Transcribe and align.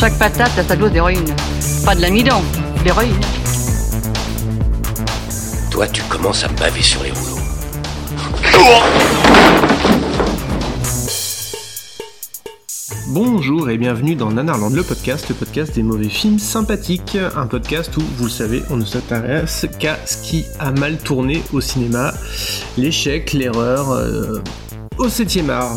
Chaque 0.00 0.18
patate 0.18 0.56
a 0.56 0.64
sa 0.64 0.76
dose 0.76 0.92
d'héroïne. 0.92 1.26
Pas 1.84 1.94
de 1.94 2.00
l'amidon, 2.00 2.40
d'héroïne. 2.82 3.20
Toi, 5.70 5.86
tu 5.88 6.02
commences 6.04 6.42
à 6.42 6.48
me 6.48 6.56
baver 6.56 6.80
sur 6.80 7.02
les 7.02 7.10
rouleaux. 7.10 7.38
Bonjour 13.08 13.68
et 13.68 13.76
bienvenue 13.76 14.14
dans 14.14 14.30
Nanarland, 14.30 14.74
le 14.74 14.82
podcast, 14.82 15.28
le 15.28 15.34
podcast 15.34 15.74
des 15.74 15.82
mauvais 15.82 16.08
films 16.08 16.38
sympathiques. 16.38 17.18
Un 17.36 17.46
podcast 17.46 17.94
où, 17.98 18.00
vous 18.16 18.24
le 18.24 18.30
savez, 18.30 18.62
on 18.70 18.78
ne 18.78 18.86
s'intéresse 18.86 19.66
qu'à 19.78 19.98
ce 20.06 20.16
qui 20.16 20.46
a 20.60 20.70
mal 20.70 20.96
tourné 20.96 21.42
au 21.52 21.60
cinéma. 21.60 22.14
L'échec, 22.78 23.34
l'erreur, 23.34 23.90
euh, 23.90 24.42
au 24.96 25.10
7 25.10 25.50
art. 25.50 25.76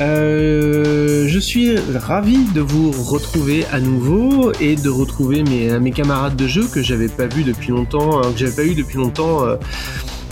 Euh, 0.00 1.26
je 1.28 1.38
suis 1.38 1.76
ravi 1.78 2.44
de 2.54 2.60
vous 2.60 2.90
retrouver 2.90 3.64
à 3.72 3.78
nouveau 3.80 4.52
et 4.60 4.74
de 4.74 4.88
retrouver 4.88 5.42
mes, 5.42 5.78
mes 5.78 5.92
camarades 5.92 6.34
de 6.36 6.46
jeu 6.46 6.66
que 6.66 6.82
j'avais 6.82 7.08
pas 7.08 7.26
vu 7.26 7.44
depuis 7.44 7.70
longtemps, 7.70 8.18
euh, 8.18 8.32
que 8.32 8.38
j'avais 8.38 8.56
pas 8.56 8.64
eu 8.64 8.74
depuis 8.74 8.96
longtemps 8.96 9.44
euh, 9.44 9.56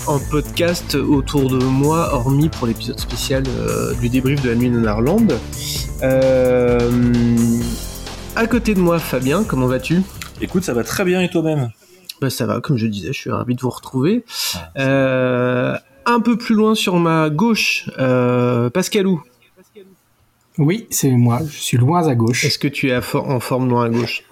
en 0.06 0.18
podcast 0.18 0.94
autour 0.94 1.50
de 1.50 1.58
moi, 1.62 2.14
hormis 2.14 2.48
pour 2.48 2.66
l'épisode 2.66 2.98
spécial 2.98 3.44
euh, 3.48 3.94
du 4.00 4.08
débrief 4.08 4.42
de 4.42 4.48
la 4.48 4.56
nuit 4.56 4.70
de 4.70 4.76
Nanarland. 4.76 5.28
Euh, 6.02 6.80
à 8.34 8.46
côté 8.46 8.74
de 8.74 8.80
moi, 8.80 8.98
Fabien, 8.98 9.44
comment 9.44 9.66
vas-tu? 9.66 10.02
Écoute, 10.40 10.64
ça 10.64 10.72
va 10.72 10.84
très 10.84 11.04
bien 11.04 11.20
et 11.20 11.28
toi-même? 11.28 11.68
Bah, 12.20 12.30
Ça 12.30 12.46
va, 12.46 12.60
comme 12.60 12.76
je 12.76 12.86
disais, 12.86 13.12
je 13.12 13.18
suis 13.18 13.30
ravi 13.30 13.54
de 13.54 13.60
vous 13.60 13.70
retrouver. 13.70 14.24
Euh, 14.78 15.76
un 16.06 16.20
peu 16.20 16.36
plus 16.38 16.54
loin 16.54 16.74
sur 16.74 16.96
ma 16.98 17.28
gauche, 17.28 17.90
euh, 17.98 18.70
Pascalou. 18.70 19.22
Oui, 20.58 20.86
c'est 20.90 21.10
moi. 21.10 21.40
Je 21.48 21.58
suis 21.58 21.76
loin 21.76 22.06
à 22.06 22.14
gauche. 22.14 22.44
Est-ce 22.44 22.58
que 22.58 22.68
tu 22.68 22.90
es 22.90 23.00
for- 23.00 23.28
en 23.28 23.40
forme 23.40 23.68
loin 23.68 23.84
à 23.86 23.88
gauche 23.88 24.24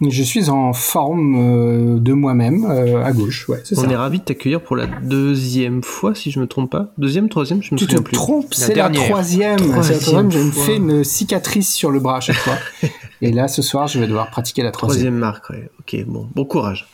Je 0.00 0.22
suis 0.22 0.50
en 0.50 0.72
forme 0.72 1.36
euh, 1.36 1.98
de 1.98 2.12
moi-même 2.12 2.64
euh, 2.68 3.02
à 3.04 3.12
gauche. 3.12 3.48
Ouais, 3.48 3.60
c'est 3.64 3.76
On 3.78 3.82
ça. 3.82 3.90
est 3.90 3.96
ravi 3.96 4.18
de 4.18 4.24
t'accueillir 4.24 4.60
pour 4.60 4.76
la 4.76 4.86
deuxième 4.86 5.82
fois, 5.82 6.14
si 6.14 6.30
je 6.30 6.38
me 6.40 6.46
trompe 6.46 6.70
pas. 6.70 6.92
Deuxième, 6.98 7.28
troisième, 7.28 7.62
je 7.62 7.74
me 7.74 7.78
Tu 7.78 7.86
te 7.86 7.90
souviens 7.92 8.02
plus. 8.02 8.12
trompes, 8.16 8.50
La 8.52 8.66
c'est 8.66 8.74
la 8.74 8.90
troisième. 8.90 9.58
C'est 9.58 9.64
la 9.66 9.72
Troisième 9.72 9.98
troisième. 10.00 10.30
Je 10.30 10.38
me 10.38 10.50
fais 10.50 10.76
une 10.76 11.04
cicatrice 11.04 11.72
sur 11.72 11.90
le 11.90 11.98
bras 12.00 12.18
à 12.18 12.20
chaque 12.20 12.36
fois. 12.36 12.58
Et 13.22 13.32
là, 13.32 13.48
ce 13.48 13.62
soir, 13.62 13.86
je 13.88 13.98
vais 14.00 14.06
devoir 14.06 14.30
pratiquer 14.30 14.62
la 14.62 14.70
troisième. 14.72 15.14
Troisième 15.14 15.18
marque, 15.18 15.50
ouais. 15.50 15.70
Ok, 15.80 16.04
bon, 16.06 16.28
bon 16.34 16.44
courage. 16.44 16.88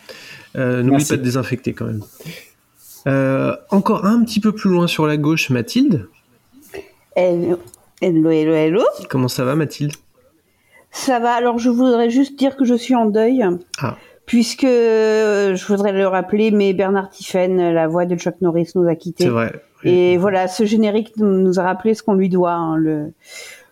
Euh, 0.56 0.82
N'oublie 0.82 1.04
pas 1.04 1.16
de 1.16 1.22
désinfecter 1.22 1.72
quand 1.72 1.86
même. 1.86 2.02
Euh, 3.06 3.54
encore 3.70 4.04
un 4.04 4.22
petit 4.24 4.40
peu 4.40 4.52
plus 4.52 4.70
loin 4.70 4.86
sur 4.86 5.06
la 5.06 5.16
gauche, 5.16 5.48
Mathilde? 5.50 6.08
Hello, 8.00 8.30
hello, 8.30 8.54
hello. 8.54 8.82
Comment 9.08 9.28
ça 9.28 9.44
va, 9.44 9.54
Mathilde? 9.56 9.92
Ça 10.90 11.18
va. 11.20 11.32
Alors, 11.32 11.58
je 11.58 11.68
voudrais 11.70 12.10
juste 12.10 12.38
dire 12.38 12.56
que 12.56 12.64
je 12.64 12.74
suis 12.74 12.94
en 12.94 13.06
deuil, 13.06 13.44
Ah. 13.80 13.96
puisque 14.26 14.64
euh, 14.64 15.54
je 15.54 15.66
voudrais 15.66 15.92
le 15.92 16.06
rappeler, 16.06 16.50
mais 16.50 16.72
Bernard 16.72 17.10
Tiffen, 17.10 17.56
la 17.72 17.86
voix 17.88 18.06
de 18.06 18.16
Chuck 18.16 18.36
Norris, 18.40 18.70
nous 18.74 18.88
a 18.88 18.94
quittés. 18.94 19.24
C'est 19.24 19.30
vrai. 19.30 19.52
Et 19.84 20.16
voilà, 20.16 20.48
ce 20.48 20.64
générique 20.64 21.12
nous 21.18 21.60
a 21.60 21.62
rappelé 21.62 21.94
ce 21.94 22.02
qu'on 22.02 22.14
lui 22.14 22.28
doit, 22.28 22.52
hein, 22.52 22.76
le, 22.76 23.12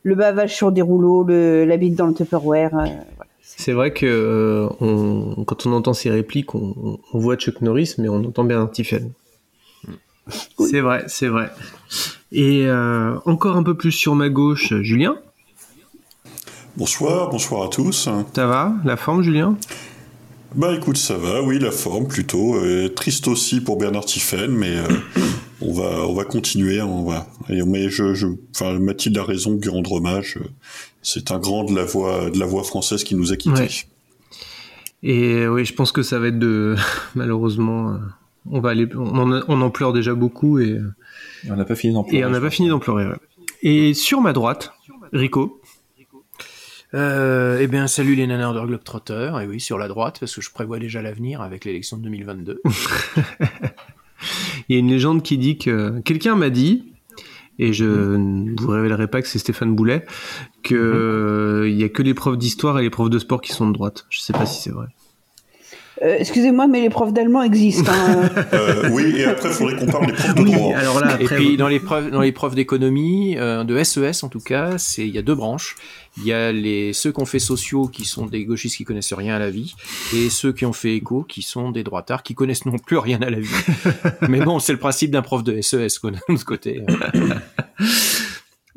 le 0.05 0.15
bavage 0.15 0.55
sur 0.55 0.71
des 0.71 0.83
rouleaux, 0.83 1.25
le, 1.25 1.65
la 1.65 1.77
bite 1.77 1.97
dans 1.97 2.07
le 2.07 2.15
Tupperware. 2.15 2.75
euh, 2.75 2.85
voilà. 2.85 3.31
C'est 3.43 3.73
vrai 3.73 3.93
que 3.93 4.07
euh, 4.07 4.69
on- 4.81 5.45
quand 5.45 5.67
on 5.67 5.73
entend 5.73 5.95
ces 5.95 6.11
répliques, 6.11 6.55
on, 6.55 6.99
on 7.13 7.19
voit 7.19 7.37
Chuck 7.37 7.61
Norris, 7.63 7.95
mais 7.99 8.09
on 8.09 8.17
entend 8.25 8.45
Bernard 8.45 8.71
Tiffen. 8.71 9.11
C'est 10.59 10.81
vrai, 10.81 11.05
c'est 11.09 11.29
vrai. 11.29 11.49
Et 12.33 12.67
euh, 12.67 13.17
encore 13.25 13.57
un 13.57 13.63
peu 13.63 13.77
plus 13.77 13.93
sur 13.93 14.15
ma 14.15 14.29
gauche, 14.29 14.75
Julien. 14.83 15.17
Bonsoir, 16.77 17.31
bonsoir 17.31 17.65
à 17.65 17.69
tous. 17.69 18.09
Ça 18.35 18.47
va 18.47 18.75
La 18.85 18.97
forme, 18.97 19.23
Julien? 19.23 19.57
Bah 20.55 20.75
écoute, 20.75 20.97
ça 20.97 21.17
va, 21.17 21.43
oui, 21.43 21.59
la 21.59 21.71
forme 21.71 22.07
plutôt. 22.09 22.57
Euh, 22.57 22.89
triste 22.89 23.29
aussi 23.29 23.61
pour 23.61 23.77
Bernard 23.79 24.05
Tiffen, 24.07 24.51
mais 24.51 24.77
euh, 24.77 24.83
on 25.61 25.73
va 25.73 26.07
on 26.07 26.15
va 26.15 26.25
continuer. 26.25 26.81
On 26.83 27.05
va. 27.05 27.27
et- 27.49 27.63
mais 27.63 27.89
je, 27.91 28.15
je, 28.15 28.27
enfin, 28.55 28.79
Mathilde 28.79 29.17
a 29.19 29.25
raison 29.25 29.55
de 29.55 29.63
lui 29.63 29.71
rendre 29.71 29.93
hommage. 29.93 30.39
C'est 31.03 31.31
un 31.31 31.39
grand 31.39 31.65
de 31.65 31.75
la 31.75 31.85
voix 31.85 32.31
de 32.31 32.39
la 32.39 32.47
voix 32.47 32.65
française 32.65 33.05
qui 33.05 33.15
nous 33.15 33.33
a 33.33 33.37
quittés. 33.37 33.61
Ouais. 33.63 33.69
Et 35.03 35.47
oui, 35.47 35.65
je 35.65 35.75
pense 35.75 35.93
que 35.93 36.03
ça 36.03 36.19
va 36.19 36.29
être 36.29 36.39
de. 36.39 36.75
Malheureusement, 37.15 37.97
on, 38.51 38.61
va 38.61 38.71
aller... 38.71 38.89
on, 38.95 39.33
en, 39.33 39.43
on 39.49 39.61
en 39.61 39.71
pleure 39.71 39.93
déjà 39.93 40.15
beaucoup 40.15 40.59
et, 40.59 40.79
On 41.49 41.57
n'a 41.57 41.65
pas 41.65 41.75
fini 41.75 41.95
d'en 41.95 42.05
pleurer. 42.05 42.23
et 42.23 42.25
on 42.25 42.31
n'a 42.31 42.41
pas 42.41 42.51
fini 42.51 42.69
d'en 42.69 42.79
pleurer. 42.79 43.07
ouais. 43.07 43.17
Et 43.63 43.95
sur 43.95 44.21
ma 44.21 44.33
droite, 44.33 44.73
Rico. 45.13 45.61
Euh, 46.95 47.59
eh 47.61 47.67
bien, 47.67 47.89
salut 47.89 48.15
les 48.15 48.27
nanars 48.27 48.55
de 48.55 48.61
Globetrotter, 48.61 49.33
et 49.43 49.47
oui, 49.47 49.61
sur 49.61 49.77
la 49.77 49.89
droite, 49.89 50.19
parce 50.21 50.35
que 50.35 50.41
je 50.41 50.51
prévois 50.51 50.79
déjà 50.79 51.03
l'avenir 51.03 51.41
avec 51.41 51.65
l'élection 51.65 51.97
de 51.97 52.03
2022. 52.05 52.63
Il 54.69 54.75
y 54.75 54.77
a 54.77 54.79
une 54.79 54.89
légende 54.89 55.23
qui 55.23 55.37
dit 55.37 55.59
que 55.59 56.01
quelqu'un 56.01 56.37
m'a 56.37 56.49
dit, 56.49 56.93
et 57.59 57.73
je 57.73 57.85
ne 57.85 58.55
vous 58.59 58.69
révélerai 58.69 59.09
pas 59.09 59.21
que 59.21 59.29
c'est 59.29 59.39
Stéphane 59.39 59.75
Boulet, 59.75 60.05
que 60.63 60.75
euh, 60.75 61.69
il 61.69 61.77
y 61.77 61.85
a 61.85 61.89
que 61.89 62.03
les 62.03 62.15
profs 62.15 62.39
d'histoire 62.39 62.79
et 62.79 62.83
les 62.83 62.91
profs 62.91 63.11
de 63.11 63.19
sport 63.19 63.41
qui 63.41 63.53
sont 63.53 63.69
de 63.69 63.73
droite. 63.73 64.07
Je 64.11 64.21
sais 64.21 64.33
pas 64.33 64.47
si 64.47 64.63
c'est 64.63 64.71
vrai. 64.71 64.87
Euh, 66.03 66.17
Excusez-moi, 66.19 66.67
mais 66.67 66.81
les 66.83 66.91
profs 66.91 67.13
d'allemand 67.13 67.43
existent. 67.43 67.91
hein. 67.93 68.29
Euh, 68.53 68.89
oui, 68.93 69.15
et 69.17 69.25
après, 69.25 69.49
il 69.49 69.55
faudrait 69.55 69.77
qu'on 69.77 69.87
parle 69.87 70.07
des 70.07 70.13
profs 70.13 70.35
de 70.35 70.43
Oui, 70.43 70.53
droit. 70.53 70.77
alors 70.77 71.01
là 71.01 71.17
et 71.19 71.25
après. 71.25 71.37
puis, 71.37 71.57
dans 71.57 71.69
les 71.69 71.81
preuves, 71.81 72.11
dans 72.11 72.21
les 72.21 72.33
profs 72.33 72.55
d'économie, 72.55 73.37
euh, 73.39 73.65
de 73.65 73.83
SES 73.83 74.23
en 74.23 74.29
tout 74.29 74.41
cas, 74.41 74.77
c'est 74.79 75.07
il 75.07 75.15
y 75.15 75.19
a 75.19 75.23
deux 75.23 75.35
branches. 75.35 75.75
Il 76.19 76.25
y 76.25 76.33
a 76.33 76.53
les 76.53 76.93
ceux 76.93 77.13
qui 77.13 77.21
ont 77.21 77.27
fait 77.27 77.39
sociaux, 77.39 77.89
qui 77.89 78.05
sont 78.05 78.27
des 78.27 78.45
gauchistes 78.45 78.77
qui 78.77 78.85
connaissent 78.85 79.13
rien 79.13 79.35
à 79.37 79.39
la 79.39 79.51
vie, 79.51 79.75
et 80.15 80.29
ceux 80.31 80.53
qui 80.53 80.65
ont 80.67 80.73
fait 80.73 80.95
éco, 80.97 81.23
qui 81.23 81.43
sont 81.43 81.71
des 81.71 81.83
droitards 81.83 82.23
qui 82.23 82.35
connaissent 82.35 82.67
non 82.67 82.79
plus 82.79 82.99
rien 82.99 83.21
à 83.23 83.31
la 83.31 83.41
vie. 83.41 83.49
Mais 84.29 84.41
bon, 84.41 84.59
c'est 84.59 84.73
le 84.73 84.79
principe 84.79 85.11
d'un 85.11 85.23
prof 85.23 85.45
de 85.45 85.61
SES 85.61 85.99
quoi, 86.01 86.11
de 86.11 86.37
ce 86.37 86.45
côté. 86.45 86.83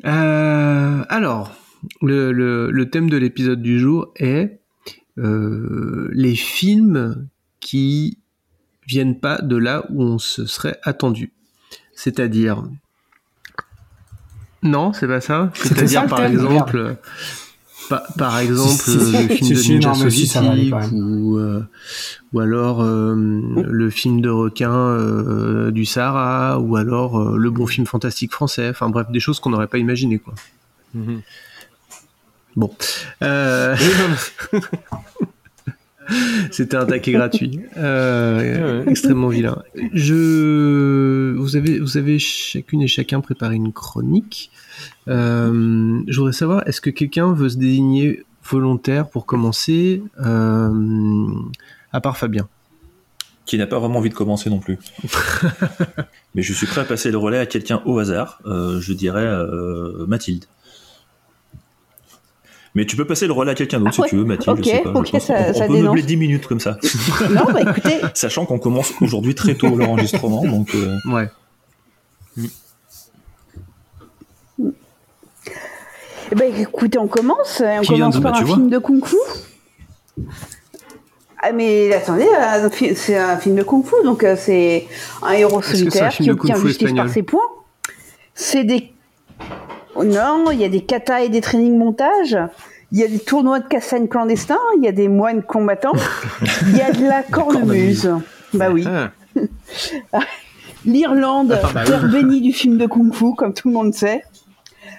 Euh, 0.06 1.02
alors, 1.08 1.52
le, 2.02 2.32
le, 2.32 2.70
le 2.70 2.90
thème 2.90 3.10
de 3.10 3.16
l'épisode 3.16 3.60
du 3.62 3.78
jour 3.78 4.08
est 4.16 4.24
euh, 4.26 4.59
les 6.12 6.34
films 6.34 7.26
qui 7.60 8.18
viennent 8.86 9.18
pas 9.20 9.40
de 9.42 9.56
là 9.56 9.84
où 9.90 10.02
on 10.02 10.18
se 10.18 10.46
serait 10.46 10.78
attendu. 10.82 11.32
C'est-à-dire. 11.94 12.64
Non, 14.62 14.92
c'est 14.92 15.06
pas 15.06 15.20
ça. 15.20 15.50
C'est-à-dire 15.54 16.06
par 16.06 16.18
exemple. 16.24 16.76
euh, 16.76 16.94
pa- 17.88 18.04
Par 18.18 18.38
exemple, 18.38 18.82
euh, 18.88 19.12
le 19.22 19.28
film 19.28 19.50
de 19.50 19.54
Ninja 19.74 19.88
soviétique 20.10 20.34
ou, 20.92 21.36
euh, 21.38 21.62
ou 22.32 22.40
alors 22.40 22.82
euh, 22.82 23.14
le 23.16 23.90
film 23.90 24.20
de 24.20 24.28
requin 24.28 24.72
euh, 24.72 25.70
du 25.70 25.84
Sahara 25.86 26.58
ou 26.60 26.76
alors 26.76 27.18
euh, 27.20 27.36
le 27.38 27.50
bon 27.50 27.66
film 27.66 27.86
fantastique 27.86 28.32
français. 28.32 28.68
Enfin 28.70 28.90
bref, 28.90 29.06
des 29.10 29.20
choses 29.20 29.40
qu'on 29.40 29.50
n'aurait 29.50 29.66
pas 29.66 29.78
imaginées 29.78 30.18
quoi. 30.18 30.34
Mhm. 30.94 31.20
Bon. 32.56 32.70
Euh, 33.22 33.76
C'était 36.50 36.76
un 36.76 36.86
taquet 36.86 37.12
gratuit. 37.12 37.60
Euh, 37.76 38.84
Extrêmement 38.86 39.28
vilain. 39.28 39.62
Je... 39.92 41.34
Vous, 41.36 41.56
avez, 41.56 41.78
vous 41.78 41.96
avez 41.96 42.18
chacune 42.18 42.82
et 42.82 42.88
chacun 42.88 43.20
préparé 43.20 43.54
une 43.54 43.72
chronique. 43.72 44.50
Euh, 45.08 46.02
je 46.06 46.16
voudrais 46.16 46.32
savoir, 46.32 46.66
est-ce 46.66 46.80
que 46.80 46.90
quelqu'un 46.90 47.32
veut 47.32 47.48
se 47.48 47.56
désigner 47.58 48.24
volontaire 48.44 49.08
pour 49.08 49.26
commencer 49.26 50.02
euh, 50.24 51.28
À 51.92 52.00
part 52.00 52.16
Fabien? 52.16 52.48
Qui 53.46 53.58
n'a 53.58 53.66
pas 53.66 53.78
vraiment 53.78 53.98
envie 53.98 54.10
de 54.10 54.14
commencer 54.14 54.50
non 54.50 54.60
plus. 54.60 54.78
Mais 56.34 56.42
je 56.42 56.52
suis 56.52 56.66
prêt 56.66 56.82
à 56.82 56.84
passer 56.84 57.10
le 57.10 57.18
relais 57.18 57.38
à 57.38 57.46
quelqu'un 57.46 57.82
au 57.84 57.98
hasard. 57.98 58.40
Euh, 58.46 58.80
je 58.80 58.92
dirais 58.92 59.26
euh, 59.26 60.06
Mathilde. 60.06 60.44
Mais 62.74 62.86
tu 62.86 62.94
peux 62.96 63.04
passer 63.04 63.26
le 63.26 63.32
relais 63.32 63.50
à 63.50 63.54
quelqu'un 63.54 63.80
d'autre 63.80 63.92
Ah 63.98 64.02
ouais, 64.02 64.08
si 64.08 64.10
tu 64.10 64.16
veux, 64.16 64.24
Mathilde. 64.24 64.58
ok, 64.58 64.64
je 64.64 64.70
sais 64.70 64.78
pas. 64.82 64.92
Je 64.94 64.98
ok, 64.98 65.10
pense 65.10 65.24
ça- 65.24 65.34
on, 65.48 65.54
ça 65.54 65.66
peut 65.66 65.72
dénonce. 65.72 65.82
meubler 65.88 66.02
10 66.02 66.16
minutes 66.16 66.46
comme 66.46 66.60
ça. 66.60 66.78
non, 67.30 67.44
bah 67.52 67.60
écoutez, 67.62 67.96
Sachant 68.14 68.46
qu'on 68.46 68.58
commence 68.60 68.92
aujourd'hui 69.00 69.34
très 69.34 69.54
tôt 69.54 69.74
l'enregistrement, 69.76 70.44
donc 70.44 70.74
euh, 70.74 70.96
Ouais. 71.10 71.28
Eh 76.32 76.34
ben, 76.36 76.52
écoutez, 76.56 76.98
on 76.98 77.08
commence. 77.08 77.60
On 77.64 77.80
Qui 77.80 77.94
vient 77.94 78.10
commence 78.10 78.20
par 78.22 78.32
bah, 78.32 78.38
un 78.38 78.44
vois. 78.44 78.56
film 78.56 78.70
de 78.70 78.78
kung-fu. 78.78 79.16
Ah 81.42 81.52
mais 81.52 81.92
attendez, 81.94 82.26
fi- 82.70 82.94
c'est 82.94 83.16
un 83.16 83.36
film 83.38 83.56
de 83.56 83.62
kung-fu, 83.62 83.94
donc 84.04 84.22
euh, 84.24 84.36
c'est 84.38 84.86
un 85.22 85.32
héros 85.32 85.58
un 85.58 85.62
solitaire 85.62 86.10
qui 86.12 86.30
obtient 86.30 86.56
justice 86.56 86.92
par 86.92 87.08
ses 87.08 87.22
points. 87.22 87.40
C'est 88.34 88.62
des... 88.64 88.92
Non, 90.04 90.50
il 90.50 90.60
y 90.60 90.64
a 90.64 90.68
des 90.68 90.82
katas 90.82 91.20
et 91.22 91.28
des 91.28 91.40
trainings 91.40 91.76
montages. 91.76 92.38
Il 92.92 92.98
y 92.98 93.04
a 93.04 93.08
des 93.08 93.18
tournois 93.20 93.60
de 93.60 93.68
castagne 93.68 94.08
clandestins. 94.08 94.58
Il 94.76 94.84
y 94.84 94.88
a 94.88 94.92
des 94.92 95.08
moines 95.08 95.42
combattants. 95.42 95.92
Il 96.68 96.76
y 96.76 96.80
a 96.80 96.92
de 96.92 97.06
la 97.06 97.22
cornemuse. 97.30 98.10
Bah 98.52 98.68
oui. 98.70 98.84
Ah. 98.86 99.10
L'Irlande, 100.86 101.58
Ah, 101.62 101.68
bah 101.74 101.84
terre 101.84 102.08
bénie 102.08 102.40
du 102.40 102.52
film 102.52 102.78
de 102.78 102.86
kung-fu, 102.86 103.34
comme 103.36 103.52
tout 103.52 103.68
le 103.68 103.74
monde 103.74 103.94
sait. 103.94 104.22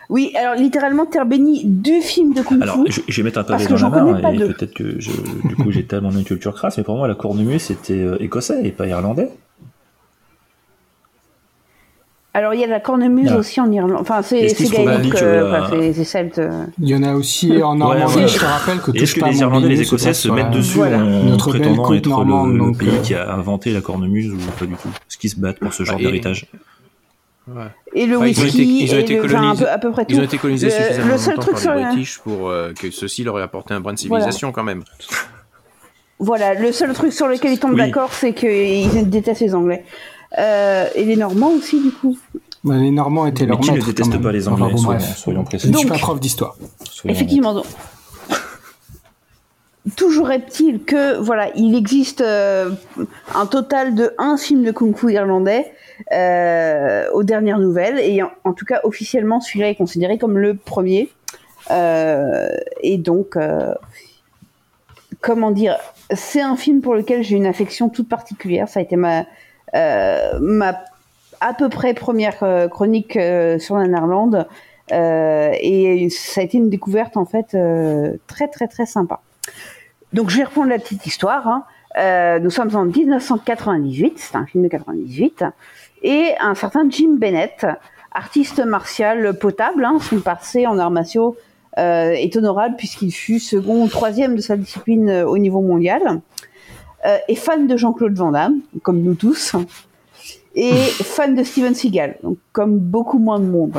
Oui, 0.09 0.31
alors 0.38 0.56
littéralement 0.56 1.06
terre 1.06 1.25
bénie 1.25 1.63
du 1.65 2.01
film 2.01 2.33
de 2.33 2.42
kung-fu. 2.42 2.62
Alors, 2.62 2.83
je, 2.88 3.01
je 3.07 3.18
vais 3.18 3.24
mettre 3.24 3.39
un 3.39 3.44
pavé 3.44 3.65
dans 3.65 3.77
la 3.89 4.33
et 4.33 4.38
peut-être 4.38 4.74
que 4.74 5.00
je, 5.00 5.09
du 5.48 5.56
coup 5.56 5.71
j'ai 5.71 5.86
tellement 5.86 6.12
une 6.12 6.24
culture 6.24 6.53
crasse, 6.53 6.77
mais 6.77 6.83
pour 6.83 6.98
moi 6.98 7.07
la 7.07 7.15
cornemuse 7.15 7.63
c'était 7.63 7.94
euh, 7.94 8.21
écossais 8.21 8.62
et 8.63 8.71
pas 8.71 8.88
irlandais. 8.88 9.30
Alors 12.33 12.54
il 12.54 12.62
y 12.62 12.63
a 12.63 12.68
la 12.68 12.80
cornemuse 12.80 13.30
Ah. 13.33 13.38
aussi 13.38 13.60
en 13.60 13.69
Irlande. 13.69 13.98
Enfin, 14.00 14.22
c'est 14.22 14.48
c'est 14.48 14.69
gaélique, 14.72 15.13
que 15.13 15.18
euh, 15.22 15.66
c'est 15.69 15.94
c'est 15.94 16.04
celte. 16.06 16.39
euh. 16.39 16.63
Il 16.80 16.88
y 16.88 16.95
en 16.95 17.04
a 17.04 17.13
aussi 17.13 17.62
en 17.62 17.75
Normandie, 17.75 18.16
Ouais, 18.16 18.22
ouais. 18.22 18.28
je 18.30 18.39
te 18.39 18.45
rappelle 18.45 18.80
que 18.80 18.92
Est-ce 18.98 19.16
que 19.16 19.25
les 19.25 19.39
Irlandais 19.42 19.66
et 19.68 19.69
les 19.72 19.81
Écossais 19.81 20.13
se 20.13 20.22
sur 20.24 20.33
mettent 20.33 20.51
dessus 20.51 20.78
Voilà. 20.78 21.00
en 21.00 21.24
Notre 21.24 21.50
prétendant 21.50 21.94
être 21.94 22.06
le- 22.06 22.10
normande, 22.10 22.54
le, 22.54 22.57
donc, 22.60 22.78
pays 22.78 22.88
euh, 22.89 23.01
qui 23.01 23.16
a 23.16 23.33
inventé 23.33 23.74
la 23.74 23.81
cornemuse 23.81 24.31
ou 24.31 24.38
pas 24.57 24.66
du 24.66 24.75
tout 24.75 24.88
Est-ce 24.88 25.18
qu'ils 25.18 25.30
se 25.30 25.36
battent 25.39 25.60
pour 25.60 25.74
ce 25.74 25.83
genre 25.83 26.00
et- 26.00 26.04
d'héritage 26.04 26.45
Ouais. 27.50 27.63
Et 27.94 28.06
le 28.06 28.16
Enfin, 28.18 28.28
ils 28.28 28.39
ont 28.39 28.44
whisky, 28.44 28.62
été- 28.62 28.72
ils 28.86 28.94
ont 28.94 28.98
et 28.98 29.01
été 29.01 29.16
le- 29.18 29.25
enfin, 29.25 29.56
peu- 29.57 29.69
à 29.69 29.77
peu 29.77 29.92
près 29.92 30.06
tout. 30.06 30.13
Ils 30.13 30.19
ont 30.22 30.24
été 30.24 30.38
colonisés 30.38 30.68
Le- 30.68 30.72
suffisamment 30.72 31.12
le 31.12 31.18
seul 31.18 31.30
longtemps 31.34 31.42
truc 31.42 31.54
par 31.56 31.62
sur 31.62 31.74
les 31.74 31.84
British 31.84 32.19
pour 32.19 32.50
euh, 32.50 32.72
que 32.80 32.92
ceci 32.92 33.24
leur 33.25 33.39
ait 33.39 33.44
apporté 33.44 33.74
un 33.74 33.81
brin 33.81 33.92
de 33.94 34.00
Voilà. 34.07 34.22
civilisation 34.24 34.51
quand 34.54 34.63
même. 34.63 34.84
Voilà, 36.19 36.54
le 36.54 36.72
seul 36.72 36.94
truc 36.94 37.12
sur 37.12 37.27
lequel 37.27 37.51
ils 37.54 37.60
tombent 37.60 37.72
Oui. 37.74 37.77
d'accord, 37.77 38.13
c'est 38.13 38.34
qu'ils 38.34 39.10
détestent 39.10 39.42
les 39.42 39.56
Anglais. 39.56 39.84
Euh, 40.38 40.88
et 40.95 41.06
les 41.06 41.16
Normands 41.16 41.51
aussi, 41.51 41.81
du 41.81 41.92
coup. 41.92 42.18
Bah, 42.63 42.75
les 42.78 42.92
Normands 42.92 43.25
étaient 43.25 43.44
Mais 43.44 43.50
leurs 43.50 43.60
qui 43.60 43.69
ne 43.72 43.75
maîtres, 43.75 43.88
déteste 43.88 44.10
quand 44.10 44.16
même. 44.16 44.24
pas 44.24 44.31
les 44.31 44.48
Enfin, 44.48 44.62
Anglais, 44.63 44.74
bon, 44.75 44.78
soyons- 44.81 45.00
bref. 45.00 45.18
soyons 45.18 45.44
précis. 45.44 45.68
Je 45.68 45.72
ne 45.72 45.78
suis 45.78 45.88
Donc- 45.89 45.98
pas 45.98 46.00
prof 46.04 46.19
d'histoire. 46.19 46.56
Effectivement. 47.06 47.54
donc. 47.54 47.66
Toujours 49.95 50.30
est-il 50.30 50.83
que, 50.83 51.18
voilà, 51.18 51.50
il 51.56 51.74
existe 51.75 52.22
euh, 52.22 52.69
un 53.33 53.48
total 53.48 53.95
de 53.95 54.13
un 54.19 54.38
film 54.38 54.63
de 54.63 54.72
kung-fu 54.72 55.12
irlandais 55.12 55.74
euh, 56.13 57.10
aux 57.13 57.24
dernières 57.24 57.57
nouvelles, 57.57 57.98
et 57.98 58.22
en, 58.22 58.30
en 58.44 58.54
tout 58.54 58.66
cas 58.66 58.81
officiellement 58.84 59.42
celui-là 59.42 59.69
est 59.69 59.75
considéré 59.75 60.19
comme 60.19 60.38
le 60.38 60.54
premier. 60.56 61.10
Euh, 61.72 62.50
et 62.84 63.00
donc, 63.00 63.36
euh, 63.36 63.74
comment 65.19 65.50
dire, 65.50 65.77
c'est 66.13 66.42
un 66.42 66.56
film 66.56 66.81
pour 66.81 66.94
lequel 66.94 67.24
j'ai 67.24 67.36
une 67.38 67.48
affection 67.48 67.89
toute 67.89 68.07
particulière. 68.07 68.69
Ça 68.69 68.81
a 68.81 68.84
été 68.84 68.95
ma, 68.95 69.22
euh, 69.22 69.24
ma 69.74 70.76
à 71.42 71.54
peu 71.54 71.68
près 71.68 71.94
première 71.94 72.44
euh, 72.44 72.68
chronique 72.70 73.18
euh, 73.18 73.60
sur 73.60 73.76
la 73.76 73.88
Néerlande. 73.88 74.48
Euh, 74.92 75.52
et 75.60 76.10
ça 76.10 76.42
a 76.42 76.44
été 76.44 76.58
une 76.58 76.70
découverte 76.70 77.18
en 77.18 77.26
fait 77.26 77.56
euh, 77.56 78.14
très 78.28 78.48
très 78.48 78.68
très 78.68 78.86
sympa. 78.86 79.22
Donc 80.14 80.30
je 80.30 80.38
vais 80.38 80.44
reprendre 80.44 80.70
la 80.70 80.80
petite 80.80 81.06
histoire. 81.06 81.48
hein. 81.48 81.64
Euh, 81.98 82.40
nous 82.40 82.50
sommes 82.50 82.74
en 82.76 82.86
1998, 82.86 84.14
c'est 84.16 84.38
un 84.38 84.46
film 84.46 84.64
de 84.64 84.70
98, 84.70 85.44
et 86.04 86.36
un 86.40 86.56
certain 86.56 86.90
Jim 86.90 87.18
Bennett, 87.20 87.66
artiste 88.14 88.64
martial 88.66 89.38
potable, 89.38 89.84
hein, 89.84 89.98
son 90.00 90.20
passé 90.20 90.68
en 90.68 90.78
arts 90.78 90.92
martiaux 90.92 91.36
euh, 91.80 92.12
est 92.12 92.36
honorable 92.38 92.76
puisqu'il 92.78 93.12
fut 93.12 93.40
second 93.40 93.84
ou 93.84 93.88
troisième 93.90 94.36
de 94.36 94.42
sa 94.42 94.56
discipline 94.56 95.10
euh, 95.10 95.26
au 95.26 95.38
niveau 95.38 95.60
mondial, 95.60 96.22
euh, 97.06 97.18
et 97.27 97.36
fan 97.36 97.68
de 97.68 97.77
Jean-Claude 97.77 98.13
Van 98.13 98.31
Damme, 98.31 98.59
comme 98.83 99.01
nous 99.01 99.15
tous, 99.15 99.56
et 100.56 100.74
fan 100.74 101.36
de 101.36 101.44
Steven 101.44 101.75
Seagal, 101.75 102.18
donc 102.24 102.38
comme 102.51 102.77
beaucoup 102.77 103.19
moins 103.19 103.39
de 103.39 103.45
monde. 103.45 103.77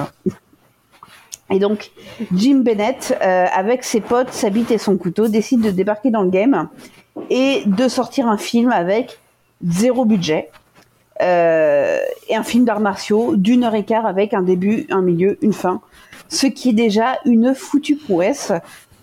Et 1.50 1.58
donc, 1.58 1.90
Jim 2.34 2.62
Bennett, 2.64 3.16
euh, 3.22 3.46
avec 3.52 3.84
ses 3.84 4.00
potes, 4.00 4.32
sa 4.32 4.48
bite 4.48 4.70
et 4.70 4.78
son 4.78 4.96
couteau, 4.96 5.28
décide 5.28 5.60
de 5.60 5.70
débarquer 5.70 6.10
dans 6.10 6.22
le 6.22 6.30
game 6.30 6.69
et 7.28 7.62
de 7.66 7.88
sortir 7.88 8.26
un 8.26 8.38
film 8.38 8.72
avec 8.72 9.19
zéro 9.62 10.04
budget. 10.04 10.50
Euh, 11.20 11.98
et 12.28 12.34
un 12.34 12.42
film 12.42 12.64
d'arts 12.64 12.80
martiaux 12.80 13.36
d'une 13.36 13.64
heure 13.64 13.74
et 13.74 13.84
quart 13.84 14.06
avec 14.06 14.34
un 14.34 14.42
début, 14.42 14.86
un 14.90 15.02
milieu, 15.02 15.38
une 15.42 15.52
fin. 15.52 15.80
Ce 16.28 16.46
qui 16.46 16.70
est 16.70 16.74
déjà 16.74 17.19
une 17.26 17.54
foutue 17.54 17.96
prouesse. 17.96 18.52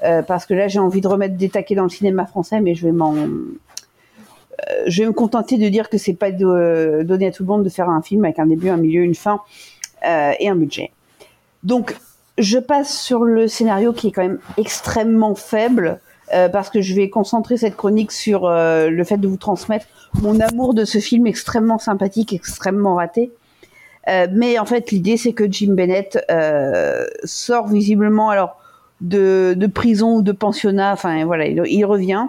euh, 0.03 0.21
parce 0.21 0.45
que 0.45 0.53
là, 0.53 0.67
j'ai 0.67 0.79
envie 0.79 1.01
de 1.01 1.07
remettre 1.07 1.35
des 1.35 1.49
taquets 1.49 1.75
dans 1.75 1.83
le 1.83 1.89
cinéma 1.89 2.25
français, 2.25 2.61
mais 2.61 2.73
je 2.73 2.85
vais 2.85 2.91
m'en. 2.91 3.15
Euh, 4.69 4.83
je 4.87 5.01
vais 5.01 5.07
me 5.07 5.13
contenter 5.13 5.57
de 5.57 5.69
dire 5.69 5.89
que 5.89 5.97
c'est 5.97 6.13
pas 6.13 6.31
de, 6.31 7.03
donné 7.03 7.27
à 7.27 7.31
tout 7.31 7.43
le 7.43 7.47
monde 7.47 7.63
de 7.63 7.69
faire 7.69 7.89
un 7.89 8.01
film 8.01 8.25
avec 8.25 8.39
un 8.39 8.45
début, 8.45 8.69
un 8.69 8.77
milieu, 8.77 9.03
une 9.03 9.15
fin 9.15 9.41
euh, 10.05 10.31
et 10.39 10.49
un 10.49 10.55
budget. 10.55 10.91
Donc, 11.63 11.95
je 12.37 12.57
passe 12.57 12.97
sur 12.97 13.23
le 13.23 13.47
scénario 13.47 13.93
qui 13.93 14.07
est 14.07 14.11
quand 14.11 14.21
même 14.21 14.39
extrêmement 14.57 15.35
faible, 15.35 15.99
euh, 16.33 16.47
parce 16.47 16.69
que 16.69 16.81
je 16.81 16.95
vais 16.95 17.09
concentrer 17.09 17.57
cette 17.57 17.75
chronique 17.75 18.11
sur 18.11 18.45
euh, 18.45 18.89
le 18.89 19.03
fait 19.03 19.17
de 19.17 19.27
vous 19.27 19.37
transmettre 19.37 19.85
mon 20.21 20.39
amour 20.39 20.73
de 20.73 20.85
ce 20.85 20.99
film 20.99 21.27
extrêmement 21.27 21.79
sympathique, 21.79 22.33
extrêmement 22.33 22.95
raté. 22.95 23.31
Euh, 24.07 24.27
mais 24.31 24.57
en 24.57 24.65
fait, 24.65 24.91
l'idée, 24.91 25.17
c'est 25.17 25.33
que 25.33 25.51
Jim 25.51 25.73
Bennett 25.73 26.23
euh, 26.31 27.05
sort 27.23 27.67
visiblement 27.67 28.29
alors 28.29 28.57
de, 29.01 29.55
prison 29.73 30.17
ou 30.17 30.21
de 30.21 30.31
pensionnat. 30.31 30.93
Enfin, 30.93 31.25
voilà, 31.25 31.45
il, 31.45 31.61
il 31.67 31.83
revient. 31.85 32.27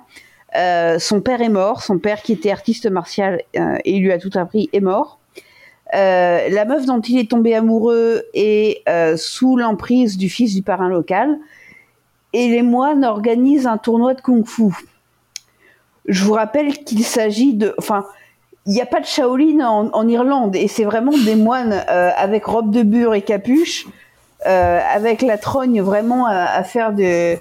Euh, 0.56 0.98
son 0.98 1.20
père 1.20 1.40
est 1.40 1.48
mort. 1.48 1.82
Son 1.82 1.98
père, 1.98 2.22
qui 2.22 2.32
était 2.32 2.50
artiste 2.50 2.90
martial 2.90 3.42
euh, 3.56 3.76
et 3.84 3.96
il 3.96 4.02
lui 4.02 4.12
a 4.12 4.18
tout 4.18 4.30
appris, 4.34 4.68
est 4.72 4.80
mort. 4.80 5.18
Euh, 5.94 6.48
la 6.48 6.64
meuf 6.64 6.86
dont 6.86 7.00
il 7.00 7.18
est 7.18 7.30
tombé 7.30 7.54
amoureux 7.54 8.22
est 8.34 8.84
sous 9.16 9.56
l'emprise 9.56 10.16
du 10.16 10.28
fils 10.28 10.54
du 10.54 10.62
parrain 10.62 10.88
local. 10.88 11.36
Et 12.32 12.48
les 12.48 12.62
moines 12.62 13.04
organisent 13.04 13.66
un 13.66 13.78
tournoi 13.78 14.14
de 14.14 14.20
kung-fu. 14.20 14.72
Je 16.06 16.24
vous 16.24 16.32
rappelle 16.32 16.78
qu'il 16.84 17.04
s'agit 17.04 17.54
de. 17.54 17.74
Enfin, 17.78 18.06
il 18.66 18.72
n'y 18.72 18.80
a 18.80 18.86
pas 18.86 19.00
de 19.00 19.06
Shaolin 19.06 19.66
en, 19.66 20.08
Irlande 20.08 20.54
et 20.54 20.68
c'est 20.68 20.84
vraiment 20.84 21.12
des 21.24 21.34
moines 21.34 21.72
avec 21.88 22.44
robe 22.44 22.70
de 22.70 22.82
bure 22.82 23.14
et 23.14 23.22
capuche, 23.22 23.86
avec 24.44 25.22
la 25.22 25.38
trogne 25.38 25.80
vraiment 25.82 26.26
à 26.26 26.62
faire 26.62 26.92
de, 26.92 27.36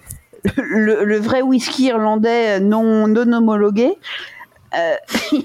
le, 0.58 1.18
vrai 1.18 1.42
whisky 1.42 1.86
irlandais 1.86 2.60
non, 2.60 3.08
non 3.08 3.32
homologué. 3.34 3.98
Euh, 4.78 4.96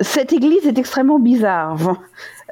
cette 0.00 0.32
église 0.32 0.66
est 0.66 0.78
extrêmement 0.78 1.18
bizarre. 1.18 1.76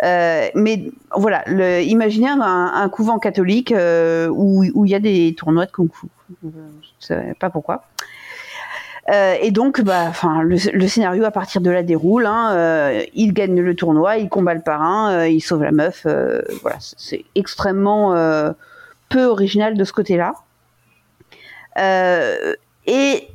Euh, 0.02 0.48
mais 0.54 0.90
voilà, 1.14 1.42
le, 1.46 1.82
imaginez 1.82 2.28
un, 2.28 2.88
couvent 2.88 3.18
catholique 3.18 3.72
euh, 3.72 4.28
où 4.28 4.84
il 4.84 4.90
y 4.90 4.94
a 4.94 5.00
des 5.00 5.34
tournois 5.36 5.66
de 5.66 5.70
kung-fu. 5.70 6.06
Je 6.42 6.46
ne 6.48 6.52
sais 7.00 7.34
pas 7.38 7.50
pourquoi. 7.50 7.84
Et 9.42 9.50
donc, 9.50 9.80
bah, 9.80 10.12
le, 10.44 10.56
le 10.72 10.88
scénario 10.88 11.24
à 11.24 11.32
partir 11.32 11.60
de 11.60 11.68
là 11.68 11.82
déroule. 11.82 12.26
Hein, 12.26 13.02
il 13.12 13.32
gagne 13.32 13.60
le 13.60 13.74
tournoi, 13.74 14.18
il 14.18 14.28
combat 14.28 14.54
le 14.54 14.60
parrain, 14.60 15.26
il 15.26 15.40
sauve 15.40 15.64
la 15.64 15.72
meuf. 15.72 16.06
voilà, 16.62 16.76
c'est- 16.78 17.24
extrêmement 17.34 18.14
peu 19.08 19.24
original 19.24 19.76
de 19.76 19.84
ce 19.84 19.92
côté-là. 19.92 20.34
Euh, 21.80 22.54
et 22.86 23.28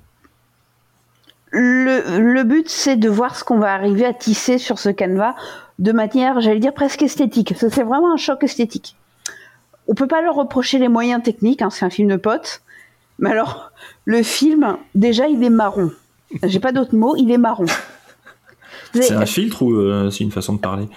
le, 1.51 2.19
le 2.19 2.43
but, 2.43 2.69
c'est 2.69 2.97
de 2.97 3.09
voir 3.09 3.35
ce 3.35 3.43
qu'on 3.43 3.59
va 3.59 3.73
arriver 3.73 4.05
à 4.05 4.13
tisser 4.13 4.57
sur 4.57 4.79
ce 4.79 4.89
canevas 4.89 5.35
de 5.79 5.91
manière, 5.91 6.41
j'allais 6.41 6.59
dire, 6.59 6.73
presque 6.73 7.01
esthétique. 7.01 7.53
Ça, 7.57 7.69
C'est 7.69 7.83
vraiment 7.83 8.13
un 8.13 8.17
choc 8.17 8.43
esthétique. 8.43 8.95
On 9.87 9.93
peut 9.93 10.07
pas 10.07 10.21
leur 10.21 10.35
reprocher 10.35 10.79
les 10.79 10.87
moyens 10.87 11.21
techniques, 11.21 11.61
hein, 11.61 11.69
c'est 11.69 11.85
un 11.85 11.89
film 11.89 12.09
de 12.09 12.15
potes. 12.15 12.61
Mais 13.19 13.29
alors, 13.29 13.71
le 14.03 14.23
film, 14.23 14.77
déjà, 14.93 15.27
il 15.27 15.43
est 15.43 15.49
marron. 15.49 15.91
J'ai 16.43 16.59
pas 16.59 16.71
d'autre 16.71 16.95
mot, 16.95 17.15
il 17.15 17.31
est 17.31 17.37
marron. 17.37 17.65
C'est 18.93 19.13
un 19.13 19.25
filtre 19.25 19.61
ou 19.61 19.73
euh, 19.73 20.09
c'est 20.09 20.23
une 20.23 20.31
façon 20.31 20.53
de 20.53 20.59
parler? 20.59 20.87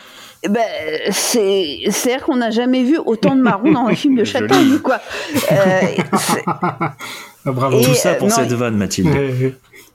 Ben, 0.49 0.63
c'est 1.11 1.81
c'est-à-dire 1.91 2.25
qu'on 2.25 2.37
n'a 2.37 2.51
jamais 2.51 2.85
vu 2.85 2.99
autant 2.99 3.35
de 3.35 3.41
marron 3.41 3.73
dans 3.73 3.87
un 3.87 3.95
film 3.95 4.15
de. 4.17 4.25
Châtaigne, 4.25 4.79
quoi. 4.79 5.01
Euh, 5.51 5.81
c'est- 6.19 6.45
Ah, 6.47 6.95
bravo. 7.47 7.79
Et, 7.79 7.83
Tout 7.85 7.95
ça 7.95 8.15
pour 8.15 8.27
euh, 8.29 8.31
non, 8.31 8.37
cette 8.37 8.53
vanne, 8.53 8.77
Mathilde. 8.77 9.11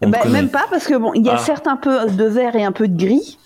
Connaît. 0.01 0.29
même 0.29 0.49
pas 0.49 0.65
parce 0.69 0.85
que 0.85 0.95
bon, 0.95 1.13
il 1.13 1.25
y 1.25 1.29
a 1.29 1.35
Ah. 1.35 1.37
certes 1.37 1.67
un 1.67 1.77
peu 1.77 2.07
de 2.07 2.25
vert 2.25 2.55
et 2.57 2.63
un 2.65 2.73
peu 2.73 2.87
de 2.89 2.97
gris, 2.97 3.37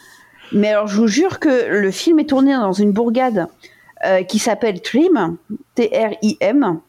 mais 0.52 0.70
alors 0.70 0.88
je 0.88 0.98
vous 0.98 1.08
jure 1.08 1.40
que 1.40 1.68
le 1.70 1.92
film 1.92 2.20
est 2.20 2.30
tourné 2.30 2.54
dans 2.54 2.74
une 2.74 2.92
bourgade 2.94 3.48
euh, 4.06 4.24
qui 4.24 4.40
s'appelle 4.40 4.82
Trim, 4.82 5.38
T-R-I-M. 5.76 6.80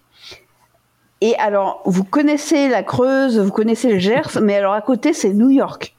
Et 1.20 1.34
alors, 1.36 1.82
vous 1.84 2.04
connaissez 2.04 2.68
la 2.68 2.82
Creuse, 2.82 3.38
vous 3.38 3.50
connaissez 3.50 3.92
le 3.92 3.98
Gers, 3.98 4.38
mais 4.40 4.56
alors 4.56 4.72
à 4.72 4.80
côté 4.80 5.12
c'est 5.12 5.30
New 5.34 5.50
York. 5.50 5.94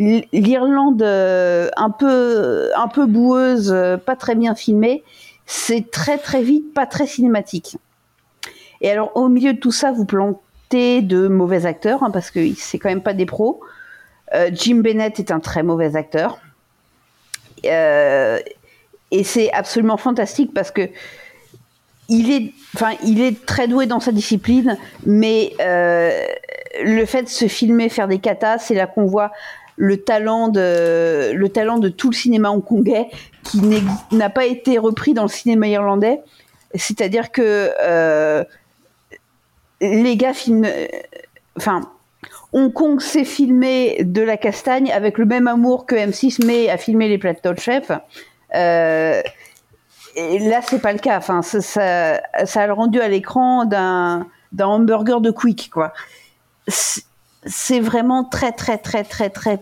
L'Irlande 0.00 1.02
euh, 1.02 1.68
un 1.76 1.90
peu 1.90 2.70
un 2.74 2.88
peu 2.88 3.04
boueuse, 3.04 3.70
euh, 3.70 3.98
pas 3.98 4.16
très 4.16 4.34
bien 4.34 4.54
filmée, 4.54 5.04
c'est 5.44 5.90
très 5.90 6.16
très 6.16 6.42
vite 6.42 6.72
pas 6.72 6.86
très 6.86 7.06
cinématique. 7.06 7.76
Et 8.80 8.90
alors, 8.90 9.14
au 9.14 9.28
milieu 9.28 9.52
de 9.52 9.58
tout 9.58 9.72
ça, 9.72 9.92
vous 9.92 10.06
plantez 10.06 11.02
de 11.02 11.28
mauvais 11.28 11.66
acteurs, 11.66 12.02
hein, 12.02 12.10
parce 12.10 12.30
que 12.30 12.40
c'est 12.54 12.78
quand 12.78 12.88
même 12.88 13.02
pas 13.02 13.12
des 13.12 13.26
pros. 13.26 13.60
Euh, 14.34 14.48
Jim 14.54 14.76
Bennett 14.76 15.18
est 15.18 15.30
un 15.30 15.40
très 15.40 15.62
mauvais 15.62 15.96
acteur. 15.96 16.40
Et 17.62 19.24
c'est 19.24 19.52
absolument 19.52 19.98
fantastique 19.98 20.54
parce 20.54 20.70
que 20.70 20.88
il 22.08 22.30
est, 22.30 22.54
enfin, 22.74 22.92
il 23.04 23.20
est 23.20 23.44
très 23.44 23.68
doué 23.68 23.84
dans 23.84 24.00
sa 24.00 24.12
discipline, 24.12 24.78
mais 25.04 25.52
le 25.58 27.04
fait 27.04 27.24
de 27.24 27.28
se 27.28 27.48
filmer, 27.48 27.90
faire 27.90 28.08
des 28.08 28.18
katas, 28.18 28.60
c'est 28.60 28.74
là 28.74 28.86
qu'on 28.86 29.04
voit 29.04 29.30
le 29.80 29.96
talent 29.96 30.48
de, 30.48 31.32
le 31.32 31.48
talent 31.48 31.78
de 31.78 31.88
tout 31.88 32.10
le 32.10 32.14
cinéma 32.14 32.50
hongkongais 32.50 33.08
qui 33.44 33.62
n'a 34.12 34.28
pas 34.28 34.44
été 34.44 34.76
repris 34.76 35.14
dans 35.14 35.22
le 35.22 35.28
cinéma 35.28 35.68
irlandais. 35.68 36.20
C'est-à-dire 36.74 37.32
que 37.32 37.70
euh, 37.80 38.44
les 39.80 40.16
gars 40.18 40.34
filment, 40.34 40.68
enfin, 41.56 41.90
Hong 42.52 42.70
Kong 42.70 43.00
s'est 43.00 43.24
filmé 43.24 44.04
de 44.04 44.20
la 44.20 44.36
castagne 44.36 44.92
avec 44.92 45.16
le 45.16 45.24
même 45.24 45.48
amour 45.48 45.86
que 45.86 45.94
M6 45.94 46.44
met 46.44 46.68
à 46.68 46.76
filmer 46.76 47.08
les 47.08 47.16
plateaux 47.16 47.54
de 47.54 47.58
chef. 47.58 47.90
Euh, 48.54 49.22
et 50.14 50.38
là, 50.40 50.60
c'est 50.60 50.82
pas 50.82 50.92
le 50.92 50.98
cas. 50.98 51.16
Enfin, 51.16 51.40
ça, 51.40 51.62
ça, 51.62 52.20
ça 52.44 52.60
a 52.60 52.66
le 52.66 52.74
rendu 52.74 53.00
à 53.00 53.08
l'écran 53.08 53.64
d'un 53.64 54.26
d'un 54.52 54.66
hamburger 54.66 55.22
de 55.22 55.30
quick, 55.30 55.70
quoi. 55.72 55.94
C'est 56.68 57.80
vraiment 57.80 58.24
très, 58.24 58.52
très, 58.52 58.76
très, 58.76 59.04
très, 59.04 59.30
très 59.30 59.60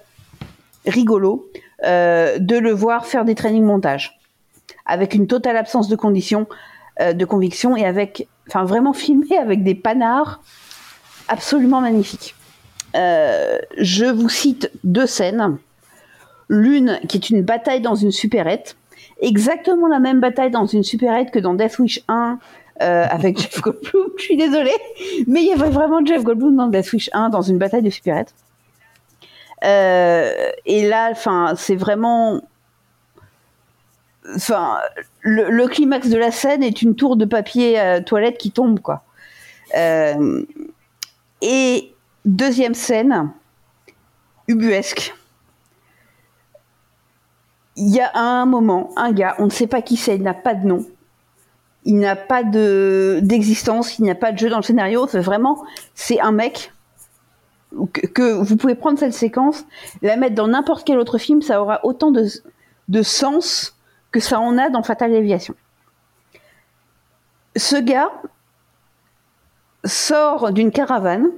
rigolo 0.87 1.51
euh, 1.85 2.39
de 2.39 2.57
le 2.57 2.73
voir 2.73 3.07
faire 3.07 3.25
des 3.25 3.35
trainings 3.35 3.65
montage 3.65 4.19
avec 4.89 5.15
une 5.15 5.27
totale 5.27 5.57
absence 5.57 5.89
de 5.89 5.95
conditions, 5.95 6.49
euh, 7.01 7.13
de 7.13 7.25
conviction 7.25 7.77
et 7.77 7.85
avec, 7.85 8.27
enfin, 8.49 8.65
vraiment 8.65 8.93
filmé 8.93 9.37
avec 9.41 9.63
des 9.63 9.77
panards 9.77 10.41
absolument 11.29 11.81
magnifiques. 11.81 12.35
Euh, 12.97 13.59
je 13.77 14.07
vous 14.07 14.31
cite 14.31 14.73
deux 14.83 15.07
scènes. 15.07 15.59
L'une 16.49 16.99
qui 17.07 17.19
est 17.19 17.29
une 17.29 17.43
bataille 17.43 17.83
dans 17.83 17.95
une 17.95 18.11
supérette, 18.11 18.77
exactement 19.21 19.87
la 19.87 19.99
même 19.99 20.19
bataille 20.19 20.51
dans 20.51 20.65
une 20.65 20.83
supérette 20.83 21.31
que 21.31 21.39
dans 21.39 21.53
Death 21.53 21.79
Wish 21.79 22.01
1 22.09 22.39
euh, 22.81 23.05
avec 23.11 23.39
Jeff 23.43 23.61
Goldblum. 23.61 24.13
Je 24.17 24.23
suis 24.23 24.37
désolée, 24.39 24.77
mais 25.27 25.43
il 25.43 25.49
y 25.49 25.53
avait 25.53 25.69
vraiment 25.69 26.05
Jeff 26.05 26.25
Goldblum 26.25 26.57
dans 26.57 26.69
Death 26.69 26.91
Wish 26.95 27.11
1 27.13 27.29
dans 27.29 27.43
une 27.43 27.59
bataille 27.59 27.83
de 27.83 27.91
supérette. 27.91 28.33
Euh, 29.65 30.51
et 30.67 30.89
là, 30.89 31.09
enfin, 31.11 31.55
c'est 31.57 31.77
vraiment, 31.77 32.41
enfin, 34.35 34.79
le, 35.21 35.67
climax 35.67 36.09
de 36.09 36.17
la 36.17 36.31
scène 36.31 36.63
est 36.63 36.83
une 36.83 36.95
tour 36.95 37.17
de 37.17 37.25
papier 37.25 37.81
euh, 37.81 38.01
toilette 38.01 38.39
qui 38.39 38.51
tombe, 38.51 38.81
quoi. 38.81 39.03
Euh, 39.77 40.45
et 41.43 41.95
deuxième 42.25 42.75
scène, 42.75 43.33
ubuesque 44.47 45.15
il 47.79 47.95
y 47.95 48.01
a 48.01 48.11
un 48.15 48.45
moment, 48.45 48.91
un 48.97 49.13
gars, 49.13 49.37
on 49.39 49.45
ne 49.45 49.51
sait 49.51 49.69
pas 49.69 49.83
qui 49.83 49.97
c'est, 49.97 50.17
il 50.17 50.23
n'a 50.23 50.35
pas 50.35 50.55
de 50.55 50.67
nom, 50.67 50.85
il 51.85 51.99
n'a 52.01 52.17
pas 52.17 52.43
de 52.43 53.21
d'existence, 53.23 53.99
il 53.99 54.03
n'y 54.03 54.11
a 54.11 54.17
pas 54.17 54.33
de 54.33 54.39
jeu 54.39 54.51
dans 54.51 54.57
le 54.57 54.63
scénario. 54.63 55.07
C'est 55.07 55.21
vraiment, 55.21 55.63
c'est 55.95 56.21
un 56.21 56.33
mec 56.33 56.73
que, 57.93 58.33
vous 58.33 58.57
pouvez 58.57 58.75
prendre 58.75 58.99
cette 58.99 59.15
séquence, 59.15 59.65
la 60.03 60.17
mettre 60.17 60.35
dans 60.35 60.49
n'importe 60.49 60.87
quel 60.87 60.99
autre 60.99 61.19
film, 61.19 61.43
ça 61.43 61.61
aura 61.61 61.81
autant 61.85 62.11
de, 62.11 62.27
de 62.89 63.03
sens 63.03 63.77
que 64.11 64.21
ça 64.21 64.41
en 64.41 64.57
a 64.59 64.71
dans 64.71 64.83
Fatal 64.83 65.15
Aviation. 65.15 65.55
Ce 67.57 67.77
gars 67.77 68.11
sort 69.85 70.53
d'une 70.53 70.71
caravane, 70.71 71.29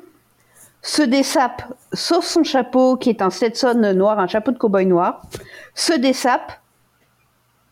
se 0.82 1.02
dessape, 1.02 1.62
sauf 1.92 2.24
son 2.24 2.42
chapeau 2.42 2.96
qui 2.96 3.10
est 3.10 3.22
un 3.22 3.30
Stetson 3.30 3.92
noir, 3.94 4.18
un 4.18 4.26
chapeau 4.26 4.50
de 4.50 4.58
cow-boy 4.58 4.86
noir, 4.86 5.22
se 5.74 5.92
dessape, 5.92 6.52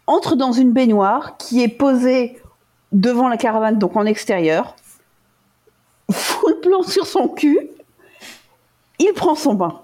entre 0.06 0.36
dans 0.36 0.52
une 0.52 0.72
baignoire 0.72 1.36
qui 1.36 1.62
est 1.62 1.68
posée 1.68 2.40
devant 2.92 3.28
la 3.28 3.36
caravane, 3.36 3.78
donc 3.78 3.96
en 3.96 4.06
extérieur, 4.06 4.74
fout 6.10 6.54
le 6.54 6.60
plan 6.60 6.82
sur 6.82 7.06
son 7.06 7.28
cul, 7.28 7.58
il 8.98 9.12
prend 9.14 9.34
son 9.34 9.54
bain. 9.54 9.80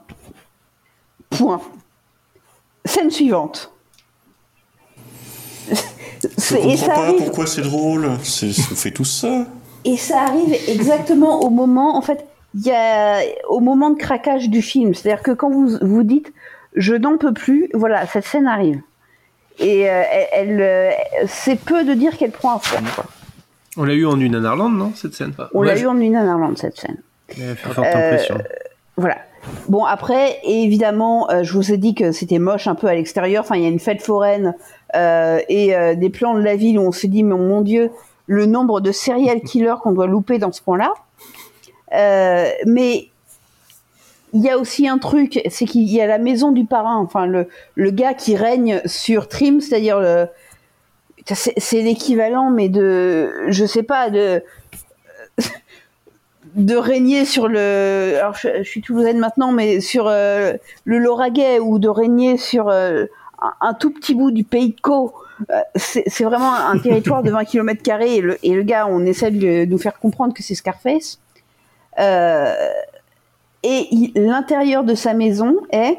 Point. 1.31 1.61
Scène 2.85 3.11
suivante. 3.11 3.73
Je 5.71 6.55
comprends 6.57 6.87
pas 6.87 7.03
arrive... 7.03 7.25
pourquoi 7.25 7.47
c'est 7.47 7.63
drôle. 7.63 8.11
C'est, 8.23 8.49
on 8.49 8.75
fait 8.75 8.91
tout 8.91 9.05
ça. 9.05 9.47
Et 9.85 9.97
ça 9.97 10.23
arrive 10.23 10.55
exactement 10.69 11.41
au 11.43 11.51
moment, 11.51 11.97
en 11.97 12.01
fait, 12.01 12.27
il 12.55 12.63
y 12.63 12.71
a 12.71 13.21
au 13.49 13.61
moment 13.61 13.91
de 13.91 13.99
craquage 13.99 14.49
du 14.49 14.63
film. 14.63 14.95
C'est-à-dire 14.95 15.23
que 15.23 15.33
quand 15.33 15.51
vous 15.51 15.79
vous 15.83 16.03
dites 16.03 16.33
je 16.75 16.95
n'en 16.95 17.19
peux 17.19 17.33
plus, 17.33 17.69
voilà, 17.73 18.07
cette 18.07 18.25
scène 18.25 18.47
arrive. 18.47 18.81
Et 19.59 19.89
euh, 19.89 20.03
elle, 20.33 20.61
euh, 20.61 20.91
c'est 21.29 21.57
peu 21.57 21.85
de 21.85 21.95
dire 21.95 22.17
qu'elle 22.17 22.33
prend 22.33 22.57
un 22.57 22.59
fond. 22.59 22.83
On 23.77 23.85
l'a 23.85 23.95
eu 23.95 24.07
en 24.07 24.19
une 24.19 24.33
Nanarland, 24.33 24.71
non, 24.71 24.93
cette 24.95 25.15
scène 25.15 25.33
On 25.53 25.63
l'a 25.63 25.79
eu 25.79 25.87
en 25.87 25.99
une 25.99 26.13
Nanarland, 26.13 26.57
cette 26.57 26.79
scène. 26.79 26.99
Elle 27.29 27.57
fait 27.57 27.69
forte 27.69 27.87
impression. 27.87 28.39
Voilà. 28.97 29.17
Bon, 29.69 29.85
après, 29.85 30.41
évidemment, 30.45 31.31
euh, 31.31 31.43
je 31.43 31.53
vous 31.53 31.73
ai 31.73 31.77
dit 31.77 31.95
que 31.95 32.13
c'était 32.13 32.39
moche 32.39 32.67
un 32.67 32.75
peu 32.75 32.87
à 32.87 32.95
l'extérieur. 32.95 33.43
Enfin, 33.43 33.57
il 33.57 33.63
y 33.63 33.67
a 33.67 33.69
une 33.69 33.81
fête 33.81 34.03
foraine 34.03 34.55
euh, 34.95 35.41
et 35.49 35.75
euh, 35.75 35.95
des 35.95 36.11
plans 36.11 36.35
de 36.35 36.41
la 36.41 36.57
ville 36.57 36.79
où 36.79 36.83
on 36.83 36.93
se 36.93 37.07
dit, 37.07 37.23
mais 37.23 37.35
mon 37.35 37.61
Dieu, 37.61 37.91
le 38.27 38.47
nombre 38.47 38.81
de 38.81 38.93
serial 38.93 39.41
killers 39.41 39.77
qu'on 39.83 39.93
doit 39.93 40.07
louper 40.07 40.39
dans 40.39 40.53
ce 40.53 40.63
point-là. 40.63 40.93
mais 42.67 43.09
il 44.33 44.43
y 44.43 44.51
a 44.51 44.59
aussi 44.59 44.89
un 44.89 44.99
truc, 44.99 45.41
c'est 45.49 45.65
qu'il 45.65 45.85
y 45.85 46.01
a 46.01 46.09
la 46.09 46.19
maison 46.19 46.51
du 46.51 46.65
parrain, 46.65 46.97
enfin 46.97 47.25
le, 47.25 47.47
le 47.77 47.91
gars 47.93 48.15
qui 48.15 48.35
règne 48.35 48.81
sur 48.85 49.29
Trim, 49.29 49.61
c'est-à-dire 49.61 50.27
c'est 51.25 51.83
l'équivalent, 51.83 52.51
mais 52.51 52.69
de, 52.69 53.31
je 53.49 53.65
sais 53.65 53.85
pas, 53.85 54.11
de 54.11 54.43
de 56.55 56.77
régner 56.77 57.25
sur 57.25 57.49
le. 57.49 58.17
Alors 58.19 58.35
je, 58.35 58.49
je 58.59 58.69
suis 58.69 58.81
toulousaine 58.81 59.19
maintenant, 59.19 59.53
mais 59.53 59.81
sur 59.81 60.07
euh, 60.07 60.55
le 60.85 60.99
Lauragais 60.99 61.59
ou 61.59 61.79
de 61.79 61.89
régner 61.89 62.37
sur 62.37 62.69
euh, 62.69 63.07
un, 63.61 63.75
tout 63.75 63.91
petit 63.91 64.15
bout 64.15 64.31
du 64.31 64.45
pays 64.45 64.71
de 64.71 64.81
Caux. 64.81 65.15
Euh, 65.51 65.61
c'est 65.77 66.25
vraiment 66.25 66.55
un 66.55 66.79
territoire 66.79 67.23
de 67.23 67.31
20 67.31 67.45
km 67.45 67.83
le, 68.23 68.39
et 68.45 68.55
le 68.55 68.63
gars, 68.63 68.87
on 68.89 69.05
essaie 69.05 69.33
de 69.33 69.65
nous 69.65 69.79
faire 69.79 69.99
comprendre 69.99 70.33
que 70.33 70.43
c'est 70.43 70.55
Scarface. 70.55 71.19
Euh, 71.99 72.55
et 73.65 74.13
l'intérieur 74.15 74.85
de 74.85 74.95
sa 74.95 75.15
maison 75.15 75.57
est 75.73 75.99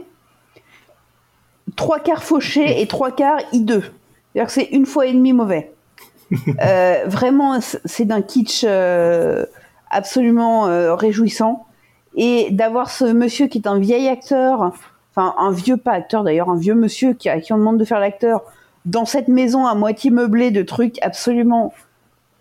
trois 1.76 2.00
quarts 2.00 2.24
fauché 2.24 2.82
et 2.82 2.88
trois 2.88 3.12
quarts 3.12 3.42
hideux. 3.52 3.84
C'est-à-dire 4.32 4.48
que 4.48 4.54
c'est 4.54 4.70
une 4.72 4.86
fois 4.86 5.08
et 5.08 5.14
demi 5.14 5.34
mauvais. 5.34 5.72
vraiment, 7.08 7.60
c'est 7.62 8.06
d'un 8.06 8.22
kitsch 8.22 8.66
absolument 9.96 10.68
euh, 10.68 10.94
réjouissant. 10.94 11.66
Et 12.16 12.50
d'avoir 12.52 12.90
ce 12.90 13.06
monsieur 13.06 13.48
qui 13.48 13.58
est 13.58 13.68
un 13.68 13.80
vieil 13.80 14.08
acteur, 14.08 14.74
enfin 15.12 15.34
un 15.38 15.52
vieux 15.52 15.78
pas 15.78 15.92
acteur 15.92 16.24
d'ailleurs, 16.24 16.50
un 16.50 16.58
vieux 16.58 16.76
monsieur 16.76 17.14
qui, 17.14 17.30
à 17.30 17.40
qui 17.40 17.54
on 17.54 17.58
demande 17.58 17.78
de 17.78 17.86
faire 17.86 18.00
l'acteur, 18.00 18.44
dans 18.86 19.06
cette 19.06 19.28
maison 19.28 19.66
à 19.66 19.76
moitié 19.76 20.12
meublée 20.12 20.52
de 20.52 20.62
trucs 20.62 21.02
absolument 21.02 21.74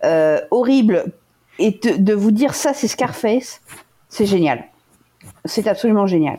euh, 0.04 0.38
horribles, 0.50 1.06
et 1.58 1.70
de, 1.70 2.14
vous 2.14 2.32
dire 2.32 2.54
ça 2.54 2.74
c'est 2.74 2.88
Scarface, 2.88 3.60
c'est 4.08 4.26
génial 4.26 4.64
c'est 5.46 5.66
absolument 5.66 6.06
génial. 6.06 6.38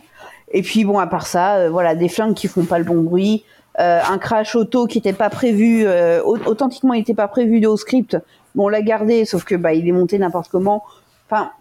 Et 0.52 0.62
puis 0.62 0.86
bon, 0.86 1.00
à 1.00 1.08
part 1.08 1.26
ça, 1.26 1.56
euh, 1.56 1.70
voilà, 1.70 1.96
des 1.96 2.08
flingues 2.08 2.36
qui 2.36 2.48
font 2.48 2.66
pas 2.66 2.78
le 2.78 2.86
bon 2.86 3.02
bruit, 3.02 3.44
euh, 3.80 4.00
un 4.08 4.20
crash 4.20 4.56
auto 4.56 4.86
qui 4.86 5.00
n'était 5.00 5.14
pas 5.14 5.32
prévu, 5.32 5.88
authentiquement 6.24 6.94
il 6.94 7.00
n'était 7.00 7.16
pas 7.16 7.28
prévu 7.28 7.60
de 7.60 7.68
au 7.68 7.78
script. 7.78 8.18
Bon, 8.54 8.66
on 8.66 8.70
l'a 8.70 8.84
gardé, 8.84 9.26
sauf 9.26 9.44
que 9.44 9.56
bah 9.56 9.74
il 9.74 9.88
est 9.88 9.92
monté 9.92 10.20
n'importe 10.20 10.50
comment. 10.50 10.84
Enfin, 11.30 11.52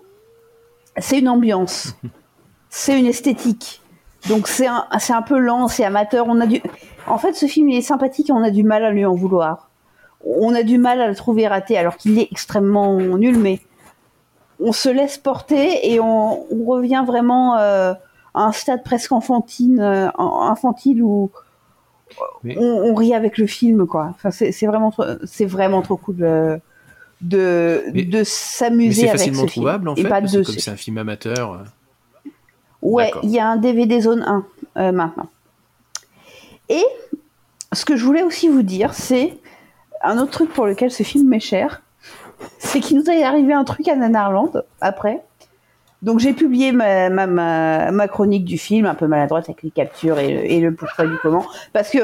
c'est 0.99 1.19
une 1.19 1.29
ambiance, 1.29 1.97
c'est 2.71 2.99
une 2.99 3.07
esthétique. 3.07 3.81
Donc 4.29 4.49
c'est 4.49 4.67
un, 4.67 4.87
c'est 4.99 5.13
un 5.13 5.23
peu 5.23 5.39
lent, 5.39 5.69
c'est 5.69 5.85
amateur. 5.85 6.27
On 6.29 6.41
a 6.41 6.47
du, 6.47 6.63
en 7.07 7.19
fait, 7.19 7.35
ce 7.35 7.47
film 7.47 7.69
il 7.69 7.77
est 7.79 7.83
sympathique 7.83 8.31
et 8.31 8.33
on 8.33 8.43
a 8.43 8.51
du 8.51 8.63
mal 8.65 8.85
à 8.85 8.91
lui 8.91 9.05
en 9.05 9.15
vouloir. 9.15 9.71
On 10.27 10.55
a 10.55 10.63
du 10.63 10.79
mal 10.79 11.01
à 11.03 11.09
le 11.09 11.15
trouver 11.15 11.47
raté, 11.47 11.77
alors 11.77 11.97
qu'il 11.99 12.19
est 12.19 12.29
extrêmement 12.31 12.97
nul, 12.97 13.39
mais 13.39 13.61
on 14.61 14.73
se 14.73 14.89
laisse 14.89 15.19
porter 15.19 15.93
et 15.93 16.01
on, 16.01 16.47
on 16.51 16.65
revient 16.65 17.05
vraiment 17.07 17.59
euh, 17.59 17.93
à 18.33 18.45
un 18.45 18.53
stade 18.53 18.83
presque 18.83 19.13
enfantine, 19.13 19.81
euh, 19.81 20.09
infantile 20.19 21.03
où 21.03 21.31
Mais- 22.43 22.57
on, 22.59 22.63
on 22.91 22.95
rit 22.95 23.15
avec 23.15 23.37
le 23.37 23.47
film, 23.47 23.87
quoi. 23.87 24.07
Enfin, 24.11 24.31
c'est 24.31 24.51
c'est 24.53 24.67
vraiment, 24.67 24.91
trop- 24.91 25.05
c'est 25.27 25.45
vraiment 25.45 25.83
trop 25.83 25.99
cool 25.99 26.25
de 27.29 28.23
s'amuser 28.25 29.03
c'est 29.03 29.09
avec 29.09 29.19
facilement 29.21 29.43
ce 29.43 29.47
film. 29.47 29.63
trouvable 29.65 29.89
en 29.89 29.97
fait, 29.97 30.03
parce 30.09 30.33
que 30.33 30.43
comme 30.43 30.59
c'est 30.59 30.71
un 30.71 30.77
film 30.77 30.99
amateur. 30.99 31.53
euh, 31.53 31.59
Ouais, 32.83 33.11
il 33.23 33.31
y 33.31 33.39
a 33.39 33.47
un 33.49 33.57
DVD 33.57 34.01
zone 34.01 34.23
1 34.27 34.45
euh, 34.77 34.93
maintenant. 34.93 35.29
Et 36.69 36.85
ce 37.73 37.85
que 37.85 37.97
je 37.97 38.05
voulais 38.05 38.23
aussi 38.23 38.49
vous 38.49 38.63
dire, 38.63 38.93
c'est 38.95 39.39
un 40.03 40.19
autre 40.19 40.31
truc 40.33 40.53
pour 40.53 40.67
lequel 40.67 40.91
ce 40.91 41.03
film 41.03 41.29
m'est 41.29 41.41
cher. 41.41 41.83
c'est 42.59 42.81
qu'il 42.81 42.99
nous 42.99 43.09
est 43.11 43.23
arrivé 43.23 43.53
un 43.55 43.65
truc 43.65 43.89
à 43.89 43.97
Nanarland 43.97 44.63
après. 44.81 45.23
Donc 46.03 46.19
j'ai 46.19 46.35
publié 46.35 46.73
ma, 46.73 47.09
ma, 47.09 47.27
ma, 47.27 47.91
ma 47.91 48.09
chronique 48.09 48.45
du 48.45 48.59
film, 48.59 48.85
un 48.85 48.95
peu 48.95 49.07
maladroite 49.07 49.45
avec 49.49 49.63
les 49.63 49.71
captures 49.71 50.19
et, 50.19 50.35
le- 50.35 50.45
et 50.45 50.61
le 50.61 50.75
pourquoi 50.75 51.07
du 51.07 51.17
comment. 51.23 51.47
Parce 51.73 51.89
que 51.89 51.99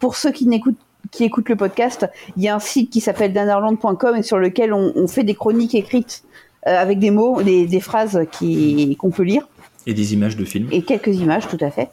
pour 0.00 0.16
ceux 0.16 0.32
qui 0.32 0.46
n'écoutent 0.46 0.78
qui 1.10 1.24
écoutent 1.24 1.48
le 1.48 1.56
podcast, 1.56 2.06
il 2.36 2.42
y 2.42 2.48
a 2.48 2.54
un 2.54 2.58
site 2.60 2.90
qui 2.90 3.00
s'appelle 3.00 3.32
danarland.com 3.32 4.16
et 4.16 4.22
sur 4.22 4.38
lequel 4.38 4.72
on, 4.72 4.92
on 4.96 5.06
fait 5.06 5.24
des 5.24 5.34
chroniques 5.34 5.74
écrites 5.74 6.24
euh, 6.66 6.76
avec 6.80 6.98
des 6.98 7.10
mots, 7.10 7.42
des, 7.42 7.66
des 7.66 7.80
phrases 7.80 8.20
qui 8.32 8.96
qu'on 8.98 9.10
peut 9.10 9.22
lire 9.22 9.46
Et 9.86 9.94
des 9.94 10.14
images 10.14 10.36
de 10.36 10.44
films. 10.44 10.68
et 10.72 10.82
quelques 10.82 11.14
images 11.16 11.46
tout 11.48 11.58
à 11.60 11.70
fait. 11.70 11.90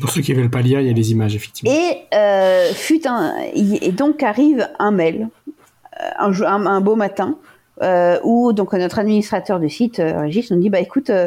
Pour 0.00 0.10
ceux 0.10 0.20
qui 0.20 0.32
veulent 0.32 0.50
pas 0.50 0.60
lire, 0.62 0.80
il 0.80 0.86
y 0.86 0.90
a 0.90 0.92
les 0.92 1.10
images, 1.10 1.34
effectivement. 1.34 1.72
Et 1.74 1.98
euh, 2.14 2.72
fut 2.72 3.06
un 3.08 3.34
et 3.52 3.90
donc 3.90 4.22
arrive 4.22 4.68
un 4.78 4.92
mail 4.92 5.28
euh, 5.48 6.04
un, 6.18 6.30
jour- 6.32 6.46
un, 6.46 6.64
un 6.66 6.80
beau 6.80 6.94
matin 6.94 7.36
euh, 7.82 8.18
où 8.22 8.52
donc 8.52 8.72
notre 8.74 9.00
administrateur 9.00 9.58
de 9.58 9.66
site 9.66 9.98
euh, 9.98 10.20
Régis 10.20 10.50
nous 10.52 10.60
dit 10.60 10.70
bah 10.70 10.78
écoute 10.78 11.10
euh, 11.10 11.26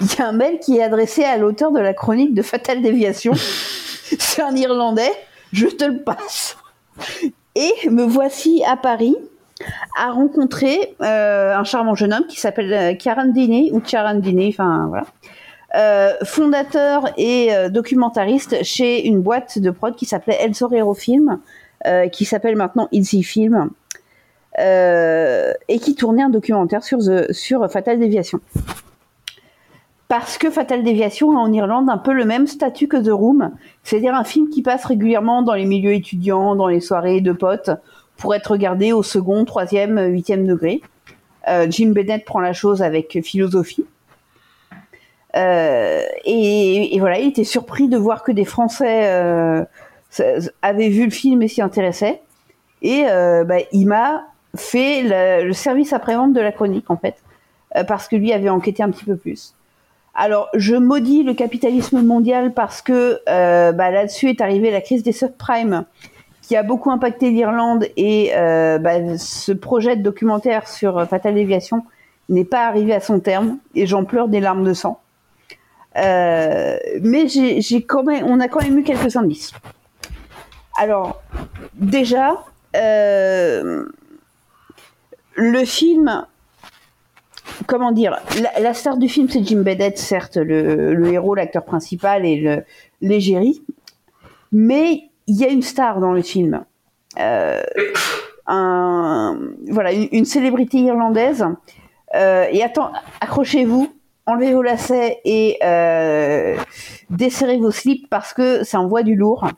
il 0.00 0.06
y 0.16 0.22
a 0.22 0.28
un 0.28 0.32
mail 0.32 0.60
qui 0.60 0.76
est 0.76 0.82
adressé 0.82 1.24
à 1.24 1.36
l'auteur 1.38 1.72
de 1.72 1.80
la 1.80 1.92
chronique 1.92 2.34
de 2.34 2.42
Fatale 2.42 2.82
Déviation. 2.82 3.32
C'est 4.18 4.42
un 4.42 4.54
Irlandais, 4.54 5.10
je 5.52 5.66
te 5.66 5.84
le 5.84 6.02
passe. 6.02 6.56
Et 7.54 7.88
me 7.90 8.04
voici 8.04 8.62
à 8.66 8.76
Paris 8.76 9.16
à 9.96 10.10
rencontrer 10.10 10.96
euh, 11.02 11.54
un 11.54 11.64
charmant 11.64 11.94
jeune 11.94 12.12
homme 12.12 12.26
qui 12.26 12.40
s'appelle 12.40 12.72
euh, 12.72 12.94
Kieran 12.94 13.26
Dini 13.26 13.70
ou 13.72 13.82
enfin 14.48 14.86
voilà. 14.88 15.04
Euh, 15.74 16.12
fondateur 16.24 17.04
et 17.16 17.54
euh, 17.54 17.70
documentariste 17.70 18.62
chez 18.62 19.06
une 19.06 19.22
boîte 19.22 19.58
de 19.58 19.70
prod 19.70 19.96
qui 19.96 20.04
s'appelait 20.04 20.36
El 20.40 20.54
Sorero 20.54 20.92
Film, 20.92 21.38
euh, 21.86 22.08
qui 22.08 22.26
s'appelle 22.26 22.56
maintenant 22.56 22.88
Easy 22.92 23.22
Film, 23.22 23.70
euh, 24.58 25.52
et 25.68 25.78
qui 25.78 25.94
tournait 25.94 26.22
un 26.22 26.28
documentaire 26.28 26.82
sur, 26.82 26.98
sur 27.30 27.70
Fatal 27.70 27.98
Déviation. 27.98 28.40
Parce 30.12 30.36
que 30.36 30.50
Fatal 30.50 30.82
Déviation 30.82 31.34
a 31.38 31.40
en 31.40 31.50
Irlande 31.50 31.88
un 31.88 31.96
peu 31.96 32.12
le 32.12 32.26
même 32.26 32.46
statut 32.46 32.86
que 32.86 32.98
The 32.98 33.08
Room, 33.08 33.50
c'est-à-dire 33.82 34.14
un 34.14 34.24
film 34.24 34.50
qui 34.50 34.60
passe 34.60 34.84
régulièrement 34.84 35.40
dans 35.40 35.54
les 35.54 35.64
milieux 35.64 35.94
étudiants, 35.94 36.54
dans 36.54 36.66
les 36.66 36.80
soirées 36.80 37.22
de 37.22 37.32
potes, 37.32 37.70
pour 38.18 38.34
être 38.34 38.50
regardé 38.50 38.92
au 38.92 39.02
second, 39.02 39.46
troisième, 39.46 39.98
huitième 39.98 40.46
degré. 40.46 40.82
Euh, 41.48 41.66
Jim 41.70 41.92
Bennett 41.94 42.26
prend 42.26 42.40
la 42.40 42.52
chose 42.52 42.82
avec 42.82 43.20
philosophie. 43.24 43.86
Euh, 45.34 46.02
et, 46.26 46.94
voilà, 47.00 47.18
il 47.18 47.28
était 47.28 47.42
surpris 47.42 47.88
de 47.88 47.96
voir 47.96 48.22
que 48.22 48.32
des 48.32 48.44
Français 48.44 49.06
euh, 49.06 49.64
avaient 50.60 50.90
vu 50.90 51.06
le 51.06 51.10
film 51.10 51.40
et 51.40 51.48
s'y 51.48 51.62
intéressaient. 51.62 52.20
Et 52.82 53.04
bah, 53.04 53.60
il 53.72 53.86
m'a 53.86 54.26
fait 54.56 55.04
le, 55.04 55.46
le 55.46 55.54
service 55.54 55.94
après-vente 55.94 56.34
de 56.34 56.40
la 56.42 56.52
chronique, 56.52 56.90
en 56.90 56.98
fait, 56.98 57.16
parce 57.88 58.08
que 58.08 58.16
lui 58.16 58.34
avait 58.34 58.50
enquêté 58.50 58.82
un 58.82 58.90
petit 58.90 59.06
peu 59.06 59.16
plus. 59.16 59.54
Alors, 60.14 60.48
je 60.54 60.74
maudis 60.74 61.22
le 61.22 61.34
capitalisme 61.34 62.02
mondial 62.02 62.52
parce 62.52 62.82
que 62.82 63.20
euh, 63.28 63.72
bah, 63.72 63.90
là-dessus 63.90 64.28
est 64.28 64.40
arrivée 64.40 64.70
la 64.70 64.82
crise 64.82 65.02
des 65.02 65.12
subprimes, 65.12 65.84
qui 66.42 66.56
a 66.56 66.62
beaucoup 66.62 66.90
impacté 66.90 67.30
l'Irlande, 67.30 67.86
et 67.96 68.32
euh, 68.36 68.78
bah, 68.78 69.16
ce 69.16 69.52
projet 69.52 69.96
de 69.96 70.02
documentaire 70.02 70.68
sur 70.68 70.98
euh, 70.98 71.06
Fatal 71.06 71.34
Déviation 71.34 71.84
n'est 72.28 72.44
pas 72.44 72.66
arrivé 72.66 72.92
à 72.92 73.00
son 73.00 73.20
terme, 73.20 73.58
et 73.74 73.86
j'en 73.86 74.04
pleure 74.04 74.28
des 74.28 74.40
larmes 74.40 74.64
de 74.64 74.74
sang. 74.74 75.00
Euh, 75.96 76.76
mais 77.00 77.28
j'ai 77.28 77.82
quand 77.82 78.02
même, 78.02 78.26
on 78.26 78.40
a 78.40 78.48
quand 78.48 78.62
même 78.62 78.78
eu 78.78 78.82
quelques 78.82 79.16
indices. 79.16 79.52
Alors, 80.78 81.22
déjà, 81.74 82.44
euh, 82.76 83.84
le 85.34 85.64
film, 85.64 86.26
comment 87.66 87.92
dire, 87.92 88.18
la, 88.60 88.74
star 88.74 88.96
du 88.96 89.08
film 89.08 89.28
c'est 89.28 89.44
Jim 89.44 89.62
Bennett, 89.62 89.98
certes, 89.98 90.36
le, 90.36 91.12
héros, 91.12 91.34
l'acteur 91.34 91.64
principal 91.64 92.24
et 92.26 92.62
l'égérie, 93.00 93.62
mais 94.52 95.10
il 95.26 95.36
y 95.36 95.44
a 95.44 95.48
une 95.48 95.62
star 95.62 96.00
dans 96.00 96.12
le 96.12 96.22
film. 96.22 96.64
Euh, 97.18 97.62
voilà, 99.70 99.92
une, 99.92 100.24
célébrité 100.24 100.78
irlandaise. 100.78 101.44
Euh, 102.14 102.46
et 102.50 102.62
attends, 102.62 102.92
accrochez-vous, 103.20 103.92
enlevez 104.26 104.52
vos 104.52 104.62
lacets 104.62 105.20
et 105.24 105.58
euh, 105.64 106.56
desserrez 107.10 107.58
vos 107.58 107.70
slips 107.70 108.08
parce 108.10 108.34
que 108.34 108.64
ça 108.64 108.80
envoie 108.80 109.02
du 109.02 109.14
lourd. 109.14 109.48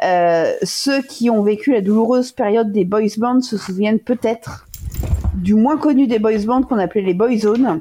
Ceux 0.00 1.00
qui 1.02 1.30
ont 1.30 1.42
vécu 1.42 1.72
la 1.72 1.80
douloureuse 1.80 2.32
période 2.32 2.72
des 2.72 2.84
boys 2.84 3.02
bands 3.18 3.40
se 3.40 3.56
souviennent 3.56 4.00
peut-être 4.00 4.66
du 5.34 5.54
moins 5.54 5.76
connu 5.76 6.06
des 6.06 6.18
boys 6.18 6.44
bands 6.46 6.62
qu'on 6.62 6.78
appelait 6.78 7.02
les 7.02 7.14
boyzones, 7.14 7.80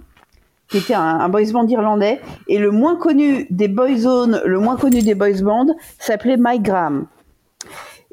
qui 0.70 0.78
était 0.78 0.94
un, 0.94 1.02
un 1.20 1.30
boys 1.30 1.52
band 1.52 1.68
irlandais, 1.68 2.22
et 2.48 2.58
le 2.58 2.72
moins 2.72 2.96
connu 2.96 3.46
des 3.50 3.68
boyzones, 3.68 4.42
le 4.46 4.60
moins 4.60 4.78
connu 4.78 5.02
des 5.02 5.16
boys 5.16 5.42
bands, 5.42 5.68
s'appelait 6.00 6.38
Mike 6.38 6.64
Graham. 6.64 7.06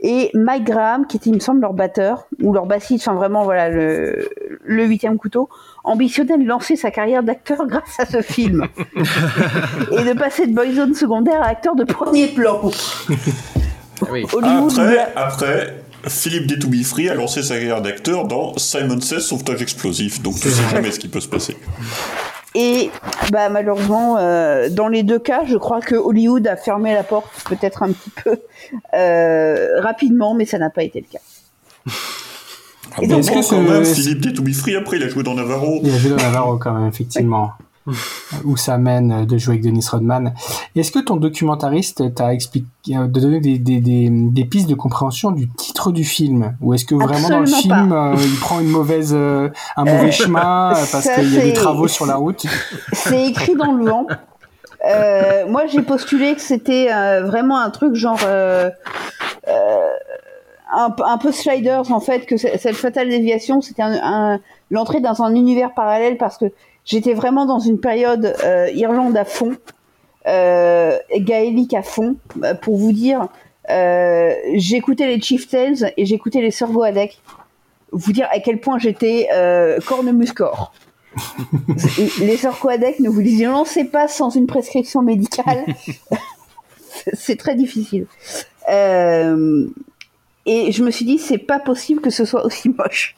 Et 0.01 0.31
Mike 0.33 0.65
Graham, 0.65 1.07
qui 1.07 1.17
était, 1.17 1.31
il 1.31 1.35
me 1.35 1.41
semble, 1.41 1.61
leur 1.61 1.73
batteur, 1.73 2.27
ou 2.43 2.53
leur 2.53 2.67
bassiste, 2.67 3.09
enfin 3.09 3.17
vraiment, 3.17 3.43
voilà, 3.43 3.69
le, 3.69 4.29
le 4.65 4.85
huitième 4.87 5.19
couteau, 5.19 5.49
ambitionnait 5.83 6.39
de 6.39 6.45
lancer 6.47 6.77
sa 6.77 6.91
carrière 6.93 7.23
d'acteur 7.25 7.67
grâce 7.67 7.99
à 7.99 8.07
ce 8.07 8.23
film. 8.23 8.67
et 8.97 10.05
de 10.05 10.17
passer 10.17 10.47
de 10.47 10.55
boyzone 10.55 10.95
secondaire 10.95 11.43
à 11.43 11.47
acteur 11.49 11.75
de 11.75 11.85
premier 11.85 12.29
plan. 12.29 12.61
Hollywood 14.01 14.73
Après, 14.73 14.85
voulait- 14.85 15.07
après, 15.17 15.75
Philippe 16.09 16.47
Détoubifri 16.47 17.09
a 17.09 17.15
lancé 17.15 17.43
sa 17.43 17.55
carrière 17.55 17.83
d'acteur 17.83 18.27
dans 18.27 18.57
Simon 18.57 19.01
Says 19.01 19.21
Sauvetage 19.21 19.63
explosif, 19.63 20.23
donc 20.23 20.41
tu 20.41 20.49
sais 20.49 20.63
jamais 20.71 20.91
ce 20.91 20.99
qui 20.99 21.09
peut 21.09 21.21
se 21.21 21.29
passer. 21.29 21.57
Et 22.55 22.91
bah, 23.31 23.49
malheureusement, 23.51 24.17
euh, 24.19 24.69
dans 24.71 24.89
les 24.89 25.03
deux 25.03 25.19
cas, 25.19 25.43
je 25.47 25.57
crois 25.57 25.81
que 25.81 25.95
Hollywood 25.95 26.47
a 26.47 26.57
fermé 26.57 26.95
la 26.95 27.03
porte 27.03 27.31
peut-être 27.49 27.83
un 27.83 27.93
petit 27.93 28.11
peu 28.11 28.39
euh, 28.95 29.81
rapidement, 29.81 30.35
mais 30.35 30.45
ça 30.45 30.59
n'a 30.59 30.71
pas 30.71 30.83
été 30.83 31.01
le 31.01 31.07
cas. 31.07 31.93
Ah 32.97 33.03
Et 33.03 33.07
bon, 33.07 33.15
bon, 33.15 33.21
est-ce 33.21 33.31
que 33.31 33.51
quand 33.51 33.63
même, 33.63 33.85
Philippe 33.85 34.21
Détoubifri, 34.21 34.77
après, 34.77 34.97
il 34.97 35.03
a 35.03 35.09
joué 35.09 35.23
dans 35.23 35.35
Navarro. 35.35 35.81
Il 35.83 35.91
y 35.91 35.95
avait 35.95 36.09
dans 36.09 36.17
Navarro 36.17 36.57
quand 36.57 36.73
même, 36.73 36.89
effectivement. 36.89 37.53
Où 38.45 38.57
ça 38.57 38.79
mène 38.79 39.25
de 39.25 39.39
jouer 39.39 39.55
avec 39.55 39.65
Dennis 39.65 39.87
Rodman. 39.91 40.35
Est-ce 40.77 40.91
que 40.91 40.99
ton 40.99 41.17
documentariste 41.17 42.15
t'a 42.15 42.33
expliqué, 42.35 42.67
euh, 42.97 43.07
de 43.07 43.21
donner 43.21 43.41
des, 43.41 43.59
des, 43.59 43.81
des, 43.81 44.09
des 44.11 44.45
pistes 44.45 44.69
de 44.69 44.75
compréhension 44.75 45.31
du 45.31 45.49
titre 45.49 45.93
du 45.93 46.05
film? 46.05 46.57
Ou 46.61 46.75
est-ce 46.75 46.85
que 46.85 46.95
vraiment 46.95 47.29
dans 47.29 47.41
le 47.41 47.47
film, 47.47 47.93
euh, 47.93 48.15
il 48.19 48.39
prend 48.41 48.61
une 48.61 48.69
mauvaise, 48.69 49.13
euh, 49.15 49.49
un 49.77 49.85
mauvais 49.85 50.09
Euh, 50.09 50.11
chemin 50.11 50.71
euh, 50.77 50.85
parce 50.91 51.09
qu'il 51.09 51.35
y 51.35 51.39
a 51.39 51.43
des 51.43 51.53
travaux 51.53 51.89
sur 51.89 52.07
la 52.07 52.17
route? 52.17 52.47
C'est 52.93 53.27
écrit 53.29 53.55
dans 53.55 53.73
le 53.73 53.85
vent. 53.85 54.07
Euh, 54.85 55.47
moi, 55.49 55.67
j'ai 55.67 55.83
postulé 55.83 56.35
que 56.35 56.41
c'était 56.41 56.89
euh, 56.93 57.25
vraiment 57.25 57.59
un 57.59 57.71
truc 57.71 57.95
genre 57.95 58.21
euh, 58.25 58.71
euh, 59.49 59.89
un, 60.73 60.95
un 61.05 61.19
peu 61.19 61.33
sliders 61.33 61.91
en 61.91 62.01
fait, 62.01 62.27
que 62.27 62.37
cette 62.37 62.77
fatale 62.77 63.09
déviation, 63.09 63.61
c'était 63.61 63.83
l'entrée 64.71 65.01
dans 65.01 65.23
un 65.23 65.35
univers 65.35 65.75
parallèle 65.75 66.17
parce 66.17 66.37
que 66.39 66.47
j'étais 66.89 67.15
vraiment 67.15 67.47
dans 67.47 67.61
une 67.61 67.79
période 67.79 68.35
euh, 68.43 68.69
Irlande 68.73 69.17
à 69.17 69.25
fond, 69.25 69.57
euh, 70.27 70.97
gaélique 71.15 71.75
à 71.75 71.83
fond. 71.83 72.17
Euh, 72.43 72.55
Pour 72.55 72.77
vous 72.77 72.93
dire, 72.93 73.29
euh, 73.71 74.33
j'écoutais 74.55 75.07
les 75.07 75.21
Chieftains 75.21 75.75
et 75.97 76.07
j'écoutais 76.07 76.41
les 76.41 76.51
Goadec. 76.51 77.21
Vous 77.93 78.13
dire 78.13 78.27
à 78.33 78.41
quel 78.41 78.61
point 78.61 78.79
j'étais 78.79 79.29
euh, 79.33 79.79
cornemuscore. 79.87 80.73
les 82.21 82.39
Goadec 82.61 83.01
ne 83.01 83.09
vous 83.09 83.21
les 83.21 83.45
lancez 83.45 83.85
pas 83.85 84.09
sans 84.09 84.31
une 84.31 84.47
prescription 84.47 85.03
médicale. 85.03 85.65
c'est 87.13 87.37
très 87.37 87.55
difficile. 87.55 88.07
Euh, 88.71 89.67
et 90.47 90.73
je 90.73 90.83
me 90.83 90.91
suis 90.91 91.05
dit, 91.05 91.19
c'est 91.19 91.39
pas 91.39 91.59
possible 91.59 92.01
que 92.01 92.11
ce 92.11 92.25
soit 92.25 92.45
aussi 92.45 92.71
moche. 92.71 93.15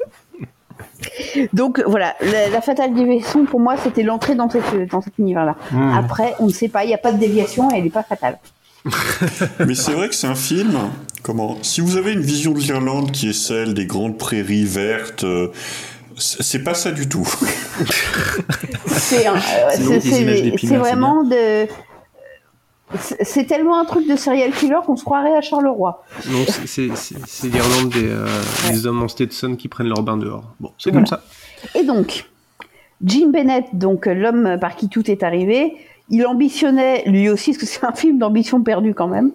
Donc 1.53 1.83
voilà, 1.87 2.15
la, 2.21 2.49
la 2.49 2.61
fatale 2.61 2.95
déviation 2.95 3.45
pour 3.45 3.61
moi 3.61 3.77
c'était 3.83 4.03
l'entrée 4.03 4.35
dans, 4.35 4.49
cette- 4.51 4.91
dans 4.91 5.01
cet 5.01 5.19
univers-là. 5.19 5.57
Hmm. 5.73 5.93
Après, 5.95 6.35
on 6.41 6.47
ne 6.47 6.53
sait 6.53 6.69
pas, 6.69 6.85
il 6.85 6.89
n'y 6.89 6.95
a 6.95 6.99
pas 6.99 7.13
de 7.13 7.19
déviation 7.19 7.71
et 7.71 7.77
elle 7.79 7.85
n'est 7.85 7.91
pas 7.91 8.03
fatale. 8.03 8.39
Mais 9.67 9.75
c'est 9.75 9.93
vrai 9.93 10.09
que 10.09 10.15
c'est 10.15 10.27
un 10.27 10.35
film. 10.35 10.77
Comment? 11.23 11.59
Si 11.63 11.81
vous 11.83 11.97
avez 11.97 12.13
une 12.13 12.23
vision 12.23 12.53
de 12.53 12.59
l'Irlande 12.61 13.11
qui 13.13 13.29
est 13.29 13.33
celle 13.35 13.75
des 13.75 13.85
grandes 13.87 14.17
prairies 14.17 14.65
vertes, 14.65 15.25
euh, 15.25 15.49
c'est 16.17 16.65
pas 16.65 16.75
ça 16.75 16.91
du 16.91 17.09
tout. 17.09 17.29
C'est 18.87 19.27
euh, 19.29 19.33
C'est 19.71 20.01
c'est- 20.01 20.53
c'est- 22.99 23.45
tellement 23.45 23.79
un 23.79 23.85
truc 23.85 24.09
de 24.09 24.17
serial 24.17 24.51
killer 24.53 24.79
qu'on 24.85 24.97
se 24.97 25.05
croirait 25.05 25.37
à 25.37 25.41
Charleroi. 25.41 26.05
Non, 26.31 26.45
c'est- 26.47 26.89
l'Irlande 27.49 27.91
des, 27.91 28.09
euh, 28.09 28.27
des 28.71 28.87
hommes 28.87 29.03
en 29.03 29.09
Stetson 29.09 29.57
qui 29.57 29.69
prennent 29.69 29.89
leur 29.89 30.03
bain 30.03 30.17
dehors. 30.17 30.45
Bon, 30.61 30.71
c'est 30.79 30.93
comme 30.93 31.07
ça. 31.07 31.23
Et 31.75 31.85
donc, 31.85 32.27
Jim 33.05 33.29
Bennett, 33.33 33.67
donc 33.73 34.07
euh, 34.07 34.15
l'homme 34.15 34.57
par 34.61 34.77
qui 34.77 34.89
tout 34.89 35.11
est 35.11 35.23
arrivé, 35.23 35.75
il 36.11 36.27
ambitionnait, 36.27 37.05
lui 37.07 37.29
aussi, 37.29 37.53
parce 37.53 37.59
que 37.63 37.67
c'est 37.67 37.85
un 37.85 37.93
film 37.93 38.19
d'ambition 38.19 38.63
perdue 38.63 38.95
quand 38.95 39.09
même, 39.09 39.31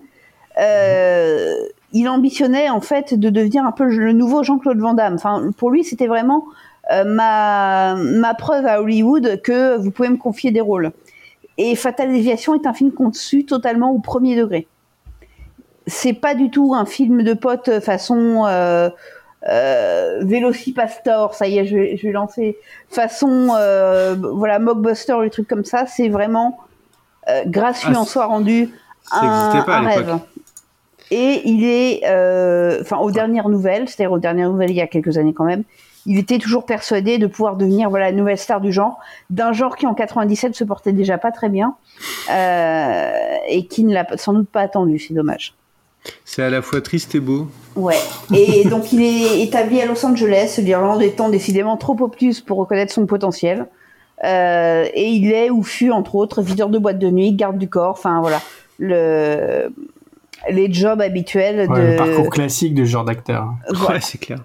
euh, 0.62 1.54
il 1.94 2.08
ambitionnait 2.10 2.70
en 2.70 2.82
fait 2.82 3.14
de 3.14 3.30
devenir 3.30 3.66
un 3.66 3.72
peu 3.72 3.86
le 3.86 4.12
nouveau 4.12 4.44
Jean-Claude 4.44 4.80
Van 4.80 4.94
Damme. 4.94 5.16
Enfin, 5.16 5.50
pour 5.58 5.72
lui, 5.72 5.84
c'était 5.84 6.08
vraiment 6.08 6.46
euh, 6.92 7.04
ma, 7.04 7.96
ma 7.96 8.34
preuve 8.36 8.66
à 8.68 8.80
Hollywood 8.82 9.42
que 9.42 9.76
vous 9.78 9.90
pouvez 9.92 10.10
me 10.10 10.18
confier 10.18 10.52
des 10.52 10.62
rôles. 10.62 10.92
Et 11.58 11.76
Fatal 11.76 12.12
Déviation 12.12 12.54
est 12.56 12.68
un 12.68 12.74
film 12.74 12.92
conçu 12.92 13.46
totalement 13.46 13.92
au 13.92 14.00
premier 14.00 14.36
degré. 14.36 14.68
C'est 15.88 16.14
pas 16.14 16.36
du 16.36 16.50
tout 16.50 16.74
un 16.74 16.86
film 16.86 17.24
de 17.24 17.34
potes 17.34 17.80
façon 17.80 18.46
euh, 18.48 18.90
euh, 19.48 20.20
Velocipastor, 20.24 21.36
ça 21.36 21.48
y 21.48 21.60
est, 21.60 21.66
je 21.66 21.76
vais, 21.76 21.98
je 21.98 22.08
vais 22.08 22.12
lancer, 22.12 22.58
façon 22.90 23.50
euh, 23.56 24.16
voilà 24.34 24.58
Mockbuster 24.60 25.14
ou 25.14 25.24
des 25.24 25.30
trucs 25.30 25.48
comme 25.48 25.66
ça. 25.66 25.86
C'est 25.86 26.10
vraiment 26.10 26.58
euh, 27.30 27.44
gracieux 27.46 27.94
Ah, 27.96 28.00
en 28.00 28.06
soi 28.06 28.26
rendu 28.26 28.72
un, 29.12 29.64
pas 29.66 29.76
à 29.76 29.80
un 29.80 29.88
rêve. 29.88 30.18
Et 31.12 31.42
il 31.46 31.64
est, 31.64 32.02
euh, 32.06 32.80
enfin, 32.82 32.98
aux 32.98 33.12
dernières 33.12 33.48
nouvelles, 33.50 33.88
c'est-à-dire 33.88 34.12
aux 34.12 34.20
dernières 34.20 34.50
nouvelles 34.50 34.72
il 34.72 34.78
y 34.78 34.82
a 34.82 34.88
quelques 34.88 35.20
années 35.20 35.34
quand 35.34 35.44
même, 35.44 35.64
il 36.06 36.18
était 36.20 36.38
toujours 36.38 36.66
persuadé 36.66 37.18
de 37.18 37.28
pouvoir 37.28 37.56
devenir 37.56 37.90
voilà 37.90 38.12
la 38.12 38.12
nouvelle 38.12 38.38
star 38.38 38.62
du 38.62 38.72
genre, 38.72 39.00
d'un 39.30 39.54
genre 39.54 39.76
qui 39.76 39.88
en 39.88 39.94
97 39.94 40.56
se 40.56 40.64
portait 40.64 40.94
déjà 40.94 41.18
pas 41.18 41.32
très 41.32 41.50
bien 41.50 41.76
euh, 42.32 43.12
et 43.48 43.66
qui 43.66 43.84
ne 43.84 43.94
l'a 43.94 44.06
sans 44.18 44.34
doute 44.34 44.50
pas 44.50 44.62
attendu. 44.62 45.00
C'est 45.00 45.14
dommage. 45.14 45.56
C'est 46.24 46.44
à 46.44 46.50
la 46.50 46.62
fois 46.62 46.82
triste 46.82 47.16
et 47.16 47.20
beau. 47.20 47.48
Ouais. 47.76 47.98
Et 48.34 48.66
donc 48.70 48.94
il 48.94 49.02
est 49.02 49.42
établi 49.42 49.82
à 49.82 49.86
Los 49.86 50.06
Angeles, 50.06 50.60
l'Irlande 50.60 51.02
étant 51.02 51.30
décidément 51.30 51.78
trop 51.78 51.98
obtuse 52.02 52.42
pour 52.42 52.58
reconnaître 52.58 52.94
son 52.94 53.06
potentiel. 53.06 53.68
Euh, 54.24 54.86
et 54.94 55.10
il 55.10 55.32
est 55.34 55.50
ou 55.50 55.64
fut 55.64 55.92
entre 55.92 56.16
autres 56.16 56.42
videur 56.42 56.70
de 56.70 56.78
boîte 56.78 57.00
de 57.00 57.10
nuit, 57.10 57.34
garde 57.34 57.58
du 57.58 57.68
corps, 57.68 57.92
enfin 57.92 58.22
voilà, 58.22 58.42
le 58.80 59.70
les 60.50 60.72
jobs 60.72 61.02
habituels 61.02 61.68
Ouais, 61.70 61.82
de 61.82 61.92
Le 61.92 61.98
parcours 61.98 62.30
classique 62.30 62.74
de 62.76 62.86
ce 62.86 62.90
genre 62.90 63.06
d'acteur. 63.06 63.54
Voilà. 63.70 63.96
Ouais, 63.96 64.02
c'est 64.02 64.18
clair. 64.18 64.40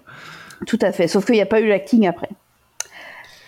Tout 0.66 0.78
à 0.82 0.92
fait, 0.92 1.08
sauf 1.08 1.24
qu'il 1.24 1.34
n'y 1.34 1.40
a 1.40 1.46
pas 1.46 1.60
eu 1.60 1.68
l'acting 1.68 2.06
après. 2.06 2.28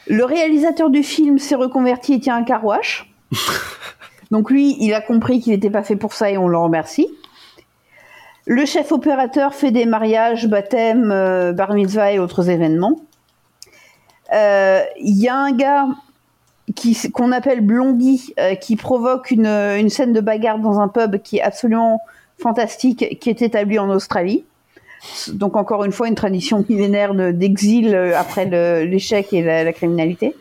Le 0.06 0.24
réalisateur 0.24 0.90
du 0.90 1.02
film 1.02 1.38
s'est 1.38 1.54
reconverti 1.54 2.14
et 2.14 2.20
tient 2.20 2.36
un 2.36 2.44
car 2.44 2.64
wash. 2.64 3.12
Donc 4.30 4.50
lui, 4.50 4.76
il 4.80 4.94
a 4.94 5.00
compris 5.00 5.40
qu'il 5.40 5.52
n'était 5.52 5.70
pas 5.70 5.82
fait 5.82 5.96
pour 5.96 6.14
ça 6.14 6.30
et 6.30 6.38
on 6.38 6.48
le 6.48 6.56
remercie. 6.56 7.08
Le 8.46 8.64
chef 8.64 8.90
opérateur 8.90 9.54
fait 9.54 9.70
des 9.70 9.86
mariages, 9.86 10.48
baptêmes, 10.48 11.12
euh, 11.12 11.52
bar 11.52 11.74
mitzvah 11.74 12.12
et 12.12 12.18
autres 12.18 12.48
événements. 12.50 13.00
Euh, 14.32 14.82
Il 14.98 15.20
y 15.20 15.28
a 15.28 15.36
un 15.36 15.52
gars 15.52 15.86
qu'on 17.12 17.30
appelle 17.30 17.60
Blondie 17.60 18.32
euh, 18.40 18.54
qui 18.54 18.76
provoque 18.76 19.30
une, 19.30 19.46
une 19.46 19.90
scène 19.90 20.12
de 20.12 20.20
bagarre 20.20 20.58
dans 20.58 20.80
un 20.80 20.88
pub 20.88 21.18
qui 21.22 21.36
est 21.36 21.42
absolument 21.42 22.00
fantastique, 22.38 23.18
qui 23.20 23.30
est 23.30 23.42
établi 23.42 23.78
en 23.78 23.90
Australie. 23.90 24.44
Donc 25.32 25.56
encore 25.56 25.84
une 25.84 25.92
fois, 25.92 26.08
une 26.08 26.14
tradition 26.14 26.64
millénaire 26.68 27.14
de- 27.14 27.30
d'exil 27.32 27.94
euh, 27.94 28.16
après 28.18 28.44
l'échec 28.84 29.32
et 29.32 29.42
la, 29.42 29.64
la 29.64 29.72
criminalité. 29.72 30.34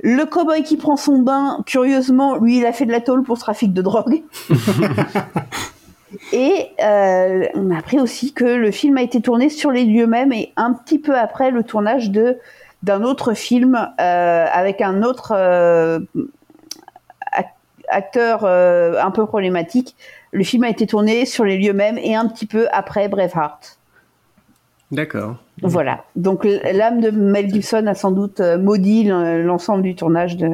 Le 0.00 0.24
cowboy 0.24 0.62
qui 0.64 0.76
prend 0.76 0.96
son 0.96 1.18
bain, 1.20 1.58
curieusement, 1.64 2.36
lui, 2.36 2.58
il 2.58 2.66
a 2.66 2.72
fait 2.72 2.86
de 2.86 2.90
la 2.90 3.00
tôle 3.00 3.22
pour 3.22 3.38
trafic 3.38 3.72
de 3.72 3.82
drogue. 3.82 4.22
et 6.32 6.66
euh, 6.82 7.46
on 7.54 7.70
a 7.70 7.78
appris 7.78 8.00
aussi 8.00 8.32
que 8.32 8.44
le 8.44 8.70
film 8.70 8.96
a 8.98 9.02
été 9.02 9.20
tourné 9.20 9.48
sur 9.48 9.70
les 9.70 9.84
lieux 9.84 10.06
mêmes 10.06 10.32
et 10.32 10.52
un 10.56 10.72
petit 10.72 10.98
peu 10.98 11.16
après 11.16 11.50
le 11.50 11.62
tournage 11.62 12.10
de 12.10 12.38
d'un 12.82 13.04
autre 13.04 13.32
film 13.34 13.76
euh, 14.00 14.46
avec 14.52 14.80
un 14.80 15.04
autre 15.04 15.32
euh, 15.36 16.00
ac- 17.32 17.54
acteur 17.88 18.44
un 18.44 19.10
peu 19.12 19.24
problématique. 19.24 19.94
Le 20.32 20.44
film 20.44 20.64
a 20.64 20.70
été 20.70 20.86
tourné 20.86 21.26
sur 21.26 21.44
les 21.44 21.58
lieux 21.58 21.72
mêmes 21.74 21.98
et 21.98 22.14
un 22.14 22.26
petit 22.26 22.46
peu 22.46 22.66
après 22.72 23.08
Braveheart. 23.08 23.78
D'accord. 24.90 25.36
Voilà. 25.62 26.04
Donc 26.16 26.44
l'âme 26.44 27.00
de 27.00 27.10
Mel 27.10 27.50
Gibson 27.52 27.86
a 27.86 27.94
sans 27.94 28.10
doute 28.10 28.40
euh, 28.40 28.58
maudit 28.58 29.04
l'ensemble 29.04 29.82
du 29.82 29.94
tournage 29.94 30.36
de, 30.36 30.50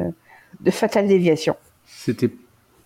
de 0.61 0.71
Fatal 0.71 1.07
Déviation. 1.07 1.55
C'était 1.85 2.29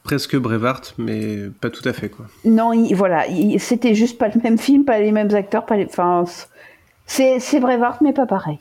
presque 0.04 0.36
Brevart, 0.36 0.82
mais 0.98 1.38
pas 1.62 1.70
tout 1.70 1.88
à 1.88 1.94
fait, 1.94 2.10
quoi. 2.10 2.26
Non, 2.46 2.74
il- 2.74 2.94
voilà, 2.96 3.28
il- 3.28 3.60
c'était 3.60 3.94
juste 3.96 4.18
pas 4.18 4.28
le 4.30 4.40
même 4.44 4.58
film, 4.58 4.84
pas 4.86 5.00
les 5.00 5.12
mêmes 5.12 5.34
acteurs, 5.34 5.66
pas 5.66 5.78
les, 5.78 5.86
enfin, 5.86 6.26
c'est 7.06 7.40
c'est 7.40 7.60
Braveheart 7.60 8.02
mais 8.02 8.14
pas 8.14 8.26
pareil. 8.26 8.60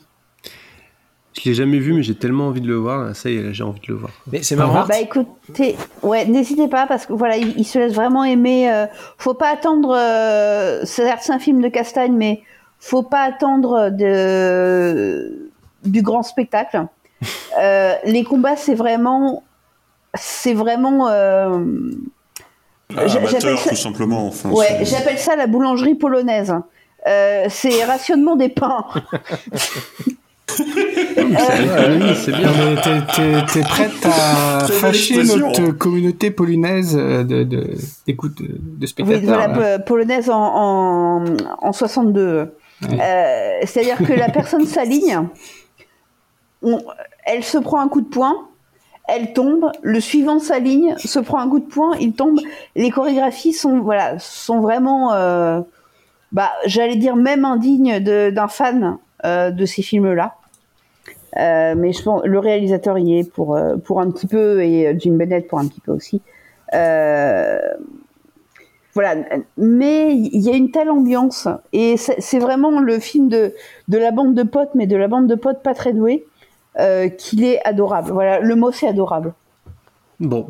Je 1.34 1.48
l'ai 1.48 1.54
jamais 1.54 1.78
vu, 1.78 1.94
mais 1.94 2.02
j'ai 2.02 2.14
tellement 2.14 2.48
envie 2.48 2.60
de 2.60 2.68
le 2.68 2.76
voir. 2.76 3.16
Ça 3.16 3.30
y 3.30 3.36
est, 3.36 3.54
j'ai 3.54 3.64
envie 3.64 3.80
de 3.80 3.86
le 3.88 3.94
voir. 3.94 4.10
Mais 4.30 4.42
c'est 4.42 4.54
marrant. 4.56 4.84
Bah 4.86 5.00
écoutez, 5.00 5.76
ouais, 6.02 6.26
n'hésitez 6.26 6.68
pas 6.68 6.86
parce 6.86 7.06
que 7.06 7.12
voilà, 7.14 7.36
il, 7.38 7.54
il 7.58 7.64
se 7.64 7.78
laisse 7.78 7.94
vraiment 7.94 8.22
aimer. 8.24 8.70
euh, 8.70 8.86
faut 9.18 9.34
pas 9.34 9.48
attendre. 9.50 9.94
Euh, 9.96 10.84
certes, 10.84 11.20
c'est 11.22 11.32
un 11.32 11.38
film 11.38 11.62
de 11.62 11.68
Castagne, 11.68 12.12
mais 12.14 12.42
faut 12.78 13.02
pas 13.02 13.22
attendre 13.22 13.90
de 13.90 15.50
du 15.84 16.02
grand 16.02 16.22
spectacle. 16.22 16.86
Euh, 17.60 17.94
les 18.04 18.24
combats, 18.24 18.56
c'est 18.56 18.74
vraiment, 18.74 19.42
c'est 20.14 20.54
vraiment. 20.54 21.06
euh, 21.08 21.60
Ah, 22.96 23.02
amateur, 23.02 23.58
ça- 23.58 23.70
tout 23.70 23.76
simplement. 23.76 24.26
Enfin, 24.26 24.50
ouais, 24.50 24.80
j'appelle 24.82 25.18
ça 25.18 25.36
la 25.36 25.46
boulangerie 25.46 25.94
polonaise. 25.94 26.52
Euh, 27.06 27.44
c'est 27.48 27.84
rationnement 27.84 28.34
des 28.36 28.48
pains. 28.48 28.86
Oui, 31.36 32.14
c'est 32.16 32.32
bien. 32.32 32.48
Mais 32.56 33.44
t'es- 33.46 33.60
prête 33.62 34.06
à 34.06 34.66
fâcher 34.66 35.22
notre 35.24 35.70
communauté 35.72 36.30
polonaise 36.30 36.96
euh, 36.98 37.24
de, 37.24 37.42
de, 37.44 37.74
d'écoute 38.06 38.36
de, 38.42 38.48
de 38.48 38.58
Oui, 38.80 38.88
spectateurs. 38.88 39.38
là. 39.58 39.78
po- 39.78 39.84
polonaise 39.84 40.30
en, 40.30 40.36
en, 40.42 41.24
en 41.60 41.72
62. 41.72 42.54
Ouais. 42.82 42.98
Euh, 43.00 43.50
C'est-à-dire 43.64 43.98
que 43.98 44.12
la 44.12 44.28
personne 44.28 44.66
s'aligne, 44.66 45.20
elle 47.24 47.42
se 47.44 47.58
prend 47.58 47.80
un 47.80 47.88
coup 47.88 48.00
de 48.00 48.08
poing, 48.08 48.34
elle 49.08 49.32
tombe, 49.32 49.70
le 49.82 50.00
suivant 50.00 50.38
s'aligne, 50.38 50.94
se 50.96 51.18
prend 51.18 51.38
un 51.38 51.48
coup 51.48 51.58
de 51.58 51.66
poing, 51.66 51.92
il 52.00 52.12
tombe. 52.12 52.38
Les 52.76 52.90
chorégraphies 52.90 53.52
sont, 53.52 53.80
voilà, 53.80 54.18
sont 54.18 54.60
vraiment, 54.60 55.12
euh, 55.12 55.60
bah, 56.30 56.50
j'allais 56.66 56.96
dire 56.96 57.16
même 57.16 57.44
indignes 57.44 57.98
de- 58.00 58.30
d'un 58.30 58.48
fan 58.48 58.98
euh, 59.24 59.50
de 59.50 59.64
ces 59.66 59.82
films-là. 59.82 60.36
Euh, 61.38 61.74
mais 61.76 61.92
je 61.92 62.02
pense 62.02 62.22
le 62.24 62.38
réalisateur 62.38 62.98
y 62.98 63.18
est 63.20 63.30
pour, 63.32 63.56
euh, 63.56 63.76
pour 63.76 64.00
un 64.00 64.10
petit 64.10 64.26
peu 64.26 64.62
et 64.62 64.86
euh, 64.88 64.94
Jim 64.98 65.12
Bennett 65.14 65.48
pour 65.48 65.58
un 65.58 65.66
petit 65.66 65.80
peu 65.80 65.92
aussi. 65.92 66.20
Euh, 66.74 67.58
voilà, 68.94 69.14
mais 69.56 70.14
il 70.14 70.40
y 70.42 70.50
a 70.50 70.54
une 70.54 70.70
telle 70.70 70.90
ambiance 70.90 71.48
et 71.72 71.96
c'est 71.96 72.38
vraiment 72.38 72.78
le 72.80 72.98
film 72.98 73.30
de, 73.30 73.54
de 73.88 73.98
la 73.98 74.10
bande 74.10 74.34
de 74.34 74.42
potes, 74.42 74.74
mais 74.74 74.86
de 74.86 74.96
la 74.96 75.08
bande 75.08 75.26
de 75.26 75.34
potes 75.34 75.62
pas 75.62 75.72
très 75.72 75.94
doués, 75.94 76.26
euh, 76.78 77.08
qu'il 77.08 77.42
est 77.42 77.64
adorable. 77.66 78.10
Voilà, 78.12 78.40
le 78.40 78.54
mot 78.54 78.70
c'est 78.70 78.86
adorable. 78.88 79.32
Bon. 80.20 80.46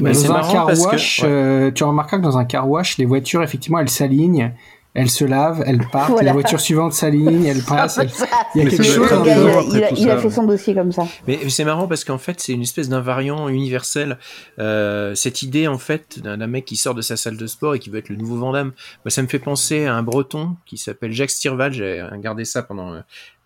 Mais 0.00 0.14
c'est 0.14 0.28
dans 0.28 0.34
un 0.34 0.36
marrant 0.38 0.52
car 0.52 0.66
parce 0.66 0.86
que- 0.86 1.22
ouais. 1.22 1.28
euh, 1.28 1.70
tu 1.72 1.82
remarqueras 1.82 2.18
que 2.18 2.22
dans 2.22 2.38
un 2.38 2.44
car 2.44 2.70
wash, 2.70 2.96
les 2.96 3.04
voitures, 3.04 3.42
effectivement, 3.42 3.80
elles 3.80 3.90
s'alignent, 3.90 4.52
elles 4.94 5.10
se 5.10 5.24
lavent, 5.24 5.62
elles 5.66 5.86
partent, 5.92 6.10
Voilà. 6.10 6.26
la 6.26 6.32
voiture 6.32 6.58
suivante 6.60 6.92
s'aligne, 6.92 7.44
elle 7.44 7.62
passe. 7.68 7.98
Elle-. 7.98 8.10
Il 8.54 8.58
y 8.58 8.62
a 8.62 8.64
Mais 8.64 8.70
quelque 8.70 8.82
chose 8.82 9.10
Le 9.10 9.24
gars, 9.24 9.90
il, 9.96 10.10
a- 10.10 10.14
a 10.14 10.18
fait 10.18 10.30
son 10.30 10.44
dossier 10.44 10.74
comme 10.74 10.90
ça. 10.92 11.06
Mais 11.28 11.48
c'est 11.48 11.64
marrant 11.64 11.86
parce 11.86 12.02
qu'en 12.04 12.18
fait, 12.18 12.40
c'est 12.40 12.52
une 12.52 12.62
espèce 12.62 12.88
d'invariant 12.88 13.48
universel. 13.48 14.18
Euh, 14.58 15.14
cette 15.14 15.42
idée, 15.42 15.68
en 15.68 15.78
fait, 15.78 16.18
d'un 16.20 16.36
mec 16.46 16.64
qui 16.64 16.76
sort 16.76 16.94
de 16.94 17.02
sa 17.02 17.16
salle 17.16 17.36
de 17.36 17.46
sport 17.46 17.74
et 17.74 17.78
qui 17.78 17.90
veut 17.90 17.98
être 17.98 18.08
le 18.08 18.16
nouveau 18.16 18.36
Vandame, 18.36 18.72
moi, 19.04 19.10
ça 19.10 19.22
me 19.22 19.28
fait 19.28 19.38
penser 19.38 19.86
à 19.86 19.94
un 19.94 20.02
breton 20.02 20.56
qui 20.66 20.76
s'appelle 20.78 21.12
Jacques 21.12 21.30
Stirval. 21.30 21.72
J'ai 21.72 22.02
regardé 22.02 22.44
ça 22.44 22.62
pendant, 22.62 22.92
euh, 22.94 23.00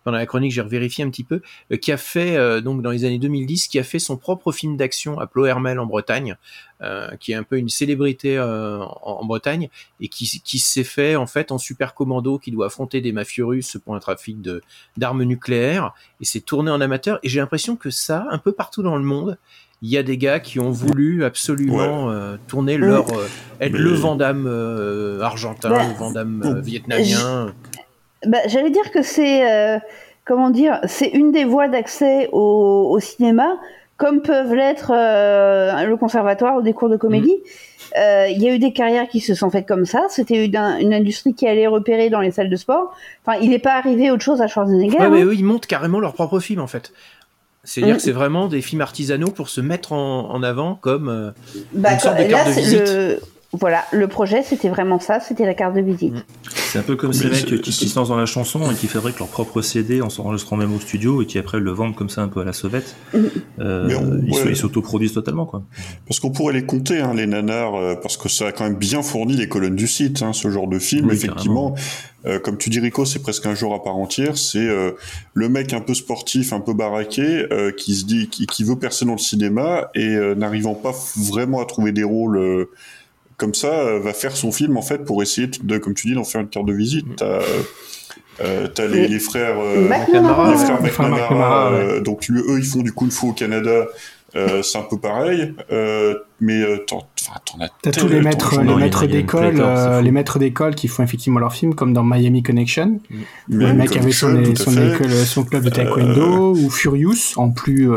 pendant 0.05 0.17
la 0.17 0.25
chronique, 0.25 0.53
j'ai 0.53 0.61
revérifié 0.61 1.03
un 1.03 1.09
petit 1.09 1.25
peu, 1.25 1.41
euh, 1.73 1.75
qui 1.77 1.91
a 1.91 1.97
fait, 1.97 2.37
euh, 2.37 2.61
donc, 2.61 2.81
dans 2.81 2.91
les 2.91 3.03
années 3.03 3.19
2010, 3.19 3.67
qui 3.67 3.77
a 3.79 3.83
fait 3.83 3.99
son 3.99 4.15
propre 4.15 4.53
film 4.53 4.77
d'action 4.77 5.19
à 5.19 5.27
Plohermel 5.27 5.79
en 5.79 5.85
Bretagne, 5.85 6.37
euh, 6.81 7.09
qui 7.19 7.31
est 7.33 7.35
un 7.35 7.43
peu 7.43 7.57
une 7.57 7.69
célébrité 7.69 8.37
euh, 8.37 8.79
en, 8.79 9.19
en 9.21 9.25
Bretagne 9.25 9.67
et 9.99 10.07
qui, 10.07 10.41
qui 10.43 10.59
s'est 10.59 10.83
fait, 10.83 11.15
en 11.15 11.25
fait, 11.27 11.51
en 11.51 11.57
super 11.57 11.93
commando, 11.93 12.37
qui 12.39 12.51
doit 12.51 12.67
affronter 12.67 13.01
des 13.01 13.11
mafieux 13.11 13.45
russes 13.45 13.77
pour 13.83 13.95
un 13.95 13.99
trafic 13.99 14.41
de, 14.41 14.61
d'armes 14.95 15.23
nucléaires 15.23 15.93
et 16.21 16.25
c'est 16.25 16.41
tourné 16.41 16.69
en 16.71 16.79
amateur. 16.81 17.19
Et 17.23 17.29
j'ai 17.29 17.39
l'impression 17.39 17.75
que 17.75 17.89
ça, 17.89 18.27
un 18.29 18.37
peu 18.37 18.51
partout 18.51 18.83
dans 18.83 18.95
le 18.97 19.03
monde, 19.03 19.37
il 19.81 19.89
y 19.89 19.97
a 19.97 20.03
des 20.03 20.17
gars 20.17 20.39
qui 20.39 20.59
ont 20.59 20.71
voulu 20.71 21.23
absolument 21.25 22.09
euh, 22.09 22.37
tourner 22.47 22.77
leur 22.77 23.09
euh, 23.11 23.27
être 23.59 23.73
Mais- 23.73 23.79
le 23.79 23.91
Vandame 23.91 24.45
euh, 24.47 25.19
argentin, 25.21 25.69
Bah, 25.69 25.87
le 25.87 25.93
Vandame 25.93 26.41
euh, 26.45 26.61
vietnamien. 26.61 27.53
Bah, 28.25 28.39
J'allais 28.47 28.69
dire 28.71 28.91
que 28.91 29.01
c'est 29.01 29.49
euh, 29.49 29.77
comment 30.25 30.49
dire, 30.49 30.79
c'est 30.85 31.09
une 31.09 31.31
des 31.31 31.45
voies 31.45 31.67
d'accès 31.67 32.29
au, 32.31 32.87
au 32.91 32.99
cinéma, 32.99 33.57
comme 33.97 34.21
peuvent 34.21 34.53
l'être 34.53 34.91
euh, 34.95 35.83
le 35.85 35.97
conservatoire 35.97 36.57
ou 36.57 36.61
des 36.61 36.73
cours 36.73 36.89
de 36.89 36.97
comédie. 36.97 37.35
Euh, 37.97 38.27
Il 38.29 38.41
y 38.41 38.49
a 38.49 38.53
eu 38.53 38.59
des 38.59 38.73
carrières 38.73 39.07
qui 39.07 39.19
se 39.21 39.35
sont 39.35 39.49
faites 39.49 39.67
comme 39.67 39.85
ça. 39.85 40.01
C'était 40.09 40.43
une, 40.45 40.55
une 40.55 40.93
industrie 40.93 41.33
qui 41.33 41.47
allait 41.47 41.67
repérer 41.67 42.09
dans 42.09 42.19
les 42.19 42.31
salles 42.31 42.49
de 42.49 42.55
sport. 42.55 42.93
Enfin, 43.25 43.37
il 43.41 43.51
n'est 43.51 43.59
pas 43.59 43.73
arrivé 43.75 44.11
autre 44.11 44.23
chose 44.23 44.41
à 44.41 44.47
Schwarzenegger. 44.47 44.97
Ouais, 44.97 45.05
hein. 45.05 45.09
mais 45.09 45.21
eux, 45.23 45.33
ils 45.35 45.45
montent 45.45 45.67
carrément 45.67 45.99
leur 45.99 46.13
propre 46.13 46.39
film 46.39 46.59
en 46.61 46.67
fait. 46.67 46.91
C'est-à-dire 47.63 47.95
Mm. 47.95 47.97
que 47.97 48.03
c'est 48.03 48.11
vraiment 48.11 48.47
des 48.47 48.61
films 48.61 48.81
artisanaux 48.81 49.29
pour 49.31 49.49
se 49.49 49.61
mettre 49.61 49.93
en, 49.93 50.29
en 50.31 50.43
avant 50.43 50.75
comme 50.75 51.33
Bah, 51.73 51.93
une 51.93 51.99
sorte 51.99 52.17
de 52.17 52.23
là, 52.23 52.29
carte 52.29 52.47
de 52.49 52.53
visite. 52.53 52.79
le- 52.81 53.19
Voilà, 53.57 53.85
le 53.91 54.07
projet, 54.07 54.43
c'était 54.43 54.69
vraiment 54.69 54.99
ça, 54.99 55.19
c'était 55.19 55.45
la 55.45 55.53
carte 55.53 55.75
de 55.75 55.81
visite. 55.81 56.13
Mm. 56.13 56.23
C'est 56.53 56.79
un 56.79 56.83
peu 56.83 56.95
comme 56.95 57.13
ces 57.13 57.29
mecs 57.29 57.61
qui, 57.61 57.71
se 57.71 57.95
lancent 57.95 58.09
dans 58.09 58.17
la 58.17 58.25
chanson 58.25 58.69
et 58.69 58.75
qui 58.75 58.87
fabriquent 58.87 59.19
leur 59.19 59.29
propre 59.29 59.61
CD 59.61 60.01
en 60.01 60.09
s'enregistrant 60.09 60.57
même 60.57 60.73
au 60.73 60.79
studio 60.79 61.21
et 61.21 61.25
qui 61.25 61.37
après 61.37 61.59
le 61.59 61.71
vendent 61.71 61.95
comme 61.95 62.09
ça 62.09 62.21
un 62.21 62.27
peu 62.27 62.41
à 62.41 62.43
la 62.43 62.53
sauvette. 62.53 62.95
Euh, 63.59 64.19
ils 64.27 64.55
s'autoproduisent 64.55 65.13
totalement, 65.13 65.45
quoi. 65.45 65.63
Parce 66.07 66.19
qu'on 66.19 66.31
pourrait 66.31 66.53
les 66.53 66.65
compter, 66.65 66.99
hein, 66.99 67.13
les 67.13 67.27
nanars, 67.27 67.75
euh, 67.75 67.95
parce 67.95 68.17
que 68.17 68.27
ça 68.27 68.47
a 68.47 68.51
quand 68.51 68.65
même 68.65 68.75
bien 68.75 69.01
fourni 69.01 69.35
les 69.37 69.47
colonnes 69.47 69.75
du 69.75 69.87
site, 69.87 70.21
hein, 70.21 70.33
ce 70.33 70.49
genre 70.49 70.67
de 70.67 70.79
film. 70.79 71.09
effectivement, 71.11 71.75
euh, 72.25 72.39
comme 72.39 72.57
tu 72.57 72.69
dis, 72.69 72.79
Rico, 72.79 73.05
c'est 73.05 73.21
presque 73.21 73.45
un 73.45 73.55
genre 73.55 73.73
à 73.73 73.83
part 73.83 73.95
entière. 73.95 74.37
C'est 74.37 74.67
euh, 74.67 74.91
le 75.33 75.49
mec 75.49 75.73
un 75.73 75.81
peu 75.81 75.93
sportif, 75.93 76.53
un 76.53 76.59
peu 76.59 76.73
baraqué, 76.73 77.45
euh, 77.51 77.71
qui 77.71 77.95
se 77.95 78.05
dit, 78.05 78.27
qui, 78.29 78.47
qui, 78.47 78.63
veut 78.63 78.77
percer 78.77 79.05
dans 79.05 79.13
le 79.13 79.17
cinéma 79.19 79.89
et 79.93 80.15
n'arrivant 80.35 80.73
pas 80.73 80.93
vraiment 81.15 81.61
à 81.61 81.65
trouver 81.65 81.91
des 81.91 82.03
rôles 82.03 82.67
comme 83.37 83.53
ça, 83.53 83.99
va 83.99 84.13
faire 84.13 84.35
son 84.35 84.51
film 84.51 84.77
en 84.77 84.81
fait 84.81 84.99
pour 84.99 85.21
essayer 85.21 85.47
de, 85.47 85.77
comme 85.77 85.93
tu 85.93 86.07
dis, 86.07 86.13
d'en 86.13 86.23
faire 86.23 86.41
une 86.41 86.49
carte 86.49 86.65
de 86.65 86.73
visite. 86.73 87.05
T'as 87.17 87.41
euh, 88.41 88.67
t'as 88.67 88.85
les, 88.85 89.07
les, 89.07 89.19
frères, 89.19 89.57
euh, 89.57 89.87
les 89.87 90.57
frères 90.57 90.81
McNamara, 90.81 92.01
donc 92.01 92.29
eux 92.29 92.59
ils 92.59 92.65
font 92.65 92.81
du 92.81 92.91
kung 92.91 93.09
fu 93.09 93.27
au 93.27 93.31
Canada, 93.31 93.85
euh, 94.35 94.61
c'est 94.61 94.77
un 94.77 94.81
peu 94.81 94.97
pareil, 94.97 95.53
euh, 95.71 96.15
mais 96.41 96.61
euh, 96.61 96.83
t'en 96.85 97.07
as. 97.59 97.69
T'as 97.81 97.91
tous 97.91 98.09
les 98.09 98.19
maîtres, 98.19 98.61
les 98.61 98.75
maîtres 98.75 99.05
d'école, 99.05 99.63
les 100.03 100.11
maîtres 100.11 100.39
d'école 100.39 100.75
qui 100.75 100.89
font 100.89 101.03
effectivement 101.03 101.39
leurs 101.39 101.53
films, 101.53 101.73
comme 101.73 101.93
dans 101.93 102.03
Miami 102.03 102.43
Connection. 102.43 102.99
Mm. 103.09 103.21
Le 103.47 103.73
mec 103.73 103.95
avait 103.95 104.11
son, 104.11 104.37
école, 104.37 105.09
son 105.09 105.45
club 105.45 105.63
de 105.63 105.69
taekwondo, 105.69 106.53
ou 106.53 106.69
Furious, 106.69 107.37
en 107.37 107.51
plus 107.51 107.89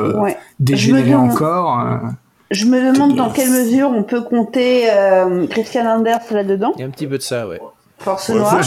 dégénéré 0.60 1.14
encore. 1.14 1.84
Je 2.50 2.64
me 2.64 2.92
demande 2.92 3.14
dans 3.14 3.30
quelle 3.30 3.50
mesure 3.50 3.90
on 3.90 4.02
peut 4.02 4.22
compter 4.22 4.88
Christian 5.50 5.86
Anders 5.86 6.20
là-dedans. 6.30 6.72
Il 6.76 6.80
y 6.80 6.84
a 6.84 6.86
un 6.86 6.90
petit 6.90 7.06
peu 7.06 7.18
de 7.18 7.22
ça, 7.22 7.46
ouais. 7.46 7.60
Force 7.98 8.30
Noire, 8.30 8.60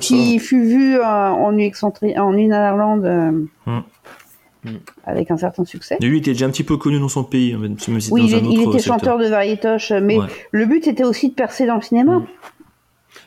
qui 0.00 0.38
fut 0.38 0.62
vu 0.62 1.00
en, 1.00 1.06
en 1.06 1.56
une 1.56 2.52
Irlande. 2.52 3.48
Mm. 3.66 3.80
Mm. 4.66 4.78
avec 5.04 5.30
un 5.30 5.36
certain 5.36 5.64
succès. 5.64 5.96
lui, 6.00 6.16
il 6.16 6.20
était 6.20 6.32
déjà 6.32 6.46
un 6.46 6.50
petit 6.50 6.64
peu 6.64 6.76
connu 6.76 6.98
dans 6.98 7.08
son 7.08 7.22
pays, 7.22 7.54
même 7.56 7.78
si 7.78 7.90
oui, 8.10 8.26
il, 8.28 8.68
était 8.68 8.80
chanteur 8.80 9.18
de 9.18 9.26
variétoche, 9.26 9.92
mais 9.92 10.18
le 10.50 10.66
but 10.66 10.86
était 10.88 11.04
aussi 11.04 11.28
de 11.28 11.34
percer 11.34 11.66
dans 11.66 11.76
le 11.76 11.82
cinéma. 11.82 12.18
Mm. 12.18 12.26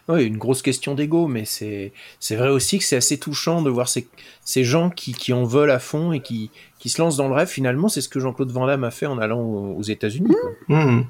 Oui, 0.10 0.24
une 0.26 0.38
grosse 0.38 0.64
question 0.64 0.96
d'ego, 0.96 1.28
mais 1.28 1.46
c'est 1.46 1.92
vrai 2.32 2.50
aussi 2.50 2.80
que 2.80 2.84
c'est 2.84 2.96
assez 2.96 3.20
touchant 3.20 3.62
de 3.62 3.70
voir 3.70 3.88
ces, 3.88 4.08
ces 4.44 4.64
gens 4.64 4.90
qui, 4.90 5.14
qui 5.14 5.34
en 5.34 5.44
veulent 5.44 5.70
à 5.70 5.78
fond 5.78 6.12
et 6.12 6.20
qui, 6.20 6.50
qui 6.80 6.90
se 6.90 7.00
lancent 7.00 7.18
dans 7.18 7.28
le 7.28 7.36
rêve. 7.36 7.48
Finalement, 7.48 7.90
c'est 7.90 8.02
ce 8.02 8.10
que 8.10 8.20
Jean-Claude 8.20 8.52
Van 8.52 8.66
Damme 8.66 8.84
a 8.84 8.92
fait 8.92 9.06
en 9.06 9.20
allant 9.20 9.42
aux, 9.42 9.84
États-Unis. 9.84 10.36
Mm. 10.68 11.02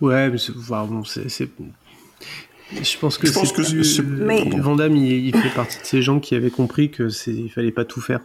Ouais, 0.00 0.30
mais 0.30 0.38
c'est 0.38 0.52
bon, 0.52 1.02
je 2.72 2.98
pense 2.98 3.18
que, 3.18 3.26
je 3.26 3.32
pense 3.32 3.52
que 3.52 4.02
mais... 4.02 4.48
Van 4.60 4.76
Damme, 4.76 4.96
il, 4.96 5.36
fait 5.36 5.52
partie 5.52 5.80
de 5.80 5.84
ces 5.84 6.02
gens 6.02 6.20
qui 6.20 6.36
avaient 6.36 6.50
compris 6.50 6.88
que 6.88 7.08
il 7.28 7.50
fallait 7.50 7.72
pas 7.72 7.84
tout 7.84 8.00
faire 8.00 8.20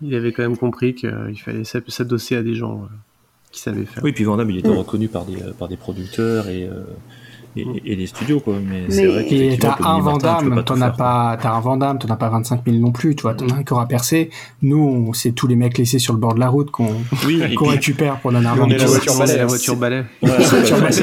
il 0.00 0.14
avait 0.14 0.32
quand 0.32 0.42
même 0.42 0.56
compris 0.56 0.94
qu'il 0.94 1.40
fallait 1.44 1.64
s'adosser 1.64 2.36
à 2.36 2.42
des 2.42 2.54
gens 2.54 2.82
euh, 2.82 2.86
qui 3.52 3.60
savaient 3.60 3.84
faire. 3.84 4.02
Oui, 4.02 4.12
puis 4.12 4.24
Van 4.24 4.38
il 4.48 4.58
était 4.58 4.68
mm. 4.68 4.78
reconnu 4.78 5.08
par 5.08 5.24
des, 5.24 5.38
par 5.58 5.68
des 5.68 5.76
producteurs 5.76 6.48
et, 6.48 6.64
euh, 6.64 6.82
et, 7.56 7.96
des 7.96 8.06
studios, 8.06 8.40
quoi. 8.40 8.54
Mais, 8.64 8.90
c'est 8.90 9.06
vrai 9.06 9.24
que. 9.26 9.60
t'as 9.60 9.76
un 9.80 10.00
Van 10.00 10.18
t'en 10.18 10.80
as 10.80 10.90
pas, 10.90 11.38
t'as 11.40 11.52
un 11.52 11.60
Van 11.60 11.78
t'en 11.78 12.08
as 12.08 12.16
pas 12.16 12.28
25 12.28 12.62
000 12.66 12.78
non 12.78 12.92
plus, 12.92 13.14
tu 13.14 13.22
vois, 13.22 13.34
t'en 13.34 13.48
as 13.48 13.54
un 13.54 13.62
qui 13.62 13.72
aura 13.72 13.86
percé. 13.86 14.30
Nous, 14.62 15.12
c'est 15.14 15.32
tous 15.32 15.46
les 15.46 15.56
mecs 15.56 15.78
laissés 15.78 15.98
sur 15.98 16.12
le 16.14 16.18
bord 16.18 16.34
de 16.34 16.40
la 16.40 16.48
route 16.48 16.70
qu'on 16.70 16.94
récupère 17.68 18.18
pour 18.20 18.32
donner 18.32 18.46
un 18.46 18.58
On 18.58 18.68
est 18.68 18.78
la 18.78 18.86
voiture 18.86 19.16
balai. 19.16 19.36
La 19.36 19.46
voiture 19.46 19.76
balai. 19.76 20.04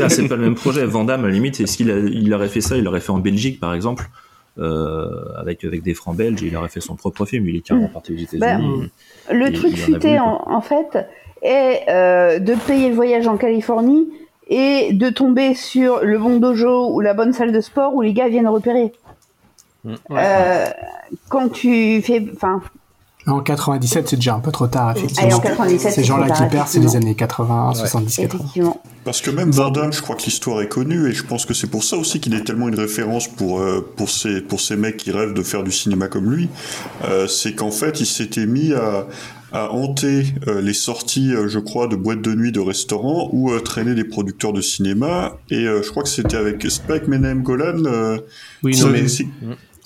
c'est 0.09 0.27
pas 0.27 0.35
le 0.35 0.43
même 0.43 0.55
projet. 0.55 0.85
Van 0.85 1.07
à 1.07 1.17
la 1.17 1.29
limite, 1.29 1.59
est-ce 1.59 1.77
qu'il 1.77 1.89
il 1.89 2.33
aurait 2.33 2.49
fait 2.49 2.61
ça, 2.61 2.77
il 2.77 2.83
l'aurait 2.83 3.01
fait 3.01 3.11
en 3.11 3.19
Belgique, 3.19 3.59
par 3.59 3.73
exemple. 3.73 4.09
Euh, 4.57 5.07
avec 5.37 5.63
avec 5.63 5.83
des 5.83 5.93
francs 5.93 6.17
belges. 6.17 6.41
Il 6.41 6.55
aurait 6.57 6.67
fait 6.67 6.81
son 6.81 6.95
propre 6.95 7.25
film. 7.25 7.47
Il 7.47 7.55
est 7.55 7.61
carrément 7.61 7.87
mm. 7.87 7.91
parti 7.91 8.13
aux 8.13 8.17
États-Unis. 8.17 8.39
Ben, 8.39 8.89
le 9.31 9.53
truc 9.53 9.77
futé, 9.77 10.19
en, 10.19 10.61
fait, 10.61 10.97
est 11.41 11.89
euh, 11.89 12.39
de 12.39 12.55
payer 12.67 12.89
le 12.89 12.95
voyage 12.95 13.27
en 13.27 13.37
Californie 13.37 14.09
et 14.49 14.93
de 14.93 15.09
tomber 15.09 15.53
sur 15.53 16.01
le 16.01 16.17
bon 16.17 16.39
dojo 16.39 16.91
ou 16.91 16.99
la 16.99 17.13
bonne 17.13 17.33
salle 17.33 17.51
de 17.51 17.61
sport 17.61 17.93
où 17.95 18.01
les 18.01 18.13
gars 18.13 18.27
viennent 18.27 18.47
repérer. 18.47 18.91
Mm. 19.83 19.93
Euh, 20.11 20.65
quand 21.29 21.49
tu 21.49 22.01
fais, 22.01 22.25
enfin, 22.35 22.61
en 23.27 23.41
97, 23.41 24.07
c'est 24.07 24.15
déjà 24.15 24.33
un 24.33 24.39
peu 24.39 24.51
trop 24.51 24.67
tard, 24.67 24.95
effectivement. 24.95 25.41
Ces 25.77 26.03
gens-là 26.03 26.29
qui 26.29 26.43
perdent, 26.45 26.67
c'est 26.67 26.79
les 26.79 26.95
années 26.95 27.15
80, 27.15 27.73
70, 27.75 28.15
80. 28.15 28.75
Parce 29.03 29.21
que 29.21 29.29
même 29.29 29.51
Van 29.51 29.71
je 29.91 30.01
crois 30.01 30.15
que 30.15 30.23
l'histoire 30.23 30.61
est 30.61 30.67
connue, 30.67 31.09
et 31.09 31.13
je 31.13 31.23
pense 31.23 31.45
que 31.45 31.53
c'est 31.53 31.67
pour 31.67 31.83
ça 31.83 31.97
aussi 31.97 32.19
qu'il 32.19 32.33
est 32.33 32.43
tellement 32.43 32.69
une 32.69 32.79
référence 32.79 33.27
pour, 33.27 33.59
euh, 33.59 33.87
pour, 33.97 34.09
ces, 34.09 34.41
pour 34.41 34.59
ces 34.61 34.75
mecs 34.75 34.97
qui 34.97 35.11
rêvent 35.11 35.33
de 35.33 35.43
faire 35.43 35.63
du 35.63 35.71
cinéma 35.71 36.07
comme 36.07 36.31
lui. 36.31 36.49
Euh, 37.03 37.27
c'est 37.27 37.53
qu'en 37.53 37.71
fait, 37.71 37.99
il 37.99 38.05
s'était 38.05 38.45
mis 38.45 38.73
à, 38.73 39.05
à 39.51 39.71
hanter 39.71 40.25
euh, 40.47 40.61
les 40.61 40.73
sorties, 40.73 41.31
je 41.47 41.59
crois, 41.59 41.87
de 41.87 41.95
boîtes 41.95 42.21
de 42.21 42.33
nuit, 42.33 42.51
de 42.51 42.59
restaurants, 42.59 43.29
ou 43.33 43.57
traîner 43.59 43.95
des 43.95 44.03
producteurs 44.03 44.53
de 44.53 44.61
cinéma. 44.61 45.37
Et 45.49 45.65
je 45.65 45.89
crois 45.89 46.03
que 46.03 46.09
c'était 46.09 46.37
avec 46.37 46.63
Spike 46.69 47.07
Menem 47.07 47.43
Golan. 47.43 47.83
oui, 48.63 48.79
non, 48.79 48.89
mais... 48.89 49.05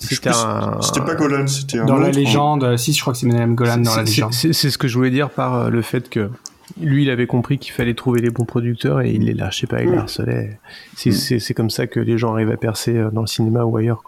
C'était 0.04 0.30
pas 0.30 1.14
Golan, 1.16 1.46
c'était 1.46 1.78
Dans 1.78 1.98
la 1.98 2.10
légende, 2.10 2.76
si, 2.76 2.92
je 2.92 3.00
crois 3.00 3.12
que 3.12 3.18
c'est 3.18 3.26
Menem 3.26 3.54
Golan 3.54 3.78
dans 3.78 3.96
la 3.96 4.02
légende. 4.02 4.32
C'est 4.32 4.52
ce 4.52 4.78
que 4.78 4.88
je 4.88 4.96
voulais 4.96 5.10
dire 5.10 5.30
par 5.30 5.54
euh, 5.54 5.70
le 5.70 5.82
fait 5.82 6.08
que 6.08 6.30
lui, 6.80 7.02
il 7.04 7.10
avait 7.10 7.26
compris 7.26 7.58
qu'il 7.58 7.72
fallait 7.72 7.94
trouver 7.94 8.20
les 8.20 8.30
bons 8.30 8.44
producteurs 8.44 9.00
et 9.02 9.10
il 9.12 9.24
les 9.24 9.34
lâchait 9.34 9.66
pas, 9.66 9.82
il 9.82 9.90
les 9.90 9.98
harcelait. 9.98 10.58
Mm. 11.04 11.10
C'est 11.12 11.54
comme 11.54 11.70
ça 11.70 11.86
que 11.86 12.00
les 12.00 12.18
gens 12.18 12.32
arrivent 12.32 12.50
à 12.50 12.56
percer 12.56 12.96
euh, 12.96 13.10
dans 13.10 13.22
le 13.22 13.26
cinéma 13.26 13.64
ou 13.64 13.76
ailleurs. 13.76 14.02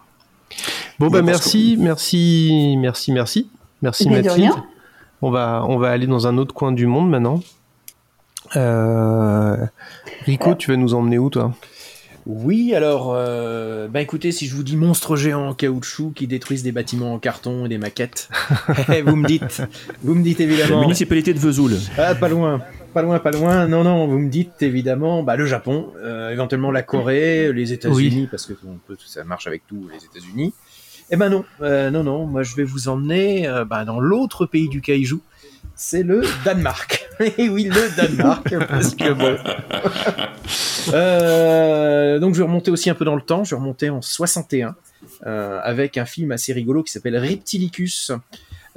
Bon, 0.98 1.08
bah, 1.08 1.22
merci, 1.22 1.76
merci, 1.78 2.76
merci, 2.78 3.12
merci. 3.12 3.48
Merci, 3.82 4.08
Mathilde. 4.08 4.52
On 5.22 5.30
va, 5.30 5.64
on 5.68 5.78
va 5.78 5.90
aller 5.90 6.06
dans 6.06 6.26
un 6.26 6.38
autre 6.38 6.54
coin 6.54 6.72
du 6.72 6.86
monde 6.86 7.08
maintenant. 7.08 7.40
Euh... 8.54 9.56
Rico, 10.24 10.54
tu 10.54 10.70
vas 10.70 10.76
nous 10.76 10.94
emmener 10.94 11.18
où, 11.18 11.30
toi? 11.30 11.52
Oui, 12.26 12.74
alors, 12.74 13.14
euh, 13.14 13.86
bah 13.86 14.00
écoutez, 14.00 14.32
si 14.32 14.48
je 14.48 14.56
vous 14.56 14.64
dis 14.64 14.76
monstres 14.76 15.14
géants 15.14 15.50
en 15.50 15.54
caoutchouc 15.54 16.12
qui 16.12 16.26
détruisent 16.26 16.64
des 16.64 16.72
bâtiments 16.72 17.14
en 17.14 17.20
carton 17.20 17.66
et 17.66 17.68
des 17.68 17.78
maquettes, 17.78 18.28
eh, 18.92 19.02
vous 19.02 19.14
me 19.14 19.28
dites, 19.28 19.62
vous 20.02 20.16
me 20.16 20.24
dites 20.24 20.40
évidemment. 20.40 20.80
La 20.80 20.82
municipalité 20.82 21.32
de 21.32 21.38
Vesoul. 21.38 21.74
Ah, 21.96 22.16
pas 22.16 22.28
loin, 22.28 22.62
pas 22.92 23.02
loin, 23.02 23.20
pas 23.20 23.30
loin. 23.30 23.68
Non, 23.68 23.84
non, 23.84 24.08
vous 24.08 24.18
me 24.18 24.28
dites 24.28 24.60
évidemment, 24.60 25.22
bah 25.22 25.36
le 25.36 25.46
Japon, 25.46 25.92
euh, 26.02 26.30
éventuellement 26.30 26.72
la 26.72 26.82
Corée, 26.82 27.52
les 27.52 27.72
États-Unis, 27.72 28.26
parce 28.28 28.46
que 28.46 28.54
ça 29.06 29.22
marche 29.22 29.46
avec 29.46 29.64
tout, 29.68 29.88
les 29.92 30.04
États-Unis. 30.04 30.52
Eh 31.10 31.16
ben 31.16 31.28
non, 31.28 31.44
euh, 31.62 31.90
non, 31.90 32.02
non, 32.02 32.26
moi 32.26 32.42
je 32.42 32.56
vais 32.56 32.64
vous 32.64 32.88
emmener 32.88 33.46
euh, 33.46 33.64
bah, 33.64 33.84
dans 33.84 34.00
l'autre 34.00 34.44
pays 34.44 34.68
du 34.68 34.80
kaiju, 34.80 35.20
c'est 35.76 36.02
le 36.02 36.22
Danemark. 36.44 37.08
Et 37.38 37.48
oui, 37.48 37.64
le 37.64 37.96
Danemark, 37.96 38.52
parce 38.68 38.94
que 38.94 39.12
bon. 39.12 39.36
euh, 40.92 42.18
donc 42.18 42.34
je 42.34 42.38
vais 42.40 42.46
remonter 42.46 42.70
aussi 42.70 42.90
un 42.90 42.94
peu 42.94 43.04
dans 43.04 43.14
le 43.14 43.22
temps, 43.22 43.44
je 43.44 43.54
vais 43.54 43.60
remonter 43.60 43.88
en 43.88 44.02
61 44.02 44.74
euh, 45.26 45.60
avec 45.62 45.96
un 45.96 46.06
film 46.06 46.32
assez 46.32 46.52
rigolo 46.52 46.82
qui 46.82 46.92
s'appelle 46.92 47.16
Reptilicus. 47.16 48.12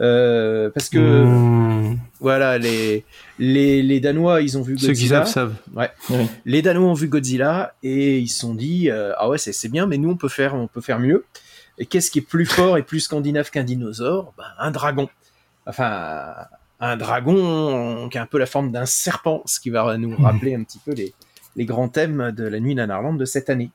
Euh, 0.02 0.70
parce 0.70 0.88
que 0.88 0.98
mmh. 0.98 2.00
voilà 2.22 2.58
les, 2.58 3.04
les, 3.38 3.84
les 3.84 4.00
Danois 4.00 4.42
ils 4.42 4.58
ont 4.58 4.62
vu 4.62 4.76
Godzilla. 4.76 5.20
Ceux 5.20 5.26
qui 5.26 5.32
savent 5.34 5.56
Ouais. 5.76 5.92
Les 6.46 6.62
Danois 6.62 6.90
ont 6.90 6.94
vu 6.94 7.10
Godzilla 7.10 7.74
et 7.84 8.18
ils 8.18 8.30
se 8.30 8.40
sont 8.40 8.54
dit 8.54 8.90
euh, 8.90 9.12
ah 9.18 9.28
ouais 9.28 9.38
c'est 9.38 9.68
bien 9.68 9.88
mais 9.88 9.98
nous 9.98 10.12
on 10.12 10.16
peut 10.16 10.30
faire 10.30 10.56
on 10.56 10.68
peut 10.68 10.80
faire 10.80 11.00
mieux. 11.00 11.26
Et 11.80 11.86
qu'est-ce 11.86 12.12
qui 12.12 12.20
est 12.20 12.28
plus 12.28 12.46
fort 12.46 12.78
et 12.78 12.84
plus 12.84 13.00
scandinave 13.00 13.50
qu'un 13.52 13.64
dinosaure? 13.64 14.34
Ben, 14.38 14.44
Un 14.60 14.72
dragon. 14.72 15.10
Enfin, 15.66 16.34
un 16.80 16.98
dragon 16.98 18.10
qui 18.10 18.18
a 18.18 18.22
un 18.22 18.26
peu 18.26 18.38
la 18.38 18.46
forme 18.46 18.72
d'un 18.72 18.86
serpent, 18.86 19.42
ce 19.46 19.60
qui 19.60 19.70
va 19.70 19.98
nous 19.98 20.16
rappeler 20.18 20.56
un 20.56 20.64
petit 20.64 20.80
peu 20.80 20.94
les, 20.94 21.14
les 21.56 21.66
grands 21.66 21.90
thèmes 21.90 22.32
de 22.32 22.46
la 22.46 22.60
nuit 22.60 22.76
nanarlande 22.76 23.18
de 23.18 23.26
cette 23.26 23.50
année. 23.50 23.72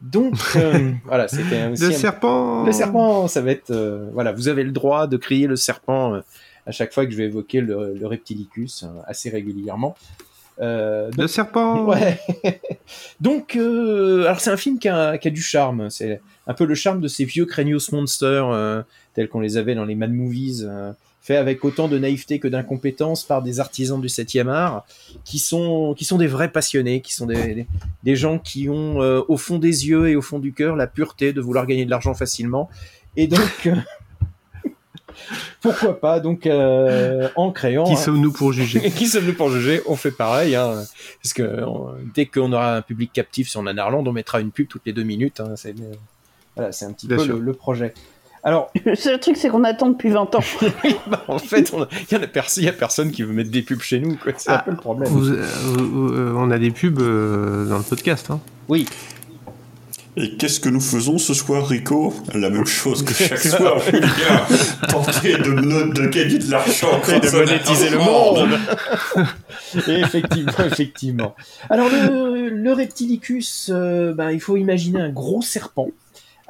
Donc 0.00 0.34
euh, 0.56 0.92
voilà, 1.04 1.28
c'était 1.28 1.66
aussi 1.66 1.84
le 1.84 1.92
serpent. 1.92 2.64
Le 2.64 2.72
serpent, 2.72 3.28
ça 3.28 3.42
va 3.42 3.50
être 3.50 3.70
euh, 3.70 4.08
voilà, 4.12 4.32
vous 4.32 4.48
avez 4.48 4.64
le 4.64 4.72
droit 4.72 5.06
de 5.06 5.16
crier 5.16 5.46
le 5.46 5.56
serpent 5.56 6.14
euh, 6.14 6.20
à 6.66 6.72
chaque 6.72 6.92
fois 6.92 7.04
que 7.04 7.12
je 7.12 7.16
vais 7.16 7.24
évoquer 7.24 7.60
le, 7.60 7.94
le 7.94 8.06
reptilicus 8.06 8.86
assez 9.06 9.28
régulièrement. 9.28 9.96
Le 10.58 11.26
serpent. 11.26 11.84
Ouais. 11.90 12.20
donc 13.20 13.56
alors 13.56 14.40
c'est 14.40 14.50
un 14.50 14.56
film 14.56 14.78
qui 14.78 14.88
a, 14.88 15.18
qui 15.18 15.28
a 15.28 15.30
du 15.30 15.42
charme. 15.42 15.90
C'est 15.90 16.20
un 16.46 16.54
peu 16.54 16.64
le 16.64 16.74
charme 16.74 17.00
de 17.00 17.08
ces 17.08 17.24
vieux 17.24 17.46
Cranios 17.46 17.92
Monsters 17.92 18.84
tels 19.14 19.28
qu'on 19.28 19.40
les 19.40 19.56
avait 19.56 19.74
dans 19.74 19.84
les 19.84 19.94
Mad 19.94 20.12
Movies 20.12 20.68
fait 21.20 21.36
avec 21.36 21.64
autant 21.64 21.88
de 21.88 21.98
naïveté 21.98 22.38
que 22.38 22.48
d'incompétence 22.48 23.24
par 23.24 23.42
des 23.42 23.60
artisans 23.60 24.00
du 24.00 24.08
7e 24.08 24.48
art, 24.48 24.86
qui 25.24 25.38
sont, 25.38 25.94
qui 25.96 26.04
sont 26.04 26.18
des 26.18 26.26
vrais 26.26 26.50
passionnés, 26.50 27.02
qui 27.02 27.12
sont 27.12 27.26
des, 27.26 27.66
des, 28.02 28.16
gens 28.16 28.38
qui 28.38 28.68
ont 28.68 29.02
euh, 29.02 29.20
au 29.28 29.36
fond 29.36 29.58
des 29.58 29.86
yeux 29.88 30.08
et 30.08 30.16
au 30.16 30.22
fond 30.22 30.38
du 30.38 30.52
cœur 30.52 30.76
la 30.76 30.86
pureté 30.86 31.32
de 31.32 31.40
vouloir 31.40 31.66
gagner 31.66 31.84
de 31.84 31.90
l'argent 31.90 32.14
facilement. 32.14 32.70
Et 33.16 33.26
donc, 33.26 33.66
euh, 33.66 33.76
pourquoi 35.60 35.98
pas 36.00 36.20
donc 36.20 36.46
euh, 36.46 37.28
en 37.36 37.50
créant 37.52 37.84
qui 37.84 37.96
sommes-nous 37.96 38.32
pour 38.32 38.52
juger 38.52 38.90
qui 38.96 39.06
sommes-nous 39.06 39.34
pour 39.34 39.50
juger? 39.50 39.80
On 39.86 39.96
fait 39.96 40.10
pareil 40.10 40.54
hein, 40.56 40.82
parce 41.22 41.32
que 41.32 41.60
dès 42.14 42.26
qu'on 42.26 42.52
aura 42.52 42.76
un 42.76 42.82
public 42.82 43.12
captif 43.12 43.48
sur 43.48 43.62
Nanarland 43.62 44.06
on 44.06 44.12
mettra 44.12 44.40
une 44.40 44.50
pub 44.50 44.68
toutes 44.68 44.82
les 44.86 44.92
deux 44.92 45.02
minutes 45.04 45.40
hein, 45.40 45.54
Voilà, 46.56 46.72
c'est 46.72 46.84
un 46.84 46.92
petit 46.92 47.06
Bien 47.06 47.16
peu 47.16 47.26
le, 47.26 47.38
le 47.38 47.52
projet. 47.52 47.94
Alors, 48.42 48.70
Le 48.86 48.94
seul 48.94 49.20
truc, 49.20 49.36
c'est 49.36 49.50
qu'on 49.50 49.64
attend 49.64 49.90
depuis 49.90 50.08
20 50.08 50.34
ans. 50.34 50.40
bah, 51.08 51.22
en 51.28 51.38
fait, 51.38 51.74
on- 51.74 51.86
il 52.10 52.14
y, 52.14 52.18
en 52.18 52.22
a 52.22 52.26
pers- 52.26 52.48
il 52.56 52.64
y 52.64 52.68
a 52.68 52.72
personne 52.72 53.10
qui 53.10 53.22
veut 53.22 53.34
mettre 53.34 53.50
des 53.50 53.60
pubs 53.60 53.82
chez 53.82 54.00
nous. 54.00 54.16
C'est 54.38 54.50
un 54.50 54.54
Ah, 54.54 54.62
peu 54.64 54.70
le 54.70 54.78
problème. 54.78 55.10
Vous- 55.10 55.28
euh, 55.28 55.44
euh, 55.76 56.32
on 56.34 56.50
a 56.50 56.58
des 56.58 56.70
pubs 56.70 57.00
euh, 57.00 57.66
dans 57.66 57.76
le 57.76 57.84
podcast. 57.84 58.30
Hein. 58.30 58.40
Oui. 58.68 58.86
Et 60.16 60.36
qu'est-ce 60.36 60.60
que 60.60 60.68
nous 60.68 60.80
faisons 60.80 61.18
ce 61.18 61.34
soir, 61.34 61.66
Rico? 61.66 62.12
La 62.34 62.50
même 62.50 62.66
chose 62.66 63.04
que 63.04 63.14
chaque 63.14 63.38
soir, 63.38 63.78
Julien. 63.80 64.44
Tenter 64.88 65.38
de, 65.38 65.92
de 65.92 66.06
gagner 66.08 66.38
de 66.38 66.50
l'argent. 66.50 67.00
Et 67.08 67.20
de 67.20 67.30
monétiser 67.30 67.90
le 67.90 67.98
monde. 67.98 68.48
Et 69.86 70.00
effectivement, 70.00 70.64
effectivement. 70.64 71.34
Alors 71.68 71.88
le, 71.88 72.48
le 72.48 72.72
reptilicus, 72.72 73.70
euh, 73.72 74.12
ben, 74.12 74.30
il 74.30 74.40
faut 74.40 74.56
imaginer 74.56 75.00
un 75.00 75.10
gros 75.10 75.42
serpent 75.42 75.88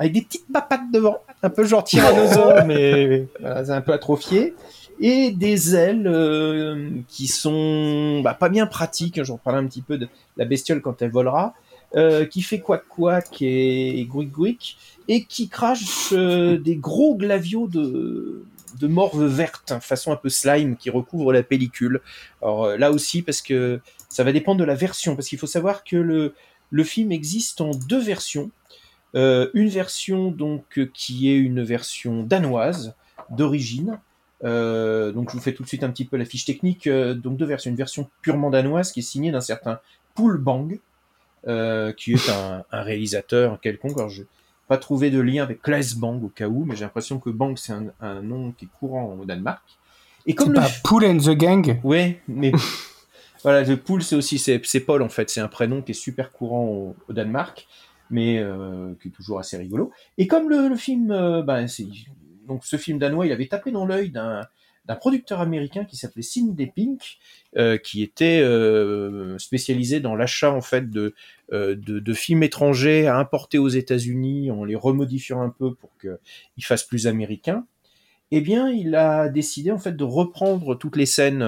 avec 0.00 0.14
des 0.14 0.22
petites 0.22 0.50
papates 0.50 0.90
devant, 0.90 1.18
un 1.42 1.50
peu 1.50 1.62
genre 1.64 1.84
tyrannosaure, 1.84 2.64
mais 2.66 3.26
voilà, 3.38 3.66
c'est 3.66 3.72
un 3.72 3.82
peu 3.82 3.92
atrophié, 3.92 4.54
et 4.98 5.30
des 5.30 5.76
ailes 5.76 6.06
euh, 6.06 6.88
qui 7.06 7.28
sont 7.28 8.22
bah, 8.22 8.32
pas 8.32 8.48
bien 8.48 8.66
pratiques. 8.66 9.22
J'en 9.22 9.36
parle 9.36 9.58
un 9.58 9.66
petit 9.66 9.82
peu 9.82 9.98
de 9.98 10.08
la 10.38 10.46
bestiole 10.46 10.80
quand 10.80 11.02
elle 11.02 11.10
volera, 11.10 11.52
euh, 11.96 12.24
qui 12.24 12.42
fait 12.42 12.60
quack 12.60 12.84
quack 12.88 13.42
et, 13.42 13.98
et 13.98 14.04
gouic 14.04 14.30
gouic, 14.30 14.76
et 15.08 15.24
qui 15.24 15.48
crache 15.48 16.12
euh, 16.12 16.56
des 16.56 16.76
gros 16.76 17.16
glavios 17.16 17.66
de 17.66 18.44
morve 18.82 19.24
verte, 19.24 19.74
façon 19.80 20.12
un 20.12 20.16
peu 20.16 20.28
slime 20.28 20.76
qui 20.76 20.88
recouvre 20.88 21.32
la 21.32 21.42
pellicule. 21.42 22.00
Alors 22.42 22.66
euh, 22.66 22.76
là 22.76 22.92
aussi, 22.92 23.22
parce 23.22 23.42
que 23.42 23.80
ça 24.08 24.22
va 24.22 24.30
dépendre 24.30 24.60
de 24.60 24.64
la 24.64 24.76
version, 24.76 25.16
parce 25.16 25.26
qu'il 25.26 25.38
faut 25.38 25.48
savoir 25.48 25.82
que 25.82 25.96
le, 25.96 26.84
film 26.84 27.10
existe 27.10 27.60
en 27.60 27.72
deux 27.72 28.00
versions. 28.00 28.52
Une 29.14 29.68
version 29.68 30.30
donc 30.30 30.88
qui 30.94 31.28
est 31.28 31.36
une 31.36 31.64
version 31.64 32.22
danoise 32.22 32.94
d'origine. 33.30 33.98
Donc 34.44 35.30
je 35.30 35.34
vous 35.34 35.40
fais 35.40 35.54
tout 35.54 35.64
de 35.64 35.68
suite 35.68 35.82
un 35.82 35.90
petit 35.90 36.04
peu 36.04 36.16
la 36.16 36.24
fiche 36.24 36.44
technique. 36.44 36.88
Donc 36.88 37.36
deux 37.36 37.46
versions, 37.46 37.72
une 37.72 37.76
version 37.76 38.08
purement 38.22 38.50
danoise 38.50 38.92
qui 38.92 39.00
est 39.00 39.02
signée 39.02 39.32
d'un 39.32 39.40
certain 39.40 39.80
Poul 40.14 40.38
Bang, 40.38 40.78
euh, 41.46 41.92
qui 41.92 42.12
est 42.12 42.30
un, 42.30 42.64
un 42.70 42.82
réalisateur 42.82 43.60
quelconque. 43.60 43.96
Alors 43.98 44.10
je 44.10 44.22
pas 44.68 44.78
trouvé 44.78 45.10
de 45.10 45.18
lien 45.18 45.42
avec 45.42 45.62
Claes 45.62 45.96
Bang 45.96 46.22
au 46.22 46.28
cas 46.28 46.46
où, 46.46 46.64
mais 46.64 46.76
j'ai 46.76 46.84
l'impression 46.84 47.18
que 47.18 47.28
Bang 47.28 47.58
c'est 47.58 47.72
un, 47.72 47.86
un 48.00 48.22
nom 48.22 48.52
qui 48.52 48.66
est 48.66 48.68
courant 48.78 49.18
au 49.20 49.24
Danemark. 49.24 49.64
Et 50.26 50.34
comme 50.34 50.52
le 50.52 50.60
pas 50.60 50.68
Pool 50.84 51.04
and 51.06 51.18
the 51.18 51.30
Gang 51.30 51.80
Ouais, 51.82 52.20
mais 52.28 52.52
voilà, 53.42 53.62
le 53.62 53.76
Poul, 53.76 54.02
c'est 54.02 54.14
aussi 54.14 54.38
c'est 54.38 54.60
c'est 54.64 54.80
Paul 54.80 55.02
en 55.02 55.08
fait, 55.08 55.28
c'est 55.28 55.40
un 55.40 55.48
prénom 55.48 55.82
qui 55.82 55.90
est 55.90 55.94
super 55.94 56.30
courant 56.30 56.66
au, 56.66 56.96
au 57.08 57.12
Danemark, 57.12 57.66
mais 58.10 58.38
euh, 58.38 58.92
qui 59.02 59.08
est 59.08 59.10
toujours 59.10 59.40
assez 59.40 59.56
rigolo. 59.56 59.90
Et 60.18 60.28
comme 60.28 60.48
le, 60.48 60.68
le 60.68 60.76
film, 60.76 61.10
euh, 61.10 61.42
ben, 61.42 61.66
c'est 61.66 61.86
donc 62.46 62.64
ce 62.64 62.76
film 62.76 62.98
danois, 62.98 63.26
il 63.26 63.32
avait 63.32 63.46
tapé 63.46 63.72
dans 63.72 63.86
l'œil 63.86 64.10
d'un 64.10 64.46
d'un 64.90 64.96
producteur 64.96 65.40
américain 65.40 65.84
qui 65.84 65.96
s'appelait 65.96 66.22
Sidney 66.22 66.66
Pink, 66.66 67.18
euh, 67.56 67.78
qui 67.78 68.02
était 68.02 68.40
euh, 68.40 69.38
spécialisé 69.38 70.00
dans 70.00 70.16
l'achat 70.16 70.50
en 70.50 70.62
fait 70.62 70.90
de, 70.90 71.14
euh, 71.52 71.76
de 71.76 72.00
de 72.00 72.12
films 72.12 72.42
étrangers 72.42 73.06
à 73.06 73.16
importer 73.16 73.58
aux 73.58 73.68
États-Unis 73.68 74.50
en 74.50 74.64
les 74.64 74.74
remodifiant 74.74 75.42
un 75.42 75.50
peu 75.50 75.74
pour 75.74 75.90
qu'ils 76.00 76.64
fassent 76.64 76.82
plus 76.82 77.06
américains 77.06 77.64
eh 78.32 78.40
bien, 78.40 78.68
il 78.68 78.94
a 78.94 79.28
décidé 79.28 79.72
en 79.72 79.78
fait 79.78 79.96
de 79.96 80.04
reprendre 80.04 80.76
toutes 80.76 80.94
les 80.94 81.06
scènes 81.06 81.42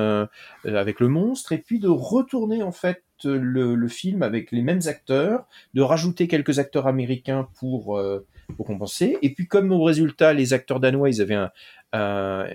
avec 0.64 0.98
le 0.98 1.06
monstre 1.06 1.52
et 1.52 1.58
puis 1.58 1.78
de 1.78 1.86
retourner 1.86 2.64
en 2.64 2.72
fait 2.72 3.04
le, 3.24 3.86
film 3.86 4.24
avec 4.24 4.50
les 4.50 4.62
mêmes 4.62 4.80
acteurs, 4.86 5.46
de 5.74 5.82
rajouter 5.82 6.26
quelques 6.26 6.58
acteurs 6.58 6.88
américains 6.88 7.46
pour 7.54 8.02
pour 8.52 8.66
compenser. 8.66 9.18
Et 9.22 9.34
puis 9.34 9.46
comme 9.46 9.72
au 9.72 9.82
résultat, 9.82 10.32
les 10.32 10.52
acteurs 10.52 10.80
danois, 10.80 11.10
ils 11.10 11.20
avaient 11.20 11.38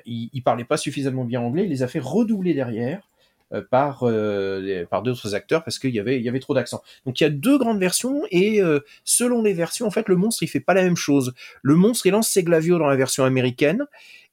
ils, 0.05 0.41
parlaient 0.43 0.63
pas 0.63 0.77
suffisamment 0.77 1.25
bien 1.25 1.41
anglais, 1.41 1.63
il 1.63 1.69
les 1.69 1.83
a 1.83 1.87
fait 1.87 1.99
redoubler 1.99 2.53
derrière. 2.53 3.07
euh, 3.53 3.61
par 3.61 4.03
euh, 4.03 4.85
par 4.91 5.03
d'autres 5.03 5.33
acteurs 5.33 5.63
parce 5.63 5.79
qu'il 5.79 5.91
y 5.91 6.01
avait 6.01 6.21
y 6.21 6.27
avait 6.27 6.41
trop 6.41 6.53
d'accent. 6.53 6.81
Donc 7.05 7.21
il 7.21 7.23
y 7.23 7.27
a 7.27 7.29
deux 7.29 7.57
grandes 7.57 7.79
versions 7.79 8.23
et 8.29 8.61
euh, 8.61 8.81
selon 9.05 9.41
les 9.41 9.53
versions 9.53 9.87
en 9.87 9.89
fait 9.89 10.09
le 10.09 10.17
monstre 10.17 10.43
il 10.43 10.47
fait 10.47 10.59
pas 10.59 10.73
la 10.73 10.83
même 10.83 10.97
chose. 10.97 11.33
Le 11.61 11.75
monstre 11.75 12.07
il 12.07 12.11
lance 12.11 12.27
ses 12.27 12.43
glavios 12.43 12.77
dans 12.77 12.87
la 12.87 12.97
version 12.97 13.23
américaine 13.23 13.85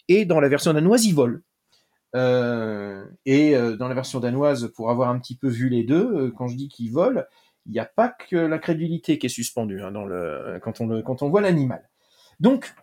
et 0.08 0.24
dans 0.24 0.40
la 0.40 0.48
version 0.48 0.72
danoise 0.72 1.04
il 1.06 1.14
vole. 1.14 1.42
Et 3.26 3.54
dans 3.56 3.88
la 3.88 3.94
version 3.94 4.20
danoise, 4.20 4.70
pour 4.76 4.90
avoir 4.90 5.10
un 5.10 5.18
petit 5.18 5.34
peu 5.34 5.48
vu 5.48 5.68
les 5.68 5.82
deux, 5.82 6.32
quand 6.38 6.46
je 6.46 6.54
dis 6.54 6.68
qu'il 6.68 6.92
vole, 6.92 7.26
il 7.66 7.72
n'y 7.72 7.78
a 7.78 7.84
pas 7.86 8.08
que 8.08 8.36
l'incrédulité 8.36 9.18
qui 9.18 9.26
est 9.26 9.30
suspendue 9.30 9.80
hein, 9.82 9.90
dans 9.92 10.04
le, 10.04 10.60
quand, 10.62 10.80
on 10.80 10.86
le, 10.86 11.02
quand 11.02 11.22
on 11.22 11.28
voit 11.30 11.40
l'animal. 11.40 11.88
Donc, 12.40 12.74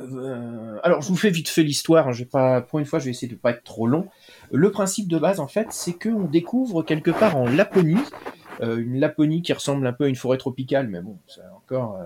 euh, 0.00 0.78
alors 0.84 1.02
je 1.02 1.08
vous 1.08 1.16
fais 1.16 1.30
vite 1.30 1.48
fait 1.48 1.62
l'histoire. 1.62 2.08
hein, 2.08 2.12
je 2.12 2.20
vais 2.20 2.28
pas, 2.30 2.60
pour 2.62 2.78
une 2.78 2.84
fois, 2.84 2.98
je 3.00 3.06
vais 3.06 3.10
essayer 3.10 3.28
de 3.28 3.34
pas 3.38 3.50
être 3.50 3.64
trop 3.64 3.86
long. 3.86 4.08
Le 4.52 4.70
principe 4.70 5.08
de 5.08 5.18
base, 5.18 5.40
en 5.40 5.48
fait, 5.48 5.68
c'est 5.70 5.92
qu'on 5.92 6.24
découvre 6.24 6.82
quelque 6.82 7.10
part 7.10 7.36
en 7.36 7.46
Laponie, 7.48 7.98
euh, 8.60 8.76
une 8.78 8.98
Laponie 8.98 9.42
qui 9.42 9.52
ressemble 9.52 9.86
un 9.86 9.92
peu 9.92 10.04
à 10.04 10.08
une 10.08 10.16
forêt 10.16 10.38
tropicale, 10.38 10.88
mais 10.88 11.00
bon, 11.00 11.18
c'est 11.26 11.40
encore. 11.54 11.98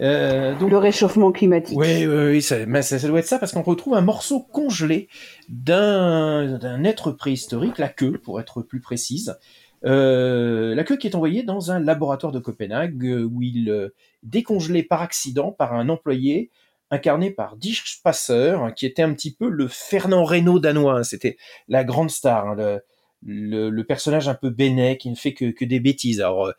euh, 0.00 0.54
donc, 0.58 0.70
Le 0.70 0.78
réchauffement 0.78 1.30
climatique. 1.32 1.76
oui, 1.78 2.06
oui, 2.06 2.26
oui, 2.32 2.42
ça, 2.42 2.64
mais 2.66 2.82
ça, 2.82 2.98
ça 2.98 3.06
doit 3.08 3.18
être 3.18 3.26
ça 3.26 3.38
parce 3.38 3.52
qu'on 3.52 3.62
retrouve 3.62 3.94
un 3.94 4.00
morceau 4.02 4.40
congelé 4.40 5.08
d'un 5.48 6.84
être 6.84 7.12
préhistorique, 7.12 7.78
la 7.78 7.88
queue, 7.88 8.12
pour 8.12 8.40
être 8.40 8.62
plus 8.62 8.80
précise. 8.80 9.38
Euh, 9.84 10.74
la 10.74 10.84
queue 10.84 10.96
qui 10.96 11.06
est 11.06 11.14
envoyée 11.14 11.42
dans 11.42 11.70
un 11.70 11.80
laboratoire 11.80 12.32
de 12.32 12.38
Copenhague 12.38 13.04
euh, 13.04 13.24
où 13.24 13.42
il 13.42 13.70
euh, 13.70 13.94
décongelé 14.22 14.82
par 14.82 15.02
accident 15.02 15.52
par 15.52 15.74
un 15.74 15.88
employé 15.88 16.50
incarné 16.90 17.30
par 17.30 17.56
Dirk 17.56 17.84
Passer, 18.02 18.54
hein, 18.56 18.70
qui 18.70 18.86
était 18.86 19.02
un 19.02 19.12
petit 19.12 19.34
peu 19.34 19.48
le 19.48 19.68
Fernand 19.68 20.24
Reynaud 20.24 20.60
danois. 20.60 20.98
hein. 20.98 21.02
C'était 21.02 21.36
la 21.68 21.84
grande 21.84 22.10
star, 22.10 22.46
hein, 22.48 22.80
le, 23.24 23.82
personnage 23.82 24.28
un 24.28 24.34
peu 24.34 24.50
bénet 24.50 24.96
qui 24.96 25.10
ne 25.10 25.16
fait 25.16 25.34
que, 25.34 25.64
des 25.64 25.80
bêtises. 25.80 26.20
Alors, 26.20 26.52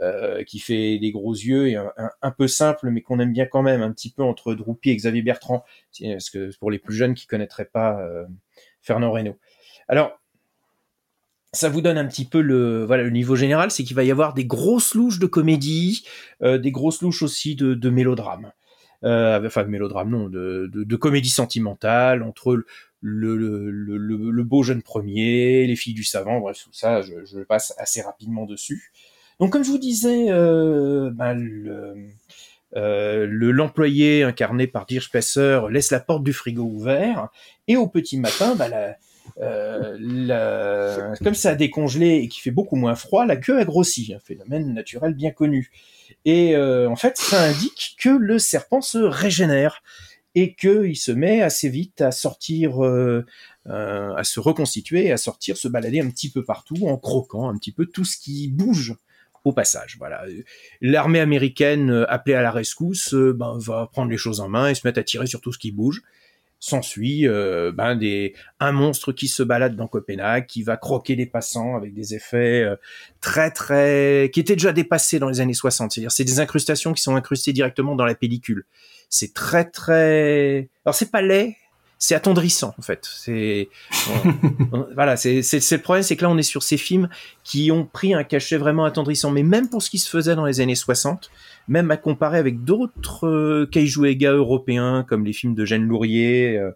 euh, 0.00 0.44
qui 0.44 0.60
fait 0.60 0.98
des 0.98 1.10
gros 1.10 1.32
yeux 1.32 1.68
et 1.68 1.76
un, 1.76 2.30
peu 2.30 2.46
simple, 2.46 2.90
mais 2.90 3.00
qu'on 3.00 3.18
aime 3.18 3.32
bien 3.32 3.46
quand 3.46 3.62
même, 3.62 3.82
un 3.82 3.90
petit 3.90 4.12
peu 4.12 4.22
entre 4.22 4.54
Droupi 4.54 4.90
et 4.90 4.96
Xavier 4.96 5.22
Bertrand, 5.22 5.64
parce 6.00 6.30
que 6.30 6.56
pour 6.58 6.70
les 6.70 6.78
plus 6.78 6.94
jeunes 6.94 7.14
qui 7.14 7.26
connaîtraient 7.26 7.64
pas 7.64 8.00
Fernand 8.82 9.10
Reynaud. 9.10 9.36
Alors, 9.88 10.21
ça 11.52 11.68
vous 11.68 11.82
donne 11.82 11.98
un 11.98 12.06
petit 12.06 12.24
peu 12.24 12.40
le 12.40 12.84
voilà 12.84 13.02
le 13.02 13.10
niveau 13.10 13.36
général, 13.36 13.70
c'est 13.70 13.84
qu'il 13.84 13.96
va 13.96 14.04
y 14.04 14.10
avoir 14.10 14.32
des 14.34 14.46
grosses 14.46 14.94
louches 14.94 15.18
de 15.18 15.26
comédie, 15.26 16.04
euh, 16.42 16.58
des 16.58 16.70
grosses 16.70 17.02
louches 17.02 17.22
aussi 17.22 17.54
de, 17.54 17.74
de 17.74 17.90
mélodrame. 17.90 18.52
Euh, 19.04 19.44
enfin 19.44 19.64
mélodrame 19.64 20.10
non, 20.10 20.28
de, 20.28 20.96
comédie 20.96 21.28
sentimentale 21.28 22.22
entre 22.22 22.64
le, 23.00 24.42
beau 24.44 24.62
jeune 24.62 24.82
premier, 24.82 25.66
les 25.66 25.76
filles 25.76 25.94
du 25.94 26.04
savant, 26.04 26.38
bref 26.38 26.62
tout 26.62 26.72
ça, 26.72 27.02
je, 27.02 27.42
passe 27.42 27.74
assez 27.78 28.00
rapidement 28.00 28.46
dessus. 28.46 28.92
Donc 29.40 29.52
comme 29.52 29.64
je 29.64 29.70
vous 29.70 29.78
disais, 29.78 30.26
euh, 30.30 31.10
ben, 31.12 31.36
euh, 32.76 33.26
le- 33.26 33.50
l'employé 33.50 34.22
incarné 34.22 34.68
par 34.68 34.86
Dirk 34.86 35.10
Passer 35.12 35.62
laisse 35.68 35.90
la 35.90 35.98
porte 35.98 36.22
du 36.22 36.32
frigo 36.32 36.62
ouverte 36.62 37.32
et 37.66 37.76
au 37.76 37.88
petit 37.88 38.18
matin, 38.18 38.54
ben, 38.54 38.94
euh, 39.40 41.14
comme 41.22 41.34
ça 41.34 41.50
a 41.50 41.54
décongelé 41.54 42.16
et 42.16 42.28
qu'il 42.28 42.42
fait 42.42 42.50
beaucoup 42.50 42.76
moins 42.76 42.94
froid, 42.94 43.24
la 43.24 43.36
queue 43.36 43.58
a 43.58 43.64
grossi, 43.64 44.12
un 44.14 44.20
phénomène 44.20 44.72
naturel 44.74 45.14
bien 45.14 45.30
connu. 45.30 45.70
Et 46.24 46.54
euh, 46.54 46.88
en 46.88 46.96
fait, 46.96 47.16
ça 47.16 47.42
indique 47.42 47.96
que 47.98 48.10
le 48.10 48.38
serpent 48.38 48.80
se 48.80 48.98
régénère 48.98 49.82
et 50.34 50.54
qu'il 50.54 50.96
se 50.96 51.12
met 51.12 51.42
assez 51.42 51.68
vite 51.68 52.00
à 52.00 52.10
sortir, 52.10 52.84
euh, 52.84 53.24
à 53.66 54.24
se 54.24 54.40
reconstituer, 54.40 55.12
à 55.12 55.16
sortir, 55.16 55.56
se 55.56 55.68
balader 55.68 56.00
un 56.00 56.08
petit 56.08 56.30
peu 56.30 56.44
partout 56.44 56.88
en 56.88 56.96
croquant 56.96 57.48
un 57.48 57.56
petit 57.56 57.72
peu 57.72 57.86
tout 57.86 58.04
ce 58.04 58.16
qui 58.16 58.48
bouge 58.48 58.94
au 59.44 59.52
passage. 59.52 59.96
Voilà. 59.98 60.24
L'armée 60.80 61.20
américaine 61.20 62.06
appelée 62.08 62.34
à 62.34 62.42
la 62.42 62.50
rescousse 62.50 63.14
ben, 63.14 63.58
va 63.58 63.88
prendre 63.92 64.10
les 64.10 64.16
choses 64.16 64.40
en 64.40 64.48
main 64.48 64.68
et 64.68 64.74
se 64.74 64.86
mettre 64.86 65.00
à 65.00 65.02
tirer 65.02 65.26
sur 65.26 65.40
tout 65.40 65.52
ce 65.52 65.58
qui 65.58 65.72
bouge. 65.72 66.02
S'ensuit 66.64 67.26
euh, 67.26 67.72
ben, 67.74 67.96
des, 67.96 68.36
un 68.60 68.70
monstre 68.70 69.10
qui 69.10 69.26
se 69.26 69.42
balade 69.42 69.74
dans 69.74 69.88
Copenhague, 69.88 70.46
qui 70.46 70.62
va 70.62 70.76
croquer 70.76 71.16
les 71.16 71.26
passants 71.26 71.74
avec 71.74 71.92
des 71.92 72.14
effets 72.14 72.62
euh, 72.62 72.76
très 73.20 73.50
très 73.50 74.30
qui 74.32 74.38
étaient 74.38 74.54
déjà 74.54 74.72
dépassés 74.72 75.18
dans 75.18 75.28
les 75.28 75.40
années 75.40 75.54
60. 75.54 75.90
C'est-à-dire 75.90 76.12
c'est 76.12 76.22
des 76.22 76.38
incrustations 76.38 76.92
qui 76.92 77.02
sont 77.02 77.16
incrustées 77.16 77.52
directement 77.52 77.96
dans 77.96 78.04
la 78.04 78.14
pellicule. 78.14 78.64
C'est 79.08 79.34
très 79.34 79.64
très 79.64 80.70
alors 80.84 80.94
c'est 80.94 81.10
pas 81.10 81.20
laid, 81.20 81.56
c'est 82.02 82.16
attendrissant 82.16 82.74
en 82.76 82.82
fait. 82.82 83.08
C'est 83.14 83.68
voilà, 84.96 85.16
c'est 85.16 85.40
le 85.40 85.78
problème, 85.78 86.02
c'est 86.02 86.16
que 86.16 86.22
là 86.22 86.30
on 86.30 86.36
est 86.36 86.42
sur 86.42 86.64
ces 86.64 86.76
films 86.76 87.08
qui 87.44 87.70
ont 87.70 87.86
pris 87.86 88.12
un 88.12 88.24
cachet 88.24 88.56
vraiment 88.56 88.84
attendrissant. 88.84 89.30
Mais 89.30 89.44
même 89.44 89.70
pour 89.70 89.84
ce 89.84 89.88
qui 89.88 89.98
se 89.98 90.10
faisait 90.10 90.34
dans 90.34 90.44
les 90.44 90.60
années 90.60 90.74
60, 90.74 91.30
même 91.68 91.92
à 91.92 91.96
comparer 91.96 92.38
avec 92.38 92.64
d'autres 92.64 93.28
euh, 93.28 93.68
kaiju 93.70 94.06
Ega 94.06 94.32
européens 94.32 95.04
comme 95.08 95.24
les 95.24 95.32
films 95.32 95.54
de 95.54 95.64
Jeanne 95.64 95.84
Lourier, 95.86 96.58
euh, 96.58 96.72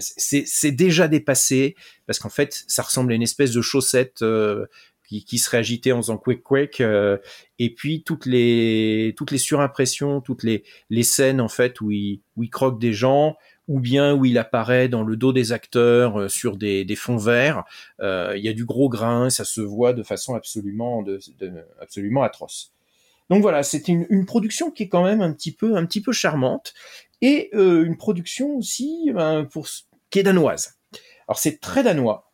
c'est 0.00 0.72
déjà 0.72 1.06
dépassé 1.06 1.76
parce 2.08 2.18
qu'en 2.18 2.28
fait 2.28 2.64
ça 2.66 2.82
ressemble 2.82 3.12
à 3.12 3.14
une 3.14 3.22
espèce 3.22 3.52
de 3.52 3.62
chaussette 3.62 4.22
euh, 4.22 4.66
qui, 5.06 5.24
qui 5.24 5.38
serait 5.38 5.58
agité 5.58 5.92
en 5.92 5.98
faisant 5.98 6.16
quick 6.16 6.42
quick 6.42 6.80
euh, 6.80 7.18
et 7.60 7.72
puis 7.72 8.02
toutes 8.02 8.26
les 8.26 9.14
surimpressions 9.36 10.20
toutes 10.20 10.42
les 10.42 10.64
les 10.90 11.04
scènes 11.04 11.40
en 11.40 11.48
fait 11.48 11.80
où 11.80 11.92
il 11.92 12.22
où 12.36 12.42
il 12.42 12.50
croque 12.50 12.80
des 12.80 12.92
gens 12.92 13.36
ou 13.68 13.80
bien 13.80 14.14
où 14.14 14.24
il 14.24 14.38
apparaît 14.38 14.88
dans 14.88 15.02
le 15.02 15.16
dos 15.16 15.32
des 15.32 15.52
acteurs 15.52 16.20
euh, 16.20 16.28
sur 16.28 16.56
des, 16.56 16.86
fonds 16.96 17.16
verts 17.16 17.64
euh, 18.00 18.34
il 18.36 18.44
y 18.44 18.48
a 18.48 18.52
du 18.52 18.64
gros 18.64 18.88
grain 18.88 19.30
ça 19.30 19.44
se 19.44 19.60
voit 19.60 19.92
de 19.92 20.02
façon 20.02 20.34
absolument 20.34 21.04
absolument 21.80 22.22
atroce 22.22 22.72
donc 23.30 23.42
voilà 23.42 23.62
c'est 23.62 23.88
une, 23.88 24.26
production 24.26 24.70
qui 24.70 24.84
est 24.84 24.88
quand 24.88 25.04
même 25.04 25.22
un 25.22 25.32
petit 25.32 25.52
peu 25.52 25.76
un 25.76 25.86
petit 25.86 26.02
peu 26.02 26.12
charmante 26.12 26.74
et 27.22 27.50
euh, 27.54 27.84
une 27.84 27.96
production 27.96 28.56
aussi 28.56 29.10
ben, 29.14 29.44
pour 29.44 29.66
qui 30.10 30.18
est 30.18 30.24
danoise 30.24 30.74
alors 31.26 31.38
c'est 31.38 31.60
très 31.60 31.82
danois 31.82 32.30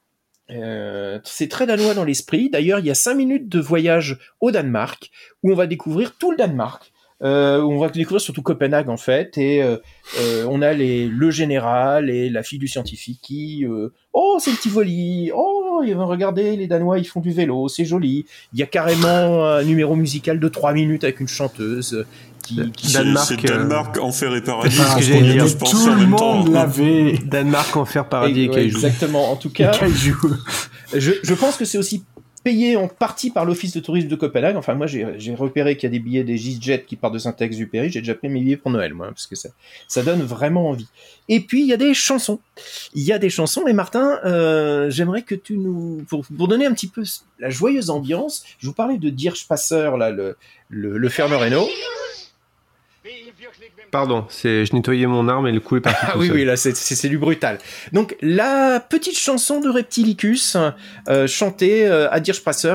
c'est 1.22 1.49
très 1.49 1.64
danois 1.64 1.95
dans 1.95 2.03
l'esprit. 2.03 2.51
D'ailleurs, 2.51 2.81
il 2.81 2.87
y 2.87 2.91
a 2.91 2.95
cinq 2.97 3.14
minutes 3.14 3.49
de 3.49 3.61
voyage 3.61 4.18
au 4.41 4.51
Danemark 4.51 5.12
où 5.45 5.53
on 5.53 5.55
va 5.55 5.68
découvrir 5.68 6.16
tout 6.18 6.33
le 6.33 6.37
Danemark. 6.37 6.93
Euh, 7.23 7.61
on 7.61 7.79
va 7.79 7.91
découvrir 7.91 8.21
surtout 8.23 8.41
Copenhague 8.41 8.89
en 8.89 8.97
fait 8.97 9.37
et 9.37 9.62
euh, 9.62 9.77
euh, 10.21 10.47
on 10.49 10.62
a 10.62 10.73
les 10.73 11.07
le 11.07 11.31
général 11.31 12.09
et 12.09 12.31
la 12.31 12.43
fille 12.43 12.59
du 12.59 12.66
scientifique 12.66 13.18
qui 13.23 13.66
euh, 13.66 13.93
oh 14.14 14.39
c'est 14.41 14.51
le 14.53 14.57
Tivoli 14.57 15.31
oh 15.35 15.83
ils 15.87 15.95
vont 15.95 16.07
regarder 16.07 16.57
les 16.57 16.66
Danois 16.66 16.99
ils 16.99 17.05
font 17.05 17.21
du 17.21 17.31
vélo 17.31 17.68
c'est 17.68 17.85
joli 17.85 18.25
il 18.55 18.59
y 18.59 18.62
a 18.62 18.66
carrément 18.66 19.45
un 19.47 19.62
numéro 19.64 19.97
musical 19.97 20.41
de 20.41 20.49
trois 20.49 20.73
minutes 20.73 21.05
avec 21.05 21.21
une 21.21 21.29
chanteuse 21.29 22.07
qui, 22.43 22.55
qui- 22.73 22.89
C'est 22.89 23.05
c'est 23.18 23.37
Danemark, 23.47 23.99
Enfer 24.01 24.35
et 24.37 24.41
Paradis. 24.43 24.75
Ce 24.75 25.11
que 25.11 25.23
dire. 25.23 25.93
en 25.93 25.97
même 25.97 26.16
temps. 26.16 26.45
l'avait. 26.51 27.18
Danemark, 27.23 27.77
Enfer, 27.77 28.09
Paradis 28.09 28.45
et, 28.45 28.49
Ouais, 28.49 28.55
Kaiju. 28.55 28.77
Exactement. 28.77 29.31
En 29.31 29.37
tout 29.37 29.51
cas, 29.51 29.73
Kaiju. 29.73 30.14
je, 30.97 31.12
je 31.23 31.35
pense 31.35 31.57
que 31.59 31.66
c'est 31.66 31.77
aussi 31.77 32.03
payé 32.43 32.76
en 32.76 32.88
partie 32.88 33.30
par 33.30 33.45
l'office 33.45 33.72
de 33.72 33.80
tourisme 33.80 34.09
de 34.09 34.16
Copenhague. 34.16 34.57
Enfin, 34.57 34.74
moi, 34.74 34.86
j'ai 34.86 35.34
repéré 35.34 35.76
qu'il 35.76 35.88
y 35.88 35.91
a 35.91 35.91
des 35.91 35.99
billets 35.99 36.24
des 36.24 36.34
EasyJet 36.34 36.84
qui 36.86 36.97
partent 36.97 37.14
de 37.14 37.18
Saint-Exupéry. 37.18 37.91
J'ai 37.91 38.01
déjà 38.01 38.14
pris 38.14 38.28
mes 38.28 38.41
billets 38.41 38.57
pour 38.57 38.70
Noël, 38.70 38.95
moi, 38.95 39.09
parce 39.09 39.26
que 39.26 39.36
ça, 39.36 39.51
ça 39.88 40.03
donne 40.03 40.22
vraiment 40.22 40.68
envie. 40.68 40.88
Et 41.28 41.41
puis, 41.41 41.62
il 41.62 41.66
y 41.66 41.72
a 41.72 41.76
des 41.76 41.95
chansons. 41.95 42.41
Il 42.95 43.03
y 43.03 43.12
a 43.12 43.18
des 43.18 43.30
chansons. 43.30 43.66
Et 43.66 43.72
Martin, 43.72 44.18
euh, 44.24 44.91
j'aimerais 44.91 45.22
que 45.22 45.34
tu 45.34 45.59
nous, 45.59 46.05
pour, 46.09 46.24
pour 46.26 46.49
donner 46.49 46.66
un 46.66 46.72
petit 46.72 46.88
peu 46.88 47.05
la 47.38 47.51
joyeuse 47.51 47.91
ambiance, 47.91 48.45
je 48.59 48.66
vous 48.66 48.74
parlais 48.74 48.99
de 48.99 49.11
Dirch 49.11 49.47
Passer, 49.47 49.91
là, 49.99 50.11
le, 50.11 50.36
le, 50.68 50.99
le 50.99 51.09
Fernand 51.09 51.38
Reynaud. 51.38 51.68
Pardon, 53.91 54.26
c'est 54.28 54.64
je 54.66 54.74
nettoyais 54.74 55.07
mon 55.07 55.28
arme 55.28 55.49
et 55.49 55.53
le 55.53 55.61
coup 55.61 55.76
est 55.76 55.80
parti. 55.80 55.99
Ah 56.03 56.16
oui, 56.16 56.28
seul. 56.28 56.36
oui, 56.36 56.45
là, 56.45 56.57
c'est- 56.57 57.09
du 57.09 57.18
brutal. 57.18 57.59
Donc, 57.93 58.16
la 58.20 58.78
petite 58.80 59.18
chanson 59.18 59.61
de 59.61 59.68
Reptilicus, 59.68 60.57
euh, 61.09 61.26
chantée 61.26 61.86
euh, 61.86 62.11
à 62.11 62.20
Dirch 62.20 62.43
Passer 62.43 62.74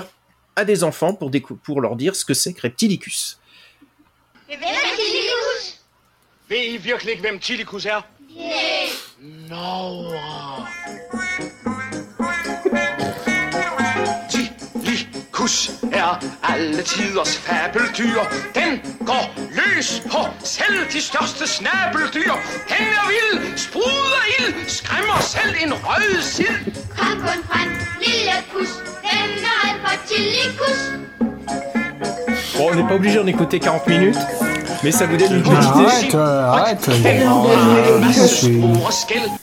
à 0.55 0.65
des 0.65 0.83
enfants 0.83 1.13
pour, 1.13 1.81
leur 1.81 1.95
dire 1.95 2.15
ce 2.15 2.25
que 2.25 2.33
c'est 2.33 2.53
que 2.53 2.61
Reptilicus. 2.61 3.39
Er? 7.77 7.99
Nej. 9.49 9.95
Tillicus 15.45 15.71
er 15.93 16.19
alle 16.43 16.81
tiders 16.81 17.37
fabeldyr. 17.37 18.19
Den 18.55 18.81
går 19.05 19.25
løs 19.51 20.01
på 20.11 20.17
selv 20.43 20.91
de 20.93 21.01
største 21.01 21.47
snabeldyr. 21.47 22.33
Den 22.69 22.87
er 22.99 23.05
vild, 23.13 23.57
spruder 23.57 24.23
ild, 24.39 24.53
skræmmer 24.67 25.19
selv 25.21 25.55
en 25.63 25.73
rød 25.73 26.21
sild. 26.21 26.65
Kom 26.97 27.17
kun 27.17 27.43
frem, 27.49 27.69
lille 28.05 28.37
pus. 28.51 28.69
Den 29.01 29.29
er 29.51 29.67
alt 29.67 29.81
for 29.83 29.95
Tillicus. 30.07 30.79
Bon, 32.57 32.71
on 32.71 32.75
n'est 32.75 32.87
pas 32.87 32.95
obligé 32.95 33.17
d'en 33.17 33.27
écouter 33.27 33.59
40 33.59 33.87
minutes, 33.87 34.17
mais 34.85 34.91
ça 34.91 35.05
vous 35.07 35.17
donne 35.17 35.33
une 35.33 35.41
petite 35.41 35.55
Arrête, 35.57 36.03
idée. 36.05 36.15
euh, 36.15 36.45
arrête. 36.47 36.89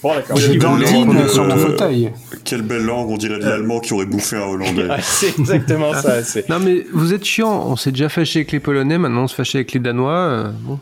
Bon, 0.02 0.14
d'accord. 0.14 0.36
J'ai 0.36 0.56
Gandine 0.56 1.28
sur 1.28 1.44
mon 1.44 1.56
fauteuil. 1.56 2.10
Quelle 2.44 2.62
belle 2.62 2.84
langue, 2.84 3.10
on 3.10 3.16
dirait 3.16 3.38
de 3.38 3.44
l'allemand 3.44 3.80
qui 3.80 3.92
aurait 3.92 4.06
bouffé 4.06 4.36
un 4.36 4.42
hollandais. 4.46 4.86
Ah, 4.88 4.96
c'est 5.02 5.38
exactement 5.38 5.92
ça. 5.92 6.14
Non 6.48 6.58
mais 6.60 6.86
vous 6.92 7.12
êtes 7.12 7.24
chiant, 7.24 7.66
on 7.66 7.76
s'est 7.76 7.90
déjà 7.90 8.08
fâché 8.08 8.40
avec 8.40 8.52
les 8.52 8.60
Polonais, 8.60 8.98
maintenant 8.98 9.24
on 9.24 9.28
se 9.28 9.34
fâche 9.34 9.54
avec 9.54 9.72
les 9.72 9.80
Danois. 9.80 10.12
euh, 10.12 10.50
bon. 10.62 10.78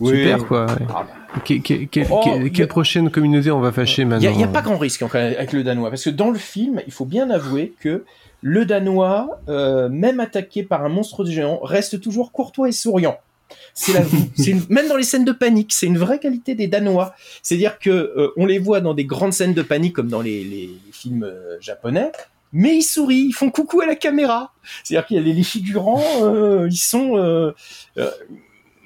Oui. 0.00 0.10
Super 0.16 0.46
quoi. 0.46 0.66
Que- 1.44 1.60
que- 1.60 1.84
que- 1.84 2.00
Oh, 2.10 2.22
a- 2.44 2.48
quelle 2.48 2.68
prochaine 2.68 3.10
communauté 3.10 3.50
on 3.50 3.60
va 3.60 3.70
fâcher 3.72 4.02
Il 4.02 4.08
maintenant 4.08 4.34
n'y 4.36 4.42
a, 4.44 4.46
pas 4.48 4.62
grand 4.62 4.78
risque 4.78 5.02
avec 5.14 5.52
le 5.52 5.62
Danois, 5.62 5.90
parce 5.90 6.04
que 6.04 6.10
dans 6.10 6.30
le 6.30 6.38
film, 6.38 6.80
il 6.86 6.92
faut 6.92 7.04
bien 7.04 7.30
avouer 7.30 7.74
que 7.80 8.04
le 8.42 8.64
Danois, 8.64 9.38
euh, 9.48 9.88
même 9.90 10.18
attaqué 10.20 10.62
par 10.62 10.84
un 10.84 10.88
monstre 10.88 11.24
géant, 11.26 11.60
reste 11.62 12.00
toujours 12.00 12.32
courtois 12.32 12.68
et 12.68 12.72
souriant. 12.72 13.16
C'est 13.74 13.92
la, 13.92 14.00
c'est 14.36 14.50
une- 14.50 14.62
même 14.68 14.88
dans 14.88 14.96
les 14.96 15.02
scènes 15.04 15.24
de 15.24 15.32
panique, 15.32 15.72
c'est 15.72 15.86
une 15.86 15.98
vraie 15.98 16.18
qualité 16.18 16.54
des 16.54 16.66
Danois. 16.66 17.14
C'est-à-dire 17.42 17.78
que 17.78 17.90
euh, 17.90 18.32
on 18.36 18.46
les 18.46 18.58
voit 18.58 18.80
dans 18.80 18.94
des 18.94 19.04
grandes 19.04 19.32
scènes 19.32 19.54
de 19.54 19.62
panique 19.62 19.94
comme 19.94 20.08
dans 20.08 20.20
les, 20.22 20.44
les- 20.44 20.66
les 20.86 20.92
films 20.92 21.24
euh, 21.24 21.56
japonais, 21.60 22.10
mais 22.52 22.76
ils 22.76 22.82
sourient, 22.82 23.26
ils 23.28 23.32
font 23.32 23.50
coucou 23.50 23.80
à 23.80 23.86
la 23.86 23.94
caméra. 23.94 24.52
C'est-à-dire 24.84 25.06
qu'il 25.06 25.16
y 25.16 25.20
a 25.20 25.22
les, 25.22 25.32
les 25.32 25.42
figurants, 25.44 26.02
euh, 26.22 26.66
ils 26.70 26.76
sont, 26.76 27.16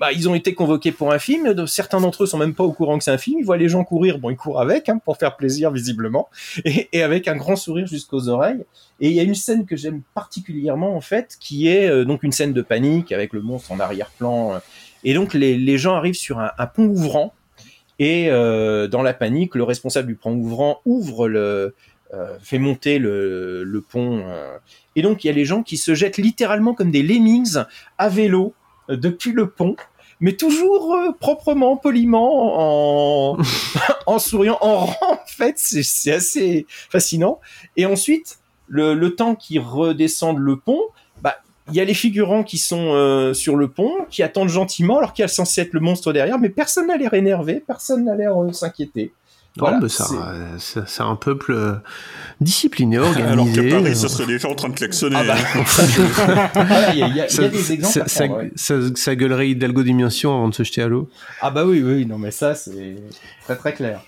bah, 0.01 0.13
ils 0.13 0.29
ont 0.29 0.35
été 0.35 0.55
convoqués 0.55 0.91
pour 0.93 1.13
un 1.13 1.19
film. 1.19 1.67
Certains 1.67 2.01
d'entre 2.01 2.25
eux 2.25 2.27
sont 2.27 2.37
même 2.39 2.55
pas 2.55 2.65
au 2.65 2.73
courant 2.73 2.99
que 2.99 3.05
c'est 3.05 3.13
un 3.13 3.19
film. 3.19 3.39
Ils 3.39 3.45
voient 3.45 3.57
les 3.57 3.69
gens 3.69 3.85
courir, 3.85 4.19
bon, 4.19 4.29
ils 4.31 4.37
courent 4.37 4.61
avec 4.61 4.89
hein, 4.89 4.99
pour 5.05 5.17
faire 5.17 5.37
plaisir 5.37 5.71
visiblement, 5.71 6.29
et, 6.65 6.89
et 6.93 7.03
avec 7.03 7.29
un 7.29 7.37
grand 7.37 7.57
sourire 7.57 7.87
jusqu'aux 7.87 8.29
oreilles. 8.29 8.65
Et 9.01 9.09
il 9.09 9.15
y 9.15 9.21
a 9.21 9.25
une 9.25 9.35
scène 9.35 9.67
que 9.67 9.77
j'aime 9.77 10.03
particulièrement 10.15 10.97
en 10.97 11.01
fait, 11.01 11.37
qui 11.41 11.69
est 11.69 11.89
euh, 11.89 12.05
donc 12.05 12.23
une 12.23 12.33
scène 12.33 12.53
de 12.53 12.63
panique 12.63 13.11
avec 13.13 13.33
le 13.33 13.41
monstre 13.43 13.73
en 13.73 13.81
arrière-plan. 13.81 14.55
euh, 14.55 14.59
et 15.03 15.15
donc 15.15 15.35
les, 15.35 15.59
les 15.59 15.79
gens 15.79 15.95
arrivent 15.95 16.15
sur 16.15 16.39
un, 16.39 16.53
un 16.59 16.67
pont 16.67 16.87
ouvrant. 16.87 17.35
Et 17.99 18.29
euh, 18.31 18.89
dans 18.89 19.03
la 19.03 19.15
panique, 19.15 19.55
le 19.55 19.63
responsable 19.65 20.09
du 20.09 20.15
pont 20.17 20.35
ouvrant 20.35 20.81
ouvre 20.85 21.29
le, 21.29 21.75
euh, 22.13 22.37
fait 22.43 22.59
monter 22.59 22.99
le, 22.99 23.65
le 23.65 23.81
pont. 23.81 24.23
euh, 24.27 24.57
et 24.97 25.03
donc 25.03 25.25
il 25.25 25.27
y 25.29 25.31
a 25.31 25.33
les 25.33 25.45
gens 25.45 25.63
qui 25.63 25.77
se 25.77 25.95
jettent 25.95 26.17
littéralement 26.19 26.75
comme 26.75 26.91
des 26.91 27.03
lemmings 27.03 27.57
à 27.99 28.09
vélo 28.09 28.55
euh, 28.91 28.97
depuis 28.97 29.33
le 29.33 29.49
pont, 29.51 29.77
mais 30.21 30.33
toujours 30.33 30.95
euh, 30.95 31.13
proprement, 31.19 31.77
poliment, 31.77 33.33
en, 33.35 33.39
en 34.07 34.19
souriant, 34.19 34.59
en 34.61 34.87
rang. 34.87 35.13
En 35.13 35.27
fait, 35.27 35.55
c'est 35.59 35.83
c'est 35.83 36.13
assez 36.13 36.67
fascinant. 36.69 37.41
Et 37.77 37.87
ensuite, 37.87 38.39
le, 38.69 38.95
le 38.95 39.15
temps 39.15 39.35
qu'ils 39.35 39.61
redescendent 39.61 40.39
le 40.39 40.57
pont, 40.57 40.81
bah 41.23 41.37
il 41.69 41.75
y 41.75 41.81
a 41.81 41.85
les 41.85 41.95
figurants 41.95 42.43
qui 42.45 42.59
sont 42.59 42.93
euh, 42.95 43.33
sur 43.35 43.57
le 43.57 43.69
pont, 43.69 43.93
qui 44.11 44.23
attendent 44.23 44.49
gentiment, 44.49 44.99
alors 44.99 45.13
qu'il 45.13 45.23
y 45.23 45.25
a 45.25 45.29
censé 45.29 45.61
être 45.63 45.73
le 45.73 45.81
monstre 45.81 46.13
derrière, 46.13 46.39
mais 46.39 46.49
personne 46.51 46.89
n'a 46.89 46.97
l'air 46.97 47.15
énervé, 47.15 47.63
personne 47.67 48.05
n'a 48.05 48.15
l'air 48.17 48.37
euh, 48.41 48.53
s'inquiété. 48.53 49.13
Non, 49.57 49.67
Voilà, 49.67 49.79
mais 49.81 49.89
ça, 49.89 50.05
c'est- 50.85 51.01
un 51.03 51.15
peuple 51.15 51.53
euh, 51.53 51.75
discipliné, 52.41 52.99
organisé. 52.99 53.33
Alors 53.33 53.47
qu'à 53.53 53.63
Paris, 53.83 53.95
ce 53.95 54.09
serait 54.09 54.27
déjà 54.27 54.49
en 54.49 54.57
train 54.57 54.69
de 54.69 54.75
klaxonner. 54.75 55.15
Bah. 55.25 55.37
Voilà, 56.55 56.93
il 56.93 56.99
y 56.99 57.03
a- 57.03 57.07
il 57.07 57.15
y 57.15 57.15
a- 57.15 57.15
il 57.15 57.17
y 57.17 57.21
a 57.21 57.29
ça- 57.29 57.49
des 57.49 57.73
exemples 57.73 57.93
Ça, 57.95 58.03
à 58.03 58.09
ça, 58.09 58.25
prendre, 58.27 58.41
ouais. 58.43 58.51
ça- 58.57 58.75
ça 58.97 59.15
gueulerait 59.15 59.51
Hidalgo 59.51 59.83
Dimension 59.85 60.35
avant 60.37 60.49
de 60.49 60.55
se 60.55 60.65
jeter 60.65 60.83
à 60.83 60.89
l'eau. 60.89 61.09
Ah 61.41 61.51
bah 61.53 61.65
oui, 61.65 61.83
oui, 61.85 62.05
non 62.05 62.19
mais 62.19 62.33
ça 62.33 62.55
c'est 62.57 62.97
très 63.45 63.55
très 63.57 63.73
clair. 63.75 64.01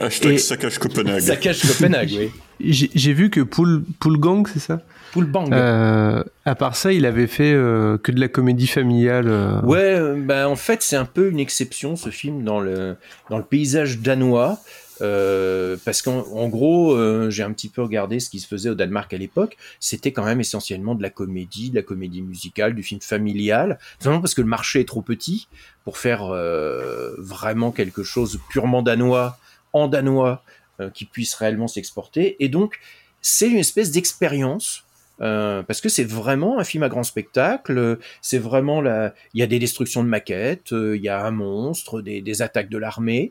Hashtag 0.00 0.38
saccage 0.38 0.78
Copenhague. 0.78 1.38
Cache 1.40 1.66
Copenhague, 1.66 2.10
oui. 2.18 2.30
J'ai 2.94 3.12
vu 3.12 3.28
que 3.30 3.40
Poul, 3.40 3.84
Poul 4.00 4.18
Gang, 4.18 4.46
c'est 4.52 4.60
ça? 4.60 4.80
Poul 5.12 5.26
Bang. 5.26 5.52
Euh, 5.52 6.24
à 6.46 6.54
part 6.54 6.74
ça, 6.74 6.90
il 6.92 7.04
avait 7.04 7.26
fait 7.26 7.52
euh, 7.52 7.98
que 7.98 8.10
de 8.12 8.18
la 8.20 8.28
comédie 8.28 8.66
familiale. 8.66 9.26
euh. 9.28 9.60
Ouais, 9.60 9.78
euh, 9.98 10.14
bah 10.16 10.48
en 10.48 10.56
fait 10.56 10.82
c'est 10.82 10.96
un 10.96 11.04
peu 11.04 11.28
une 11.30 11.38
exception 11.38 11.96
ce 11.96 12.08
film 12.08 12.44
dans 12.44 12.60
le 12.60 12.96
dans 13.28 13.36
le 13.36 13.44
paysage 13.44 13.98
danois. 13.98 14.58
euh, 15.02 15.76
parce 15.84 16.00
qu'en 16.00 16.20
en 16.32 16.48
gros, 16.48 16.94
euh, 16.94 17.28
j'ai 17.28 17.42
un 17.42 17.52
petit 17.52 17.68
peu 17.68 17.82
regardé 17.82 18.20
ce 18.20 18.30
qui 18.30 18.40
se 18.40 18.46
faisait 18.46 18.70
au 18.70 18.74
Danemark 18.74 19.12
à 19.12 19.18
l'époque. 19.18 19.56
C'était 19.80 20.12
quand 20.12 20.24
même 20.24 20.40
essentiellement 20.40 20.94
de 20.94 21.02
la 21.02 21.10
comédie, 21.10 21.68
de 21.70 21.74
la 21.76 21.82
comédie 21.82 22.22
musicale, 22.22 22.74
du 22.74 22.82
film 22.82 23.00
familial. 23.02 23.78
Simplement 23.98 24.20
parce 24.22 24.32
que 24.34 24.40
le 24.42 24.48
marché 24.48 24.80
est 24.80 24.88
trop 24.88 25.02
petit 25.02 25.48
pour 25.84 25.98
faire 25.98 26.22
euh, 26.32 27.10
vraiment 27.18 27.70
quelque 27.72 28.02
chose 28.04 28.38
purement 28.48 28.80
danois, 28.82 29.38
en 29.72 29.88
danois, 29.88 30.42
euh, 30.80 30.90
qui 30.90 31.04
puisse 31.04 31.34
réellement 31.34 31.68
s'exporter. 31.68 32.36
Et 32.44 32.48
donc, 32.48 32.78
c'est 33.20 33.48
une 33.48 33.58
espèce 33.58 33.90
d'expérience. 33.90 34.84
euh, 35.20 35.62
parce 35.62 35.80
que 35.80 35.88
c'est 35.88 36.02
vraiment 36.04 36.58
un 36.58 36.64
film 36.64 36.82
à 36.82 36.88
grand 36.88 37.04
spectacle, 37.04 37.98
c'est 38.22 38.38
vraiment 38.38 38.80
la, 38.80 39.14
il 39.34 39.40
y 39.40 39.42
a 39.42 39.46
des 39.46 39.58
destructions 39.60 40.02
de 40.02 40.08
maquettes, 40.08 40.72
euh, 40.72 40.96
il 40.96 41.02
y 41.02 41.08
a 41.08 41.24
un 41.24 41.30
monstre, 41.30 42.00
des, 42.02 42.20
des 42.22 42.42
attaques 42.42 42.68
de 42.70 42.78
l'armée, 42.78 43.30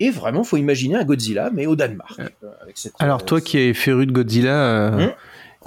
et 0.00 0.10
vraiment 0.10 0.42
faut 0.42 0.56
imaginer 0.56 0.96
un 0.96 1.04
Godzilla 1.04 1.50
mais 1.52 1.66
au 1.66 1.76
Danemark. 1.76 2.18
euh, 2.18 2.48
avec 2.62 2.78
cette, 2.78 2.94
Alors 2.98 3.24
toi 3.24 3.40
qui 3.40 3.58
es 3.58 3.74
féru 3.74 4.06
de 4.06 4.12
Godzilla 4.12 4.90
Hum. 4.92 5.12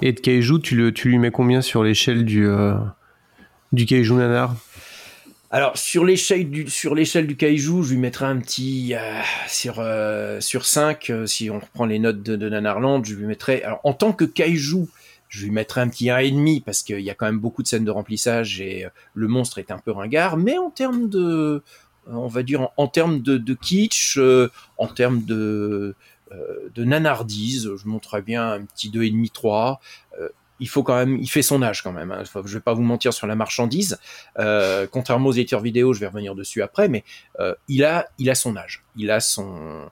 et 0.02 0.12
de 0.12 0.20
Kaiju, 0.20 0.60
tu, 0.60 0.74
le, 0.76 0.92
tu 0.92 1.08
lui 1.08 1.18
mets 1.18 1.30
combien 1.30 1.62
sur 1.62 1.82
l'échelle 1.84 2.24
du, 2.26 2.46
du 3.72 3.86
Kaiju 3.86 4.14
Nanar? 4.14 4.54
Alors 5.54 5.78
sur 5.78 6.04
l'échelle 6.04 6.50
du 6.50 6.68
sur 6.68 6.96
kaiju, 6.96 7.84
je 7.84 7.92
lui 7.92 7.96
mettrais 7.96 8.26
un 8.26 8.38
petit 8.38 8.92
euh, 8.92 9.20
sur 9.46 9.76
euh, 9.78 10.40
sur 10.40 10.66
5 10.66 11.12
si 11.26 11.48
on 11.48 11.60
reprend 11.60 11.86
les 11.86 12.00
notes 12.00 12.24
de, 12.24 12.48
Nanarland, 12.48 13.04
je 13.04 13.14
lui 13.14 13.24
mettrais 13.24 13.62
alors 13.62 13.78
en 13.84 13.92
tant 13.92 14.12
que 14.12 14.24
kaiju, 14.24 14.88
je 15.28 15.44
lui 15.44 15.52
mettrais 15.52 15.80
un 15.80 15.88
petit 15.88 16.06
1,5 16.06 16.64
parce 16.64 16.82
qu'il 16.82 16.98
y 16.98 17.08
a 17.08 17.14
quand 17.14 17.26
même 17.26 17.38
beaucoup 17.38 17.62
de 17.62 17.68
scènes 17.68 17.84
de 17.84 17.92
remplissage 17.92 18.60
et 18.60 18.84
euh, 18.84 18.88
le 19.14 19.28
monstre 19.28 19.58
est 19.58 19.70
un 19.70 19.78
peu 19.78 19.92
ringard. 19.92 20.38
Mais 20.38 20.58
en 20.58 20.70
termes 20.70 21.08
de, 21.08 21.62
on 22.08 22.26
va 22.26 22.42
dire, 22.42 22.70
en, 22.76 22.88
termes 22.88 23.20
de, 23.20 23.54
kitsch, 23.54 24.18
euh, 24.18 24.50
en 24.76 24.88
termes 24.88 25.22
de, 25.22 25.94
euh, 26.32 26.68
nanardise, 26.84 27.70
je 27.76 27.86
montrerais 27.86 28.22
bien 28.22 28.50
un 28.54 28.62
petit 28.62 28.90
2,5, 28.90 29.30
3. 29.30 29.80
Il 30.64 30.68
faut 30.68 30.82
quand 30.82 30.96
même, 30.96 31.18
il 31.18 31.28
fait 31.28 31.42
son 31.42 31.60
âge 31.62 31.82
quand 31.82 31.92
même. 31.92 32.10
Hein. 32.10 32.24
Faut- 32.24 32.46
Je 32.46 32.54
vais 32.54 32.60
pas 32.68 32.72
vous 32.72 32.82
mentir 32.82 33.12
sur 33.12 33.26
la 33.26 33.34
marchandise. 33.36 33.98
Euh, 34.38 34.86
contrairement 34.90 35.28
aux 35.28 35.32
éditeurs 35.32 35.60
vidéo, 35.60 35.92
je 35.92 36.00
vais 36.00 36.06
revenir 36.06 36.34
dessus 36.34 36.62
après, 36.62 36.88
mais 36.88 37.04
euh, 37.40 37.54
il 37.68 37.84
a, 37.84 38.06
il 38.18 38.30
a 38.30 38.34
son 38.34 38.56
âge. 38.56 38.82
Il 38.96 39.10
a 39.10 39.20
son, 39.20 39.90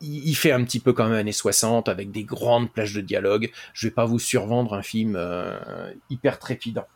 il 0.00 0.28
il 0.28 0.34
fait 0.36 0.52
un 0.52 0.62
petit 0.64 0.78
peu 0.78 0.92
quand 0.92 1.04
même 1.08 1.18
années 1.18 1.32
60 1.32 1.88
avec 1.88 2.12
des 2.12 2.22
grandes 2.22 2.70
plages 2.70 2.94
de 2.94 3.00
dialogue. 3.00 3.50
Je 3.74 3.88
vais 3.88 3.90
pas 3.90 4.04
vous 4.04 4.20
survendre 4.20 4.74
un 4.74 4.82
film 4.82 5.14
euh, 5.16 5.58
hyper 6.10 6.38
trépidant. 6.38 6.86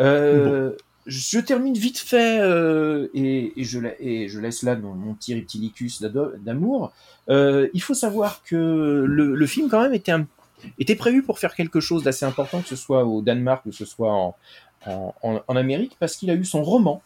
Euh, 0.00 0.72
Je 1.06 1.38
termine 1.38 1.74
vite 1.74 1.98
fait 1.98 2.38
et, 3.14 3.60
et 3.60 3.64
je, 3.64 3.78
la- 3.78 4.00
et 4.00 4.28
je 4.28 4.40
laisse 4.40 4.62
là 4.62 4.74
mon, 4.74 4.94
mon 4.94 5.14
petit 5.14 5.34
reptilicus 5.34 6.02
d'amour. 6.02 6.92
Il 7.28 7.82
faut 7.82 7.94
savoir 7.94 8.42
que 8.42 8.56
le, 9.06 9.34
le 9.34 9.46
film 9.46 9.68
quand 9.68 9.82
même 9.82 9.94
était, 9.94 10.12
un- 10.12 10.26
était 10.78 10.94
prévu 10.96 11.22
pour 11.22 11.38
faire 11.38 11.54
quelque 11.54 11.80
chose 11.80 12.02
d'assez 12.02 12.24
important, 12.24 12.60
que 12.62 12.68
ce 12.68 12.76
soit 12.76 13.04
au 13.04 13.22
Danemark 13.22 13.64
ou 13.66 13.70
que 13.70 13.76
ce 13.76 13.84
soit 13.84 14.12
en, 14.12 14.34
en, 14.86 15.14
en- 15.22 15.40
en 15.46 15.56
Amérique, 15.56 15.96
parce 15.98 16.16
qu'il 16.16 16.30
a 16.30 16.34
eu 16.34 16.44
son 16.44 16.62
roman. 16.62 17.02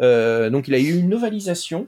Euh, 0.00 0.48
donc 0.50 0.68
il 0.68 0.74
a 0.74 0.78
eu 0.78 0.98
une 0.98 1.08
novalisation 1.08 1.86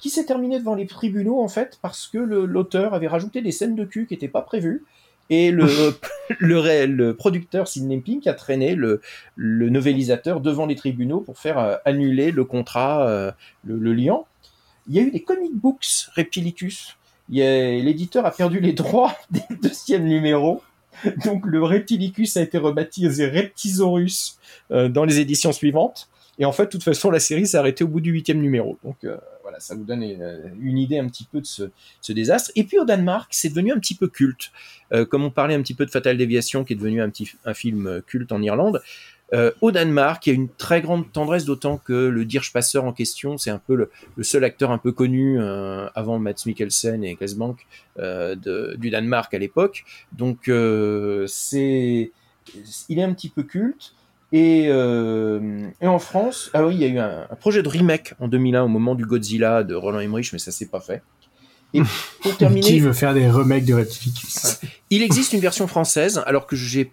qui 0.00 0.10
s'est 0.10 0.24
terminée 0.24 0.58
devant 0.58 0.74
les 0.74 0.86
tribunaux 0.86 1.40
en 1.40 1.48
fait 1.48 1.78
parce 1.82 2.06
que 2.08 2.18
l'auteur 2.18 2.94
avait 2.94 3.06
rajouté 3.06 3.42
des 3.42 3.52
scènes 3.52 3.76
de 3.76 3.84
cul 3.84 4.06
qui 4.06 4.14
n'étaient 4.14 4.28
pas 4.28 4.42
prévues 4.42 4.82
et 5.28 5.50
le, 5.52 5.68
le, 6.40 7.12
producteur 7.12 7.68
Sidney 7.68 7.98
Pink 8.00 8.26
a 8.26 8.34
traîné 8.34 8.74
le, 8.74 9.00
le 9.36 9.68
novélisateur 9.68 10.40
devant 10.40 10.66
les 10.66 10.74
tribunaux 10.74 11.20
pour 11.20 11.38
faire 11.38 11.58
euh, 11.58 11.76
annuler 11.84 12.32
le 12.32 12.44
contrat 12.44 13.06
euh, 13.06 13.30
le, 13.64 13.76
le 13.78 13.92
liant. 13.92 14.26
Il 14.88 14.96
y 14.96 14.98
a 14.98 15.02
eu 15.02 15.10
des 15.12 15.22
comic 15.22 15.54
books 15.54 16.08
Reptilicus. 16.14 16.96
L'éditeur 17.30 18.26
a 18.26 18.30
perdu 18.30 18.60
les 18.60 18.72
droits 18.72 19.16
des 19.30 19.42
deuxième 19.62 20.04
numéro. 20.04 20.62
Donc 21.24 21.46
le 21.46 21.62
Reptilicus 21.62 22.36
a 22.36 22.42
été 22.42 22.58
rebaptisé 22.58 23.26
Reptisaurus 23.26 24.38
euh, 24.70 24.88
dans 24.88 25.04
les 25.04 25.20
éditions 25.20 25.52
suivantes. 25.52 26.08
Et 26.38 26.44
en 26.44 26.52
fait, 26.52 26.64
de 26.64 26.70
toute 26.70 26.82
façon, 26.82 27.10
la 27.10 27.20
série 27.20 27.46
s'est 27.46 27.58
arrêtée 27.58 27.84
au 27.84 27.88
bout 27.88 28.00
du 28.00 28.10
huitième 28.10 28.40
numéro. 28.40 28.78
Donc 28.82 29.04
euh, 29.04 29.16
voilà, 29.42 29.60
ça 29.60 29.74
vous 29.74 29.84
donne 29.84 30.02
euh, 30.02 30.48
une 30.60 30.78
idée 30.78 30.98
un 30.98 31.06
petit 31.06 31.24
peu 31.30 31.40
de 31.40 31.46
ce, 31.46 32.12
désastre. 32.12 32.50
Et 32.56 32.64
puis 32.64 32.78
au 32.78 32.84
Danemark, 32.84 33.28
c'est 33.32 33.50
devenu 33.50 33.72
un 33.72 33.78
petit 33.78 33.94
peu 33.94 34.08
culte. 34.08 34.50
Comme 35.08 35.22
on 35.22 35.30
parlait 35.30 35.54
un 35.54 35.62
petit 35.62 35.74
peu 35.74 35.86
de 35.86 35.90
Fatal 35.92 36.16
Déviation, 36.16 36.64
qui 36.64 36.72
est 36.72 36.76
devenu 36.76 37.00
un 37.00 37.10
petit 37.10 37.30
un 37.44 37.54
film 37.54 38.02
culte 38.08 38.32
en 38.32 38.42
Irlande. 38.42 38.82
Euh, 39.32 39.52
au 39.60 39.70
Danemark, 39.70 40.26
il 40.26 40.30
y 40.30 40.32
a 40.32 40.34
une 40.34 40.48
très 40.48 40.80
grande 40.80 41.10
tendresse, 41.12 41.44
d'autant 41.44 41.76
que 41.78 41.92
le 41.92 42.24
Dirge 42.24 42.52
Passeur 42.52 42.84
en 42.84 42.92
question, 42.92 43.38
c'est 43.38 43.50
un 43.50 43.58
peu 43.64 43.74
le, 43.76 43.90
le 44.16 44.24
seul 44.24 44.42
acteur 44.44 44.70
un 44.72 44.78
peu 44.78 44.90
connu 44.92 45.38
euh, 45.40 45.86
avant 45.94 46.18
Mads 46.18 46.44
Mikkelsen 46.46 47.04
et 47.04 47.14
Klaas 47.14 47.34
Bank 47.36 47.66
euh, 47.98 48.34
de- 48.34 48.74
du 48.78 48.90
Danemark 48.90 49.32
à 49.34 49.38
l'époque. 49.38 49.84
Donc 50.12 50.50
c'est, 51.28 52.10
il 52.88 52.98
est 52.98 53.02
un 53.02 53.12
petit 53.12 53.28
peu 53.28 53.42
culte. 53.42 53.94
Et, 54.32 54.66
euh, 54.68 55.66
et 55.80 55.88
en 55.88 55.98
France, 55.98 56.50
ah 56.54 56.64
oui, 56.64 56.76
il 56.76 56.80
y 56.80 56.84
a 56.84 56.88
eu 56.88 56.98
un, 57.00 57.26
un 57.28 57.34
projet 57.34 57.64
de 57.64 57.68
remake 57.68 58.14
en 58.20 58.28
2001 58.28 58.62
au 58.62 58.68
moment 58.68 58.94
du 58.94 59.04
Godzilla 59.04 59.64
de 59.64 59.74
Roland 59.74 59.98
Emmerich, 59.98 60.32
mais 60.32 60.38
ça 60.38 60.52
s'est 60.52 60.66
pas 60.68 60.78
fait. 60.80 61.02
Et 61.74 61.82
pour 62.22 62.36
terminer, 62.38 62.60
Qui 62.66 62.78
veut 62.78 62.92
faire 62.92 63.12
des 63.12 63.28
remakes 63.28 63.64
de 63.64 63.74
Reptilicus 63.74 64.60
il 64.92 65.02
existe 65.02 65.32
une 65.32 65.40
version 65.40 65.66
française, 65.68 66.20
alors 66.26 66.46
que 66.46 66.54
j'ai 66.56 66.92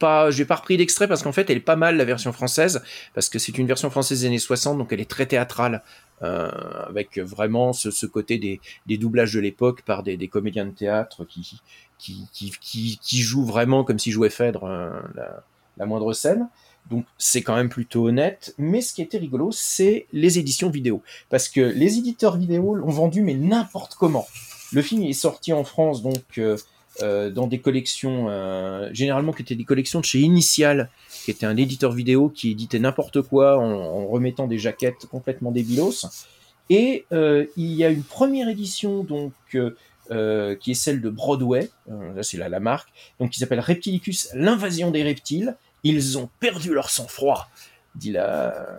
pas, 0.00 0.32
j'ai 0.32 0.44
pas 0.44 0.56
repris 0.56 0.76
d'extrait 0.76 1.06
parce 1.06 1.22
qu'en 1.22 1.30
fait, 1.30 1.48
elle 1.50 1.58
est 1.58 1.60
pas 1.60 1.76
mal 1.76 1.96
la 1.96 2.04
version 2.04 2.32
française, 2.32 2.82
parce 3.14 3.28
que 3.28 3.38
c'est 3.38 3.56
une 3.56 3.68
version 3.68 3.90
française 3.90 4.22
des 4.22 4.26
années 4.26 4.38
60, 4.38 4.78
donc 4.78 4.92
elle 4.92 5.00
est 5.00 5.08
très 5.08 5.26
théâtrale, 5.26 5.84
euh, 6.22 6.50
avec 6.88 7.18
vraiment 7.18 7.72
ce, 7.72 8.06
côté 8.06 8.38
des, 8.38 8.98
doublages 8.98 9.34
de 9.34 9.40
l'époque 9.40 9.82
par 9.82 10.02
des, 10.02 10.28
comédiens 10.28 10.66
de 10.66 10.72
théâtre 10.72 11.24
qui, 11.24 11.60
qui, 11.98 12.26
qui, 12.32 12.98
qui, 13.00 13.18
jouent 13.22 13.46
vraiment 13.46 13.84
comme 13.84 13.98
s'ils 14.00 14.12
jouaient 14.12 14.30
Phèdre 14.30 14.64
euh, 14.64 14.90
la, 15.14 15.44
la 15.76 15.86
moindre 15.86 16.12
scène. 16.12 16.48
Donc 16.90 17.04
c'est 17.18 17.42
quand 17.42 17.54
même 17.54 17.68
plutôt 17.68 18.08
honnête, 18.08 18.54
mais 18.58 18.80
ce 18.80 18.94
qui 18.94 19.02
était 19.02 19.18
rigolo, 19.18 19.50
c'est 19.52 20.06
les 20.12 20.38
éditions 20.38 20.70
vidéo, 20.70 21.02
parce 21.28 21.48
que 21.48 21.60
les 21.60 21.98
éditeurs 21.98 22.36
vidéo 22.36 22.74
l'ont 22.74 22.90
vendu 22.90 23.22
mais 23.22 23.34
n'importe 23.34 23.94
comment. 23.94 24.26
Le 24.72 24.82
film 24.82 25.02
est 25.02 25.12
sorti 25.12 25.52
en 25.52 25.64
France 25.64 26.02
donc 26.02 26.38
euh, 26.38 26.56
euh, 27.02 27.30
dans 27.30 27.46
des 27.46 27.60
collections, 27.60 28.26
euh, 28.28 28.90
généralement 28.92 29.32
qui 29.32 29.42
étaient 29.42 29.54
des 29.54 29.64
collections 29.64 30.00
de 30.00 30.04
chez 30.04 30.20
Initial, 30.20 30.90
qui 31.24 31.30
était 31.30 31.46
un 31.46 31.56
éditeur 31.56 31.92
vidéo 31.92 32.28
qui 32.28 32.50
éditait 32.52 32.78
n'importe 32.78 33.22
quoi 33.22 33.58
en, 33.58 34.06
remettant 34.06 34.46
des 34.46 34.58
jaquettes 34.58 35.06
complètement 35.10 35.50
débilos. 35.50 36.06
Et 36.68 37.04
euh, 37.12 37.46
il 37.56 37.72
y 37.72 37.84
a 37.84 37.88
une 37.88 38.02
première 38.02 38.48
édition 38.48 39.02
donc 39.02 39.32
qui 39.50 40.70
est 40.70 40.74
celle 40.74 41.00
de 41.00 41.08
Broadway, 41.08 41.70
là 41.88 42.22
c'est 42.22 42.36
la, 42.36 42.48
la 42.48 42.58
marque, 42.58 42.88
donc 43.20 43.30
qui 43.30 43.38
s'appelle 43.38 43.60
Reptilicus, 43.60 44.28
l'invasion 44.34 44.90
des 44.90 45.02
reptiles. 45.04 45.56
Ils 45.84 46.18
ont 46.18 46.28
perdu 46.40 46.74
leur 46.74 46.90
sang-froid, 46.90 47.48
dit 47.94 48.12
la, 48.12 48.78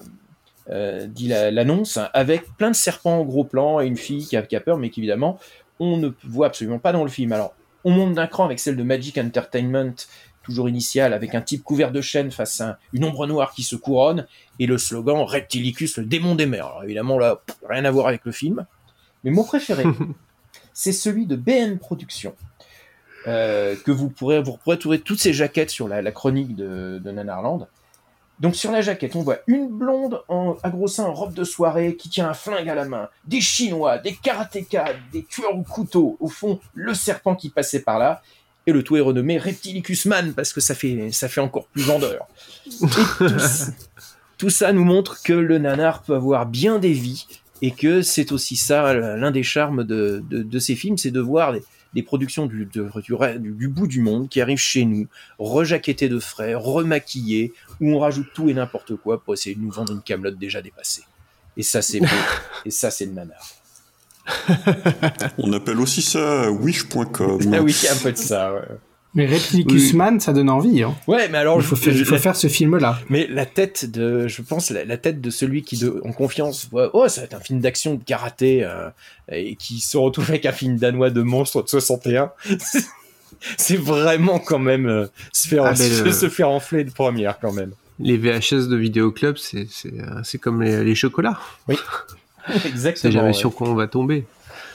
dit 1.07 1.27
la- 1.29 1.49
l'annonce, 1.49 1.99
avec 2.13 2.43
plein 2.57 2.71
de 2.71 2.75
serpents 2.75 3.19
en 3.19 3.23
gros 3.23 3.45
plan 3.45 3.79
et 3.79 3.87
une 3.87 3.97
fille 3.97 4.25
qui 4.25 4.35
a, 4.35 4.41
qui 4.41 4.55
a 4.57 4.59
peur, 4.61 4.77
mais 4.77 4.89
qu'évidemment 4.89 5.39
on 5.79 5.97
ne 5.97 6.09
voit 6.23 6.47
absolument 6.47 6.79
pas 6.79 6.91
dans 6.91 7.03
le 7.03 7.09
film. 7.09 7.31
Alors 7.31 7.53
on 7.83 7.91
monte 7.91 8.13
d'un 8.13 8.27
cran 8.27 8.45
avec 8.45 8.59
celle 8.59 8.75
de 8.75 8.83
Magic 8.83 9.17
Entertainment, 9.17 9.93
toujours 10.43 10.67
initiale, 10.69 11.13
avec 11.13 11.35
un 11.35 11.41
type 11.41 11.63
couvert 11.63 11.91
de 11.91 12.01
chaînes 12.01 12.31
face 12.31 12.61
à 12.61 12.79
une 12.93 13.03
ombre 13.05 13.27
noire 13.27 13.53
qui 13.53 13.63
se 13.63 13.75
couronne, 13.75 14.25
et 14.59 14.65
le 14.65 14.77
slogan 14.77 15.21
Reptilicus, 15.21 15.97
le 15.97 16.05
démon 16.05 16.35
des 16.35 16.45
mers. 16.47 16.65
Alors 16.65 16.83
évidemment 16.83 17.17
là, 17.19 17.41
pff, 17.45 17.57
rien 17.69 17.85
à 17.85 17.91
voir 17.91 18.07
avec 18.07 18.25
le 18.25 18.31
film. 18.31 18.65
Mais 19.23 19.31
mon 19.31 19.43
préféré, 19.43 19.83
c'est 20.73 20.91
celui 20.93 21.25
de 21.27 21.35
BN 21.35 21.77
Productions. 21.77 22.35
euh, 23.27 23.75
que 23.85 23.91
vous 23.91 24.09
pourrez, 24.09 24.41
vous 24.41 24.57
pourrez 24.57 24.79
trouver 24.79 24.99
toutes 24.99 25.19
ces 25.19 25.33
jaquettes 25.33 25.69
sur 25.69 25.87
la, 25.87 26.01
la 26.01 26.11
chronique 26.11 26.55
de, 26.55 26.99
de 27.03 27.11
Nanarland. 27.11 27.67
Donc 28.41 28.55
sur 28.55 28.71
la 28.71 28.81
jaquette, 28.81 29.15
on 29.15 29.21
voit 29.21 29.37
une 29.45 29.67
blonde 29.69 30.23
en, 30.27 30.57
à 30.63 30.71
en 30.71 31.13
robe 31.13 31.33
de 31.35 31.43
soirée 31.43 31.95
qui 31.95 32.09
tient 32.09 32.27
un 32.27 32.33
flingue 32.33 32.67
à 32.67 32.73
la 32.75 32.85
main, 32.85 33.07
des 33.25 33.39
chinois, 33.39 33.99
des 33.99 34.15
karatékas, 34.15 34.93
des 35.13 35.23
tueurs 35.23 35.55
au 35.55 35.61
couteau, 35.61 36.17
au 36.19 36.27
fond 36.27 36.59
le 36.73 36.95
serpent 36.95 37.35
qui 37.35 37.49
passait 37.49 37.81
par 37.81 37.99
là, 37.99 38.23
et 38.65 38.71
le 38.71 38.83
tout 38.83 38.97
est 38.97 39.01
renommé 39.01 39.37
Reptilicus 39.37 40.05
Man 40.07 40.33
parce 40.33 40.53
que 40.53 40.59
ça 40.59 40.73
fait, 40.73 41.11
ça 41.11 41.29
fait 41.29 41.41
encore 41.41 41.67
plus 41.67 41.83
vendeur. 41.83 42.27
Tout, 44.37 44.49
ça- 44.49 44.73
nous 44.73 44.85
montre 44.85 45.21
que 45.21 45.33
le 45.33 45.59
nanar 45.59 46.01
peut 46.01 46.15
avoir 46.15 46.47
bien 46.47 46.79
des 46.79 46.93
vies 46.93 47.27
et 47.61 47.71
que 47.71 48.01
c'est 48.01 48.31
aussi 48.31 48.55
ça 48.55 48.93
l'un 48.93 49.29
des 49.31 49.43
charmes 49.43 49.83
de, 49.83 50.23
de, 50.29 50.41
de 50.41 50.59
ces 50.59 50.75
films, 50.75 50.97
c'est 50.97 51.11
de 51.11 51.19
voir 51.19 51.53
des 51.93 52.03
productions 52.03 52.45
du, 52.45 52.65
de- 52.65 52.89
du, 53.01 53.13
ra- 53.13 53.33
du- 53.37 53.51
du 53.51 53.67
bout 53.67 53.87
du 53.87 54.01
monde 54.01 54.29
qui 54.29 54.39
arrivent 54.41 54.57
chez 54.57 54.85
nous, 54.85 55.07
rejaquettées 55.39 56.07
de 56.09 56.19
frais, 56.19 56.53
remaquillées, 56.55 57.53
où 57.79 57.91
on 57.93 57.99
rajoute 57.99 58.27
tout 58.33 58.49
et 58.49 58.53
n'importe 58.53 58.95
quoi 58.95 59.21
pour 59.21 59.33
essayer 59.33 59.55
de 59.55 59.61
nous 59.61 59.71
vendre 59.71 59.93
une 59.93 60.01
camelote 60.01 60.37
déjà 60.37 60.61
dépassée. 60.61 61.03
Et 61.57 61.63
ça 61.63 61.81
c'est 61.81 61.99
beau, 61.99 62.05
et 62.65 62.71
ça 62.71 62.91
c'est 62.91 63.05
le 63.05 63.11
nanar. 63.11 63.41
On 65.37 65.51
appelle 65.53 65.79
aussi 65.79 66.01
ça 66.01 66.49
wish.com. 66.51 67.39
Ah 67.53 67.61
oui, 67.61 67.75
un 67.91 67.95
peu 67.97 68.11
de 68.11 68.17
ça. 68.17 68.53
Ouais. 68.53 68.61
Mais 69.13 69.25
Reptilicus 69.25 69.91
Oui. 69.91 69.97
Man, 69.97 70.19
ça 70.21 70.31
donne 70.31 70.49
envie. 70.49 70.83
Hein. 70.83 70.95
Ouais, 71.07 71.27
mais 71.27 71.37
alors 71.39 71.57
il 71.59 71.63
faut, 71.63 71.75
je- 71.75 71.81
faire, 71.81 71.93
il 71.93 71.99
je- 71.99 72.03
faut 72.05 72.17
faire 72.17 72.35
ce 72.35 72.47
film-là. 72.47 72.97
Mais 73.09 73.27
la 73.27 73.45
tête 73.45 73.89
de, 73.91 74.27
je 74.29 74.41
pense, 74.41 74.69
la, 74.69 74.85
la 74.85 74.97
tête 74.97 75.19
de 75.19 75.29
celui 75.29 75.63
qui, 75.63 75.77
de, 75.77 75.99
en 76.05 76.13
confiance, 76.13 76.69
voit, 76.71 76.89
oh, 76.93 77.07
ça 77.09 77.21
va 77.21 77.25
être 77.25 77.33
un 77.33 77.39
film 77.41 77.59
d'action 77.59 77.95
de 77.95 78.03
karaté, 78.03 78.63
euh, 78.63 78.89
et 79.29 79.55
qui 79.55 79.79
se 79.81 79.97
retrouve 79.97 80.29
avec 80.29 80.45
un 80.45 80.53
film 80.53 80.77
danois 80.77 81.09
de 81.09 81.21
monstre 81.21 81.61
de 81.63 81.67
61. 81.67 82.31
C'est 83.57 83.77
vraiment 83.77 84.39
quand 84.39 84.59
même 84.59 84.85
euh, 84.87 85.07
se, 85.33 85.47
faire, 85.47 85.65
Ah, 85.65 85.75
se, 85.75 86.03
le- 86.03 86.11
se 86.11 86.29
faire 86.29 86.49
enfler 86.49 86.83
de 86.83 86.91
première 86.91 87.39
quand 87.39 87.51
même. 87.51 87.71
Les 87.99 88.17
VHS 88.17 88.67
de 88.67 88.75
vidéoclub, 88.75 89.37
c'est 89.37 89.67
c'est 89.69 89.93
euh, 89.99 90.21
c'est 90.23 90.37
comme 90.37 90.61
les, 90.61 90.83
les 90.83 90.95
chocolats. 90.95 91.39
Oui, 91.67 91.75
C'est 92.61 92.67
exactement. 92.69 93.11
jamais 93.13 93.27
ouais. 93.27 93.33
sur 93.33 93.53
quoi 93.53 93.67
on 93.69 93.75
va 93.75 93.87
tomber. 93.87 94.25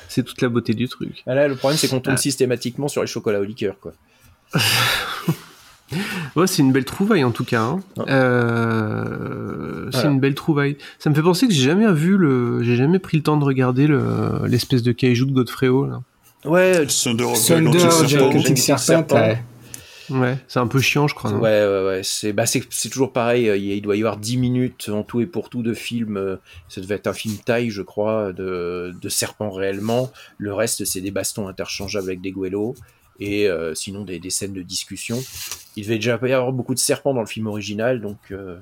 C'est 0.09 0.23
toute 0.25 0.41
la 0.43 0.49
beauté 0.49 0.75
du 0.75 0.89
truc. 0.89 1.23
Ah, 1.27 1.35
Là, 1.35 1.49
le 1.49 1.57
problème, 1.57 1.77
c'est 1.79 1.89
qu'on 1.89 2.01
tombe 2.01 2.15
Ah. 2.15 2.19
systématiquement 2.19 2.87
sur 2.89 3.01
les 3.03 3.09
chocolats 3.09 3.41
au 3.41 3.45
liqueur, 3.45 3.77
quoi. 3.81 3.93
Ouais, 6.35 6.47
c'est 6.49 6.63
une 6.63 6.73
belle 6.73 6.85
trouvaille 6.85 7.23
en 7.25 7.31
tout 7.31 7.45
cas. 7.45 7.63
hein. 7.63 7.81
Euh, 8.09 9.85
C'est 9.93 9.99
Voilà. 9.99 10.11
une 10.11 10.21
belle 10.21 10.35
trouvaille. 10.35 10.77
Ça 10.99 11.09
me 11.11 11.15
fait 11.15 11.23
penser 11.23 11.47
que 11.47 11.55
j'ai 11.55 11.63
jamais 11.63 11.91
vu 11.93 12.17
le, 12.17 12.63
j'ai 12.63 12.75
jamais 12.77 12.99
pris 12.99 13.17
le 13.17 13.23
temps 13.23 13.37
de 13.37 13.45
regarder 13.45 13.87
le 13.87 14.47
l'espèce 14.47 14.83
de 14.83 14.91
kaiju 14.93 15.27
de 15.27 15.33
Godfrey-O. 15.33 15.87
Là. 15.87 16.01
Ouais, 16.45 16.87
Thunder 16.87 17.25
of 17.25 17.37
Serpent. 17.37 17.73
Serpent, 18.79 19.15
ouais. 19.17 19.39
Ouais, 20.09 20.39
c'est 20.47 20.61
un 20.61 20.67
peu 20.69 20.81
chiant, 20.81 21.09
je 21.09 21.15
crois. 21.17 21.33
non 21.33 21.39
Ouais, 21.41 21.67
ouais, 21.67 21.85
ouais. 21.87 22.01
C'est 22.05 22.33
bah, 22.33 22.47
c'est 22.47 22.63
c'est 22.71 22.89
toujours 22.89 23.13
pareil. 23.13 23.49
euh, 23.49 23.57
Il 23.57 23.81
doit 23.83 23.97
y 23.97 24.01
avoir 24.01 24.17
10 24.19 24.37
minutes 24.37 24.89
en 24.93 25.03
tout 25.03 25.21
et 25.21 25.27
pour 25.27 25.51
tout 25.51 25.63
de 25.63 25.73
film. 25.75 26.17
euh, 26.17 26.37
Ça 26.69 26.81
devait 26.81 26.95
être 26.97 27.07
un 27.09 27.13
film 27.13 27.37
taille, 27.45 27.71
je 27.71 27.83
crois, 27.83 28.33
de, 28.33 28.93
de 29.01 29.09
serpents 29.09 29.51
réellement. 29.51 30.11
Le 30.39 30.53
reste, 30.55 30.85
c'est 30.85 31.01
des 31.01 31.11
bastons 31.11 31.49
interchangeables 31.49 32.07
avec 32.09 32.21
des 32.21 32.31
goélos. 32.33 32.75
Et 33.21 33.49
euh, 33.49 33.75
sinon 33.75 34.05
des, 34.05 34.19
des 34.19 34.31
scènes 34.31 34.53
de 34.53 34.63
discussion. 34.63 35.23
Il 35.77 35.85
devait 35.85 35.97
déjà 35.97 36.19
y 36.23 36.33
avoir 36.33 36.53
beaucoup 36.53 36.75
de 36.75 36.79
serpents 36.79 37.15
dans 37.15 37.21
le 37.21 37.27
film 37.27 37.47
original, 37.47 38.01
donc 38.01 38.19
euh, 38.33 38.57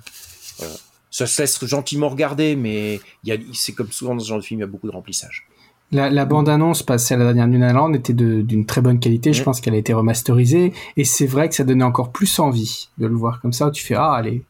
voilà. 0.58 0.74
ça 1.10 1.26
se 1.26 1.42
laisse 1.42 1.64
gentiment 1.64 2.08
regarder, 2.08 2.56
mais 2.56 3.00
il 3.24 3.28
y 3.28 3.32
a- 3.32 3.38
c'est 3.52 3.72
comme 3.72 3.90
souvent 3.92 4.14
dans 4.14 4.20
ce 4.20 4.28
genre 4.28 4.38
de 4.38 4.44
film, 4.44 4.60
il 4.60 4.62
y 4.62 4.64
a 4.64 4.68
beaucoup 4.68 4.86
de 4.88 4.92
remplissage. 4.92 5.46
La, 5.92 6.10
la 6.10 6.24
bande-annonce 6.24 6.82
passée 6.82 7.14
à 7.14 7.18
la 7.18 7.24
dernière 7.32 7.46
New 7.46 7.60
Land 7.60 7.92
était 7.92 8.14
d'une 8.14 8.66
très 8.66 8.80
bonne 8.80 8.98
qualité. 8.98 9.32
Je 9.32 9.42
pense 9.44 9.60
qu'elle 9.60 9.74
a 9.74 9.76
été 9.76 9.92
remasterisée. 9.92 10.72
Et 10.96 11.04
c'est 11.04 11.26
vrai 11.26 11.48
que 11.48 11.54
ça 11.54 11.62
donnait 11.62 11.84
encore 11.84 12.10
plus 12.10 12.38
envie 12.40 12.88
de 12.98 13.06
le 13.06 13.14
voir 13.14 13.40
comme 13.40 13.52
ça. 13.52 13.68
Où 13.68 13.70
tu 13.70 13.84
fais, 13.84 13.94
ah, 13.94 14.12
allez, 14.12 14.42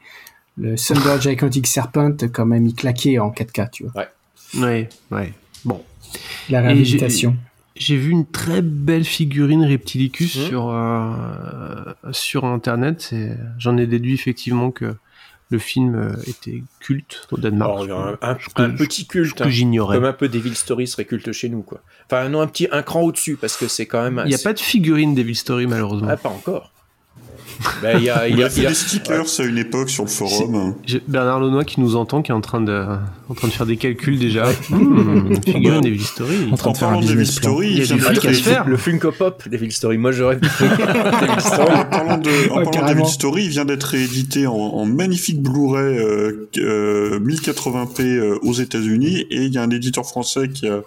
le 0.57 0.76
Thunder 0.76 1.20
Gigantic 1.20 1.66
Serpent, 1.66 2.16
quand 2.32 2.46
même, 2.46 2.64
il 2.66 2.74
claquait 2.74 3.18
en 3.18 3.30
4K, 3.30 3.68
tu 3.72 3.84
vois. 3.84 3.92
Ouais, 4.57 4.88
ouais. 5.11 5.34
Bon. 5.66 5.82
La 6.48 6.72
Et 6.72 6.76
j'ai- 7.76 7.96
vu 7.96 8.10
une 8.10 8.26
très 8.26 8.62
belle 8.62 9.04
figurine 9.04 9.64
Reptilicus 9.64 10.36
Mhm. 10.36 10.46
sur, 10.48 10.68
euh, 10.70 11.04
sur 12.12 12.44
internet. 12.44 13.12
J'en 13.58 13.76
ai 13.76 13.86
déduit 13.86 14.14
effectivement 14.14 14.70
que 14.70 14.94
le 15.50 15.58
film 15.58 15.94
euh, 15.94 16.16
était 16.26 16.62
culte 16.80 17.28
au 17.30 17.36
Danemark. 17.36 17.82
Alors, 17.84 18.16
un, 18.22 18.70
petit 18.70 19.06
culte, 19.06 19.34
que 19.38 19.44
hein, 19.44 19.48
j'ignorais. 19.50 19.96
comme 19.96 20.06
un 20.06 20.12
peu 20.12 20.28
Devil 20.28 20.54
Story 20.54 20.86
serait 20.88 21.04
culte 21.04 21.30
chez 21.32 21.48
nous, 21.48 21.62
quoi. 21.62 21.80
Enfin, 22.10 22.28
non, 22.28 22.40
un 22.40 22.46
petit, 22.46 22.66
un 22.72 22.82
cran 22.82 23.02
au-dessus, 23.02 23.36
parce 23.36 23.56
que 23.56 23.68
c'est 23.68 23.86
quand 23.86 24.02
même. 24.02 24.22
Il 24.24 24.28
n'y 24.30 24.34
a 24.34 24.38
pas 24.38 24.52
de 24.54 24.58
figurine 24.60 25.14
Devil 25.14 25.34
Story 25.36 25.66
malheureusement. 25.66 26.08
Ah, 26.10 26.16
pas 26.16 26.30
encore. 26.30 26.70
Ben, 27.82 27.98
il 27.98 28.04
y 28.04 28.10
a, 28.10 28.26
il 28.26 28.34
Il 28.34 28.40
y 28.40 28.42
a 28.42 28.46
a, 28.46 28.50
fait 28.50 28.60
il 28.60 28.62
y 28.64 28.66
a- 28.66 28.70
des 28.70 28.74
stickers 28.74 29.26
à 29.38 29.42
une 29.44 29.58
époque 29.58 29.88
sur 29.90 30.04
le 30.04 30.10
forum. 30.10 30.74
J'ai 30.86 31.00
Bernard 31.06 31.38
Lenoir 31.40 31.64
qui 31.64 31.80
nous 31.80 31.94
entend, 31.94 32.20
qui 32.22 32.32
est 32.32 32.34
en 32.34 32.40
train 32.40 32.60
de, 32.60 32.84
en 33.28 33.34
train 33.34 33.48
de 33.48 33.52
faire 33.52 33.66
des 33.66 33.76
calculs 33.76 34.18
déjà. 34.18 34.46
Mmh, 34.70 35.36
figurine 35.44 35.80
Devil 35.80 36.02
Story. 36.04 36.36
En 36.52 36.72
parlant 36.72 37.00
de 37.00 37.06
Devil 37.06 37.26
Story, 37.26 37.68
il 37.70 37.78
y 37.78 37.82
a 37.82 37.94
du 37.94 38.00
fric 38.00 38.24
à 38.24 38.34
se 38.34 38.42
faire. 38.42 38.68
le 38.68 38.76
Funko 38.76 39.12
Pop 39.12 39.42
Devil 39.48 39.72
Story. 39.72 39.98
Moi, 39.98 40.12
j'aurais. 40.12 40.38
En 41.74 41.84
parlant 41.84 42.18
de, 42.18 42.50
en 42.50 42.58
Ouais, 42.58 42.64
parlant. 42.64 42.88
Devil 42.94 43.06
Story, 43.06 43.44
il 43.44 43.50
vient 43.50 43.64
d'être 43.64 43.84
réédité 43.84 44.46
en, 44.46 44.54
en 44.54 44.84
magnifique 44.86 45.42
Blu-ray 45.42 45.98
euh, 45.98 46.48
euh, 46.58 47.20
1080p 47.20 48.02
euh, 48.02 48.38
aux 48.42 48.52
États-Unis 48.52 49.26
et 49.30 49.44
il 49.44 49.52
y 49.52 49.58
a 49.58 49.62
un 49.62 49.70
éditeur 49.70 50.04
français 50.06 50.48
qui 50.48 50.66
a 50.68 50.82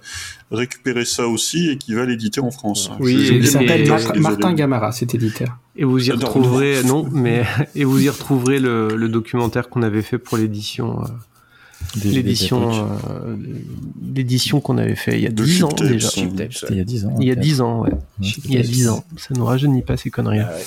récupéré 0.51 1.05
ça 1.05 1.27
aussi 1.27 1.69
et 1.69 1.77
qui 1.77 1.93
va 1.93 2.05
l'éditer 2.05 2.39
en 2.41 2.51
France. 2.51 2.91
Oui, 2.99 3.15
Il 3.31 3.47
s'appelle. 3.47 3.87
Martin 4.19 4.53
Gamara, 4.53 4.91
cet 4.91 5.13
éditeur. 5.15 5.57
Et 5.75 5.83
vous 5.83 6.07
y 6.07 6.11
retrouverez, 6.11 6.83
non, 6.85 7.07
mais 7.11 7.43
et 7.75 7.83
vous 7.83 8.01
y 8.01 8.09
retrouverez 8.09 8.59
le, 8.59 8.95
le 8.95 9.09
documentaire 9.09 9.69
qu'on 9.69 9.81
avait 9.83 10.01
fait 10.01 10.17
pour 10.17 10.37
l'édition, 10.37 11.01
euh, 11.03 11.07
l'édition, 12.03 12.71
euh, 13.09 13.35
l'édition 14.13 14.59
qu'on 14.61 14.77
avait 14.77 14.95
fait 14.95 15.17
il 15.17 15.23
y 15.23 15.27
a 15.27 15.29
De 15.31 15.43
10 15.43 15.63
ans 15.63 15.67
déjà. 15.69 16.09
Il 16.17 16.77
y 16.77 16.79
a 16.79 16.83
10 16.83 17.05
ans. 17.05 17.15
Il 17.19 17.27
y 17.27 17.31
a 17.31 17.33
peut-être. 17.35 17.43
10 17.45 17.61
ans, 17.61 17.81
ouais. 17.81 17.89
Il 18.21 18.27
y 18.27 18.57
a 18.57 18.59
peut-être. 18.59 18.71
10 18.71 18.89
ans. 18.89 19.03
Ça 19.17 19.29
nous 19.35 19.45
rajeunit 19.45 19.81
pas 19.81 19.97
ces 19.97 20.09
conneries. 20.09 20.39
Ah 20.39 20.49
ouais. 20.53 20.63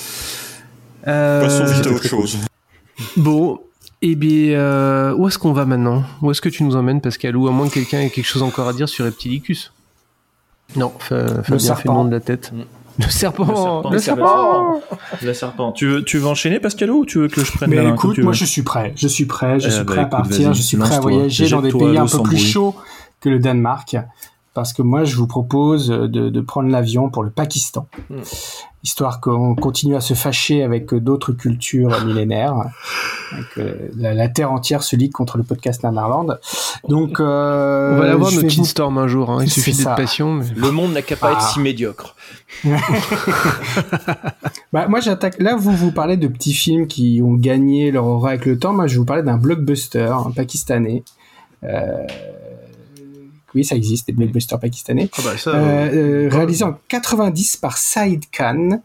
Euh, 1.08 1.40
Passons 1.42 1.64
vite 1.74 1.86
à 1.86 1.90
autre 1.90 2.06
chose. 2.06 2.38
Bon, 3.16 3.60
et 4.02 4.14
bien, 4.14 4.58
euh, 4.58 5.14
où 5.14 5.26
est-ce 5.28 5.38
qu'on 5.38 5.52
va 5.52 5.64
maintenant? 5.64 6.04
Où 6.22 6.30
est-ce 6.30 6.40
que 6.40 6.48
tu 6.48 6.62
nous 6.64 6.76
emmènes, 6.76 7.00
Pascal? 7.00 7.36
Ou 7.36 7.48
à 7.48 7.52
moins 7.52 7.68
que 7.68 7.74
quelqu'un 7.74 8.00
ait 8.00 8.10
quelque 8.10 8.26
chose 8.26 8.42
encore 8.42 8.68
à 8.68 8.72
dire 8.72 8.88
sur 8.88 9.04
Reptilicus 9.04 9.72
Non, 10.76 10.92
Fa- 10.98 11.26
Fabien 11.26 11.42
fait 11.42 11.52
le 11.52 11.58
serpent. 11.58 11.94
nom 11.94 12.04
de 12.04 12.10
la 12.10 12.20
tête. 12.20 12.52
Mm. 12.54 12.60
Le 13.04 13.10
serpent 13.10 13.44
serpent. 13.46 13.90
Le 13.90 13.98
serpent 13.98 14.80
Le 15.22 15.34
serpent. 15.34 15.72
Tu 15.72 15.86
veux, 15.86 16.04
tu 16.04 16.18
veux 16.18 16.26
enchaîner, 16.26 16.60
Pascalo, 16.60 16.98
ou 16.98 17.06
tu 17.06 17.18
veux 17.18 17.28
que 17.28 17.44
je 17.44 17.52
prenne 17.52 17.70
Mais 17.70 17.76
la 17.76 17.82
main 17.84 17.94
écoute, 17.94 18.18
moi 18.18 18.32
veux 18.32 18.38
je 18.38 18.44
suis 18.44 18.62
prêt. 18.62 18.92
Je 18.96 19.08
suis 19.08 19.26
prêt. 19.26 19.60
Je 19.60 19.68
Eh 19.68 19.70
suis 19.70 19.84
bah, 19.84 19.92
prêt 19.92 20.02
à 20.02 20.06
partir. 20.06 20.52
Je 20.54 20.62
suis 20.62 20.76
prêt 20.76 20.94
à 20.94 21.00
voyager 21.00 21.48
dans 21.48 21.62
des 21.62 21.72
pays 21.72 21.96
un 21.96 22.06
peu 22.06 22.22
plus 22.22 22.38
chauds 22.38 22.74
que 23.20 23.28
le 23.28 23.38
Danemark. 23.38 23.96
Parce 24.60 24.74
que 24.74 24.82
moi, 24.82 25.04
je 25.04 25.16
vous 25.16 25.26
propose 25.26 25.88
de, 25.88 26.28
de 26.28 26.40
prendre 26.42 26.68
l'avion 26.68 27.08
pour 27.08 27.22
le 27.22 27.30
Pakistan. 27.30 27.86
Hmm. 28.10 28.18
Histoire 28.82 29.20
qu'on 29.22 29.54
continue 29.54 29.96
à 29.96 30.02
se 30.02 30.12
fâcher 30.12 30.62
avec 30.62 30.92
d'autres 30.94 31.32
cultures 31.32 32.04
millénaires. 32.04 32.56
Que 33.54 33.90
la, 33.96 34.12
la 34.12 34.28
terre 34.28 34.52
entière 34.52 34.82
se 34.82 34.96
ligue 34.96 35.12
contre 35.12 35.38
le 35.38 35.44
podcast 35.44 35.82
Nanarland. 35.82 36.38
Donc, 36.88 37.20
euh, 37.20 37.94
On 37.94 37.98
va 38.00 38.06
l'avoir 38.06 38.30
notre 38.32 38.46
vous- 38.46 38.54
Kinstorm 38.54 38.98
un 38.98 39.06
jour, 39.06 39.30
hein. 39.30 39.38
il 39.42 39.50
suffit 39.50 39.72
d'être 39.74 39.96
patient. 39.96 40.32
mais- 40.34 40.44
Le 40.54 40.70
monde 40.70 40.92
n'a 40.92 41.00
qu'à 41.00 41.16
pas 41.16 41.32
être 41.32 41.40
Ah. 41.42 41.50
si 41.54 41.60
médiocre. 41.60 42.14
Bah, 44.72 44.86
moi, 44.88 45.00
j'attaque. 45.00 45.36
Là, 45.40 45.56
vous 45.56 45.72
vous 45.72 45.90
parlez 45.92 46.16
de 46.16 46.28
petits 46.28 46.52
films 46.52 46.86
qui 46.86 47.20
ont 47.24 47.34
gagné 47.34 47.90
leur 47.90 48.04
aura 48.06 48.30
avec 48.30 48.46
le 48.46 48.58
temps. 48.58 48.72
Moi, 48.72 48.86
je 48.86 48.98
vous 48.98 49.04
parler 49.04 49.22
d'un 49.22 49.36
blockbuster 49.36 50.12
un 50.26 50.30
pakistanais. 50.30 51.02
Euh, 51.64 52.06
Oui, 53.54 53.64
ça 53.64 53.74
existe, 53.76 54.06
des 54.06 54.12
blockbusters 54.12 54.58
pakistanais. 54.60 55.10
Ah 55.18 55.22
bah, 55.24 55.36
ça, 55.38 55.50
Euh, 55.50 55.56
euh, 55.58 56.26
euh, 56.26 56.28
réalisé 56.30 56.64
en 56.64 56.78
90 56.88 57.56
par 57.56 57.76
Saïd 57.78 58.24
Khan, 58.30 58.80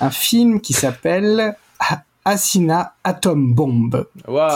un 0.00 0.10
film 0.10 0.60
qui 0.60 0.72
s'appelle 0.72 1.56
Asina 2.24 2.94
Atom 3.04 3.54
Bomb. 3.54 4.04
Waouh 4.26 4.52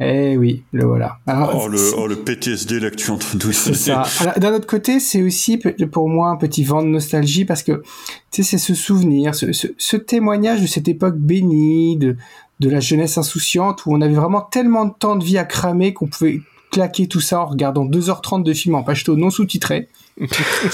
Eh 0.00 0.36
oui, 0.36 0.62
le 0.72 0.84
voilà. 0.84 1.18
Alors, 1.26 1.62
Oh 1.64 1.68
le, 1.68 1.78
oh, 1.96 2.06
le 2.06 2.16
PTSD 2.16 2.78
là 2.80 2.90
que 2.90 2.96
tu 2.96 3.08
es 3.08 3.10
en 3.10 3.18
train 3.18 3.38
de 3.38 3.44
nous 3.46 3.52
c'est 3.52 3.74
ça. 3.74 4.04
D'un 4.36 4.52
autre 4.54 4.66
côté, 4.68 5.00
c'est 5.00 5.22
aussi 5.22 5.58
pour 5.90 6.08
moi 6.08 6.28
un 6.30 6.36
petit 6.36 6.62
vent 6.64 6.82
de 6.82 6.88
nostalgie 6.88 7.44
parce 7.44 7.62
que 7.62 7.82
tu 8.30 8.42
sais, 8.42 8.50
c'est 8.50 8.58
ce 8.58 8.74
souvenir, 8.74 9.34
ce, 9.34 9.52
ce- 9.52 9.68
ce 9.78 9.96
témoignage 9.96 10.60
de 10.62 10.66
cette 10.66 10.88
époque 10.88 11.16
bénie, 11.16 11.96
de, 11.96 12.16
de 12.60 12.68
la 12.70 12.78
jeunesse 12.80 13.18
insouciante 13.18 13.84
où 13.86 13.92
on 13.94 14.00
avait 14.00 14.14
vraiment 14.14 14.40
tellement 14.42 14.84
de 14.84 14.92
temps 14.96 15.16
de 15.16 15.24
vie 15.24 15.38
à 15.38 15.44
cramer 15.44 15.92
qu'on 15.94 16.06
pouvait 16.06 16.40
claquer 16.72 17.06
tout 17.06 17.20
ça 17.20 17.40
en 17.40 17.46
regardant 17.46 17.84
2h30 17.84 18.42
de 18.42 18.52
film 18.52 18.74
en 18.74 18.82
pachto 18.82 19.14
non 19.14 19.30
sous-titré. 19.30 19.88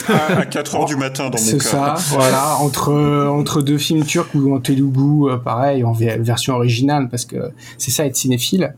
à 0.09 0.47
4 0.47 0.75
heures 0.75 0.85
du 0.87 0.97
matin 0.97 1.25
dans 1.25 1.39
mon 1.39 1.45
C'est 1.45 1.59
cas. 1.59 1.65
ça, 1.65 1.95
voilà, 2.09 2.57
entre 2.57 2.93
entre 3.29 3.63
deux 3.63 3.79
films 3.79 4.05
turcs 4.05 4.35
ou 4.35 4.55
en 4.55 4.61
Telugu, 4.61 5.31
euh, 5.31 5.37
pareil, 5.37 5.85
en 5.85 5.93
version 5.93 6.55
originale, 6.55 7.09
parce 7.09 7.25
que 7.25 7.51
c'est 7.77 7.91
ça 7.91 8.07
être 8.07 8.17
cinéphile, 8.17 8.75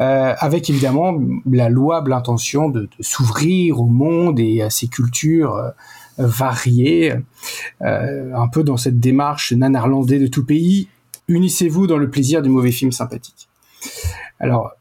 euh, 0.00 0.34
avec 0.38 0.68
évidemment 0.70 1.18
la 1.50 1.68
louable 1.68 2.12
intention 2.12 2.68
de, 2.68 2.82
de 2.82 2.88
s'ouvrir 3.02 3.80
au 3.80 3.86
monde 3.86 4.38
et 4.38 4.62
à 4.62 4.70
ses 4.70 4.86
cultures 4.86 5.56
euh, 5.56 5.70
variées, 6.18 7.14
euh, 7.82 8.34
un 8.34 8.48
peu 8.48 8.64
dans 8.64 8.76
cette 8.76 8.98
démarche 8.98 9.52
nanarlandais 9.52 10.18
de 10.18 10.26
tout 10.26 10.44
pays. 10.44 10.88
Unissez-vous 11.28 11.86
dans 11.86 11.98
le 11.98 12.10
plaisir 12.10 12.42
du 12.42 12.48
mauvais 12.48 12.72
film 12.72 12.90
sympathique. 12.90 13.48
Alors, 14.40 14.72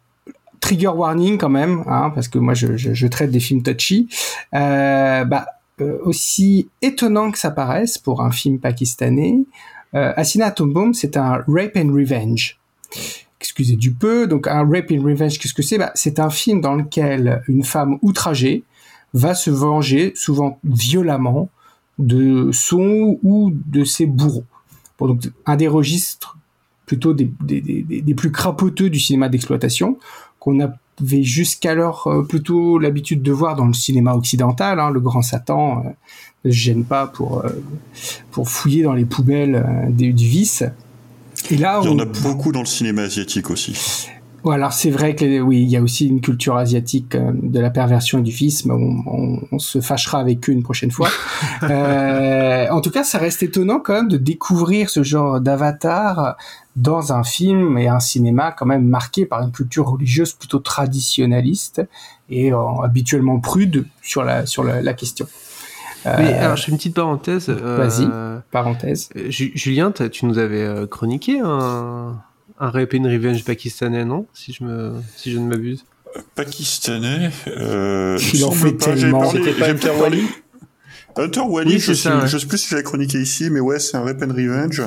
trigger 0.59 0.87
warning 0.87 1.37
quand 1.37 1.49
même, 1.49 1.83
hein, 1.87 2.11
parce 2.13 2.27
que 2.27 2.39
moi 2.39 2.53
je, 2.53 2.77
je, 2.77 2.93
je 2.93 3.07
traite 3.07 3.31
des 3.31 3.39
films 3.39 3.63
touchy. 3.63 4.07
Euh, 4.53 5.23
bah, 5.25 5.47
euh, 5.79 5.99
aussi 6.03 6.69
étonnant 6.81 7.31
que 7.31 7.37
ça 7.37 7.51
paraisse 7.51 7.97
pour 7.97 8.21
un 8.21 8.31
film 8.31 8.59
pakistanais, 8.59 9.39
euh, 9.93 10.11
Asina 10.15 10.47
Atom 10.47 10.73
Bomb, 10.73 10.93
c'est 10.93 11.17
un 11.17 11.43
rape 11.47 11.77
and 11.77 11.93
revenge. 11.93 12.59
Excusez 13.39 13.75
du 13.75 13.93
peu, 13.93 14.27
donc 14.27 14.47
un 14.47 14.67
rape 14.67 14.91
and 14.91 15.03
revenge, 15.03 15.37
qu'est-ce 15.37 15.53
que 15.53 15.61
c'est? 15.61 15.77
Bah, 15.77 15.91
C'est 15.93 16.19
un 16.19 16.29
film 16.29 16.61
dans 16.61 16.75
lequel 16.75 17.43
une 17.47 17.63
femme 17.63 17.99
outragée 18.01 18.63
va 19.13 19.35
se 19.35 19.51
venger, 19.51 20.13
souvent 20.15 20.59
violemment, 20.63 21.49
de 21.99 22.51
son 22.51 23.19
ou 23.23 23.51
de 23.53 23.83
ses 23.83 24.05
bourreaux. 24.05 24.45
Bon, 24.99 25.07
donc, 25.07 25.21
un 25.45 25.55
des 25.55 25.67
registres 25.67 26.36
plutôt 26.87 27.13
des, 27.13 27.29
des, 27.41 27.61
des, 27.61 27.83
des 28.01 28.13
plus 28.15 28.31
crapoteux 28.31 28.89
du 28.89 28.99
cinéma 28.99 29.29
d'exploitation, 29.29 29.99
qu'on 30.39 30.59
avait 30.61 31.21
jusqu'alors 31.23 32.07
euh, 32.07 32.23
plutôt 32.23 32.79
l'habitude 32.79 33.21
de 33.21 33.31
voir 33.31 33.55
dans 33.55 33.65
le 33.67 33.73
cinéma 33.73 34.15
occidental. 34.15 34.79
Hein, 34.79 34.89
le 34.89 34.99
grand 34.99 35.21
Satan 35.21 35.83
euh, 35.85 35.89
ne 36.45 36.51
se 36.51 36.57
gêne 36.57 36.85
pas 36.85 37.05
pour, 37.05 37.45
euh, 37.45 37.49
pour 38.31 38.49
fouiller 38.49 38.81
dans 38.83 38.93
les 38.93 39.05
poubelles 39.05 39.55
euh, 39.55 39.89
du, 39.91 40.11
vice. 40.13 40.63
Et 41.51 41.57
là, 41.57 41.79
Il 41.83 41.87
y 41.89 41.93
en 41.93 41.97
on- 41.97 41.99
a 41.99 42.05
beaucoup 42.05 42.51
dans 42.51 42.61
le 42.61 42.65
cinéma 42.65 43.03
asiatique 43.03 43.51
aussi. 43.51 44.07
Alors 44.51 44.73
c'est 44.73 44.89
vrai 44.91 45.15
que 45.15 45.25
les- 45.25 45.41
oui, 45.41 45.61
il 45.61 45.69
y 45.69 45.77
a 45.77 45.81
aussi 45.81 46.07
une 46.07 46.21
culture 46.21 46.55
asiatique 46.57 47.15
euh, 47.15 47.31
de 47.33 47.59
la 47.59 47.69
perversion 47.69 48.19
et 48.19 48.21
du 48.21 48.31
vice, 48.31 48.65
mais 48.65 48.73
on, 48.73 49.03
on- 49.07 49.39
on 49.51 49.59
se 49.59 49.81
fâchera 49.81 50.19
avec 50.19 50.49
eux 50.49 50.53
une 50.53 50.63
prochaine 50.63 50.91
fois. 50.91 51.09
Euh, 51.63 52.67
en 52.69 52.81
tout 52.81 52.91
cas, 52.91 53.03
ça 53.03 53.17
reste 53.17 53.41
étonnant 53.43 53.79
quand 53.79 53.93
même 53.93 54.07
de 54.07 54.17
découvrir 54.17 54.89
ce 54.89 55.03
genre 55.03 55.39
d'avatar 55.41 56.35
dans 56.75 57.13
un 57.13 57.23
film 57.23 57.77
et 57.77 57.87
un 57.87 57.99
cinéma 57.99 58.51
quand 58.51 58.65
même 58.65 58.83
marqué 58.85 59.25
par 59.25 59.41
une 59.41 59.51
culture 59.51 59.87
religieuse 59.89 60.33
plutôt 60.33 60.59
traditionnaliste 60.59 61.81
et 62.29 62.53
euh, 62.53 62.59
habituellement 62.83 63.39
prude 63.39 63.85
sur 64.01 64.23
la 64.23 64.45
sur 64.45 64.63
la, 64.63 64.81
la 64.81 64.93
question. 64.93 65.25
Mais 66.05 66.33
alors, 66.35 66.55
je 66.55 66.63
fais 66.63 66.71
une 66.71 66.77
petite 66.77 66.95
parenthèse. 66.95 67.49
Vas-y, 67.49 68.07
parenthèse. 68.51 69.09
Ju- 69.29 69.51
Julien, 69.55 69.91
tu 69.91 70.25
nous 70.25 70.37
avais 70.37 70.65
chroniqué 70.89 71.39
un, 71.43 72.17
un 72.59 72.69
Rape 72.69 72.93
and 72.95 73.03
Revenge 73.03 73.43
pakistanais, 73.43 74.05
non 74.05 74.25
si 74.33 74.53
je, 74.53 74.63
me, 74.63 74.93
si 75.15 75.31
je 75.31 75.37
ne 75.39 75.47
m'abuse. 75.47 75.83
Pakistanais. 76.35 77.29
Euh, 77.47 78.17
Il 78.33 78.43
en 78.45 78.51
fait 78.51 78.71
pas, 78.73 78.93
tellement. 78.95 79.21
parlé- 79.21 79.39
C'était 79.43 79.59
pas 79.59 79.65
j'ai 79.65 79.71
Hunter 79.71 79.79
peut-être 79.87 79.99
parlé- 79.99 80.17
Wally 80.17 80.27
Hunter 81.19 81.39
Wally, 81.41 81.73
Oui, 81.73 81.79
je, 81.79 81.93
sais, 81.93 81.95
ça, 82.09 82.19
ouais. 82.19 82.27
je 82.27 82.37
sais 82.37 82.45
plus 82.45 82.59
si 82.59 82.67
j'avais 82.69 82.83
chroniqué 82.83 83.19
ici, 83.19 83.49
mais 83.49 83.59
ouais, 83.59 83.79
c'est 83.79 83.97
un 83.97 84.01
Rap 84.03 84.21
and 84.21 84.29
Revenge, 84.35 84.83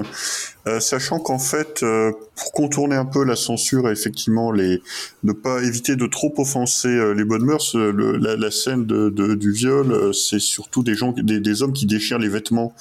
euh, 0.69 0.79
sachant 0.79 1.19
qu'en 1.19 1.41
fait, 1.41 1.83
euh, 1.83 2.13
pour 2.37 2.53
contourner 2.53 2.95
un 2.95 3.05
peu 3.05 3.25
la 3.25 3.35
censure 3.35 3.89
et 3.89 3.93
effectivement 3.93 4.53
les 4.53 4.81
ne 5.25 5.33
pas 5.33 5.61
éviter 5.61 5.97
de 5.97 6.07
trop 6.07 6.33
offenser 6.39 6.87
euh, 6.89 7.15
les 7.15 7.25
bonnes 7.25 7.45
mœurs, 7.45 7.75
le- 7.75 8.17
la, 8.17 8.37
la 8.37 8.51
scène 8.53 8.87
de, 8.87 9.09
de- 9.11 9.35
du 9.35 9.51
viol, 9.51 9.91
euh, 9.91 10.13
c'est 10.13 10.39
surtout 10.39 10.85
des 10.85 10.95
gens, 10.95 11.11
des, 11.13 11.41
des 11.41 11.63
hommes 11.63 11.73
qui 11.73 11.87
déchirent 11.87 12.19
les 12.21 12.29
vêtements 12.29 12.75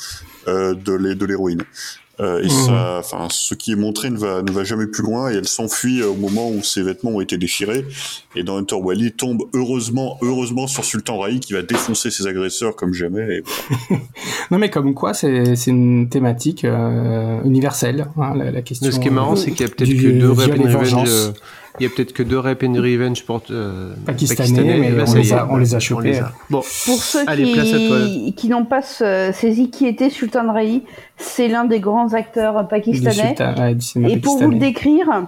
euh, 0.47 0.75
de 0.75 1.25
l'héroïne. 1.25 1.63
Euh, 2.19 2.39
et 2.41 2.45
Mhm. 2.45 2.49
ça, 2.49 2.97
enfin, 2.99 3.27
ce 3.31 3.53
qui 3.53 3.71
est 3.71 3.75
montré 3.75 4.09
ne 4.09 4.17
va, 4.17 4.41
ne 4.41 4.51
va 4.51 4.63
jamais 4.63 4.87
plus 4.87 5.03
loin 5.03 5.31
et 5.31 5.35
elle 5.35 5.47
s'enfuit 5.47 6.01
euh, 6.01 6.07
au 6.09 6.15
moment 6.15 6.49
où 6.49 6.61
ses 6.63 6.81
vêtements 6.83 7.11
ont 7.11 7.21
été 7.21 7.37
déchirés. 7.37 7.85
Et 8.35 8.43
dans 8.43 8.57
Hunter 8.57 8.75
Wally 8.75 9.13
tombe 9.13 9.43
heureusement, 9.53 10.17
heureusement 10.21 10.67
sur 10.67 10.83
Sultan 10.83 11.19
Rai 11.19 11.39
qui 11.39 11.53
va 11.53 11.61
défoncer 11.61 12.11
ses 12.11 12.27
agresseurs 12.27 12.75
comme 12.75 12.93
jamais. 12.93 13.37
Et 13.37 13.43
voilà. 13.89 14.01
Non, 14.51 14.57
mais 14.57 14.69
comme 14.69 14.93
quoi, 14.93 15.13
c'est 15.13 15.55
c'est 15.55 15.71
une 15.71 16.09
thématique 16.09 16.65
euh, 16.65 17.41
universelle, 17.43 18.07
hein, 18.17 18.33
la, 18.35 18.51
la 18.51 18.61
question. 18.61 18.87
Mais 18.87 18.91
ce 18.93 18.99
qui 18.99 19.07
est 19.07 19.11
marrant, 19.11 19.33
euh, 19.33 19.35
c'est 19.35 19.51
qu'il 19.51 19.61
y 19.61 19.69
a 19.69 19.71
peut-être 19.73 19.89
que 19.89 20.19
deux 20.19 20.31
Revenge. 20.31 21.33
Il 21.79 21.83
y 21.83 21.85
a 21.85 21.89
peut-être 21.95 22.13
que 22.13 22.23
deux 22.23 22.39
Rap 22.39 22.63
and 22.63 22.73
Revenge 22.73 23.23
pour, 23.25 23.41
euh, 23.51 23.93
Pakistanais, 24.05 24.63
mais 24.79 24.89
Eh 24.89 24.95
ben, 24.95 25.05
on 25.07 25.13
les 25.13 25.33
a- 25.33 25.47
on 25.49 25.57
les 25.57 25.75
a 25.75 25.79
chopés. 25.79 26.11
les 26.11 26.19
a. 26.19 26.31
Bon, 26.49 26.59
Pour 26.85 27.03
ceux 27.03 27.23
Allez, 27.27 27.51
qui, 27.53 28.33
qui 28.35 28.47
n'ont 28.49 28.65
pas 28.65 28.81
ce- 28.81 29.31
saisi 29.33 29.69
qui 29.69 29.85
était 29.85 30.09
Sultan 30.09 30.51
Rai, 30.51 30.81
c'est 31.17 31.47
l'un 31.47 31.65
des 31.65 31.79
grands 31.79 32.13
acteurs 32.13 32.67
pakistanais. 32.67 33.35
sultan- 33.35 33.55
ouais, 33.57 34.11
Et 34.11 34.17
pour 34.17 34.37
vous 34.37 34.49
le 34.51 34.57
décrire, 34.57 35.27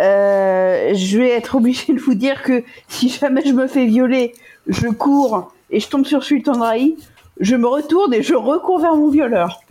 euh, 0.00 0.92
je 0.94 1.18
vais 1.18 1.30
être 1.30 1.54
obligée 1.56 1.92
de 1.94 2.00
vous 2.00 2.14
dire 2.14 2.42
que 2.42 2.62
si 2.88 3.08
jamais 3.08 3.42
je 3.46 3.52
me 3.52 3.66
fais 3.66 3.86
violer, 3.86 4.32
je 4.66 4.88
cours 4.88 5.52
et 5.70 5.80
je 5.80 5.88
tombe 5.88 6.04
sur 6.04 6.22
Sultan 6.24 6.60
Rai, 6.60 6.94
je 7.40 7.56
me 7.56 7.66
retourne 7.66 8.12
et 8.12 8.22
je 8.22 8.34
recours 8.34 8.80
vers 8.80 8.96
mon 8.96 9.08
violeur. 9.10 9.60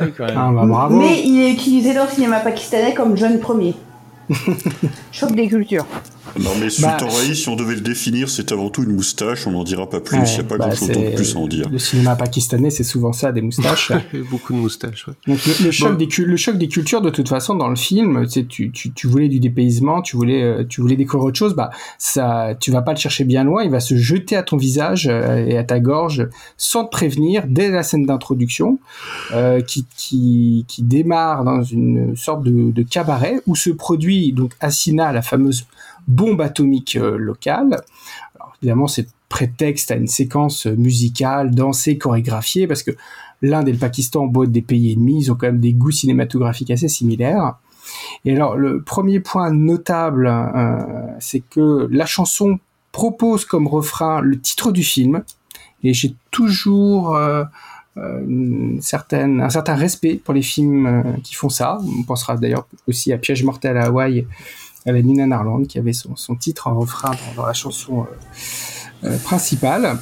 Ah, 0.00 0.50
bah, 0.52 0.64
bravo. 0.66 0.96
Mais 0.98 1.22
il 1.24 1.40
est 1.42 1.52
utilisé 1.52 1.94
dans 1.94 2.04
le 2.04 2.10
cinéma 2.10 2.40
pakistanais 2.40 2.94
comme 2.94 3.16
jeune 3.16 3.38
premier. 3.38 3.74
Choc 5.12 5.34
des 5.34 5.48
cultures. 5.48 5.86
Non 6.38 6.50
mais 6.60 6.70
Sultan 6.70 7.06
Bah, 7.06 7.34
si 7.34 7.48
on 7.48 7.56
devait 7.56 7.74
le 7.74 7.80
définir, 7.80 8.28
c'est 8.28 8.52
avant 8.52 8.70
tout 8.70 8.82
une 8.82 8.92
moustache, 8.94 9.46
on 9.46 9.50
n'en 9.52 9.64
dira 9.64 9.88
pas 9.88 10.00
plus, 10.00 10.18
Ouais, 10.18 10.24
il 10.28 10.34
n'y 10.34 10.40
a 10.40 10.44
pas 10.44 10.56
bah, 10.58 10.66
grand 10.68 10.76
chose 10.76 10.88
de 10.88 11.14
plus 11.14 11.34
à 11.34 11.38
en 11.38 11.46
dire. 11.48 11.68
Le 11.70 11.78
cinéma 11.78 12.16
pakistanais, 12.16 12.70
c'est 12.70 12.84
souvent 12.84 13.12
ça, 13.12 13.32
des 13.32 13.40
moustaches. 13.42 13.92
beaucoup 14.30 14.52
de 14.52 14.58
moustaches. 14.58 15.08
ouais. 15.08 15.14
Donc 15.26 15.38
le, 15.46 15.64
le 15.66 15.70
choc 15.70 15.90
Bon. 15.92 15.96
des 15.98 16.08
cul- 16.08 16.24
le 16.26 16.36
choc 16.36 16.56
des 16.58 16.68
cultures, 16.68 17.00
de 17.00 17.10
toute 17.10 17.28
façon, 17.28 17.54
dans 17.54 17.68
le 17.68 17.76
film, 17.76 18.24
tu, 18.26 18.30
sais, 18.30 18.44
tu, 18.46 18.70
tu, 18.70 18.92
tu 18.92 19.06
voulais 19.06 19.28
du 19.28 19.40
dépaysement, 19.40 20.02
tu 20.02 20.16
voulais, 20.16 20.42
euh, 20.42 20.64
tu 20.68 20.80
voulais 20.80 20.96
découvrir 20.96 21.26
autre 21.28 21.38
chose, 21.38 21.54
bah 21.54 21.70
ça, 21.98 22.54
tu 22.60 22.70
vas 22.70 22.82
pas 22.82 22.92
le 22.92 22.98
chercher 22.98 23.24
bien 23.24 23.44
loin, 23.44 23.64
il 23.64 23.70
va 23.70 23.80
se 23.80 23.96
jeter 23.96 24.36
à 24.36 24.42
ton 24.42 24.56
visage 24.56 25.08
euh, 25.10 25.44
et 25.46 25.56
à 25.58 25.64
ta 25.64 25.80
gorge 25.80 26.28
sans 26.56 26.84
te 26.84 26.90
prévenir 26.90 27.44
dès 27.48 27.70
la 27.70 27.82
scène 27.82 28.06
d'introduction, 28.06 28.78
euh, 29.32 29.60
qui, 29.60 29.86
qui, 29.96 30.64
qui 30.68 30.82
démarre 30.82 31.44
dans 31.44 31.62
une 31.62 32.14
sorte 32.16 32.42
de, 32.44 32.70
de 32.70 32.82
cabaret 32.82 33.40
où 33.46 33.56
se 33.56 33.70
produit 33.70 34.32
donc 34.32 34.52
Assina, 34.60 35.12
la 35.12 35.22
fameuse 35.22 35.66
bombe 36.08 36.40
atomique 36.40 36.96
euh, 36.96 37.16
locale. 37.16 37.80
Alors, 38.34 38.54
évidemment, 38.60 38.86
c'est 38.86 39.08
prétexte 39.28 39.90
à 39.90 39.96
une 39.96 40.08
séquence 40.08 40.66
musicale, 40.66 41.54
dansée, 41.54 41.98
chorégraphiée, 41.98 42.66
parce 42.66 42.82
que 42.82 42.90
l'Inde 43.42 43.68
et 43.68 43.72
le 43.72 43.78
Pakistan, 43.78 44.26
beau 44.26 44.46
des 44.46 44.62
pays 44.62 44.92
ennemis, 44.92 45.24
ils 45.24 45.32
ont 45.32 45.34
quand 45.34 45.46
même 45.46 45.60
des 45.60 45.72
goûts 45.72 45.92
cinématographiques 45.92 46.70
assez 46.70 46.88
similaires. 46.88 47.54
Et 48.24 48.34
alors, 48.34 48.56
le 48.56 48.82
premier 48.82 49.20
point 49.20 49.50
notable, 49.50 50.26
euh, 50.26 50.78
c'est 51.20 51.40
que 51.40 51.88
la 51.90 52.06
chanson 52.06 52.58
propose 52.92 53.44
comme 53.44 53.66
refrain 53.68 54.20
le 54.20 54.38
titre 54.40 54.72
du 54.72 54.82
film, 54.82 55.22
et 55.82 55.94
j'ai 55.94 56.14
toujours 56.30 57.16
euh, 57.16 57.44
un 57.96 58.80
certain 58.80 59.74
respect 59.74 60.20
pour 60.22 60.34
les 60.34 60.42
films 60.42 61.16
qui 61.22 61.34
font 61.34 61.48
ça. 61.48 61.78
On 62.00 62.02
pensera 62.02 62.36
d'ailleurs 62.36 62.66
aussi 62.88 63.12
à 63.12 63.18
Piège 63.18 63.44
mortel 63.44 63.76
à 63.76 63.86
Hawaï, 63.86 64.26
à 64.86 64.92
la 64.92 65.02
Nina 65.02 65.26
Narland, 65.26 65.64
qui 65.64 65.78
avait 65.78 65.92
son, 65.92 66.16
son 66.16 66.34
titre 66.36 66.68
en 66.68 66.78
refrain 66.78 67.10
dans, 67.10 67.42
dans 67.42 67.46
la 67.46 67.52
chanson 67.52 68.02
euh, 68.02 69.08
euh, 69.08 69.18
principale. 69.18 69.98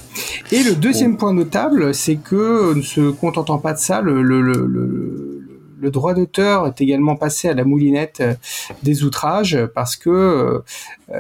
Et 0.53 0.63
le 0.63 0.75
deuxième 0.75 1.17
point 1.17 1.33
notable, 1.33 1.95
c'est 1.95 2.17
que 2.17 2.75
ne 2.75 2.83
se 2.83 3.11
contentant 3.11 3.59
pas 3.59 3.73
de 3.73 3.79
ça, 3.79 4.01
le, 4.01 4.23
le, 4.23 4.41
le, 4.41 4.67
le, 4.67 5.49
le 5.81 5.91
droit 5.91 6.15
d'auteur 6.15 6.67
est 6.67 6.81
également 6.81 7.17
passé 7.17 7.49
à 7.49 7.55
la 7.55 7.65
moulinette 7.65 8.21
euh, 8.21 8.35
des 8.83 9.05
outrages 9.05 9.59
parce 9.75 9.97
que 9.97 10.11
euh, 10.11 10.61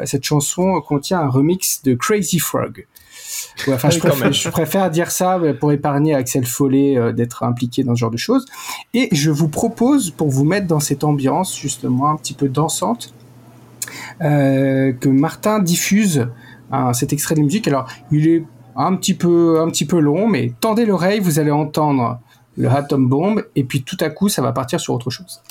cette 0.05 0.25
chanson 0.25 0.81
contient 0.81 1.21
un 1.21 1.29
remix 1.29 1.83
de 1.83 1.95
Crazy 1.95 2.39
Frog. 2.39 2.87
Ouais, 3.67 3.75
enfin, 3.75 3.91
je, 3.91 3.99
préfère, 3.99 4.25
même. 4.25 4.33
je 4.33 4.49
préfère 4.49 4.91
dire 4.91 5.11
ça 5.11 5.39
pour 5.61 5.73
épargner 5.73 6.15
à 6.15 6.19
Axel 6.19 6.47
Follet 6.47 6.97
euh, 6.97 7.13
d'être 7.13 7.43
impliqué 7.43 7.85
dans 7.85 7.95
ce 7.95 8.01
genre 8.01 8.11
de 8.11 8.17
choses. 8.17 8.47
Et 8.95 9.09
je 9.13 9.31
vous 9.31 9.49
propose, 9.49 10.11
pour 10.11 10.29
vous 10.29 10.45
mettre 10.45 10.67
dans 10.67 10.81
cette 10.81 11.05
ambiance 11.05 11.57
justement 11.59 12.11
un 12.11 12.17
petit 12.17 12.35
peu 12.35 12.49
dansante, 12.49 13.13
euh, 13.13 13.18
que 14.21 15.09
Martin 15.09 15.59
diffuse 15.59 16.29
hein, 16.71 16.93
cet 16.93 17.13
extrait 17.13 17.35
de 17.35 17.41
musique. 17.41 17.69
Alors, 17.69 17.89
il 18.11 18.29
est 18.29 18.45
un 18.77 18.95
petit 18.95 19.15
peu, 19.15 19.61
un 19.61 19.69
petit 19.69 19.87
peu 19.87 19.99
long, 19.99 20.29
mais 20.29 20.53
tendez 20.61 20.87
l'oreille, 20.87 21.21
vous 21.21 21.39
allez 21.39 21.51
entendre 21.51 22.21
le 22.57 22.69
Atom 22.69 23.09
Bomb, 23.09 23.43
et 23.57 23.65
puis 23.65 23.83
tout 23.83 23.97
à 24.01 24.11
coup, 24.11 24.29
ça 24.29 24.43
va 24.43 24.53
partir 24.53 24.81
sur 24.81 24.95
autre 24.95 25.11
chose. 25.11 25.43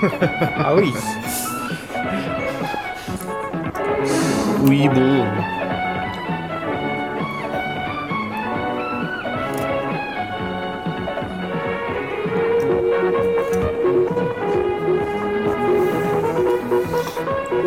ah 0.58 0.74
oui. 0.76 0.92
Oui, 4.62 4.88
bon. 4.88 5.24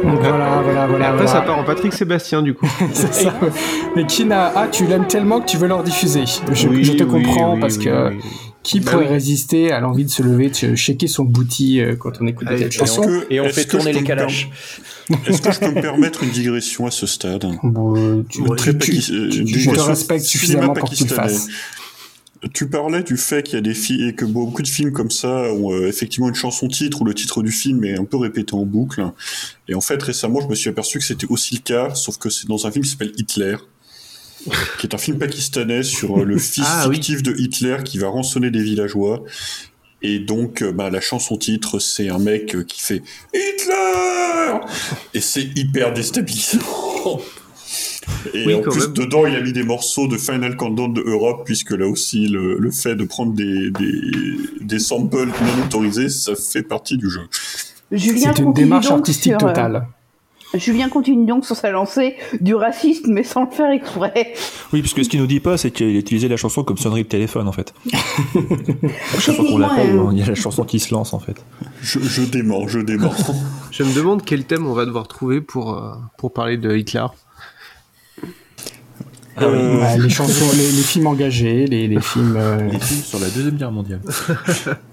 Donc 0.03 0.19
voilà, 0.19 0.61
voilà, 0.63 0.87
voilà. 0.87 1.05
Et 1.05 1.07
après, 1.07 1.25
voilà. 1.25 1.27
ça 1.27 1.41
part 1.41 1.57
en 1.59 1.63
Patrick 1.63 1.93
Sébastien, 1.93 2.41
du 2.41 2.53
coup. 2.53 2.67
C'est 2.93 3.13
ça. 3.13 3.33
Mais 3.95 4.05
Kina, 4.05 4.51
ah, 4.55 4.67
tu 4.71 4.85
l'aimes 4.85 5.07
tellement 5.07 5.41
que 5.41 5.45
tu 5.45 5.57
veux 5.57 5.67
leur 5.67 5.83
diffuser. 5.83 6.23
Je, 6.51 6.67
Oui, 6.67 6.83
je 6.83 6.93
te 6.93 7.03
oui, 7.03 7.23
comprends 7.23 7.55
oui, 7.55 7.59
parce 7.59 7.77
que. 7.77 8.13
Qui 8.63 8.79
Bah 8.79 8.91
pourrait 8.91 9.05
oui. 9.07 9.13
résister 9.13 9.71
à 9.71 9.79
l'envie 9.79 10.05
de 10.05 10.09
se 10.09 10.21
lever, 10.21 10.49
de 10.49 10.75
shaker 10.75 11.09
son 11.09 11.23
bouti 11.25 11.79
euh, 11.81 11.95
quand 11.95 12.11
on 12.21 12.27
écoute 12.27 12.47
Allez, 12.47 12.59
cette 12.63 12.73
chanson 12.73 13.03
Est-ce 13.03 13.25
que- 13.27 13.33
Et 13.33 13.39
on 13.41 13.49
fait 13.49 13.65
tourner 13.65 13.91
les 13.93 14.03
calaches. 14.03 14.49
Est-ce 15.27 15.41
que 15.41 15.51
je 15.51 15.59
peux 15.59 15.71
me 15.71 15.81
permettre 15.81 16.23
une 16.23 16.29
digression 16.29 16.85
à 16.85 16.91
ce 16.91 17.05
stade? 17.07 17.45
Bon, 17.63 17.95
euh, 17.97 18.23
tu, 18.29 18.39
Une 18.39 18.55
très 18.55 18.71
tu- 18.77 18.77
tu- 18.77 18.91
paki- 18.99 19.13
euh, 19.13 19.29
tu- 19.29 19.43
te 19.45 20.17
suffisamment 20.19 20.73
pour 20.73 20.89
que 20.89 20.95
tu 20.95 21.03
le 21.03 21.09
pakistanais. 21.09 21.29
fasses. 21.33 21.47
Tu 22.53 22.67
parlais 22.67 23.03
du 23.03 23.17
fait 23.17 23.43
qu'il 23.43 23.53
y 23.53 23.57
a 23.57 23.61
des 23.61 23.75
films 23.75 24.07
et 24.09 24.15
que 24.15 24.25
beaucoup 24.25 24.63
de 24.63 24.67
films 24.67 24.91
comme 24.91 25.11
ça 25.11 25.51
ont 25.53 25.73
euh, 25.73 25.87
effectivement 25.87 26.27
une 26.27 26.33
chanson 26.35 26.67
titre 26.67 27.01
ou 27.01 27.05
le 27.05 27.13
titre 27.13 27.43
du 27.43 27.51
film 27.51 27.83
est 27.83 27.99
un 27.99 28.03
peu 28.05 28.17
répété 28.17 28.55
en 28.55 28.65
boucle. 28.65 29.03
Et 29.67 29.75
en 29.75 29.81
fait, 29.81 30.01
récemment, 30.01 30.41
je 30.41 30.47
me 30.47 30.55
suis 30.55 30.69
aperçu 30.69 30.97
que 30.97 31.05
c'était 31.05 31.27
aussi 31.29 31.55
le 31.55 31.61
cas, 31.61 31.93
sauf 31.93 32.17
que 32.17 32.31
c'est 32.31 32.47
dans 32.47 32.65
un 32.65 32.71
film 32.71 32.83
qui 32.83 32.89
s'appelle 32.91 33.11
Hitler, 33.15 33.57
qui 34.79 34.87
est 34.87 34.93
un 34.93 34.97
film 34.97 35.17
pakistanais 35.19 35.83
sur 35.83 36.19
euh, 36.19 36.23
le 36.25 36.37
fils 36.39 36.63
Ah, 36.67 36.87
oui. 36.87 36.95
fictif 36.95 37.23
de 37.23 37.33
Hitler 37.37 37.77
qui 37.83 37.97
va 37.97 38.07
rançonner 38.07 38.49
des 38.51 38.61
villageois. 38.63 39.23
Et 40.03 40.19
donc, 40.19 40.63
euh, 40.63 40.71
bah, 40.71 40.89
la 40.89 40.99
chanson 41.01 41.37
titre, 41.37 41.77
c'est 41.79 42.09
un 42.09 42.17
mec 42.17 42.55
euh, 42.55 42.63
qui 42.63 42.81
fait 42.81 43.03
Hitler 43.33 44.59
Et 45.13 45.21
c'est 45.21 45.43
hyper 45.55 45.93
déstabilisant. 45.93 46.59
Et 48.33 48.45
Oui, 48.45 48.53
en 48.55 48.61
plus, 48.61 48.81
même. 48.81 48.93
dedans, 48.93 49.25
il 49.25 49.35
a 49.35 49.41
mis 49.41 49.53
des 49.53 49.63
morceaux 49.63 50.07
de 50.07 50.17
Final 50.17 50.57
Countdown 50.57 50.93
de 50.93 51.01
Europe, 51.01 51.43
puisque 51.45 51.71
là 51.71 51.87
aussi, 51.87 52.27
le, 52.27 52.57
le 52.57 52.71
fait 52.71 52.95
de 52.95 53.03
prendre 53.03 53.33
des, 53.33 53.71
des, 53.71 54.11
des 54.59 54.79
samples 54.79 55.27
non 55.27 55.63
autorisés, 55.65 56.09
ça 56.09 56.33
fait 56.35 56.63
partie 56.63 56.97
du 56.97 57.09
jeu. 57.09 57.21
Julien 57.91 58.33
C'est 58.35 58.41
une 58.43 58.53
démarche 58.53 58.89
artistique 58.91 59.33
sur, 59.39 59.47
euh, 59.47 59.49
totale. 59.53 59.87
Julien 60.53 60.89
continue 60.89 61.25
donc 61.25 61.45
sur 61.45 61.55
sa 61.55 61.71
lancée 61.71 62.15
du 62.41 62.55
racisme, 62.55 63.11
mais 63.13 63.23
sans 63.23 63.45
le 63.45 63.51
faire 63.51 63.71
exprès. 63.71 64.33
Oui, 64.73 64.81
puisque 64.81 65.03
ce 65.05 65.09
qu'il 65.09 65.19
nous 65.21 65.27
dit 65.27 65.39
pas, 65.39 65.57
c'est 65.57 65.71
qu'il 65.71 65.87
a 65.95 65.99
utilisé 65.99 66.27
la 66.27 66.37
chanson 66.37 66.63
comme 66.63 66.77
sonnerie 66.77 67.03
de 67.03 67.07
téléphone, 67.07 67.47
en 67.47 67.51
fait. 67.53 67.73
Chaque 69.19 69.35
fois 69.35 69.45
qu'on 69.45 69.57
l'appelle, 69.57 69.95
euh, 69.97 70.09
il 70.11 70.19
y 70.19 70.21
a 70.23 70.25
la 70.25 70.35
chanson 70.35 70.63
qui 70.63 70.79
se 70.79 70.93
lance, 70.93 71.13
en 71.13 71.19
fait. 71.19 71.43
Je, 71.81 71.99
je 71.99 72.21
dément, 72.23 72.67
je 72.67 72.79
dément. 72.79 73.13
Je 73.71 73.83
me 73.83 73.93
demande 73.95 74.23
quel 74.25 74.43
thème 74.43 74.67
on 74.67 74.73
va 74.73 74.85
devoir 74.85 75.07
trouver 75.07 75.39
pour, 75.39 75.73
euh, 75.77 75.93
pour 76.17 76.33
parler 76.33 76.57
de 76.57 76.75
Hitler. 76.75 77.05
Ah 79.37 79.47
oui. 79.47 79.57
Euh, 79.57 79.79
Ouais, 79.79 79.97
les 79.97 80.09
chansons, 80.09 80.45
les, 80.57 80.71
les 80.71 80.83
films 80.83 81.07
engagés, 81.07 81.65
les, 81.65 81.87
les 81.87 82.01
films. 82.01 82.35
euh, 82.37 82.57
Les 82.69 82.79
films 82.79 83.01
sur 83.01 83.19
la 83.19 83.29
Deuxième 83.29 83.55
Guerre 83.55 83.71
mondiale. 83.71 84.01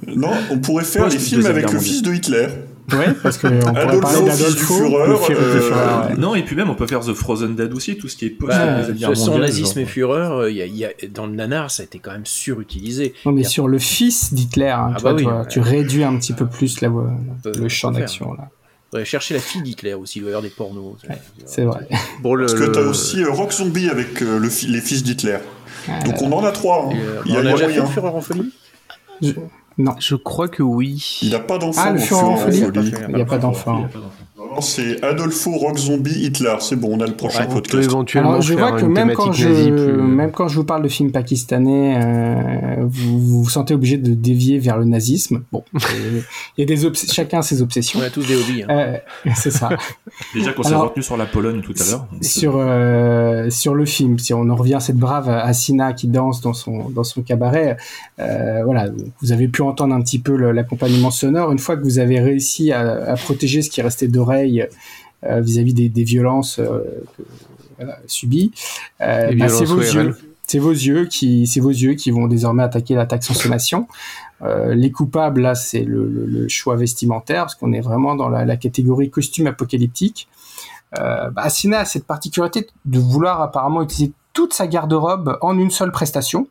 Non, 0.07 0.31
on 0.53 0.59
pourrait 0.59 0.85
faire 0.85 1.09
les 1.09 1.19
films 1.19 1.47
avec 1.47 1.73
le 1.73 1.81
fils 1.81 2.03
de 2.03 2.15
Hitler. 2.15 2.47
Ouais, 2.93 3.13
parce 3.23 3.37
que 3.39 3.47
on 3.49 3.73
pourrait 3.75 4.01
parler 4.01 4.31
fils 4.31 4.39
du 4.39 4.43
d'Adolfo, 4.45 4.99
euh, 4.99 6.09
ouais. 6.09 6.15
Non, 6.17 6.35
et 6.35 6.43
puis 6.43 6.57
même, 6.57 6.71
on 6.71 6.75
peut 6.75 6.87
faire 6.87 7.01
The 7.01 7.13
Frozen 7.13 7.55
Dead 7.55 7.73
aussi, 7.75 7.97
tout 7.99 8.09
ce 8.09 8.17
qui 8.17 8.27
est 8.27 8.31
post 8.31 8.51
Bah, 8.57 8.83
de 8.83 9.39
nazisme 9.39 9.81
et 9.81 9.85
fureur, 9.85 10.39
euh, 10.39 10.51
y 10.51 10.63
a, 10.63 10.67
y 10.67 10.85
a- 10.85 10.91
dans 11.13 11.27
le 11.27 11.33
nanar, 11.35 11.71
ça 11.71 11.83
a 11.83 11.85
été 11.85 11.99
quand 11.99 12.13
même 12.13 12.25
surutilisé. 12.27 13.15
Non, 13.27 13.33
mais 13.33 13.45
sur 13.45 13.69
le 13.69 13.79
fils 13.79 14.33
d'Hitler, 14.33 14.69
hein, 14.69 14.93
Ah 14.95 14.97
tu, 14.99 15.05
bah 15.05 15.13
oui, 15.15 15.25
ouais. 15.27 15.47
tu 15.51 15.61
réduis 15.61 16.05
un 16.05 16.17
petit 16.17 16.33
peu 16.33 16.47
plus 16.47 16.81
la, 16.81 16.89
le 17.45 17.69
champ 17.69 17.91
d'action. 17.91 18.33
là. 18.33 18.49
faudrait 18.91 19.05
chercher 19.05 19.35
la 19.35 19.41
fille 19.41 19.61
d'Hitler 19.63 19.93
aussi, 19.95 20.19
il 20.19 20.23
doit 20.23 20.31
y 20.31 20.33
avoir 20.33 20.43
des 20.43 20.49
pornos. 20.49 20.97
C'est 21.45 21.65
vrai. 21.65 21.87
Bon, 22.23 22.35
le, 22.35 22.47
Parce 22.47 22.59
que 22.59 22.65
t'as 22.71 22.81
aussi 22.81 23.23
euh, 23.23 23.31
Rock 23.31 23.53
Zombie 23.53 23.91
avec 23.91 24.23
euh, 24.23 24.39
le 24.39 24.49
fi- 24.49 24.67
les 24.69 24.81
fils 24.81 25.03
d'Hitler. 25.03 25.39
Donc 26.07 26.23
on 26.23 26.33
en 26.33 26.43
a 26.45 26.53
trois. 26.53 26.87
hein. 26.91 26.97
euh, 26.97 27.21
Il 27.27 27.33
y 27.33 27.37
a, 27.37 27.41
on 27.41 27.47
a 27.47 27.53
déjà 27.53 27.57
fait 27.59 27.65
moyen. 27.67 27.83
le 27.83 27.89
Führer 27.89 28.09
en 28.09 28.21
folie? 28.23 28.53
Non. 29.79 29.95
Je 29.99 30.17
crois 30.17 30.49
que 30.49 30.63
oui. 30.63 31.19
Il 31.23 31.31
n'a 31.31 31.39
pas 31.39 31.57
d'enfant. 31.57 31.81
Ah, 31.85 31.93
le 31.93 31.99
Führer 31.99 32.21
en 32.21 32.37
folie. 32.37 32.65
Il 33.09 33.15
n'y 33.15 33.23
a 33.23 33.25
pas 33.25 33.39
d'enfant. 33.39 33.89
C'est 34.61 35.03
Adolfo 35.05 35.51
Rock 35.53 35.79
Zombie 35.79 36.25
Hitler. 36.25 36.55
C'est 36.61 36.77
bon, 36.77 36.97
on 36.97 37.01
a 37.01 37.07
le 37.07 37.15
prochain 37.15 37.47
podcast. 37.47 37.85
éventuellement 37.89 38.31
Alors, 38.31 38.43
je 38.43 38.55
vois 38.55 38.73
que 38.73 38.85
même 38.85 39.13
quand, 39.13 39.33
je, 39.33 39.49
plus... 39.49 40.03
même 40.03 40.31
quand 40.33 40.49
je 40.49 40.57
vous 40.57 40.65
parle 40.65 40.83
de 40.83 40.89
films 40.89 41.13
pakistanais, 41.13 42.01
euh, 42.05 42.77
vous, 42.81 43.19
vous 43.21 43.43
vous 43.45 43.49
sentez 43.49 43.75
obligé 43.75 43.97
de 43.99 44.15
dévier 44.15 44.59
vers 44.59 44.79
le 44.79 44.85
nazisme. 44.85 45.43
Bon, 45.53 45.65
euh, 45.75 46.21
il 46.57 46.61
y 46.61 46.63
a 46.63 46.67
des 46.67 46.85
obs- 46.87 47.13
chacun 47.13 47.39
a 47.41 47.43
ses 47.43 47.63
obsessions. 47.63 48.01
On 48.01 48.03
a 48.03 48.11
tous 48.11 48.27
des 48.27 48.37
hobbies. 48.37 48.63
hein. 48.63 48.67
Euh, 48.71 48.97
c'est 49.37 49.51
ça. 49.51 49.69
Déjà 50.35 50.53
qu'on 50.53 50.63
s'est 50.63 50.75
retenu 50.75 51.03
sur 51.03 51.17
la 51.17 51.27
Pologne 51.27 51.61
tout 51.63 51.75
à 51.81 51.91
l'heure. 51.91 52.07
sur 52.21 52.55
euh, 52.57 53.51
sur 53.51 53.75
le 53.75 53.85
film, 53.85 54.19
si 54.19 54.33
on 54.35 54.49
en 54.49 54.55
revient 54.57 54.75
à 54.75 54.81
cette 54.81 54.97
brave 54.97 55.29
Asina 55.29 55.93
qui 55.93 56.09
danse 56.09 56.41
dans 56.41 56.53
son 56.53 56.89
dans 56.91 57.05
son 57.05 57.23
cabaret, 57.23 57.77
euh, 58.21 58.63
voilà, 58.65 58.87
vous 59.21 59.33
avez 59.33 59.49
pu 59.49 59.63
entendre 59.63 59.95
un 59.95 60.01
petit 60.01 60.19
peu 60.19 60.37
le- 60.37 60.53
l'accompagnement 60.53 61.11
sonore. 61.11 61.53
Une 61.53 61.59
fois 61.59 61.77
que 61.77 61.83
vous 61.83 61.99
avez 61.99 62.21
réussi 62.21 62.73
à, 62.73 62.81
à 63.13 63.15
protéger 63.17 63.63
ce 63.63 63.71
qui 63.71 63.83
restait 63.83 64.09
d'oreille 64.09 64.48
euh, 65.25 65.41
vis-à-vis 65.41 65.75
des, 65.75 65.89
des 65.89 66.05
violences 66.05 66.57
que, 66.57 67.23
voilà, 67.77 67.99
subies, 68.07 68.53
bah, 68.99 69.49
c'est 69.49 69.65
vos 69.65 69.81
yeux. 69.81 70.17
C'est 70.51 70.59
vos 70.61 70.73
yeux 70.73 71.05
qui, 71.05 71.47
c'est 71.47 71.61
vos 71.61 71.69
yeux 71.69 71.93
qui 71.93 72.11
vont 72.11 72.27
désormais 72.27 72.63
attaquer 72.63 72.95
la 72.95 73.05
taxe 73.05 73.29
consommation. 73.29 73.87
Euh, 74.41 74.75
les 74.75 74.91
coupables, 74.91 75.43
là, 75.43 75.55
c'est 75.55 75.83
le, 75.83 76.09
le- 76.09 76.25
le 76.25 76.49
choix 76.49 76.75
vestimentaire, 76.77 77.43
parce 77.43 77.55
qu'on 77.55 77.75
est 77.75 77.83
vraiment 77.83 78.15
dans 78.15 78.31
la, 78.31 78.47
la 78.47 78.57
catégorie 78.57 79.11
costume 79.11 79.47
apocalyptique. 79.47 80.27
Euh, 80.99 81.29
bah, 81.29 81.43
Asina 81.43 81.81
a 81.81 81.85
cette 81.85 82.07
particularité 82.07 82.67
de 82.87 82.99
vouloir 82.99 83.43
apparemment 83.43 83.83
utiliser 83.83 84.13
toute 84.33 84.55
sa 84.55 84.67
garde-robe 84.67 85.37
en 85.43 85.59
une 85.59 85.71
seule 85.71 85.93
prestation, 85.93 86.49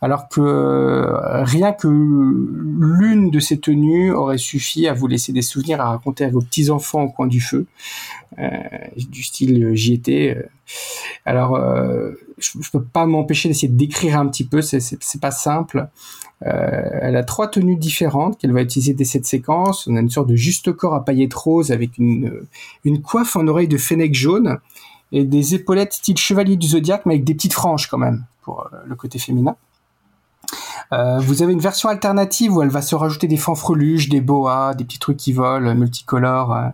alors 0.00 0.28
que 0.28 0.40
euh, 0.40 1.42
rien 1.44 1.72
que 1.72 1.88
l'une 1.88 3.30
de 3.30 3.40
ces 3.40 3.58
tenues 3.58 4.12
aurait 4.12 4.38
suffi 4.38 4.86
à 4.86 4.92
vous 4.92 5.08
laisser 5.08 5.32
des 5.32 5.42
souvenirs 5.42 5.80
à 5.80 5.90
raconter 5.90 6.24
à 6.24 6.28
vos 6.28 6.40
petits-enfants 6.40 7.02
au 7.02 7.08
coin 7.08 7.26
du 7.26 7.40
feu, 7.40 7.66
euh, 8.38 8.48
du 8.96 9.24
style 9.24 9.64
euh, 9.64 9.74
j'y 9.74 9.94
étais. 9.94 10.36
Alors, 11.24 11.58
je, 12.38 12.70
peux 12.70 12.82
pas 12.82 13.06
m'empêcher 13.06 13.48
d'essayer 13.48 13.68
de 13.68 13.76
décrire 13.76 14.18
un 14.18 14.28
petit 14.28 14.44
peu, 14.44 14.60
c'est- 14.60 15.20
pas 15.20 15.30
simple. 15.30 15.88
Elle 16.42 17.16
a 17.16 17.24
trois 17.24 17.48
tenues 17.48 17.76
différentes 17.76 18.38
qu'elle 18.38 18.52
va 18.52 18.60
utiliser 18.60 18.92
dès 18.92 19.04
cette 19.04 19.24
séquence. 19.24 19.86
On 19.86 19.96
a 19.96 20.00
une 20.00 20.10
sorte 20.10 20.28
de 20.28 20.36
juste 20.36 20.72
corps 20.72 20.94
à 20.94 21.04
paillettes 21.04 21.34
roses 21.34 21.72
avec 21.72 21.96
une, 21.98 22.42
une 22.84 23.00
coiffe 23.00 23.34
en 23.34 23.48
oreille 23.48 23.66
de 23.66 23.78
fennec 23.78 24.14
jaune 24.14 24.58
et 25.10 25.24
des 25.24 25.54
épaulettes 25.54 25.94
style 25.94 26.18
chevalier 26.18 26.56
du 26.56 26.68
zodiaque 26.68 27.06
mais 27.06 27.14
avec 27.14 27.24
des 27.24 27.34
petites 27.34 27.54
franges 27.54 27.88
quand 27.88 27.98
même 27.98 28.24
pour 28.42 28.68
le 28.86 28.94
côté 28.94 29.18
féminin. 29.18 29.56
Euh, 30.92 31.18
vous 31.18 31.42
avez 31.42 31.52
une 31.52 31.60
version 31.60 31.88
alternative 31.88 32.56
où 32.56 32.62
elle 32.62 32.70
va 32.70 32.82
se 32.82 32.94
rajouter 32.94 33.26
des 33.26 33.36
fanfreluches, 33.36 34.08
des 34.08 34.20
boas, 34.20 34.74
des 34.74 34.84
petits 34.84 34.98
trucs 34.98 35.18
qui 35.18 35.32
volent, 35.32 35.74
multicolores 35.74 36.54
euh, 36.54 36.68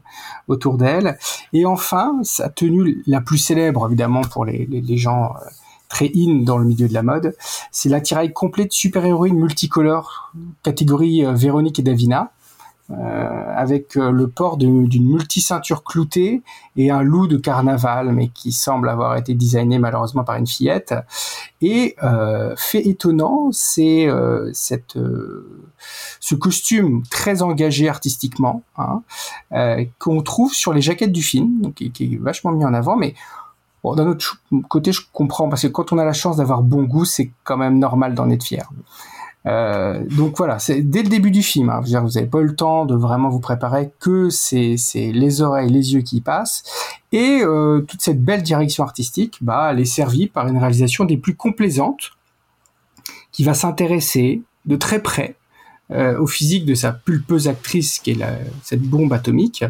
autour 0.49 0.77
d'elle. 0.77 1.19
Et 1.53 1.67
enfin, 1.67 2.19
sa 2.23 2.49
tenue 2.49 3.03
la 3.07 3.21
plus 3.21 3.39
célèbre 3.39 3.87
évidemment 3.87 4.23
pour 4.23 4.45
les, 4.45 4.69
gens 4.97 5.35
euh, 5.35 5.49
très 5.89 6.11
in 6.15 6.43
dans 6.43 6.59
le 6.59 6.65
milieu 6.65 6.89
de 6.89 6.95
la 6.95 7.03
mode, 7.03 7.37
c'est 7.71 7.89
l'attirail 7.89 8.33
complet 8.33 8.67
de 8.67 8.73
super-héroïne 8.73 9.37
multicolore, 9.37 10.33
catégorie 10.63 11.25
Véronique 11.35 11.79
et 11.79 11.83
Davina, 11.83 12.33
euh, 12.91 12.95
avec 13.57 13.97
euh, 13.97 14.11
le 14.11 14.29
port 14.29 14.59
d'une 14.59 14.87
multi-ceinture 14.87 15.85
cloutée 15.85 16.43
et 16.77 16.91
un 16.91 17.03
loup 17.03 17.27
de 17.27 17.39
carnaval, 17.39 18.13
mais 18.13 18.29
qui 18.29 18.53
semble 18.53 18.91
avoir 18.91 19.17
été 19.17 19.33
designé 19.35 19.79
malheureusement 19.79 20.23
par 20.23 20.37
une 20.37 20.47
fillette. 20.47 20.95
Et 21.63 21.97
euh, 22.03 22.55
fait 22.59 22.87
étonnant, 22.87 23.49
c'est 23.53 24.07
euh, 24.07 24.51
cette 24.53 24.97
euh, 24.97 25.65
ce 26.21 26.35
costume 26.35 27.03
très 27.11 27.41
engagé 27.41 27.89
artistiquement 27.89 28.63
hein, 28.77 29.03
euh, 29.53 29.85
qu'on 29.99 30.21
trouve 30.23 30.53
sur 30.53 30.75
les 30.75 30.83
jaquettes 30.83 31.13
du 31.13 31.23
film, 31.23 31.63
donc, 31.63 31.75
qui, 31.77 31.91
qui 31.91 32.15
est 32.15 32.19
vachement 32.21 32.53
mis 32.53 32.65
en 32.65 32.75
avant, 32.75 32.97
mais 32.97 33.15
Bon, 33.83 33.95
d'un 33.95 34.07
autre 34.07 34.39
côté, 34.71 34.93
je 34.93 35.03
comprends 35.13 35.51
parce 35.51 35.61
que 35.61 35.67
quand 35.67 35.93
on 35.93 35.99
a 35.99 36.07
la 36.07 36.15
chance 36.15 36.39
d'avoir 36.39 36.63
bon 36.63 36.85
goût, 36.85 37.05
c'est 37.05 37.31
quand 37.45 37.59
même 37.59 37.79
normal 37.79 38.15
d'en 38.15 38.31
être 38.31 38.43
fier. 38.43 38.67
Euh, 39.47 40.03
donc 40.17 40.39
voilà, 40.39 40.59
c'est 40.59 40.81
dès 40.81 41.03
le 41.03 41.09
début 41.09 41.31
du 41.31 41.43
film. 41.43 41.69
hein, 41.69 41.81
vous 41.81 41.91
n'avez 41.91 42.27
pas 42.27 42.39
eu 42.39 42.47
le 42.47 42.57
temps 42.57 42.87
de 42.87 42.95
vraiment 42.95 43.29
vous 43.29 43.41
préparer 43.41 43.91
que 44.01 44.31
c'est 44.31 44.77
les 44.95 45.43
oreilles, 45.43 45.71
les 45.71 45.95
yeux 45.95 46.01
qui 46.01 46.21
passent, 46.21 46.63
et 47.13 47.41
euh, 47.43 47.81
toute 47.83 48.01
cette 48.01 48.23
belle 48.23 48.43
direction 48.43 48.85
artistique, 48.85 49.39
bah, 49.43 49.69
elle 49.71 49.81
est 49.81 49.85
servie 49.85 50.29
par 50.29 50.49
une 50.49 50.57
réalisation 50.57 51.05
des 51.05 51.17
plus 51.19 51.37
complaisantes, 51.37 52.13
qui 53.33 53.45
va 53.45 53.53
s'intéresser 53.53 54.43
de 54.65 54.77
très 54.77 55.03
près 55.03 55.35
euh, 55.91 56.19
au 56.19 56.27
physique 56.27 56.65
de 56.65 56.75
sa 56.75 56.93
pulpeuse 56.93 57.49
actrice, 57.49 57.99
qui 57.99 58.13
est 58.13 58.15
la, 58.15 58.39
cette 58.63 58.83
bombe 58.83 59.13
atomique. 59.13 59.65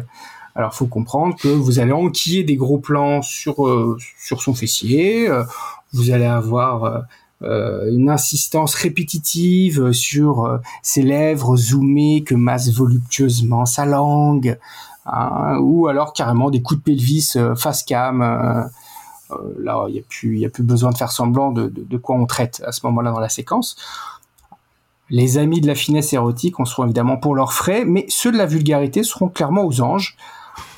Alors, 0.53 0.73
faut 0.73 0.85
comprendre 0.85 1.35
que 1.35 1.49
vous 1.49 1.79
allez 1.79 1.91
enquiller 1.91 2.43
des 2.43 2.55
gros 2.55 2.77
plans 2.77 3.21
sur 3.21 3.67
euh, 3.67 3.97
sur 4.17 4.41
son 4.41 4.53
fessier. 4.53 5.27
euh, 5.27 5.43
vous 5.91 6.11
allez 6.11 6.25
avoir 6.25 7.03
une 7.45 8.09
insistance 8.09 8.73
répétitive 8.75 9.91
sur 9.91 10.45
euh, 10.45 10.57
ses 10.81 11.01
lèvres 11.01 11.55
zoomées 11.55 12.23
que 12.23 12.35
masse 12.35 12.71
voluptueusement 12.73 13.65
sa 13.65 13.85
langue, 13.85 14.57
hein, 15.05 15.57
ou 15.59 15.87
alors 15.87 16.13
carrément 16.13 16.49
des 16.49 16.61
coups 16.61 16.79
de 16.79 16.83
pelvis 16.83 17.33
euh, 17.35 17.55
face 17.55 17.83
cam. 17.83 18.21
euh, 18.21 18.63
euh, 19.31 19.35
là, 19.59 19.85
il 19.87 19.93
n'y 19.93 19.99
a 19.99 20.03
plus, 20.07 20.45
a 20.45 20.49
plus 20.49 20.63
besoin 20.63 20.91
de 20.91 20.97
faire 20.97 21.11
semblant 21.11 21.51
de 21.51 21.97
quoi 21.97 22.15
on 22.15 22.25
traite 22.25 22.61
à 22.65 22.71
ce 22.71 22.85
moment-là 22.85 23.11
dans 23.11 23.19
la 23.19 23.29
séquence. 23.29 23.75
Les 25.09 25.37
amis 25.37 25.61
de 25.61 25.67
la 25.67 25.75
finesse 25.75 26.13
érotique 26.13 26.59
en 26.59 26.65
seront 26.65 26.85
évidemment 26.85 27.17
pour 27.17 27.35
leurs 27.35 27.53
frais, 27.53 27.85
mais 27.85 28.05
ceux 28.09 28.31
de 28.31 28.37
la 28.37 28.45
vulgarité 28.45 29.03
seront 29.03 29.29
clairement 29.29 29.63
aux 29.63 29.81
anges. 29.81 30.17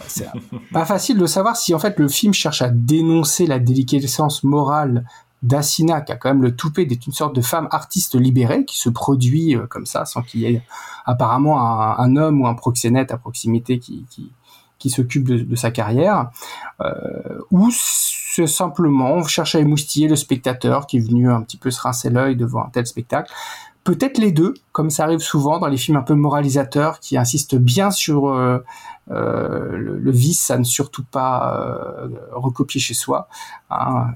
C'est 0.08 0.28
pas 0.74 0.86
facile 0.86 1.18
de 1.18 1.26
savoir 1.26 1.56
si 1.56 1.74
en 1.74 1.80
fait 1.80 2.00
le 2.00 2.08
film 2.08 2.34
cherche 2.34 2.62
à 2.62 2.70
dénoncer 2.70 3.46
la 3.46 3.60
déliquescence 3.60 4.44
morale 4.44 5.06
d'Asina, 5.44 6.02
qui 6.02 6.12
a 6.12 6.16
quand 6.16 6.30
même 6.30 6.42
le 6.42 6.56
toupet 6.56 6.86
d'être 6.86 7.06
une 7.06 7.14
sorte 7.14 7.36
de 7.36 7.42
femme 7.42 7.68
artiste 7.72 8.16
libérée 8.16 8.66
qui 8.66 8.78
se 8.78 8.90
produit 8.90 9.56
euh, 9.56 9.68
comme 9.68 9.86
ça 9.86 10.06
sans 10.06 10.22
qu'il 10.22 10.42
y 10.42 10.46
ait 10.46 10.64
apparemment 11.06 11.62
un, 11.62 12.16
homme 12.16 12.42
ou 12.42 12.48
un 12.48 12.54
proxénète 12.54 13.12
à 13.12 13.18
proximité 13.18 13.80
qui, 13.80 14.34
s'occupe 14.90 15.26
de, 15.26 15.56
sa 15.56 15.72
carrière, 15.72 16.32
euh, 16.82 17.40
ou 17.52 17.70
simplement 17.72 19.14
on 19.14 19.24
cherche 19.24 19.56
à 19.56 19.60
émoustiller 19.60 20.08
le 20.08 20.16
spectateur 20.16 20.86
qui 20.86 20.98
est 20.98 21.08
venu 21.08 21.32
un 21.32 21.42
petit 21.42 21.58
peu 21.58 21.72
se 21.72 21.80
rincer 21.82 22.10
l'œil 22.10 22.36
devant 22.36 22.66
un 22.66 22.70
tel 22.70 22.86
spectacle. 22.86 23.32
Peut-être 23.86 24.18
les 24.18 24.34
deux, 24.34 24.54
comme 24.74 24.90
ça 24.90 25.06
arrive 25.06 25.20
souvent 25.20 25.60
dans 25.60 25.68
les 25.68 25.78
films 25.78 25.98
un 25.98 26.04
peu 26.04 26.14
moralisateurs 26.14 27.00
qui 27.00 27.18
insistent 27.18 27.56
bien 27.56 27.90
sur 27.90 28.28
euh, 28.28 28.60
le, 29.08 30.12
vice 30.12 30.52
à 30.52 30.58
ne 30.58 30.66
surtout 30.66 31.06
pas 31.06 31.58
recopier 32.34 32.82
chez 32.82 32.94
soi, 32.94 33.30
hein, 33.70 34.08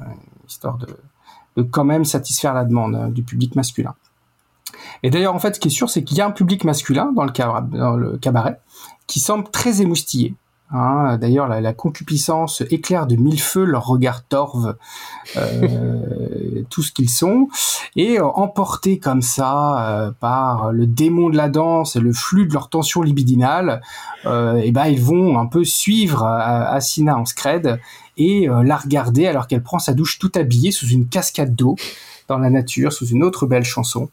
histoire 0.45 0.78
de, 0.78 0.88
de 1.58 1.64
quand 1.64 1.84
même 1.84 2.06
satisfaire 2.06 2.54
la 2.54 2.66
demande 2.66 2.95
euh, 2.95 3.08
du 3.10 3.24
public 3.24 3.56
masculin. 3.56 3.93
Et 5.04 5.10
d'ailleurs, 5.10 5.36
en 5.36 5.39
fait, 5.39 5.56
ce 5.56 5.60
qui 5.60 5.68
est 5.68 5.72
sûr, 5.72 5.89
c'est 5.89 6.04
qu'il 6.04 6.18
y 6.18 6.22
a 6.22 6.26
un 6.26 6.32
public 6.32 6.64
masculin 6.64 7.12
dans 7.14 7.26
le, 7.95 8.18
cabaret 8.18 8.60
qui 9.08 9.20
semble 9.20 9.49
très 9.49 9.82
émoustillé. 9.82 10.36
hein. 10.72 11.18
D'ailleurs, 11.20 11.47
la, 11.47 11.74
concupiscence 11.74 12.64
éclaire 12.70 13.08
de 13.08 13.16
mille 13.16 13.41
feux 13.41 13.66
leur 13.66 13.86
regard 13.88 14.24
torve, 14.24 14.78
euh, 15.38 16.62
tout 16.70 16.84
ce 16.84 16.91
qu'ils 16.91 17.10
sont, 17.10 17.49
et 17.95 18.20
euh, 18.20 18.26
emportés 18.26 18.99
comme 18.99 19.22
ça 19.22 20.14
par 20.20 20.72
le 20.72 20.86
démon 20.86 21.30
de 21.30 21.36
la 21.36 21.49
danse 21.49 21.95
et 21.95 21.99
le 21.99 22.14
flux 22.14 22.47
de 22.47 22.54
leur 22.54 22.70
tension 22.70 23.02
libidinale, 23.02 23.82
et 24.26 24.72
ben 24.72 24.86
ils 24.86 25.02
vont 25.02 25.39
un 25.39 25.47
peu 25.47 25.64
suivre 25.64 26.24
Asina 26.26 27.18
en 27.18 27.26
scred 27.26 27.80
et 28.22 28.47
euh, 28.47 28.61
la 28.63 28.78
regarder 28.78 29.26
alors 29.26 29.47
qu'elle 29.47 29.63
prend 29.63 29.80
sa 29.80 29.93
douche 29.93 30.19
tout 30.19 30.32
habillée 30.36 30.72
sous 30.72 30.88
une 30.88 31.07
cascade 31.07 31.55
d'eau 31.55 31.76
dans 32.28 32.38
la 32.38 32.51
nature, 32.51 32.93
sous 32.93 33.07
une 33.07 33.24
autre 33.24 33.47
belle 33.47 33.63
chanson. 33.63 34.09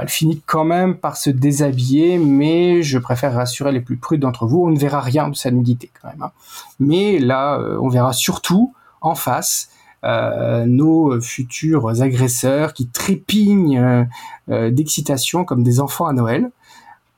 Elle 0.00 0.08
finit 0.08 0.40
quand 0.46 0.64
même 0.64 0.96
par 0.96 1.16
se 1.16 1.30
déshabiller, 1.30 2.18
mais 2.18 2.82
je 2.82 2.98
préfère 2.98 3.34
rassurer 3.34 3.72
les 3.72 3.80
plus 3.80 3.96
prudents 3.96 4.28
d'entre 4.28 4.46
vous, 4.46 4.62
on 4.64 4.70
ne 4.70 4.78
verra 4.78 5.00
rien 5.00 5.28
de 5.28 5.34
sa 5.34 5.50
nudité 5.50 5.90
quand 6.00 6.08
même. 6.08 6.22
hein. 6.22 6.30
Mais 6.78 7.18
là, 7.18 7.58
euh, 7.58 7.78
on 7.80 7.88
verra 7.88 8.12
surtout 8.12 8.74
en 9.00 9.14
face 9.16 9.70
euh, 10.04 10.66
nos 10.66 11.20
futurs 11.20 12.02
agresseurs 12.02 12.72
qui 12.72 12.86
trépignent 12.86 14.06
d'excitation 14.48 15.44
comme 15.44 15.62
des 15.62 15.80
enfants 15.80 16.06
à 16.06 16.12
Noël. 16.12 16.50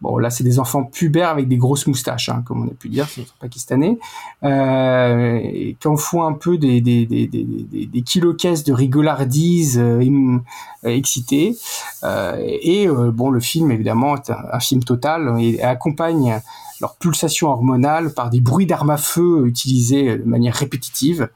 Bon, 0.03 0.18
là, 0.18 0.30
c'est 0.30 0.42
des 0.42 0.59
enfants 0.59 0.82
pubères 0.82 1.28
avec 1.28 1.46
des 1.46 1.57
grosses 1.57 1.86
moustaches, 1.86 2.28
hein, 2.28 2.42
comme 2.44 2.64
on 2.64 2.66
a 2.66 2.74
pu 2.74 2.88
dire, 2.88 3.09
ce 3.09 3.22
sont 3.22 3.34
pakistanais, 3.38 4.00
euh, 4.42 5.72
qui 5.78 5.88
en 5.88 5.96
font 5.96 6.24
un 6.24 6.32
peu 6.32 6.59
des, 6.59 6.80
des, 6.80 7.07
des, 7.07 7.28
des, 7.28 7.86
des, 7.86 8.03
kilos-caisses 8.03 8.64
de 8.64 8.72
rigolardise 8.72 9.78
euh, 9.78 10.03
euh, 10.03 10.40
excitées. 10.88 11.57
Euh, 12.03 12.36
et 12.40 12.88
euh, 12.88 13.12
bon, 13.12 13.30
le 13.30 13.38
film, 13.38 13.70
évidemment, 13.70 14.16
est 14.16 14.30
un, 14.30 14.59
film 14.59 14.82
total 14.82 15.36
et 15.40 15.62
accompagne 15.62 16.40
leur 16.80 16.96
pulsation 16.96 17.50
hormonale 17.50 18.12
par 18.12 18.28
des 18.28 18.40
bruits 18.40 18.66
d'armes 18.66 18.90
à 18.90 18.96
feu 18.96 19.46
utilisés 19.46 20.18
de 20.18 20.24
manière 20.24 20.55
répétitive. 20.55 21.30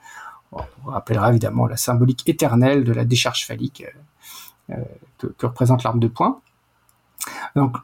On 0.50 0.90
rappellera 0.90 1.30
évidemment 1.30 1.68
la 1.68 1.76
symbolique 1.76 2.28
éternelle 2.28 2.82
de 2.82 2.92
la 2.92 3.04
décharge 3.04 3.46
phallique 3.46 3.84
euh, 4.70 4.74
que, 5.18 5.28
que 5.28 5.46
représente 5.46 5.84
l'arme 5.84 6.00
de 6.00 6.08
poing. 6.08 6.40
Donc, 7.54 7.76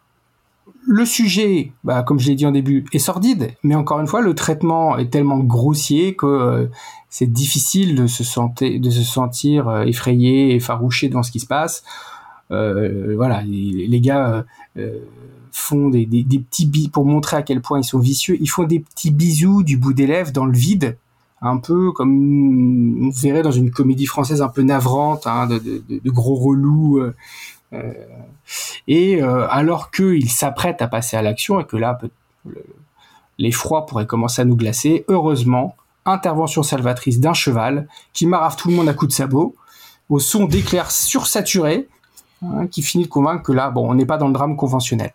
le 0.87 1.05
sujet, 1.05 1.73
bah, 1.85 2.03
comme 2.03 2.19
je 2.19 2.29
l'ai 2.29 2.35
dit 2.35 2.47
en 2.47 2.53
début, 2.53 2.85
est 2.93 2.99
sordide, 2.99 3.55
mais 3.63 3.75
encore 3.75 4.01
une 4.01 4.07
fois, 4.07 4.21
le 4.21 4.35
traitement 4.35 4.99
est 4.99 5.11
tellement 5.11 5.39
grossier 5.39 6.17
que 6.17 6.27
euh, 6.27 6.67
c'est 7.09 7.31
difficile 7.33 7.95
de 7.95 8.07
se, 8.07 8.25
sentir, 8.25 9.69
euh, 9.69 9.85
effrayé, 9.85 10.55
effarouché 10.55 11.09
devant 11.09 11.23
ce 11.23 11.31
qui 11.31 11.41
se 11.41 11.47
passe. 11.47 11.85
Euh, 12.51 13.15
voilà, 13.17 13.43
les, 13.43 14.01
gars 14.01 14.45
font 15.53 15.89
des, 15.89 16.07
petits 16.07 16.67
bis 16.67 16.89
pour 16.89 17.05
montrer 17.05 17.37
à 17.37 17.43
quel 17.43 17.61
point 17.61 17.79
ils 17.79 17.85
sont 17.85 18.01
vicieux. 18.01 18.37
Ils 18.41 18.51
font 18.51 18.65
des 18.65 18.81
petits 18.81 19.11
bisous 19.11 19.63
du 19.63 19.77
bout 19.77 19.93
des 19.93 20.07
lèvres 20.07 20.33
dans 20.33 20.47
le 20.47 20.53
vide, 20.53 20.99
un 21.41 21.59
peu 21.59 21.93
comme 21.93 23.07
on 23.07 23.11
verrait 23.11 23.43
dans 23.43 23.53
une 23.53 23.71
comédie 23.71 24.07
française 24.07 24.43
un 24.43 24.49
peu 24.49 24.63
navrante, 24.63 25.27
hein, 25.27 25.47
de, 25.47 25.61
de 25.89 26.11
gros 26.11 26.35
relous. 26.35 27.01
Euh, 27.73 27.77
euh, 27.79 27.93
et 28.89 29.23
euh, 29.23 29.47
alors 29.51 29.91
qu'il 29.91 30.29
s'apprête 30.31 30.83
à 30.83 30.89
passer 30.89 31.17
à 31.17 31.23
l'action 31.23 31.61
et 31.61 31.65
que 31.65 31.77
là, 31.77 31.99
l'effroi 33.39 33.87
pourrait 33.87 34.07
commencer 34.07 34.43
à 34.43 34.45
nous 34.45 34.57
glacer, 34.57 35.05
heureusement, 35.09 35.77
intervention 36.05 36.63
salvatrice 36.63 37.21
d'un 37.21 37.35
cheval 37.35 37.89
qui 38.13 38.27
marave 38.27 38.57
tout 38.57 38.69
le 38.69 38.75
monde 38.77 38.89
à 38.89 38.95
coups 38.95 39.11
de 39.11 39.15
sabot, 39.17 39.55
au 40.09 40.19
son 40.19 40.45
d'éclairs 40.45 40.91
sursaturés, 40.91 41.89
hein, 42.45 42.67
qui 42.67 42.83
finit 42.83 43.05
de 43.05 43.09
convaincre 43.09 43.43
que 43.43 43.53
là, 43.53 43.71
bon, 43.71 43.89
on 43.89 43.95
n'est 43.95 44.07
pas 44.07 44.19
dans 44.19 44.27
le 44.27 44.33
drame 44.35 44.57
conventionnel. 44.57 45.13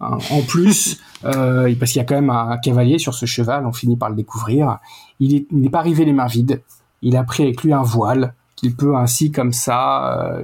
Hein, 0.00 0.18
En 0.30 0.42
plus, 0.42 1.00
euh, 1.24 1.74
parce 1.78 1.92
qu'il 1.92 2.00
y 2.00 2.02
a 2.02 2.04
quand 2.04 2.14
même 2.14 2.30
un 2.30 2.58
cavalier 2.58 2.98
sur 2.98 3.14
ce 3.14 3.26
cheval, 3.26 3.66
on 3.66 3.72
finit 3.72 3.96
par 3.96 4.10
le 4.10 4.16
découvrir. 4.16 4.78
Il 5.20 5.34
est- 5.34 5.46
il 5.50 5.60
n'est 5.60 5.70
pas 5.70 5.78
arrivé 5.80 6.04
les 6.04 6.12
mains 6.12 6.26
vides. 6.26 6.62
Il 7.02 7.16
a 7.16 7.24
pris 7.24 7.44
avec 7.44 7.62
lui 7.62 7.72
un 7.72 7.82
voile 7.82 8.34
qu'il 8.56 8.74
peut 8.76 8.96
ainsi, 8.96 9.30
comme 9.32 9.52
ça, 9.52 10.18
euh, 10.20 10.42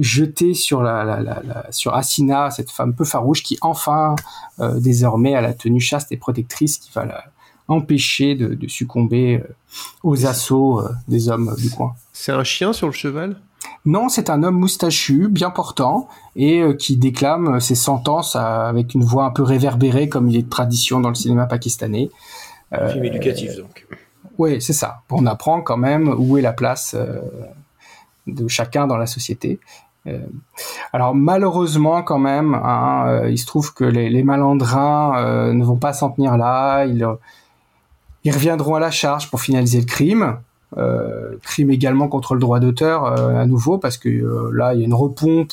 jeter 0.00 0.54
sur 0.54 0.82
la, 0.82 1.04
la- 1.04 1.20
la- 1.20 1.42
la- 1.42 1.66
sur 1.70 1.94
Asina, 1.94 2.50
cette 2.50 2.70
femme 2.70 2.94
peu 2.94 3.04
farouche 3.04 3.42
qui 3.42 3.58
enfin 3.60 4.16
euh, 4.60 4.78
désormais 4.80 5.34
a 5.34 5.40
la 5.40 5.54
tenue 5.54 5.80
chaste 5.80 6.12
et 6.12 6.16
protectrice 6.16 6.78
qui 6.78 6.90
va 6.94 7.04
la 7.04 7.24
empêcher 7.68 8.36
de, 8.36 8.54
de 8.54 8.68
succomber 8.68 9.42
euh, 9.42 9.54
aux 10.04 10.26
assauts 10.26 10.80
euh, 10.80 10.88
des 11.08 11.28
hommes 11.28 11.54
du 11.58 11.68
coin. 11.70 11.94
C'est 12.12 12.32
un 12.32 12.44
chien 12.44 12.72
sur 12.72 12.86
le 12.86 12.92
cheval? 12.92 13.40
Non, 13.84 14.08
c'est 14.08 14.30
un 14.30 14.44
homme 14.44 14.58
moustachu, 14.58 15.26
bien 15.28 15.50
portant, 15.50 16.06
et 16.36 16.60
euh, 16.60 16.74
qui 16.74 16.96
déclame 16.96 17.56
euh, 17.56 17.60
ses 17.60 17.74
sentences 17.74 18.36
euh, 18.36 18.38
avec 18.38 18.94
une 18.94 19.02
voix 19.02 19.24
un 19.24 19.30
peu 19.30 19.42
réverbérée, 19.42 20.08
comme 20.08 20.28
il 20.28 20.36
est 20.36 20.42
de 20.42 20.48
tradition 20.48 21.00
dans 21.00 21.08
le 21.08 21.16
cinéma 21.16 21.46
pakistanais. 21.46 22.10
Euh, 22.72 22.92
Film 22.92 23.04
éducatif, 23.04 23.56
donc. 23.56 23.86
Oui, 24.38 24.62
c'est 24.62 24.72
ça. 24.72 25.02
On 25.10 25.26
apprend 25.26 25.60
quand 25.62 25.76
même 25.78 26.14
où 26.16 26.38
est 26.38 26.42
la 26.42 26.52
place 26.52 26.94
euh, 26.96 27.20
de 28.26 28.48
chacun 28.48 28.86
dans 28.86 28.96
la 28.96 29.06
société. 29.06 29.60
Euh, 30.06 30.18
alors 30.92 31.14
malheureusement 31.14 32.02
quand 32.02 32.18
même, 32.18 32.54
hein, 32.54 33.04
euh, 33.06 33.30
il 33.30 33.38
se 33.38 33.46
trouve 33.46 33.74
que 33.74 33.84
les, 33.84 34.22
malandrins 34.22 35.16
euh, 35.18 35.52
ne 35.52 35.64
vont 35.64 35.76
pas 35.76 35.92
s'en 35.92 36.10
tenir 36.10 36.36
là. 36.36 36.84
Ils, 36.84 37.06
reviendront 38.30 38.74
à 38.74 38.80
la 38.80 38.90
charge 38.90 39.30
pour 39.30 39.40
finaliser 39.40 39.78
le 39.80 39.86
crime. 39.86 40.38
Crime 41.42 41.70
également 41.70 42.08
contre 42.08 42.34
le 42.34 42.40
droit 42.40 42.58
d'auteur 42.58 43.04
à 43.06 43.46
nouveau 43.46 43.78
parce 43.78 43.98
que 43.98 44.50
là 44.52 44.74
il 44.74 44.80
y 44.80 44.82
a 44.82 44.86
une 44.86 44.94
repompe 44.94 45.52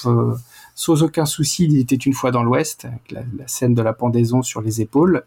sans 0.74 1.04
aucun 1.04 1.28
souci. 1.28 1.66
Il 1.66 1.78
était 1.78 1.96
une 1.96 2.14
fois 2.14 2.32
dans 2.32 2.42
l'Ouest 2.42 2.86
avec 2.86 3.12
la, 3.12 3.22
scène 3.46 3.76
de 3.76 3.84
la 3.84 3.94
pendaison 3.94 4.42
sur 4.42 4.62
les 4.62 4.82
épaules, 4.82 5.24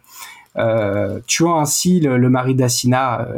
tuant 1.29 1.61
ainsi 1.61 2.01
le, 2.01 2.19
le 2.19 2.29
mari 2.29 2.57
d'Assina. 2.57 3.29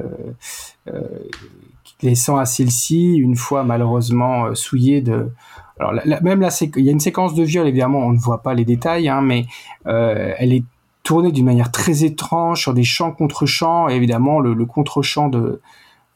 Laissant 2.03 2.37
à 2.37 2.47
celle-ci, 2.47 3.17
une 3.17 3.37
fois 3.37 3.65
malheureusement 3.65 4.47
euh, 4.47 4.55
souillée 4.55 5.01
de... 5.01 5.31
Alors, 5.81 5.95
même 6.23 6.43
séqu- 6.49 6.79
il 6.79 6.85
y 6.85 6.89
a 6.89 6.93
une 6.93 7.01
séquence 7.01 7.35
de 7.35 7.43
viol, 7.43 7.67
évidemment, 7.67 8.01
on 8.01 8.13
ne 8.13 8.19
voit 8.19 8.43
pas 8.43 8.55
les 8.55 8.65
détails, 8.65 9.09
hein, 9.09 9.21
mais 9.21 9.47
euh, 9.87 10.35
elle 10.39 10.53
est 10.53 10.65
tournée 11.05 11.31
d'une 11.31 11.47
manière 11.47 11.71
très 11.71 12.05
étrange 12.05 12.61
sur 12.61 12.75
des 12.75 12.85
champs 12.85 13.13
contre 13.13 13.47
champs, 13.47 13.89
et 13.89 13.95
évidemment, 13.95 14.41
le, 14.41 14.67
contre-champ 14.67 15.29
de, 15.29 15.61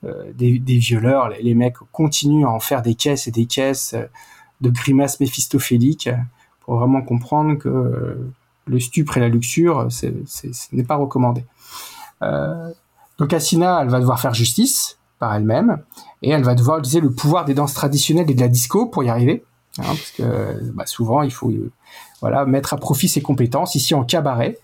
euh, 0.05 0.33
des, 0.35 0.59
violeurs, 0.59 1.29
les, 1.29 1.55
mecs 1.55 1.77
continuent 1.93 2.45
à 2.45 2.51
en 2.51 2.59
faire 2.59 2.83
des 2.83 2.95
caisses 2.97 3.29
et 3.29 3.31
des 3.31 3.47
caisses 3.47 3.95
de 4.61 4.71
grimaces 4.71 5.21
méphistophéliques 5.21 6.11
pour 6.61 6.77
vraiment 6.77 7.03
comprendre 7.03 7.55
que 7.55 8.19
le 8.67 8.81
stupre 8.81 9.17
et 9.17 9.21
la 9.21 9.29
luxure, 9.29 9.87
ce 9.91 10.07
n'est 10.73 10.85
pas 10.85 10.97
recommandé. 10.97 11.45
Euh, 12.23 12.71
donc 13.19 13.33
Asina, 13.33 13.81
elle 13.83 13.89
va 13.89 14.01
devoir 14.01 14.21
faire 14.21 14.35
justice 14.35 14.99
elle-même 15.31 15.79
et 16.23 16.31
elle 16.31 16.43
va 16.43 16.55
devoir 16.55 16.79
utiliser 16.79 17.01
le 17.01 17.11
pouvoir 17.11 17.45
des 17.45 17.55
danses 17.55 17.75
traditionnelles 17.75 18.31
et 18.31 18.35
de 18.35 18.41
la 18.41 18.49
disco 18.49 18.87
pour 18.87 19.05
y 19.05 19.09
arriver, 19.09 19.45
hein, 19.79 19.83
parce 19.85 20.11
que 20.13 20.73
bah, 20.75 20.87
souvent 20.87 21.23
il 21.23 21.33
faut 21.33 21.51
euh, 21.51 21.71
voilà 22.21 22.47
mettre 22.47 22.73
à 22.75 22.77
profit 22.77 23.09
ses 23.09 23.23
compétences 23.23 23.75
ici 23.75 23.95
en 23.95 24.05
cabaret 24.05 24.59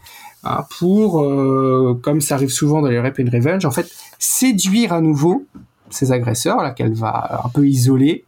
hein, 0.44 0.64
pour, 0.78 1.22
euh, 1.22 1.98
comme 2.02 2.20
ça 2.20 2.36
arrive 2.36 2.50
souvent 2.50 2.80
dans 2.80 2.88
les 2.88 2.98
Rape 2.98 3.20
and 3.20 3.30
Revenge, 3.32 3.64
en 3.64 3.70
fait 3.70 3.90
séduire 4.18 4.92
à 4.92 5.00
nouveau 5.00 5.44
ces 5.90 6.12
agresseurs 6.12 6.62
là 6.62 6.70
qu'elle 6.70 6.94
va 6.94 7.42
un 7.44 7.48
peu 7.48 7.66
isoler 7.66 8.24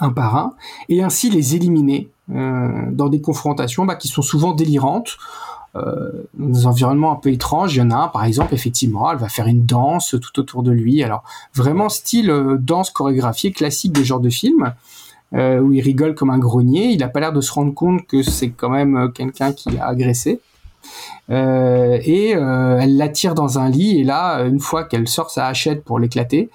un 0.00 0.10
par 0.10 0.36
un 0.36 0.54
et 0.88 1.02
ainsi 1.02 1.30
les 1.30 1.54
éliminer 1.54 2.10
euh, 2.30 2.90
dans 2.90 3.08
des 3.08 3.20
confrontations 3.20 3.84
bah, 3.84 3.96
qui 3.96 4.08
sont 4.08 4.22
souvent 4.22 4.52
délirantes 4.52 5.16
dans 5.74 6.48
des 6.48 6.66
environnements 6.66 7.12
un 7.12 7.16
peu 7.16 7.30
étranges. 7.30 7.74
Il 7.74 7.78
y 7.78 7.82
en 7.82 7.90
a 7.90 7.96
un, 7.96 8.08
par 8.08 8.24
exemple, 8.24 8.54
effectivement, 8.54 9.10
elle 9.10 9.18
va 9.18 9.28
faire 9.28 9.46
une 9.46 9.64
danse 9.64 10.16
tout 10.20 10.40
autour 10.40 10.62
de 10.62 10.70
lui. 10.70 11.02
Alors, 11.02 11.22
vraiment 11.54 11.88
style 11.88 12.30
euh, 12.30 12.56
danse 12.58 12.90
chorégraphiée 12.90 13.52
classique 13.52 13.92
des 13.92 14.04
genres 14.04 14.20
de 14.20 14.30
films, 14.30 14.72
euh, 15.34 15.60
où 15.60 15.72
il 15.72 15.80
rigole 15.80 16.14
comme 16.14 16.30
un 16.30 16.38
grenier. 16.38 16.86
Il 16.86 16.98
n'a 16.98 17.08
pas 17.08 17.20
l'air 17.20 17.32
de 17.32 17.40
se 17.40 17.52
rendre 17.52 17.74
compte 17.74 18.06
que 18.06 18.22
c'est 18.22 18.50
quand 18.50 18.70
même 18.70 18.96
euh, 18.96 19.08
quelqu'un 19.08 19.52
qui 19.52 19.76
a 19.78 19.86
agressé. 19.86 20.40
Euh, 21.30 21.98
et 22.02 22.34
euh, 22.34 22.78
elle 22.80 22.96
l'attire 22.96 23.34
dans 23.34 23.58
un 23.58 23.68
lit, 23.68 24.00
et 24.00 24.04
là, 24.04 24.42
une 24.44 24.60
fois 24.60 24.84
qu'elle 24.84 25.06
sort 25.06 25.30
sa 25.30 25.46
hachette 25.46 25.84
pour 25.84 25.98
l'éclater, 25.98 26.48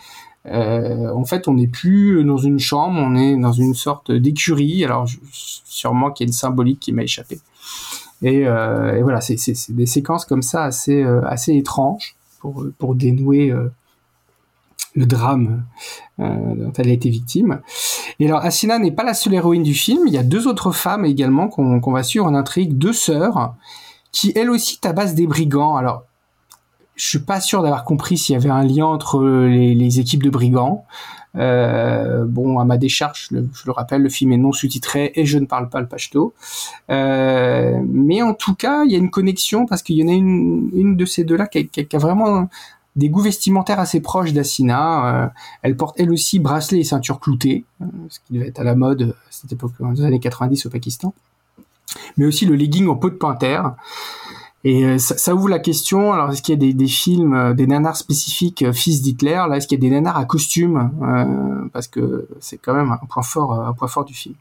euh, 0.47 1.13
en 1.13 1.23
fait, 1.23 1.47
on 1.47 1.53
n'est 1.53 1.67
plus 1.67 2.23
dans 2.25 2.37
une 2.37 2.59
chambre, 2.59 2.99
on 2.99 3.15
est 3.15 3.37
dans 3.37 3.53
une 3.53 3.75
sorte 3.75 4.11
d'écurie. 4.11 4.83
Alors, 4.83 5.07
sûrement 5.31 6.11
qu'il 6.11 6.25
y 6.25 6.27
a 6.27 6.29
une 6.29 6.33
symbolique 6.33 6.79
qui 6.79 6.91
m'a 6.91 7.03
échappé. 7.03 7.39
Et, 8.23 8.47
euh, 8.47 8.97
et 8.97 9.03
voilà, 9.03 9.21
c'est 9.21 9.37
des 9.69 9.85
séquences 9.85 10.25
comme 10.25 10.41
ça 10.41 10.63
assez, 10.63 11.03
euh, 11.03 11.21
étranges 11.47 12.15
pour, 12.39 12.65
pour 12.79 12.95
dénouer 12.95 13.51
euh, 13.51 13.69
le 14.95 15.05
drame 15.05 15.65
euh, 16.19 16.55
dont 16.55 16.71
elle 16.77 16.87
a 16.87 16.93
été 16.93 17.09
victime. 17.09 17.59
Et 18.19 18.27
alors, 18.27 18.39
Asina 18.39 18.79
n'est 18.79 18.91
pas 18.91 19.03
la 19.03 19.13
seule 19.13 19.33
héroïne 19.33 19.63
du 19.63 19.73
film. 19.73 20.07
Il 20.07 20.13
y 20.13 20.17
a 20.17 20.23
deux 20.23 20.47
autres 20.47 20.71
femmes 20.71 21.05
également 21.05 21.49
qu'on 21.49 21.91
va 21.91 22.03
suivre 22.03 22.25
en 22.25 22.33
intrigue, 22.33 22.77
deux 22.77 22.93
sœurs, 22.93 23.55
qui 24.11 24.31
elles 24.35 24.49
aussi 24.49 24.79
tabassent 24.79 25.15
des 25.15 25.27
brigands. 25.27 25.75
Alors, 25.75 26.03
je 26.95 27.07
suis 27.07 27.19
pas 27.19 27.41
sûr 27.41 27.61
d'avoir 27.61 27.83
compris 27.83 28.17
s'il 28.17 28.33
y 28.33 28.35
avait 28.37 28.49
un 28.49 28.63
lien 28.63 28.85
entre 28.85 29.23
les 29.23 29.99
équipes 29.99 30.23
de 30.23 30.29
brigands. 30.29 30.85
Euh, 31.35 32.25
bon, 32.25 32.59
à 32.59 32.65
ma 32.65 32.77
décharge, 32.77 33.29
je 33.31 33.37
le 33.65 33.71
rappelle, 33.71 34.01
le 34.03 34.09
film 34.09 34.33
est 34.33 34.37
non 34.37 34.51
sous-titré 34.51 35.11
et 35.15 35.25
je 35.25 35.39
ne 35.39 35.45
parle 35.45 35.69
pas 35.69 35.81
le 35.81 35.87
pachto. 35.87 36.33
Euh, 36.89 37.79
mais 37.87 38.21
en 38.21 38.33
tout 38.33 38.53
cas, 38.55 38.83
il 38.85 38.91
y 38.91 38.95
a 38.95 38.97
une 38.99 39.09
connexion 39.09 39.65
parce 39.65 39.81
qu'il 39.81 39.95
y 39.97 40.03
en 40.03 40.07
a 40.07 40.13
une, 40.13 40.69
une 40.73 40.95
de 40.95 41.05
ces 41.05 41.23
deux-là 41.23 41.47
qui, 41.47 41.57
a- 41.59 41.63
qui 41.85 41.95
a- 41.95 41.99
vraiment 41.99 42.49
des 42.95 43.09
goûts 43.09 43.21
vestimentaires 43.21 43.79
assez 43.79 43.99
proches 44.01 44.33
d'Asina. 44.33 45.23
Euh, 45.25 45.27
elle 45.63 45.75
porte 45.75 45.99
elle 45.99 46.11
aussi 46.11 46.37
bracelet 46.39 46.79
et 46.81 46.83
ceinture 46.83 47.19
cloutée, 47.19 47.65
euh, 47.81 47.85
ce 48.09 48.19
qui 48.19 48.33
devait 48.33 48.49
être 48.49 48.59
à 48.59 48.63
la 48.63 48.75
mode 48.75 49.15
à 49.17 49.31
cette 49.31 49.51
époque, 49.51 49.71
dans 49.79 49.89
les 49.89 50.01
années 50.05 50.19
90 50.19 50.67
au 50.67 50.69
Pakistan. 50.69 51.13
Mais 52.17 52.25
aussi 52.25 52.45
le 52.45 52.55
legging 52.55 52.87
en 52.87 52.95
peau 52.95 53.09
de 53.09 53.15
panthère. 53.15 53.73
Et 54.65 54.85
euh, 54.85 54.97
ça, 54.97 55.17
ça 55.17 55.35
ouvre 55.35 55.49
la 55.49 55.59
question, 55.59 56.13
alors 56.13 56.31
est-ce 56.31 56.41
qu'il 56.41 56.53
y 56.53 56.57
a 56.57 56.59
des, 56.59 56.73
des 56.73 56.87
films, 56.87 57.33
euh, 57.33 57.53
des 57.53 57.67
nanars 57.67 57.97
spécifiques 57.97 58.63
euh, 58.63 58.71
fils 58.71 59.01
d'Hitler? 59.01 59.41
Là, 59.49 59.57
est-ce 59.57 59.67
qu'il 59.67 59.77
y 59.77 59.85
a 59.85 59.89
des 59.89 59.93
nanars 59.93 60.17
à 60.17 60.25
costume? 60.25 60.91
Euh, 61.01 61.67
Parce 61.73 61.87
que 61.87 62.27
c'est 62.39 62.57
quand 62.57 62.73
même 62.73 62.91
un 62.91 63.05
point 63.09 63.23
fort, 63.23 63.53
un 63.53 63.73
point 63.73 63.89
fort 63.89 64.05
du 64.05 64.13
film. 64.13 64.35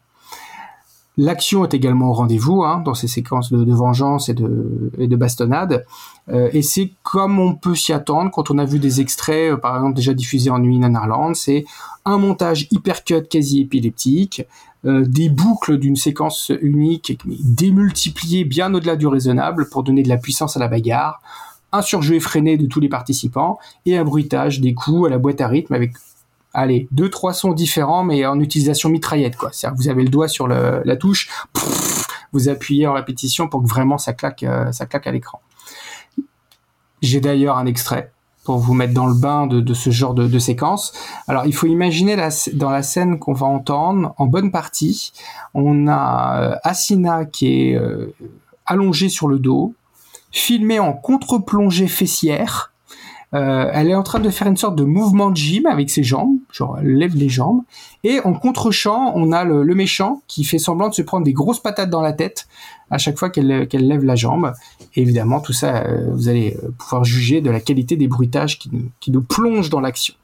L'action 1.18 1.62
est 1.64 1.74
également 1.74 2.08
au 2.08 2.14
rendez-vous 2.14 2.62
hein, 2.62 2.80
dans 2.82 2.94
ces 2.94 3.06
séquences 3.06 3.52
de, 3.52 3.64
de 3.64 3.74
vengeance 3.74 4.30
et 4.30 4.34
de, 4.34 4.90
et 4.96 5.08
de 5.08 5.16
bastonnade. 5.16 5.84
Euh, 6.30 6.48
et 6.52 6.62
c'est 6.62 6.92
comme 7.02 7.38
on 7.38 7.54
peut 7.54 7.74
s'y 7.74 7.92
attendre 7.92 8.30
quand 8.30 8.50
on 8.50 8.56
a 8.56 8.64
vu 8.64 8.78
des 8.78 9.02
extraits, 9.02 9.52
euh, 9.52 9.56
par 9.58 9.76
exemple 9.76 9.94
déjà 9.94 10.14
diffusés 10.14 10.48
en 10.50 10.58
nuit 10.58 10.82
in 10.82 10.94
Ireland, 10.94 11.34
c'est 11.34 11.66
un 12.06 12.16
montage 12.16 12.66
hypercut 12.70 13.28
quasi 13.28 13.60
épileptique, 13.60 14.42
euh, 14.84 15.04
des 15.06 15.28
boucles 15.28 15.78
d'une 15.78 15.96
séquence 15.96 16.50
unique 16.60 17.18
démultipliées 17.26 18.44
bien 18.44 18.74
au-delà 18.74 18.96
du 18.96 19.06
raisonnable 19.06 19.68
pour 19.68 19.82
donner 19.82 20.02
de 20.02 20.08
la 20.08 20.16
puissance 20.16 20.56
à 20.56 20.60
la 20.60 20.68
bagarre, 20.68 21.20
un 21.72 21.82
surjeu 21.82 22.16
effréné 22.16 22.56
de 22.56 22.66
tous 22.66 22.80
les 22.80 22.88
participants 22.88 23.58
et 23.86 23.96
un 23.96 24.04
bruitage 24.04 24.60
des 24.60 24.74
coups 24.74 25.06
à 25.06 25.10
la 25.10 25.18
boîte 25.18 25.40
à 25.40 25.48
rythme 25.48 25.74
avec 25.74 25.92
allez, 26.52 26.86
deux 26.90 27.08
trois 27.08 27.32
sons 27.32 27.52
différents 27.52 28.04
mais 28.04 28.26
en 28.26 28.38
utilisation 28.40 28.90
mitraillette 28.90 29.36
quoi. 29.36 29.50
C'est-à-dire 29.52 29.76
vous 29.76 29.88
avez 29.88 30.02
le 30.02 30.10
doigt 30.10 30.28
sur 30.28 30.46
le- 30.48 30.82
la 30.84 30.96
touche, 30.96 31.30
vous 32.32 32.48
appuyez 32.48 32.86
en 32.86 32.92
répétition 32.92 33.48
pour 33.48 33.62
que 33.62 33.68
vraiment 33.68 33.96
ça 33.98 34.12
claque 34.12 34.42
euh, 34.42 34.70
ça 34.72 34.84
claque 34.86 35.06
à 35.06 35.12
l'écran. 35.12 35.40
J'ai 37.00 37.20
d'ailleurs 37.20 37.56
un 37.56 37.66
extrait 37.66 38.12
pour 38.44 38.58
vous 38.58 38.74
mettre 38.74 38.94
dans 38.94 39.06
le 39.06 39.14
bain 39.14 39.46
de, 39.46 39.60
de 39.60 39.74
ce 39.74 39.90
genre 39.90 40.14
de, 40.14 40.38
séquence. 40.38 40.92
Alors, 41.28 41.46
il 41.46 41.54
faut 41.54 41.66
imaginer 41.66 42.16
dans 42.54 42.70
la 42.70 42.82
scène 42.82 43.18
qu'on 43.18 43.32
va 43.32 43.46
entendre, 43.46 44.14
en 44.18 44.26
bonne 44.26 44.50
partie, 44.50 45.12
on 45.54 45.86
a 45.86 46.40
euh, 46.40 46.56
Asina 46.64 47.24
qui 47.24 47.70
est 47.70 47.74
euh, 47.74 48.14
allongée 48.66 49.08
sur 49.08 49.28
le 49.28 49.38
dos, 49.38 49.74
filmée 50.32 50.80
en 50.80 50.92
contre-plongée 50.92 51.88
fessière. 51.88 52.72
Euh, 53.34 53.70
elle 53.72 53.88
est 53.88 53.94
en 53.94 54.02
train 54.02 54.20
de 54.20 54.28
faire 54.28 54.46
une 54.46 54.58
sorte 54.58 54.76
de 54.76 54.84
mouvement 54.84 55.30
de 55.30 55.36
gym 55.36 55.64
avec 55.64 55.88
ses 55.88 56.02
jambes, 56.02 56.36
genre 56.50 56.76
elle 56.78 56.96
lève 56.96 57.16
les 57.16 57.30
jambes. 57.30 57.62
Et 58.04 58.20
en 58.20 58.34
contre-champ, 58.34 59.12
on 59.14 59.32
a 59.32 59.44
le, 59.44 59.62
le 59.62 59.74
méchant 59.74 60.20
qui 60.26 60.44
fait 60.44 60.58
semblant 60.58 60.90
de 60.90 60.94
se 60.94 61.00
prendre 61.00 61.24
des 61.24 61.32
grosses 61.32 61.60
patates 61.60 61.88
dans 61.88 62.02
la 62.02 62.12
tête 62.12 62.46
à 62.92 62.98
chaque 62.98 63.18
fois 63.18 63.30
qu'elle 63.30 63.66
lève 63.72 64.04
la 64.04 64.14
jambe. 64.14 64.52
Évidemment, 64.94 65.40
tout 65.40 65.54
ça, 65.54 65.84
euh, 65.84 66.10
vous 66.12 66.28
allez 66.28 66.58
euh, 66.62 66.68
pouvoir 66.78 67.04
juger 67.04 67.40
de 67.40 67.50
la 67.50 67.58
qualité 67.58 67.96
des 67.96 68.06
bruitages 68.06 68.58
qui 68.58 68.68
nous, 68.70 68.90
qui 69.00 69.10
nous 69.10 69.22
plongent 69.22 69.70
dans 69.70 69.80
l'action. 69.80 70.14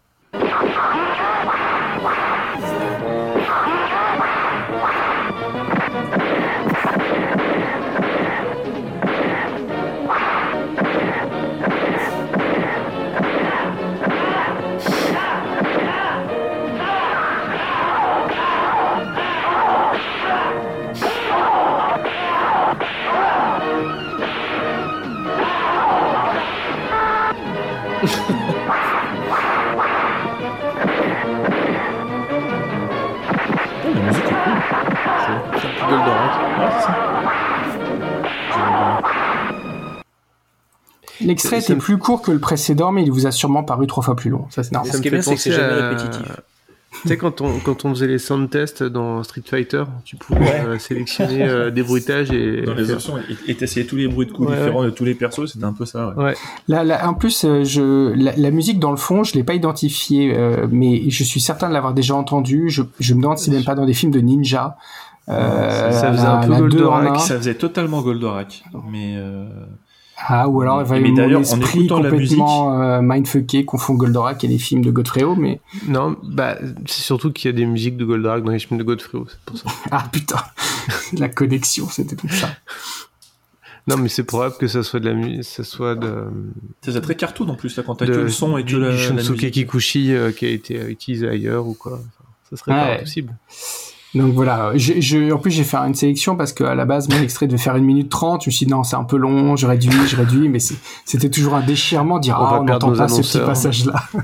L'extrait 41.20 41.58
était 41.60 41.74
me- 41.74 41.80
plus 41.80 41.98
court 41.98 42.22
que 42.22 42.30
le 42.30 42.38
précédent, 42.38 42.92
mais 42.92 43.02
il 43.02 43.10
vous 43.10 43.26
a 43.26 43.30
sûrement 43.30 43.62
paru 43.64 43.86
trois 43.86 44.02
fois 44.02 44.16
plus 44.16 44.30
long. 44.30 44.46
Ça, 44.50 44.62
c'est 44.62 44.72
normal. 44.72 44.92
Ça 44.92 44.98
me 44.98 45.02
fait 45.02 45.10
penser 45.22 45.52
à- 45.54 45.94
Tu 47.02 47.08
sais, 47.08 47.16
quand 47.18 47.42
on, 47.42 47.58
quand 47.58 47.84
on 47.84 47.90
faisait 47.90 48.06
les 48.06 48.18
sound 48.18 48.48
tests 48.48 48.82
dans 48.82 49.22
Street 49.22 49.42
Fighter, 49.44 49.84
tu 50.04 50.16
pouvais 50.16 50.40
Ouais. 50.40 50.62
euh, 50.66 50.78
sélectionner 50.78 51.42
euh, 51.46 51.70
des 51.70 51.82
bruitages 51.82 52.30
et. 52.32 52.62
Dans 52.62 52.74
les 52.74 52.90
options, 52.90 53.14
et 53.46 53.54
t'essayais 53.54 53.84
tous 53.86 53.96
les 53.96 54.08
bruits 54.08 54.26
de 54.26 54.32
coups 54.32 54.48
Ouais, 54.48 54.56
différents 54.56 54.80
ouais. 54.80 54.86
de 54.86 54.90
tous 54.90 55.04
les 55.04 55.14
persos, 55.14 55.52
c'était 55.52 55.64
un 55.66 55.74
peu 55.74 55.84
ça. 55.84 56.14
Ouais. 56.16 56.24
Ouais. 56.24 56.34
Là, 56.66 56.84
là, 56.84 57.08
en 57.08 57.14
plus, 57.14 57.44
euh, 57.44 57.62
je, 57.62 58.12
la, 58.14 58.34
la 58.36 58.50
musique 58.50 58.80
dans 58.80 58.90
le 58.90 58.96
fond, 58.96 59.22
je 59.22 59.34
l'ai 59.34 59.44
pas 59.44 59.54
identifiée, 59.54 60.32
euh, 60.34 60.66
mais 60.70 61.08
je 61.10 61.22
suis 61.24 61.40
certain 61.40 61.68
de 61.68 61.74
l'avoir 61.74 61.92
déjà 61.92 62.14
entendue. 62.14 62.70
Je, 62.70 62.82
je 63.00 63.14
me 63.14 63.20
demande 63.20 63.38
si 63.38 63.50
même 63.50 63.64
pas 63.64 63.74
dans 63.74 63.86
des 63.86 63.94
films 63.94 64.12
de 64.12 64.20
ninja. 64.20 64.76
Euh, 65.28 65.92
ça 65.92 66.10
faisait 66.10 66.22
la- 66.24 66.38
un 66.38 66.46
peu. 66.48 66.54
Goldorak. 66.56 67.20
Ça 67.20 67.36
faisait 67.36 67.54
totalement 67.54 68.00
Goldorak. 68.00 68.64
Mais. 68.90 69.16
Euh, 70.18 70.24
Ah, 70.26 70.48
ou 70.48 70.60
alors 70.62 70.80
il 70.82 70.86
va 70.86 70.98
Mais 70.98 71.08
y 71.08 71.12
avoir 71.12 71.26
d'ailleurs, 71.26 71.40
mon 71.42 71.46
en 71.52 71.60
esprit 71.60 71.78
écoutant 71.80 72.00
la 72.02 72.10
complètement 72.10 72.82
euh, 72.82 73.00
mindfucké, 73.02 73.64
confond 73.64 73.94
Goldorak 73.94 74.42
et 74.44 74.48
les 74.48 74.58
films 74.58 74.84
de 74.84 74.90
Godfrey 74.90 75.22
Ho, 75.24 75.34
mais 75.36 75.60
Non, 75.86 76.16
bah, 76.22 76.56
c'est 76.86 77.02
surtout 77.02 77.32
qu'il 77.32 77.48
y 77.50 77.54
a 77.54 77.56
des 77.56 77.66
musiques 77.66 77.96
de 77.96 78.04
Goldorak 78.04 78.42
dans 78.44 78.50
les 78.52 78.58
films 78.58 78.78
de 78.78 78.84
Godfrey, 78.84 79.18
c'est 79.28 79.40
pour 79.44 79.56
ça. 79.56 79.64
ah 79.90 80.04
putain, 80.12 80.42
la 81.18 81.28
connexion, 81.28 81.88
c'était 81.88 82.16
tout 82.16 82.28
ça. 82.28 82.48
Non, 83.86 83.96
mais 83.96 84.10
c'est 84.10 84.24
probable 84.24 84.56
que 84.58 84.66
ça 84.66 84.82
soit 84.82 85.00
de 85.00 85.08
la 85.08 85.14
musique, 85.14 85.44
ça 85.44 85.64
soit 85.64 85.94
de. 85.94 86.08
Ça 86.82 86.86
faisait 86.90 87.00
très 87.00 87.14
cartoon 87.14 87.48
en 87.48 87.54
plus, 87.54 87.74
là, 87.76 87.82
quand 87.86 87.94
t'as 87.94 88.04
de- 88.04 88.12
que 88.12 88.18
le 88.18 88.28
son 88.28 88.58
et 88.58 88.62
que 88.62 88.66
du, 88.68 88.78
la, 88.78 88.90
du 88.90 88.96
la 88.96 88.98
Shunsuke 89.02 89.30
musique. 89.36 89.54
Kikuchi 89.54 90.12
euh, 90.12 90.30
qui 90.30 90.44
a 90.44 90.50
été 90.50 90.78
euh, 90.78 90.90
utilisé 90.90 91.26
ailleurs 91.26 91.66
ou 91.66 91.72
quoi. 91.72 91.94
Enfin, 91.94 92.30
ça 92.50 92.56
serait 92.58 92.70
pas 92.72 92.84
Ouais. 92.88 92.96
impossible. 92.96 93.34
Donc 94.14 94.32
voilà, 94.32 94.72
je, 94.74 95.00
je- 95.00 95.30
en 95.32 95.38
plus 95.38 95.50
j'ai 95.50 95.64
fait 95.64 95.76
une 95.76 95.94
sélection 95.94 96.34
parce 96.34 96.52
qu'à 96.54 96.74
la 96.74 96.86
base 96.86 97.08
mon 97.10 97.20
extrait 97.22 97.46
devait 97.46 97.58
faire 97.58 97.76
une 97.76 97.84
minute 97.84 98.08
trente, 98.08 98.42
je 98.44 98.48
me 98.48 98.52
suis 98.52 98.64
dit 98.66 98.72
non 98.72 98.82
c'est 98.82 98.96
un 98.96 99.04
peu 99.04 99.16
long, 99.18 99.54
je 99.54 99.66
réduis, 99.66 99.90
je 100.06 100.16
réduis, 100.16 100.48
mais 100.48 100.58
c'était 101.04 101.28
toujours 101.28 101.54
un 101.54 101.60
déchirement 101.64 102.16
de 102.16 102.22
dire 102.22 102.38
On 102.40 102.44
ah 102.44 102.58
on 102.60 102.64
n'entend 102.64 102.92
pas 102.94 103.08
ce 103.08 103.20
petit 103.20 103.38
passage 103.46 103.84
là. 103.84 104.02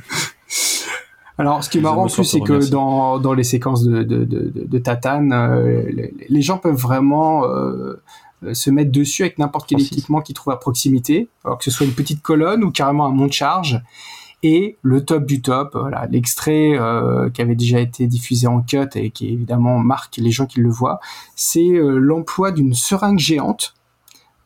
Alors, 1.37 1.65
ce 1.65 1.69
qui 1.69 1.79
est 1.79 1.81
marrant 1.81 2.05
en 2.05 2.09
plus, 2.09 2.23
c'est 2.25 2.41
que 2.41 2.71
dans, 2.71 3.19
dans 3.19 3.35
les 3.35 3.43
séquences 3.43 3.83
de, 3.83 4.05
de, 4.05 4.25
de, 4.25 4.79
Tatane, 4.79 5.33
euh, 5.33 5.83
les, 5.93 6.15
les 6.29 6.43
gens 6.43 6.59
peuvent 6.59 6.77
vraiment 6.77 7.45
euh, 7.45 8.01
se 8.53 8.71
mettre 8.71 8.93
dessus 8.93 9.23
avec 9.23 9.39
n'importe 9.41 9.69
quel 9.69 9.81
équipement 9.81 10.21
qu'ils 10.21 10.37
trouvent 10.37 10.53
à 10.53 10.57
proximité, 10.59 11.29
alors 11.45 11.59
que 11.59 11.65
ce 11.65 11.73
soit 11.73 11.87
une 11.87 11.93
petite 11.93 12.23
colonne 12.23 12.63
ou 12.63 12.71
carrément 12.71 13.07
un 13.07 13.11
mont 13.11 13.27
de 13.27 13.33
charge. 13.33 13.81
Et 14.47 14.77
le 14.83 15.03
top 15.05 15.25
du 15.25 15.41
top, 15.41 15.71
voilà, 15.73 16.07
l'extrait 16.11 16.73
euh, 16.79 17.31
qui 17.31 17.41
avait 17.41 17.55
déjà 17.55 17.81
été 17.81 18.07
diffusé 18.07 18.47
en 18.47 18.61
cut 18.61 18.89
et 18.95 19.11
qui 19.11 19.33
évidemment 19.33 19.79
marque 19.79 20.19
les 20.19 20.31
gens 20.31 20.45
qui 20.45 20.61
le 20.61 20.69
voient, 20.69 21.01
c'est 21.35 21.67
euh, 21.71 21.97
l'emploi 21.99 22.53
d'une 22.53 22.75
seringue 22.75 23.19
géante 23.19 23.73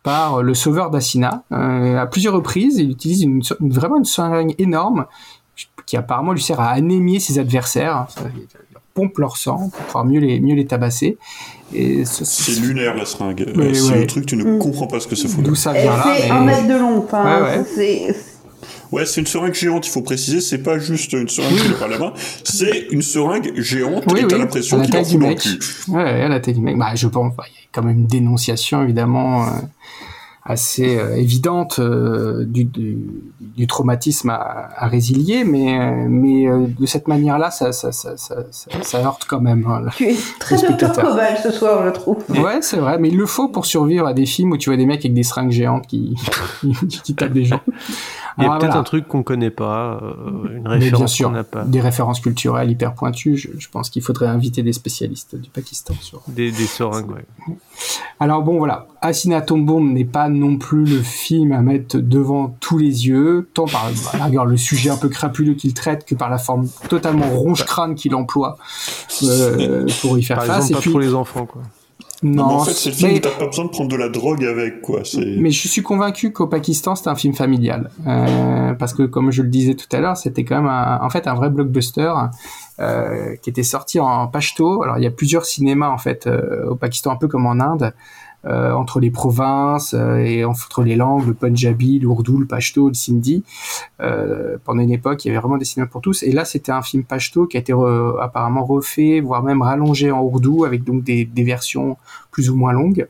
par 0.04 0.42
le 0.44 0.54
sauveur 0.54 0.90
d'Asina. 0.90 1.42
Euh, 1.50 1.98
à 1.98 2.06
plusieurs 2.06 2.32
reprises, 2.34 2.76
il 2.78 2.90
utilise 2.92 3.22
une, 3.22 3.42
une- 3.60 3.72
vraiment 3.72 3.96
une 3.96 4.04
seringue 4.04 4.54
énorme 4.58 5.06
qui 5.84 5.96
apparemment 5.96 6.32
lui 6.32 6.42
sert 6.42 6.60
à 6.60 6.68
anémier 6.68 7.18
ses 7.18 7.40
adversaires. 7.40 8.06
Ça, 8.08 8.20
il 8.36 8.46
leur 8.72 8.82
pompe 8.94 9.18
leur 9.18 9.36
sang 9.36 9.68
pour 9.70 9.84
pouvoir 9.84 10.04
mieux 10.04 10.20
les, 10.20 10.38
mieux 10.38 10.54
les 10.54 10.66
tabasser. 10.66 11.18
Et 11.74 12.04
ce- 12.04 12.24
C'est 12.24 12.60
lunaire 12.60 12.94
la 12.94 13.04
seringue. 13.04 13.52
Euh, 13.56 13.74
c'est 13.74 13.90
ouais. 13.92 14.00
le 14.02 14.06
truc, 14.06 14.26
tu 14.26 14.36
ne 14.36 14.44
Mm. 14.44 14.58
comprends 14.60 14.86
pas 14.86 15.00
ce 15.00 15.08
que 15.08 15.16
ça 15.16 15.26
fout. 15.28 15.42
D'où 15.42 15.56
ça 15.56 15.72
vient 15.72 15.96
là 15.96 16.02
fait 16.04 16.24
mais- 16.28 16.30
un 16.30 16.44
mètre 16.44 16.68
de 16.68 16.74
long. 16.78 16.98
Enfin, 16.98 17.42
Ouais, 17.42 17.58
ouais. 17.76 18.14
Ouais, 18.90 19.06
c'est 19.06 19.20
une 19.20 19.26
seringue 19.26 19.54
géante, 19.54 19.86
il 19.86 19.90
faut 19.90 20.02
préciser, 20.02 20.40
c'est 20.40 20.58
pas 20.62 20.78
juste 20.78 21.12
une 21.12 21.28
seringue 21.28 21.56
qui 21.56 21.72
par 21.78 21.88
la 21.88 21.98
main, 21.98 22.12
c'est 22.44 22.86
une 22.90 23.02
seringue 23.02 23.52
géante 23.60 24.04
Oui, 24.10 24.20
et 24.20 24.26
t'as 24.26 24.36
oui, 24.36 24.40
l'impression 24.42 24.80
qu'il 24.80 24.96
en 24.96 25.04
fout 25.04 25.20
dans 25.20 25.28
le 25.28 25.34
cul. 25.34 25.58
Ouais, 25.88 26.02
ouais, 26.02 26.22
à 26.22 26.28
la 26.28 26.40
taille 26.40 26.54
du 26.54 26.60
mec. 26.60 26.76
Bah, 26.78 26.94
je 26.94 27.06
pense, 27.06 27.34
bah, 27.36 27.44
il 27.48 27.52
y 27.52 27.56
a 27.56 27.68
quand 27.72 27.82
même 27.82 27.98
une 27.98 28.06
dénonciation 28.06 28.82
évidemment 28.82 29.44
euh, 29.44 29.50
assez 30.48 30.98
euh, 30.98 31.14
évidente 31.16 31.78
euh, 31.78 32.44
du, 32.46 32.64
du, 32.64 32.96
du 33.40 33.66
traumatisme 33.66 34.30
à, 34.30 34.70
à 34.76 34.88
résilier, 34.88 35.44
mais, 35.44 35.78
euh, 35.78 36.06
mais 36.08 36.48
euh, 36.48 36.66
de 36.78 36.86
cette 36.86 37.06
manière-là, 37.06 37.50
ça, 37.50 37.72
ça, 37.72 37.92
ça, 37.92 38.16
ça, 38.16 38.36
ça, 38.50 38.70
ça 38.82 38.98
heurte 39.04 39.26
quand 39.28 39.40
même. 39.40 39.64
hein, 39.68 39.82
tu 39.96 40.08
es 40.08 40.16
très. 40.40 40.56
Cobal 40.56 41.36
ce 41.42 41.50
soir, 41.50 41.84
je 41.84 41.90
trouve. 41.90 42.16
Ouais, 42.30 42.60
c'est 42.62 42.78
vrai, 42.78 42.98
mais 42.98 43.08
il 43.08 43.16
le 43.16 43.26
faut 43.26 43.48
pour 43.48 43.66
survivre 43.66 44.06
à 44.06 44.14
des 44.14 44.26
films 44.26 44.52
où 44.52 44.56
tu 44.56 44.70
vois 44.70 44.76
des 44.78 44.86
mecs 44.86 45.00
avec 45.00 45.12
des 45.14 45.22
seringues 45.22 45.50
géantes 45.50 45.86
qui, 45.86 46.16
qui 47.04 47.14
tapent 47.14 47.32
des 47.32 47.44
gens. 47.44 47.60
Il 48.38 48.44
y 48.44 48.46
a 48.46 48.50
Alors, 48.50 48.58
peut-être 48.58 48.70
voilà. 48.70 48.80
un 48.80 48.84
truc 48.84 49.08
qu'on 49.08 49.22
connaît 49.24 49.50
pas, 49.50 50.00
euh, 50.00 50.56
une 50.56 50.68
référence 50.68 51.12
sûr, 51.12 51.28
qu'on 51.28 51.34
n'a 51.34 51.44
pas. 51.44 51.64
des 51.64 51.80
références 51.80 52.20
culturelles 52.20 52.70
hyper 52.70 52.94
pointues. 52.94 53.36
Je, 53.36 53.48
je 53.58 53.68
pense 53.68 53.90
qu'il 53.90 54.00
faudrait 54.02 54.28
inviter 54.28 54.62
des 54.62 54.72
spécialistes 54.72 55.34
du 55.36 55.50
Pakistan 55.50 55.94
sur. 56.00 56.22
Des, 56.28 56.52
des 56.52 56.66
seringues, 56.66 57.10
ouais. 57.10 57.26
Alors 58.20 58.42
bon, 58.42 58.58
voilà, 58.58 58.86
Assina 59.00 59.40
Bomb 59.40 59.92
n'est 59.92 60.04
pas 60.04 60.28
non 60.28 60.56
plus 60.56 60.84
le 60.84 61.00
film 61.02 61.52
à 61.52 61.60
mettre 61.62 61.98
devant 61.98 62.56
tous 62.60 62.78
les 62.78 63.06
yeux, 63.06 63.48
tant 63.54 63.66
par 63.66 63.90
bah, 64.18 64.24
regarde, 64.26 64.48
le 64.48 64.56
sujet 64.56 64.90
un 64.90 64.96
peu 64.96 65.08
crapuleux 65.08 65.54
qu'il 65.54 65.72
traite 65.74 66.04
que 66.04 66.14
par 66.14 66.30
la 66.30 66.38
forme 66.38 66.68
totalement 66.88 67.28
ronge-crâne 67.28 67.94
qu'il 67.94 68.14
emploie 68.14 68.58
euh, 69.22 69.86
pour 70.00 70.18
y 70.18 70.22
faire 70.22 70.38
Par 70.38 70.46
face. 70.46 70.70
exemple, 70.70 70.72
Et 70.72 70.74
pas 70.74 70.80
puis- 70.80 70.90
trop 70.90 70.98
les 71.00 71.14
enfants, 71.14 71.46
quoi. 71.46 71.62
Non, 72.20 72.30
mais 72.32 72.52
Non, 72.52 72.58
en 72.58 72.64
fait, 72.64 72.72
c'est 72.72 72.88
le 72.90 72.94
film 72.96 73.10
mais- 73.12 73.18
où 73.18 73.20
t'as 73.20 73.30
pas 73.30 73.46
besoin 73.46 73.64
de 73.66 73.70
prendre 73.70 73.88
de 73.90 73.94
la 73.96 74.08
drogue 74.08 74.44
avec, 74.44 74.82
quoi. 74.82 75.02
Mais 75.38 75.52
je 75.52 75.68
suis 75.68 75.82
convaincu 75.84 76.32
qu'au 76.32 76.48
Pakistan, 76.48 76.96
c'est 76.96 77.08
un 77.08 77.14
film 77.14 77.32
familial. 77.32 77.90
Euh, 78.08 78.72
parce 78.74 78.92
que, 78.92 79.04
comme 79.04 79.30
je 79.30 79.42
le 79.42 79.48
disais 79.48 79.74
tout 79.76 79.86
à 79.92 80.00
l'heure, 80.00 80.16
c'était 80.16 80.42
quand 80.44 80.56
même 80.56 80.66
un- 80.66 80.98
en 81.00 81.10
fait 81.10 81.28
un 81.28 81.34
vrai 81.34 81.48
blockbuster 81.48 82.12
euh, 82.80 83.36
qui 83.40 83.50
était 83.50 83.62
sorti 83.62 84.00
en 84.00 84.26
pashto. 84.26 84.82
Alors, 84.82 84.98
il 84.98 85.04
y 85.04 85.06
a 85.06 85.12
plusieurs 85.12 85.44
cinémas, 85.44 85.90
en 85.90 85.98
fait, 85.98 86.26
euh, 86.26 86.66
au 86.68 86.74
Pakistan, 86.74 87.12
un 87.12 87.16
peu 87.16 87.28
comme 87.28 87.46
en 87.46 87.60
Inde. 87.60 87.92
Euh, 88.44 88.72
entre 88.72 89.00
les 89.00 89.10
provinces 89.10 89.94
euh, 89.94 90.18
et 90.18 90.44
entre 90.44 90.82
les 90.82 90.96
langues, 90.96 91.26
le 91.26 91.34
Punjabi, 91.34 91.98
l'Ourdou, 91.98 92.38
le 92.38 92.46
Pashto, 92.46 92.88
le 92.88 92.94
Sindhi. 92.94 93.42
Euh, 94.00 94.56
pendant 94.64 94.80
une 94.80 94.92
époque, 94.92 95.24
il 95.24 95.28
y 95.28 95.30
avait 95.32 95.40
vraiment 95.40 95.58
des 95.58 95.64
cinémas 95.64 95.88
pour 95.88 96.00
tous. 96.00 96.22
Et 96.22 96.32
là, 96.32 96.44
c'était 96.44 96.72
un 96.72 96.82
film 96.82 97.02
Pashto 97.04 97.46
qui 97.46 97.56
a 97.56 97.60
été 97.60 97.72
re- 97.72 98.20
apparemment 98.20 98.64
refait, 98.64 99.20
voire 99.20 99.42
même 99.42 99.62
rallongé 99.62 100.10
en 100.10 100.22
Ourdou, 100.22 100.64
avec 100.64 100.84
donc 100.84 101.02
des, 101.02 101.24
des 101.24 101.44
versions 101.44 101.96
plus 102.30 102.48
ou 102.50 102.56
moins 102.56 102.72
longues. 102.72 103.08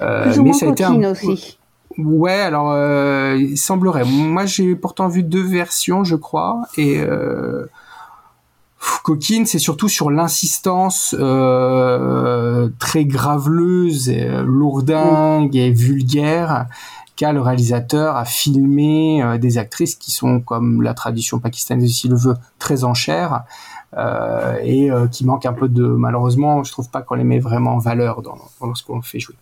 Euh, 0.00 0.24
Plus 0.24 0.38
ou 0.38 0.44
moins 0.44 0.56
un 0.62 0.74
coquine 0.74 1.06
aussi. 1.06 1.58
Ouais, 1.96 2.40
alors 2.40 2.70
euh, 2.70 3.36
il 3.36 3.58
semblerait. 3.58 4.04
Moi, 4.04 4.46
j'ai 4.46 4.76
pourtant 4.76 5.08
vu 5.08 5.24
deux 5.24 5.42
versions, 5.42 6.04
je 6.04 6.14
crois, 6.14 6.62
et 6.76 7.00
euh, 7.00 7.66
coquine, 9.02 9.46
c'est 9.46 9.58
surtout 9.58 9.88
sur 9.88 10.10
l'insistance 10.10 11.14
euh, 11.18 12.68
très 12.78 13.04
graveleuse, 13.04 14.08
euh, 14.10 14.42
lourdingue 14.42 15.56
et 15.56 15.70
vulgaire 15.70 16.66
qu'a 17.16 17.32
le 17.32 17.40
réalisateur 17.40 18.16
à 18.16 18.24
filmer 18.24 19.22
euh, 19.22 19.38
des 19.38 19.58
actrices 19.58 19.96
qui 19.96 20.12
sont, 20.12 20.40
comme 20.40 20.82
la 20.82 20.94
tradition 20.94 21.38
pakistanaise 21.40 21.90
ici 21.90 22.08
le 22.08 22.16
veut, 22.16 22.36
très 22.58 22.84
en 22.84 22.94
chair. 22.94 23.44
euh, 23.96 24.58
et 24.62 24.90
euh, 24.90 25.06
qui 25.06 25.24
manquent 25.24 25.46
un 25.46 25.54
peu 25.54 25.66
de 25.66 25.82
malheureusement 25.82 26.62
je 26.62 26.70
trouve 26.70 26.90
pas 26.90 27.00
qu'on 27.00 27.14
les 27.14 27.24
met 27.24 27.38
vraiment 27.38 27.72
en 27.76 27.78
valeur 27.78 28.20
dans, 28.20 28.36
dans 28.60 28.74
ce 28.74 28.84
qu'on 28.84 29.00
fait 29.00 29.18
jouer 29.18 29.36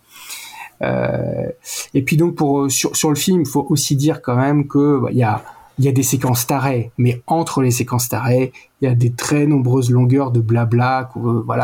et 1.93 2.01
puis 2.03 2.17
donc 2.17 2.35
pour 2.35 2.71
sur, 2.71 2.95
sur 2.95 3.09
le 3.09 3.15
film, 3.15 3.41
il 3.41 3.47
faut 3.47 3.65
aussi 3.69 3.95
dire 3.95 4.21
quand 4.21 4.35
même 4.35 4.67
que 4.67 4.99
bah, 4.99 5.09
il 5.11 5.17
y 5.17 5.23
a 5.23 5.43
il 5.79 5.85
y 5.85 5.87
a 5.87 5.91
des 5.91 6.03
séquences 6.03 6.47
tarées, 6.47 6.91
mais 6.97 7.21
entre 7.27 7.61
les 7.61 7.71
séquences 7.71 8.09
tarées, 8.09 8.51
il 8.81 8.85
y 8.85 8.91
a 8.91 8.95
des 8.95 9.11
très 9.11 9.45
nombreuses 9.45 9.91
longueurs 9.91 10.31
de 10.31 10.39
blabla, 10.39 11.09
qui, 11.13 11.19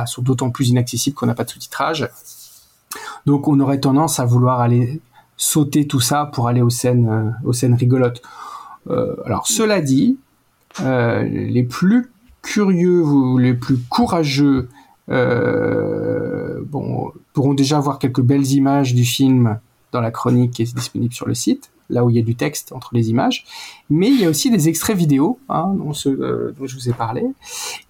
sont 0.06 0.22
d'autant 0.22 0.52
plus 0.52 0.70
inaccessibles 0.70 1.16
qu'on 1.16 1.26
n'a 1.26 1.34
pas 1.34 1.46
de 1.46 1.50
sous-titrage. 1.50 2.10
Donc 3.26 3.48
on 3.48 3.60
aurait 3.60 3.80
tendance 3.80 4.20
à 4.20 4.26
vouloir 4.26 4.60
aller 4.60 5.02
sauter 5.38 5.88
tout 5.88 6.00
ça 6.00 6.30
pour 6.32 6.48
aller 6.48 6.62
aux 6.62 6.70
scènes, 6.70 7.10
euh, 7.10 7.32
aux 7.44 7.54
rigolotes. 7.76 8.22
Euh, 8.90 9.16
alors 9.26 9.48
cela 9.48 9.82
dit, 9.82 10.18
euh, 10.82 11.24
les 11.24 11.64
plus 11.64 12.12
curieux 12.42 13.02
ou 13.04 13.38
les 13.38 13.54
plus 13.54 13.78
courageux 13.78 14.70
pourront 16.72 17.54
déjà 17.54 17.80
voir 17.80 18.00
quelques 18.00 18.22
belles 18.22 18.52
images 18.52 18.94
du 18.94 19.04
film 19.04 19.60
dans 19.92 20.02
la 20.02 20.12
chronique 20.12 20.52
qui 20.52 20.62
est 20.62 20.74
disponible 20.74 21.14
sur 21.14 21.28
le 21.28 21.36
site, 21.36 21.73
là 21.90 22.04
où 22.06 22.10
il 22.10 22.16
y 22.16 22.20
a 22.20 22.24
du 22.24 22.36
texte 22.36 22.72
entre 22.74 22.90
les 22.94 23.10
images. 23.10 23.46
Mais 23.90 24.08
il 24.10 24.20
y 24.20 24.26
a 24.26 24.30
aussi 24.30 24.50
des 24.50 24.70
extraits 24.70 24.96
vidéo, 24.98 25.40
hein, 25.50 25.74
dont, 25.78 25.92
euh, 26.08 26.54
dont 26.58 26.66
je 26.66 26.76
vous 26.76 26.90
ai 26.90 26.94
parlé. 26.94 27.24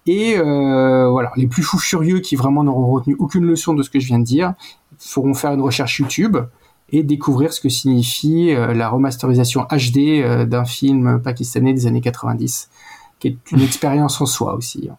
Et 0.06 0.36
euh, 0.36 1.08
voilà, 1.10 1.32
les 1.36 1.46
plus 1.46 1.62
fous 1.62 1.78
furieux 1.78 2.20
qui 2.20 2.36
vraiment 2.36 2.64
n'auront 2.64 2.86
retenu 2.92 3.16
aucune 3.18 3.44
leçon 3.44 3.74
de 3.74 3.82
ce 3.82 3.90
que 3.90 4.00
je 4.00 4.06
viens 4.06 4.18
de 4.18 4.24
dire, 4.24 4.54
feront 4.98 5.34
faire 5.34 5.52
une 5.52 5.62
recherche 5.62 5.98
YouTube 5.98 6.36
et 6.90 7.02
découvrir 7.02 7.52
ce 7.52 7.60
que 7.60 7.68
signifie 7.68 8.50
euh, 8.52 8.74
la 8.74 8.88
remasterisation 8.88 9.62
HD 9.70 10.46
d'un 10.46 10.64
film 10.64 11.20
pakistanais 11.22 11.72
des 11.72 11.86
années 11.86 12.00
90, 12.02 12.68
qui 13.18 13.28
est 13.28 13.38
une 13.52 13.62
expérience 13.62 14.20
en 14.20 14.26
soi 14.26 14.54
aussi. 14.54 14.88
hein. 14.90 14.96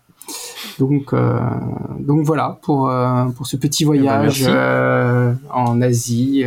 Donc, 0.80 1.14
euh, 1.14 1.40
donc 2.00 2.26
voilà 2.26 2.58
pour, 2.64 2.90
euh, 2.90 3.26
pour 3.26 3.46
ce 3.46 3.56
petit 3.58 3.84
voyage 3.84 4.42
merci. 4.42 4.46
euh, 4.50 5.34
en 5.52 5.80
Asie. 5.82 6.46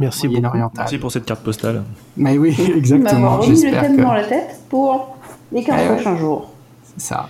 Merci 0.00 0.26
beaucoup. 0.28 0.40
Moyen-Oriental. 0.40 0.78
Merci 0.78 0.98
pour 0.98 1.12
cette 1.12 1.24
carte 1.24 1.42
postale. 1.42 1.82
Mais 2.16 2.38
oui, 2.38 2.54
Il 2.58 2.70
exactement. 2.76 3.20
m'avoir 3.20 3.40
remis 3.42 3.62
le 3.62 3.70
thème 3.70 3.96
que 3.96 4.02
dans 4.02 4.12
la 4.14 4.24
tête 4.24 4.60
pour 4.68 5.16
les 5.52 5.62
15 5.62 5.76
Eh 5.78 5.88
ouais. 5.88 5.94
prochains 5.96 6.16
jours. 6.16 6.52
c'est 6.84 7.00
ça. 7.00 7.28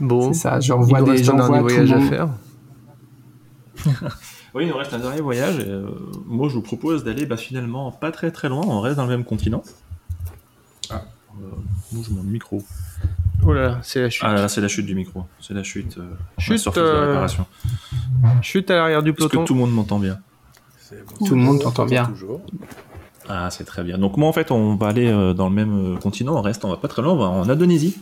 Bon, 0.00 0.32
C'est 0.32 0.40
ça. 0.40 0.60
J'envoie 0.60 1.02
des 1.02 1.10
reste 1.12 1.28
un 1.28 1.36
j'envoie 1.38 1.58
dernier 1.58 1.74
tout 1.74 1.80
le 1.80 1.86
voyage 1.86 1.92
à 1.92 2.00
faire. 2.08 2.28
Oui, 4.54 4.66
il 4.66 4.68
nous 4.68 4.76
reste 4.76 4.94
un 4.94 5.00
dernier 5.00 5.20
voyage. 5.20 5.58
et, 5.58 5.68
euh, 5.68 5.88
moi, 6.26 6.48
je 6.48 6.54
vous 6.54 6.62
propose 6.62 7.02
d'aller 7.02 7.26
bah, 7.26 7.36
finalement 7.36 7.90
pas 7.90 8.12
très 8.12 8.30
très 8.30 8.48
loin. 8.48 8.62
On 8.64 8.80
reste 8.80 8.96
dans 8.98 9.02
le 9.02 9.08
même 9.08 9.24
continent. 9.24 9.62
Ah, 10.90 11.02
euh, 11.42 11.46
bouge 11.90 12.08
mon 12.10 12.22
micro. 12.22 12.62
Oh 13.44 13.52
là 13.52 13.62
là, 13.62 13.78
c'est 13.82 14.00
la 14.00 14.10
chute. 14.10 14.22
Ah 14.24 14.32
là, 14.32 14.42
là, 14.42 14.48
c'est 14.48 14.60
la 14.60 14.68
chute 14.68 14.86
du 14.86 14.94
micro. 14.94 15.24
C'est 15.40 15.54
la 15.54 15.64
chute. 15.64 15.98
euh, 15.98 16.02
Chute, 16.38 16.64
la 16.66 16.72
de 16.72 16.78
euh, 16.78 17.06
réparation. 17.08 17.46
Chute 18.42 18.70
à 18.70 18.76
l'arrière 18.76 19.02
du 19.02 19.10
Est-ce 19.10 19.16
que 19.24 19.26
peloton. 19.26 19.44
tout 19.44 19.54
le 19.54 19.60
monde 19.60 19.72
m'entend 19.72 19.98
bien? 19.98 20.18
Tout 21.26 21.34
le 21.34 21.40
monde 21.40 21.60
t'entend 21.60 21.86
bien. 21.86 22.12
Ah, 23.28 23.48
c'est 23.50 23.64
très 23.64 23.82
bien. 23.82 23.96
Donc 23.98 24.16
moi, 24.16 24.28
en 24.28 24.32
fait, 24.32 24.50
on 24.50 24.76
va 24.76 24.88
aller 24.88 25.06
euh, 25.06 25.32
dans 25.32 25.48
le 25.48 25.54
même 25.54 25.94
euh, 25.94 25.96
continent. 25.96 26.36
On 26.36 26.42
reste, 26.42 26.64
on 26.64 26.68
va 26.68 26.76
pas 26.76 26.88
très 26.88 27.00
loin. 27.02 27.12
On 27.14 27.18
va 27.18 27.26
en 27.26 27.48
Indonésie. 27.48 27.96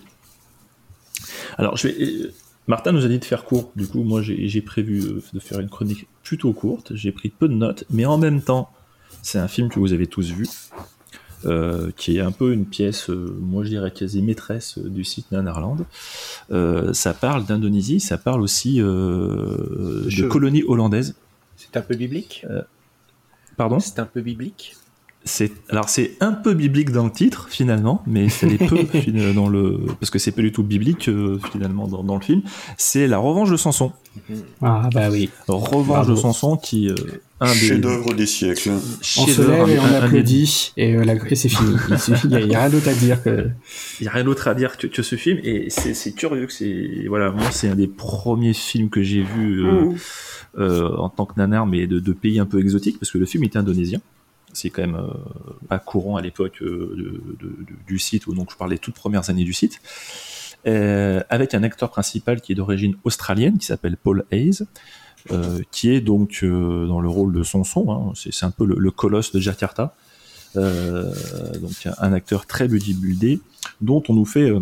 Alors, 1.58 1.76
je 1.76 1.88
vais. 1.88 2.02
euh, 2.02 2.32
Martin 2.66 2.92
nous 2.92 3.04
a 3.04 3.08
dit 3.08 3.18
de 3.18 3.24
faire 3.24 3.44
court. 3.44 3.70
Du 3.76 3.86
coup, 3.86 4.02
moi, 4.02 4.22
j'ai 4.22 4.62
prévu 4.62 5.00
euh, 5.00 5.22
de 5.32 5.40
faire 5.40 5.60
une 5.60 5.68
chronique 5.68 6.06
plutôt 6.22 6.52
courte. 6.52 6.92
J'ai 6.94 7.12
pris 7.12 7.28
peu 7.28 7.48
de 7.48 7.54
notes, 7.54 7.84
mais 7.90 8.04
en 8.04 8.18
même 8.18 8.40
temps, 8.40 8.70
c'est 9.22 9.38
un 9.38 9.48
film 9.48 9.68
que 9.68 9.78
vous 9.78 9.92
avez 9.92 10.06
tous 10.06 10.30
vu, 10.30 10.48
euh, 11.44 11.90
qui 11.96 12.16
est 12.16 12.20
un 12.20 12.32
peu 12.32 12.52
une 12.52 12.66
pièce, 12.66 13.10
euh, 13.10 13.36
moi 13.40 13.62
je 13.64 13.68
dirais 13.68 13.90
quasi 13.92 14.22
maîtresse 14.22 14.78
euh, 14.78 14.88
du 14.88 15.04
site 15.04 15.30
Nanarland. 15.32 15.78
Euh, 16.50 16.92
ça 16.92 17.14
parle 17.14 17.44
d'Indonésie, 17.44 18.00
ça 18.00 18.18
parle 18.18 18.42
aussi 18.42 18.80
euh, 18.80 20.04
de 20.06 20.28
colonies 20.28 20.64
hollandaises. 20.66 21.14
C'est 21.72 21.78
un 21.78 21.82
peu 21.82 21.94
biblique? 21.94 22.46
Pardon? 23.56 23.80
C'est 23.80 23.98
un 23.98 24.04
peu 24.04 24.20
biblique? 24.20 24.76
C'est 25.24 25.52
alors 25.68 25.88
c'est 25.88 26.16
un 26.20 26.32
peu 26.32 26.52
biblique 26.52 26.90
dans 26.90 27.04
le 27.04 27.10
titre 27.12 27.46
finalement, 27.48 28.02
mais 28.08 28.28
c'est 28.28 28.46
les 28.48 28.58
peu 28.58 28.76
dans 29.34 29.48
le 29.48 29.78
parce 30.00 30.10
que 30.10 30.18
c'est 30.18 30.32
pas 30.32 30.42
du 30.42 30.50
tout 30.50 30.64
biblique 30.64 31.08
euh, 31.08 31.38
finalement 31.52 31.86
dans, 31.86 32.02
dans 32.02 32.16
le 32.16 32.20
film. 32.22 32.42
C'est 32.76 33.06
la 33.06 33.18
revanche 33.18 33.48
de 33.50 33.56
Samson. 33.56 33.92
Ah 34.60 34.88
bah 34.92 35.08
oui. 35.10 35.30
Revanche 35.46 35.86
Bravo. 35.86 36.10
de 36.10 36.16
Samson 36.16 36.56
qui 36.56 36.88
euh, 36.88 36.94
un 37.40 37.52
des 37.52 37.58
Chef-d'œuvre 37.58 38.14
des 38.14 38.26
siècles. 38.26 38.70
On 38.70 39.26
se 39.26 39.42
lève 39.42 39.68
et 39.70 39.78
on 39.78 39.82
un- 39.82 39.86
un 39.86 39.90
des- 39.90 39.96
applaudit 40.06 40.72
et, 40.76 40.96
euh, 40.96 41.04
la- 41.04 41.14
et 41.14 41.34
c'est 41.36 41.48
fini. 41.48 41.76
Il 42.24 42.28
n'y 42.28 42.34
a, 42.36 42.40
y 42.40 42.56
rien 42.56 42.68
d'autre 42.68 42.88
à 42.88 42.94
dire 42.94 43.22
que. 43.22 43.48
Il 44.00 44.02
n'y 44.02 44.08
a 44.08 44.12
rien 44.12 44.24
d'autre 44.24 44.48
à 44.48 44.54
dire 44.54 44.76
que, 44.76 44.88
que 44.88 45.02
ce 45.02 45.14
film 45.14 45.38
et 45.44 45.70
c'est 45.70 46.12
curieux 46.14 46.46
que 46.46 46.52
c'est 46.52 47.06
voilà 47.08 47.30
moi 47.30 47.44
c'est 47.52 47.68
un 47.68 47.76
des 47.76 47.86
premiers 47.88 48.54
films 48.54 48.90
que 48.90 49.02
j'ai 49.04 49.22
vu 49.22 49.64
euh, 49.64 49.82
Mm. 49.82 49.94
euh, 50.58 50.96
en 50.96 51.08
tant 51.08 51.26
que 51.26 51.34
nanar 51.38 51.64
mais 51.66 51.86
de, 51.86 51.98
de 52.00 52.12
pays 52.12 52.38
un 52.40 52.44
peu 52.44 52.58
exotiques 52.60 52.98
parce 52.98 53.10
que 53.12 53.18
le 53.18 53.24
film 53.26 53.44
était 53.44 53.58
indonésien 53.58 54.00
c'est 54.52 54.70
quand 54.70 54.82
même 54.82 54.96
euh, 54.96 55.08
pas 55.68 55.78
courant 55.78 56.16
à 56.16 56.22
l'époque 56.22 56.62
euh, 56.62 57.20
du 57.86 57.98
site 57.98 58.26
où 58.26 58.34
donc 58.34 58.50
je 58.50 58.56
parlais 58.56 58.76
des 58.76 58.80
toutes 58.80 58.94
premières 58.94 59.30
années 59.30 59.44
du 59.44 59.52
site. 59.52 59.80
Euh, 60.66 61.22
avec 61.28 61.54
un 61.54 61.64
acteur 61.64 61.90
principal 61.90 62.40
qui 62.40 62.52
est 62.52 62.54
d'origine 62.54 62.94
australienne 63.02 63.58
qui 63.58 63.66
s'appelle 63.66 63.96
Paul 63.96 64.24
Hayes 64.30 64.62
qui 65.70 65.90
est 65.90 66.00
donc 66.00 66.44
dans 66.44 67.00
le 67.00 67.08
rôle 67.08 67.32
de 67.32 67.42
Sonson 67.42 67.90
hein, 67.90 68.12
c'est 68.14 68.44
un 68.44 68.50
peu 68.50 68.64
le, 68.64 68.90
colosse 68.90 69.32
de 69.32 69.40
Jakarta. 69.40 69.94
Donc 70.54 71.88
un, 71.98 72.12
acteur 72.12 72.46
très 72.46 72.68
bodybuildé 72.68 73.40
dont 73.80 74.02
on 74.08 74.14
nous 74.14 74.24
fait 74.24 74.52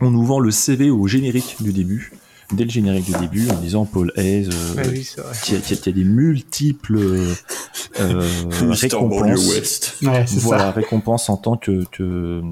on 0.00 0.10
nous 0.10 0.24
vend 0.24 0.40
le 0.40 0.50
CV 0.50 0.90
au 0.90 1.06
générique 1.06 1.56
du 1.60 1.72
début 1.72 2.12
dès 2.52 2.64
le 2.64 2.70
générique 2.70 3.06
du 3.06 3.18
début 3.18 3.48
en 3.50 3.54
disant 3.56 3.84
Paul 3.84 4.12
Hayes 4.16 4.48
euh, 4.52 4.74
Ah 4.78 4.82
oui, 4.90 5.08
vrai. 5.16 5.32
qui, 5.42 5.54
a, 5.56 5.58
qui 5.58 5.88
a- 5.88 5.92
des 5.92 6.04
multiples 6.04 6.96
euh, 6.96 7.32
euh, 8.00 8.22
Mister 8.64 8.88
récompenses 8.88 9.48
West. 9.54 9.96
Ouais, 10.02 10.24
c'est 10.26 10.40
voilà, 10.40 10.64
ça. 10.64 10.70
récompense 10.72 11.28
en 11.28 11.36
tant 11.36 11.56
que, 11.56 11.84
que, 11.90 12.42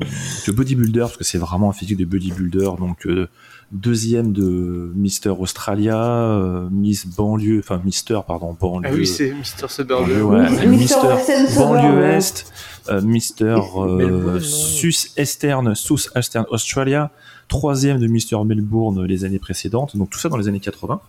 que 0.44 0.50
bodybuilder, 0.50 1.00
parce 1.00 1.16
que 1.16 1.24
c'est 1.24 1.38
vraiment 1.38 1.70
un 1.70 1.72
physique 1.72 1.98
de 1.98 2.04
bodybuilder. 2.04 2.70
Donc, 2.78 3.06
euh, 3.06 3.28
deuxième 3.72 4.32
de 4.32 4.92
Mister 4.94 5.30
Australia, 5.30 5.96
euh, 6.02 6.68
Miss 6.70 7.06
Banlieue, 7.06 7.60
enfin 7.60 7.80
Mister, 7.84 8.20
pardon, 8.26 8.56
Banlieue. 8.58 8.88
Ah 8.90 8.94
oui, 8.94 9.06
c'est 9.06 9.32
Mr. 9.32 9.68
Suburban. 9.68 10.02
Banlieue, 10.06 10.22
ouais, 10.24 10.66
Mister 10.66 10.96
Mister 10.96 11.56
Banlieue 11.58 11.80
Suburban. 11.82 12.00
Est, 12.02 12.44
euh, 12.90 13.00
Mister 13.02 13.44
euh, 13.76 13.96
Melbourne, 13.96 14.34
non 14.34 14.40
Sus 14.40 15.10
Eastern, 15.16 15.74
Sus 15.74 16.08
Eastern 16.16 16.44
Australia, 16.50 17.10
troisième 17.58 17.98
de 17.98 18.06
Mister 18.06 18.36
Melbourne 18.44 19.04
les 19.04 19.24
années 19.24 19.38
précédentes. 19.38 19.96
Donc 19.96 20.10
tout 20.10 20.18
ça 20.18 20.28
dans 20.28 20.36
les 20.36 20.48
années 20.48 20.60
80. 20.60 21.00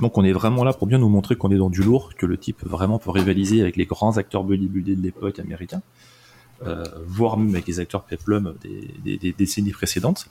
Donc 0.00 0.18
on 0.18 0.24
est 0.24 0.32
vraiment 0.32 0.62
là 0.64 0.72
pour 0.72 0.86
bien 0.86 0.98
nous 0.98 1.08
montrer 1.08 1.36
qu'on 1.36 1.50
est 1.50 1.56
dans 1.64 1.70
du 1.70 1.82
lourd, 1.82 2.10
que 2.18 2.26
le 2.26 2.36
type 2.36 2.60
vraiment 2.66 2.98
peut 2.98 3.10
rivaliser 3.10 3.60
avec 3.60 3.76
les 3.76 3.86
grands 3.86 4.16
acteurs 4.18 4.44
bodybuildés 4.44 4.94
de 4.96 5.02
l'époque 5.02 5.38
américains, 5.38 5.82
euh, 6.66 6.84
voire 7.06 7.36
même 7.38 7.50
avec 7.54 7.66
les 7.66 7.80
acteurs 7.80 8.02
peplum 8.02 8.54
des, 8.62 8.90
des- 9.04 9.16
des 9.18 9.32
décennies 9.32 9.72
précédentes. 9.72 10.26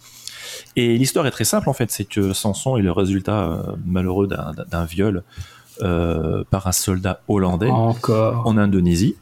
Et 0.75 0.97
l'histoire 0.97 1.25
est 1.27 1.31
très 1.31 1.45
simple 1.45 1.67
en 1.69 1.73
fait, 1.73 1.89
c'est 1.91 2.05
que 2.05 2.33
Samson 2.33 2.77
est 2.77 2.81
le 2.83 2.91
résultat 2.91 3.39
euh, 3.45 3.63
malheureux 3.85 4.27
d'un 4.27 4.85
viol 4.85 5.23
euh, 5.81 6.43
par 6.51 6.67
un 6.67 6.71
soldat 6.71 7.21
hollandais 7.27 7.69
Encore. 7.69 8.45
en 8.47 8.57
Indonésie. 8.57 9.15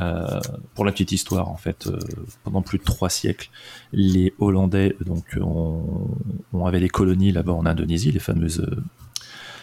Euh, 0.00 0.40
pour 0.74 0.84
la 0.84 0.92
petite 0.92 1.12
histoire, 1.12 1.48
en 1.48 1.56
fait, 1.56 1.86
euh, 1.86 1.98
pendant 2.44 2.62
plus 2.62 2.78
de 2.78 2.84
trois 2.84 3.08
siècles, 3.10 3.48
les 3.92 4.32
Hollandais 4.38 4.96
donc 5.04 5.24
ont, 5.40 6.08
ont 6.52 6.66
avait 6.66 6.80
les 6.80 6.88
colonies 6.88 7.32
là-bas 7.32 7.52
en 7.52 7.66
Indonésie, 7.66 8.10
les 8.12 8.18
fameuses. 8.20 8.60
euh, 8.60 8.76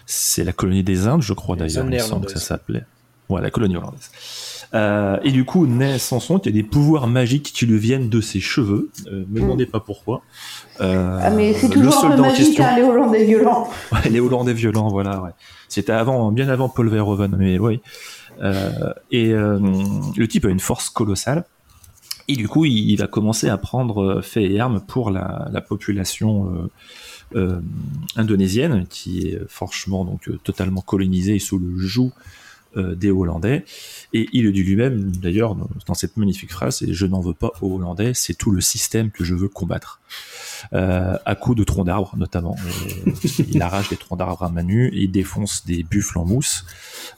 c'est 0.05 0.43
la 0.43 0.51
colonie 0.53 0.83
des 0.83 1.07
Indes, 1.07 1.21
je 1.21 1.33
crois 1.33 1.55
Les 1.55 1.61
d'ailleurs. 1.67 1.83
Indes 1.85 1.93
Il 1.93 1.97
me 1.97 1.99
semble 2.01 2.25
que 2.25 2.31
ça 2.31 2.35
néerlandaises. 2.39 2.43
s'appelait. 2.43 2.83
Ouais, 3.29 3.41
la 3.41 3.49
colonie 3.49 3.77
hollandaise. 3.77 4.11
Euh, 4.73 5.17
et 5.23 5.31
du 5.31 5.45
coup, 5.45 5.65
naît 5.67 5.99
Samson 5.99 6.37
qui 6.39 6.49
a 6.49 6.51
des 6.51 6.63
pouvoirs 6.63 7.07
magiques 7.07 7.51
qui 7.53 7.65
lui 7.65 7.77
viennent 7.79 8.09
de 8.09 8.19
ses 8.19 8.41
cheveux. 8.41 8.89
Euh, 9.07 9.23
me 9.29 9.39
demandez 9.39 9.65
pas 9.65 9.79
pourquoi. 9.79 10.21
Euh, 10.81 11.17
Ah, 11.21 11.29
mais 11.29 11.53
c'est 11.53 11.67
le 11.67 11.73
toujours 11.73 11.93
un 11.97 12.01
peu 12.01 12.07
soldat 12.09 12.23
en 12.23 12.25
magique, 12.25 12.45
question- 12.47 12.65
hein, 12.65 12.75
les 12.75 12.83
Hollandais 12.83 13.23
violents. 13.25 13.69
Ouais, 13.93 14.09
les 14.09 14.19
Hollandais 14.19 14.53
violents, 14.53 14.89
voilà. 14.89 15.21
Ouais. 15.21 15.29
C'était 15.69 15.93
avant, 15.93 16.29
bien 16.33 16.49
avant 16.49 16.67
Paul 16.67 16.89
Verhoeven, 16.89 17.33
mais 17.37 17.57
oui. 17.57 17.79
Euh, 18.39 18.93
et 19.11 19.31
euh, 19.31 19.59
le 20.15 20.27
type 20.27 20.45
a 20.45 20.49
une 20.49 20.59
force 20.59 20.89
colossale. 20.89 21.45
Et 22.27 22.35
du 22.35 22.47
coup, 22.47 22.65
il, 22.65 22.95
va 22.95 23.07
commencer 23.07 23.49
à 23.49 23.57
prendre 23.57 24.03
euh, 24.03 24.21
fait 24.21 24.43
et 24.43 24.59
armes 24.59 24.81
pour 24.81 25.11
la, 25.11 25.49
la 25.51 25.61
population 25.61 26.69
indonésienne, 28.17 28.85
qui 28.87 29.27
est 29.27 29.39
franchement 29.47 30.03
donc 30.03 30.29
totalement 30.43 30.81
colonisée 30.81 31.35
et 31.35 31.39
sous 31.39 31.57
le 31.57 31.77
joug 31.77 32.11
des 32.75 33.11
Hollandais. 33.11 33.65
Et 34.13 34.29
il 34.33 34.43
le 34.43 34.51
dit 34.51 34.63
lui-même, 34.63 35.11
d'ailleurs, 35.15 35.55
dans, 35.55 35.93
cette 35.93 36.17
magnifique 36.17 36.51
phrase, 36.51 36.77
c'est 36.77 36.93
je 36.93 37.05
n'en 37.05 37.19
veux 37.19 37.33
pas 37.33 37.51
aux 37.61 37.75
Hollandais, 37.75 38.13
c'est 38.13 38.33
tout 38.33 38.51
le 38.51 38.61
système 38.61 39.11
que 39.11 39.23
je 39.23 39.35
veux 39.35 39.49
combattre. 39.49 40.01
Euh, 40.73 41.17
à 41.25 41.35
coups 41.35 41.57
de 41.57 41.63
troncs 41.63 41.87
d'arbres 41.87 42.15
notamment. 42.17 42.55
Et 42.85 43.45
il 43.49 43.61
arrache 43.61 43.89
des 43.89 43.97
troncs 43.97 44.19
d'arbres 44.19 44.43
à 44.43 44.49
main 44.49 44.63
nue, 44.63 44.87
et 44.89 45.03
il 45.03 45.11
défonce 45.11 45.65
des 45.65 45.83
buffles 45.83 46.19
en 46.19 46.25
mousse 46.25 46.65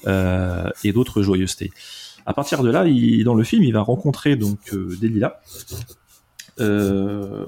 euh, 0.07 0.69
et 0.83 0.93
d'autres 0.93 1.21
joyeusetés. 1.21 1.71
À 2.25 2.33
partir 2.33 2.63
de 2.63 2.69
là, 2.69 2.85
dans 3.23 3.35
le 3.35 3.43
film, 3.43 3.63
il 3.63 3.73
va 3.73 3.81
rencontrer 3.81 4.35
donc 4.35 4.73
euh, 4.73 4.95
euh, 6.59 7.45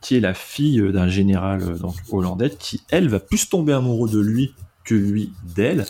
qui 0.00 0.16
est 0.16 0.20
la 0.20 0.34
fille 0.34 0.82
d'un 0.92 1.08
général 1.08 1.62
euh, 1.62 1.78
donc, 1.78 1.94
hollandais, 2.10 2.50
qui 2.50 2.82
elle 2.90 3.08
va 3.08 3.20
plus 3.20 3.48
tomber 3.48 3.72
amoureux 3.72 4.10
de 4.10 4.20
lui 4.20 4.54
que 4.84 4.94
lui 4.94 5.32
d'elle. 5.54 5.86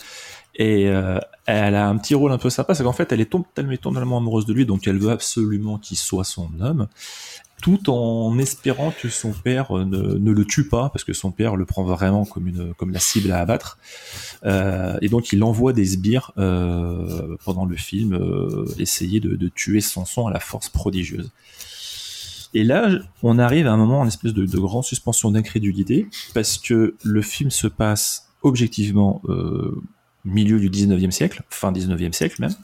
Et 0.55 0.89
euh, 0.89 1.19
elle 1.47 1.75
a 1.75 1.89
un 1.89 1.97
petit 1.97 2.15
rôle 2.15 2.33
un 2.33 2.39
peu 2.39 2.51
sympa, 2.51 2.75
c'est 2.75 2.83
qu'en 2.83 2.93
fait, 2.93 3.13
elle 3.13 3.21
est 3.21 3.31
totalement 3.31 4.19
amoureuse 4.19 4.47
de 4.47 4.53
lui, 4.53 4.67
donc 4.67 4.87
elle 4.87 4.99
veut 4.99 5.11
absolument 5.11 5.79
qu'il 5.79 5.97
soit 5.97 6.25
son 6.25 6.51
homme, 6.61 6.89
tout 7.63 7.91
en 7.91 8.39
espérant 8.39 8.91
que 8.91 9.09
son 9.09 9.33
père 9.33 9.77
euh, 9.77 9.85
ne, 9.85 10.15
ne 10.15 10.31
le 10.33 10.45
tue 10.45 10.69
pas, 10.69 10.89
parce 10.91 11.05
que 11.05 11.13
son 11.13 11.31
père 11.31 11.57
le 11.57 11.67
prend 11.67 11.85
vraiment 11.85 12.25
comme, 12.25 12.49
une, 12.49 12.75
comme 12.75 12.91
la 12.91 13.01
cible 13.01 13.33
à 13.33 13.39
abattre. 13.39 13.79
Euh, 14.45 14.97
et 15.03 15.09
donc 15.09 15.33
il 15.33 15.43
envoie 15.45 15.73
des 15.73 15.85
sbires 15.85 16.33
euh, 16.39 17.37
pendant 17.45 17.65
le 17.65 17.77
film 17.77 18.15
euh, 18.15 18.65
essayer 18.79 19.21
de, 19.21 19.37
de 19.37 19.49
tuer 19.49 19.81
Samson 19.81 20.27
à 20.27 20.33
la 20.33 20.41
force 20.41 20.69
prodigieuse. 20.69 21.31
Et 22.53 22.65
là, 22.65 22.91
on 23.23 23.39
arrive 23.39 23.67
à 23.69 23.73
un 23.73 23.77
moment, 23.77 24.01
en 24.01 24.07
espèce 24.07 24.35
de, 24.35 24.45
de 24.45 24.59
grande 24.59 24.85
suspension 24.85 25.31
d'incrédulité, 25.31 26.09
parce 26.35 26.59
que 26.59 26.97
le 27.05 27.23
film 27.23 27.51
se 27.51 27.69
passe 27.69 28.27
objectivement 28.43 29.23
euh, 29.29 29.81
milieu 30.25 30.59
du 30.59 30.71
19e 30.71 31.11
siècle, 31.11 31.43
fin 31.51 31.73
19e 31.73 32.13
siècle 32.13 32.41
même, 32.41 32.55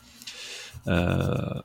Euh, 0.89 1.61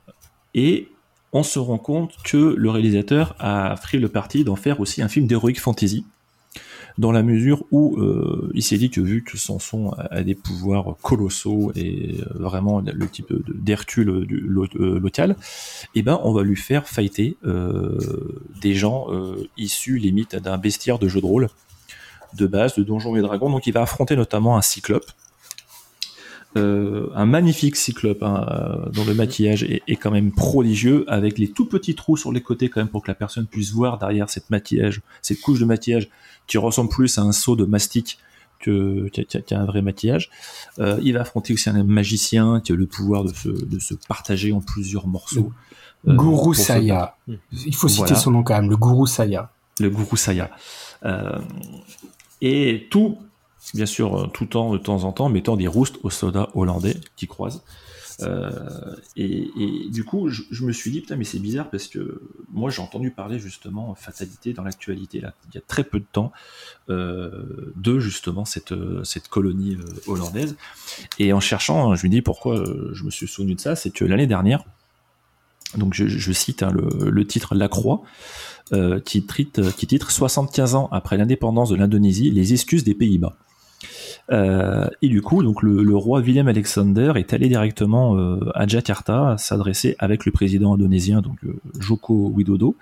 et 0.52 0.88
on 1.32 1.44
se 1.44 1.60
rend 1.60 1.78
compte 1.78 2.16
que 2.24 2.36
le 2.58 2.70
réalisateur 2.70 3.36
a 3.38 3.76
pris 3.80 3.98
le 3.98 4.08
parti 4.08 4.42
d'en 4.42 4.56
faire 4.56 4.80
aussi 4.80 5.00
un 5.00 5.06
film 5.06 5.28
d'heroic 5.28 5.54
fantasy, 5.60 6.04
dans 6.98 7.12
la 7.12 7.22
mesure 7.22 7.64
où 7.70 7.96
euh, 7.98 8.50
il 8.52 8.64
s'est 8.64 8.78
dit 8.78 8.90
que 8.90 9.00
vu 9.00 9.22
que 9.22 9.38
Samson 9.38 9.92
a 10.10 10.24
des 10.24 10.34
pouvoirs 10.34 10.96
colossaux 11.02 11.70
et 11.76 12.16
euh, 12.18 12.24
vraiment 12.34 12.80
le 12.80 13.08
type 13.08 13.32
d'Hercule 13.48 14.26
local, 14.28 15.36
eh 15.94 16.02
ben 16.02 16.18
on 16.24 16.32
va 16.32 16.42
lui 16.42 16.56
faire 16.56 16.88
fighter 16.88 17.36
des 18.60 18.74
gens 18.74 19.06
issus 19.56 19.98
limite 19.98 20.34
d'un 20.34 20.58
bestiaire 20.58 20.98
de 20.98 21.06
jeu 21.06 21.20
de 21.20 21.26
rôle 21.26 21.48
de 22.34 22.46
base 22.46 22.74
de 22.74 22.82
Donjons 22.82 23.16
et 23.16 23.20
Dragons. 23.20 23.50
Donc 23.50 23.66
il 23.66 23.72
va 23.72 23.82
affronter 23.82 24.16
notamment 24.16 24.56
un 24.56 24.62
cyclope. 24.62 25.10
Euh, 26.58 27.08
un 27.14 27.24
magnifique 27.24 27.76
cyclope 27.76 28.22
hein, 28.22 28.46
euh, 28.50 28.90
dont 28.90 29.04
le 29.06 29.14
maquillage 29.14 29.62
est, 29.62 29.82
est 29.88 29.96
quand 29.96 30.10
même 30.10 30.32
prodigieux 30.32 31.06
avec 31.08 31.38
les 31.38 31.48
tout 31.48 31.64
petits 31.64 31.94
trous 31.94 32.18
sur 32.18 32.30
les 32.30 32.42
côtés 32.42 32.68
quand 32.68 32.80
même 32.80 32.88
pour 32.88 33.02
que 33.02 33.10
la 33.10 33.14
personne 33.14 33.46
puisse 33.46 33.72
voir 33.72 33.96
derrière 33.98 34.28
cette 34.28 34.50
maquillage, 34.50 35.00
cette 35.22 35.40
couche 35.40 35.60
de 35.60 35.64
maquillage 35.64 36.10
qui 36.46 36.58
ressemble 36.58 36.90
plus 36.90 37.16
à 37.16 37.22
un 37.22 37.32
seau 37.32 37.56
de 37.56 37.64
mastic 37.64 38.18
que 38.60 39.08
qu'à 39.08 39.24
qu'à 39.40 39.58
un 39.60 39.64
vrai 39.64 39.80
maquillage. 39.80 40.28
Euh, 40.78 40.98
il 41.02 41.14
va 41.14 41.22
affronter 41.22 41.54
aussi 41.54 41.70
un 41.70 41.82
magicien 41.84 42.60
qui 42.60 42.72
a 42.72 42.76
le 42.76 42.86
pouvoir 42.86 43.24
de 43.24 43.32
se, 43.32 43.48
de 43.48 43.78
se 43.78 43.94
partager 44.06 44.52
en 44.52 44.60
plusieurs 44.60 45.06
morceaux. 45.06 45.50
euh, 46.50 46.54
se 46.54 46.62
battre. 46.94 47.16
Il 47.66 47.74
faut 47.74 47.88
citer 47.88 48.04
Voilà. 48.08 48.20
son 48.20 48.30
nom 48.30 48.42
quand 48.42 48.54
même, 48.60 48.68
le 48.68 48.76
Gourou 48.76 49.06
Saya. 49.06 49.50
Le 49.80 49.88
Gourou 49.88 50.16
Saya. 50.16 50.50
Et 52.40 52.88
tout, 52.90 53.18
bien 53.74 53.86
sûr, 53.86 54.16
euh, 54.16 54.26
tout 54.26 54.56
en 54.56 54.72
de 54.72 54.78
temps 54.78 55.04
en 55.04 55.12
temps 55.12 55.28
mettant 55.28 55.56
des 55.56 55.66
roustes 55.66 55.98
aux 56.02 56.10
soldats 56.10 56.50
hollandais 56.54 56.96
qui 57.16 57.26
croisent. 57.26 57.62
Euh, 58.20 58.94
et, 59.16 59.48
du 59.90 60.04
coup, 60.04 60.28
je, 60.28 60.64
me 60.64 60.72
suis 60.72 60.90
dit, 60.90 61.00
putain, 61.00 61.16
mais 61.16 61.24
c'est 61.24 61.38
bizarre 61.38 61.70
parce 61.70 61.88
que 61.88 62.20
moi 62.52 62.70
j'ai 62.70 62.82
entendu 62.82 63.10
parler 63.10 63.38
justement 63.38 63.94
fatalité 63.94 64.52
dans 64.52 64.62
l'actualité, 64.62 65.20
là, 65.20 65.34
il 65.48 65.54
y 65.54 65.58
a 65.58 65.62
très 65.66 65.82
peu 65.82 65.98
de 65.98 66.04
temps, 66.12 66.30
euh, 66.90 67.72
de 67.74 67.98
justement 67.98 68.44
cette, 68.44 68.74
colonie 69.30 69.78
hollandaise. 70.06 70.56
Et 71.18 71.32
en 71.32 71.40
cherchant, 71.40 71.94
je 71.94 72.06
me 72.06 72.10
dis 72.10 72.22
pourquoi 72.22 72.62
je 72.92 73.02
me 73.02 73.10
suis 73.10 73.26
souvenu 73.26 73.54
de 73.54 73.60
ça, 73.60 73.74
c'est 73.74 73.90
que 73.90 74.04
l'année 74.04 74.26
dernière, 74.26 74.62
donc 75.76 75.94
je, 75.94 76.32
cite 76.32 76.62
hein, 76.62 76.70
le, 76.70 77.10
le 77.10 77.26
titre 77.26 77.54
La 77.54 77.68
Croix, 77.68 78.02
qui, 79.04 79.26
titre, 79.26 79.74
qui 79.74 79.86
titre 79.86 80.10
75 80.10 80.74
ans 80.74 80.88
après 80.92 81.16
l'indépendance 81.16 81.70
de 81.70 81.76
l'Indonésie, 81.76 82.30
les 82.30 82.52
excuses 82.52 82.84
des 82.84 82.94
Pays-Bas. 82.94 83.36
Euh, 84.30 84.88
et 85.02 85.08
du 85.08 85.20
coup, 85.20 85.42
donc 85.42 85.62
le, 85.62 85.96
roi 85.96 86.20
Willem 86.20 86.48
Alexander 86.48 87.12
est 87.16 87.32
allé 87.32 87.48
directement 87.48 88.16
euh, 88.16 88.38
à 88.54 88.66
Jakarta 88.66 89.36
s'adresser 89.38 89.96
avec 89.98 90.24
le 90.24 90.32
président 90.32 90.74
indonésien, 90.74 91.20
donc 91.20 91.44
euh, 91.44 91.54
Joko 91.78 92.28
Widodo, 92.28 92.76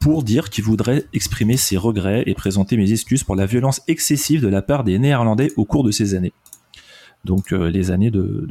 pour 0.00 0.22
dire 0.22 0.48
qu'il 0.48 0.64
voudrait 0.64 1.04
exprimer 1.12 1.58
ses 1.58 1.76
regrets 1.76 2.22
et 2.26 2.34
présenter 2.34 2.78
mes 2.78 2.92
excuses 2.92 3.24
pour 3.24 3.36
la 3.36 3.44
violence 3.44 3.82
excessive 3.88 4.40
de 4.40 4.48
la 4.48 4.62
part 4.62 4.84
des 4.84 4.98
Néerlandais 4.98 5.52
au 5.56 5.66
cours 5.66 5.84
de 5.84 5.90
ces 5.90 6.14
années. 6.14 6.32
Donc 7.26 7.50
les 7.50 7.90
années 7.90 8.10
de, 8.10 8.46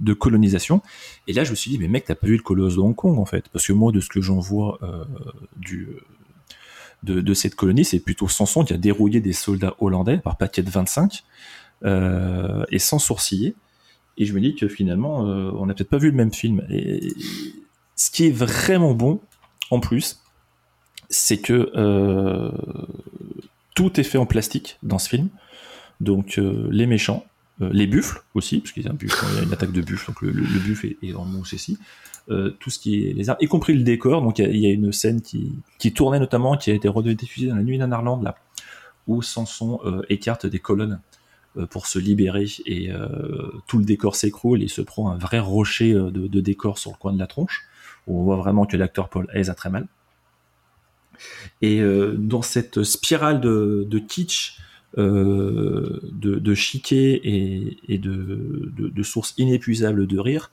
de, 0.00 0.12
colonisation. 0.14 0.80
Et 1.28 1.32
là, 1.32 1.44
je 1.44 1.50
me 1.50 1.54
suis 1.54 1.70
dit, 1.70 1.78
mais 1.78 1.86
mec, 1.86 2.06
t'as 2.06 2.16
pas 2.16 2.26
vu 2.26 2.36
le 2.36 2.42
colosse 2.42 2.74
de 2.74 2.80
Hong 2.80 2.96
Kong 2.96 3.18
en 3.18 3.26
fait? 3.26 3.44
Parce 3.52 3.66
que 3.66 3.72
moi, 3.72 3.92
de 3.92 4.00
ce 4.00 4.08
que 4.08 4.20
j'en 4.20 4.40
vois 4.40 4.80
du, 5.58 5.90
de, 7.02 7.34
cette 7.34 7.54
colonie, 7.54 7.84
c'est 7.84 8.00
plutôt 8.00 8.28
Samson 8.28 8.64
qui 8.64 8.72
a 8.72 8.78
dérouillé 8.78 9.20
des 9.20 9.32
soldats 9.32 9.74
hollandais 9.80 10.18
par 10.18 10.36
paquet 10.36 10.62
de 10.62 10.70
25 10.70 11.24
euh, 11.84 12.64
et 12.70 12.78
sans 12.78 12.98
sourciller. 12.98 13.54
Et 14.18 14.24
je 14.24 14.34
me 14.34 14.40
dis 14.40 14.54
que 14.54 14.68
finalement, 14.68 15.26
euh, 15.26 15.50
on 15.56 15.66
n'a 15.66 15.74
peut-être 15.74 15.90
pas 15.90 15.98
vu 15.98 16.10
le 16.10 16.16
même 16.16 16.32
film. 16.32 16.62
Et 16.70 17.12
ce 17.96 18.10
qui 18.10 18.26
est 18.26 18.30
vraiment 18.30 18.94
bon, 18.94 19.20
en 19.70 19.80
plus, 19.80 20.20
c'est 21.08 21.38
que 21.38 21.72
euh, 21.74 22.52
tout 23.74 23.98
est 23.98 24.04
fait 24.04 24.18
en 24.18 24.26
plastique 24.26 24.78
dans 24.82 24.98
ce 24.98 25.08
film. 25.08 25.28
Donc 26.00 26.38
les 26.38 26.86
méchants, 26.86 27.24
les 27.60 27.86
buffles 27.86 28.22
aussi, 28.34 28.58
parce 28.58 28.72
qu'il 28.72 28.84
y 28.84 28.88
a 28.88 28.92
une 29.42 29.52
attaque 29.52 29.70
de 29.70 29.82
buffle, 29.82 30.08
donc 30.08 30.20
le, 30.22 30.32
le, 30.32 30.42
le 30.42 30.58
buffle 30.58 30.86
est, 30.86 30.98
est 31.02 31.14
en. 31.14 31.26
Euh, 32.30 32.50
tout 32.60 32.70
ce 32.70 32.78
qui 32.78 33.08
est 33.08 33.12
les 33.14 33.30
armes, 33.30 33.38
y 33.40 33.48
compris 33.48 33.74
le 33.74 33.82
décor. 33.82 34.22
Donc 34.22 34.38
il 34.38 34.56
y 34.56 34.66
a- 34.66 34.70
une 34.70 34.92
scène 34.92 35.20
qui, 35.22 35.52
qui 35.78 35.92
tournait 35.92 36.20
notamment, 36.20 36.56
qui 36.56 36.70
a 36.70 36.74
été 36.74 36.88
rediffusée 36.88 37.48
dans 37.48 37.56
la 37.56 37.62
nuit 37.62 37.78
d'un 37.78 37.90
Arlande 37.90 38.22
là, 38.22 38.36
où 39.08 39.22
Samson 39.22 39.80
euh, 39.84 40.02
écarte 40.08 40.46
des 40.46 40.60
colonnes 40.60 41.00
euh, 41.56 41.66
pour 41.66 41.86
se 41.86 41.98
libérer 41.98 42.46
et 42.64 42.90
tout 43.66 43.78
le 43.78 43.84
décor 43.84 44.14
s'écroule 44.14 44.62
et 44.62 44.68
se 44.68 44.82
prend 44.82 45.10
un 45.10 45.18
vrai 45.18 45.40
rocher 45.40 45.92
de, 45.94 46.40
décor 46.40 46.78
sur 46.78 46.92
le 46.92 46.96
coin 46.96 47.12
de 47.12 47.18
la 47.18 47.26
tronche 47.26 47.64
où 48.06 48.20
on 48.20 48.22
voit 48.22 48.36
vraiment 48.36 48.66
que 48.66 48.76
l'acteur 48.76 49.08
Paul 49.08 49.26
Hayes 49.34 49.50
a 49.50 49.54
très 49.54 49.70
mal. 49.70 49.86
Et 51.60 51.82
dans 52.16 52.42
cette 52.42 52.82
spirale 52.82 53.40
de, 53.40 53.98
kitsch, 53.98 54.58
de, 54.96 56.00
de 56.12 56.54
chiquet 56.54 57.20
et, 57.22 57.98
de, 57.98 58.72
de 58.76 59.02
sources 59.02 59.34
inépuisables 59.38 60.06
de 60.06 60.18
rire, 60.18 60.50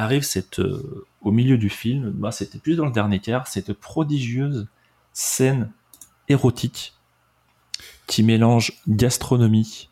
arrive 0.00 0.22
cette, 0.22 0.60
euh, 0.60 1.06
au 1.20 1.30
milieu 1.30 1.58
du 1.58 1.68
film, 1.68 2.10
bah, 2.10 2.32
c'était 2.32 2.58
plus 2.58 2.76
dans 2.76 2.86
le 2.86 2.92
dernier 2.92 3.20
quart, 3.20 3.46
cette 3.46 3.72
prodigieuse 3.72 4.66
scène 5.12 5.70
érotique 6.28 6.94
qui 8.06 8.22
mélange 8.22 8.72
gastronomie 8.88 9.88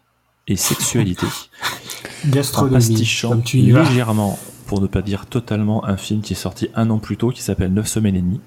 et 0.47 0.56
sexualité. 0.56 1.26
Gastronomie, 2.26 2.74
En 2.74 2.78
pastichant 2.78 3.40
tu 3.40 3.59
légèrement, 3.59 4.39
pour 4.66 4.80
ne 4.80 4.86
pas 4.86 5.02
dire 5.02 5.26
totalement, 5.26 5.85
un 5.85 5.97
film 5.97 6.20
qui 6.20 6.32
est 6.32 6.36
sorti 6.36 6.68
un 6.74 6.90
an 6.90 6.98
plus 6.98 7.16
tôt, 7.16 7.30
qui 7.30 7.43
s'appelle 7.43 7.72
9 7.72 7.86
semaines 7.86 8.16
et 8.16 8.22
demie, 8.22 8.40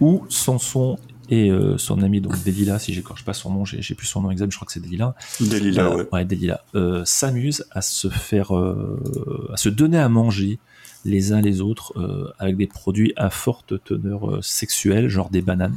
où 0.00 0.26
Samson 0.28 0.98
et 1.28 1.50
euh, 1.50 1.76
son 1.78 2.02
ami, 2.02 2.20
donc 2.20 2.42
Delila, 2.44 2.78
si 2.78 2.94
j'écorche 2.94 3.24
pas 3.24 3.32
son 3.32 3.50
nom, 3.52 3.64
j'ai 3.64 3.94
plus 3.94 4.06
son 4.06 4.20
nom 4.22 4.30
exact, 4.30 4.50
je 4.50 4.56
crois 4.56 4.66
que 4.66 4.72
c'est 4.72 4.80
Delila. 4.80 5.14
Delila, 5.40 5.86
Euh, 5.88 6.04
ouais. 6.12 6.24
Delila, 6.24 6.60
euh, 6.74 7.02
s'amusent 7.04 7.66
à 7.70 7.82
se 7.82 8.08
faire, 8.08 8.56
euh, 8.56 9.50
à 9.52 9.56
se 9.56 9.68
donner 9.68 9.98
à 9.98 10.08
manger 10.08 10.58
les 11.04 11.32
uns 11.32 11.40
les 11.40 11.60
autres 11.60 11.92
euh, 11.98 12.32
avec 12.38 12.56
des 12.56 12.66
produits 12.66 13.12
à 13.16 13.30
forte 13.30 13.82
teneur 13.84 14.30
euh, 14.30 14.42
sexuelle, 14.42 15.08
genre 15.08 15.30
des 15.30 15.42
bananes, 15.42 15.76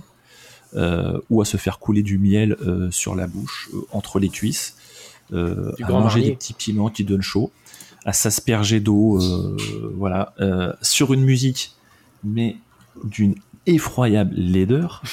euh, 0.76 1.20
ou 1.30 1.42
à 1.42 1.46
se 1.46 1.58
faire 1.58 1.80
couler 1.80 2.04
du 2.04 2.18
miel 2.20 2.56
euh, 2.62 2.90
sur 2.92 3.16
la 3.16 3.28
bouche, 3.28 3.70
euh, 3.74 3.82
entre 3.92 4.20
les 4.20 4.30
cuisses, 4.30 4.76
euh, 5.34 5.72
à 5.84 5.92
manger 5.92 6.22
des 6.22 6.32
petits 6.36 6.54
piments 6.54 6.90
qui 6.90 7.04
donnent 7.04 7.22
chaud. 7.22 7.52
à 8.06 8.14
s'asperger 8.14 8.80
d'eau, 8.80 9.22
euh, 9.22 9.58
voilà, 9.96 10.34
euh, 10.40 10.74
sur 10.82 11.14
une 11.14 11.22
musique, 11.24 11.74
mais 12.24 12.56
d'une 13.04 13.36
effroyable 13.74 14.34
laideur, 14.36 15.04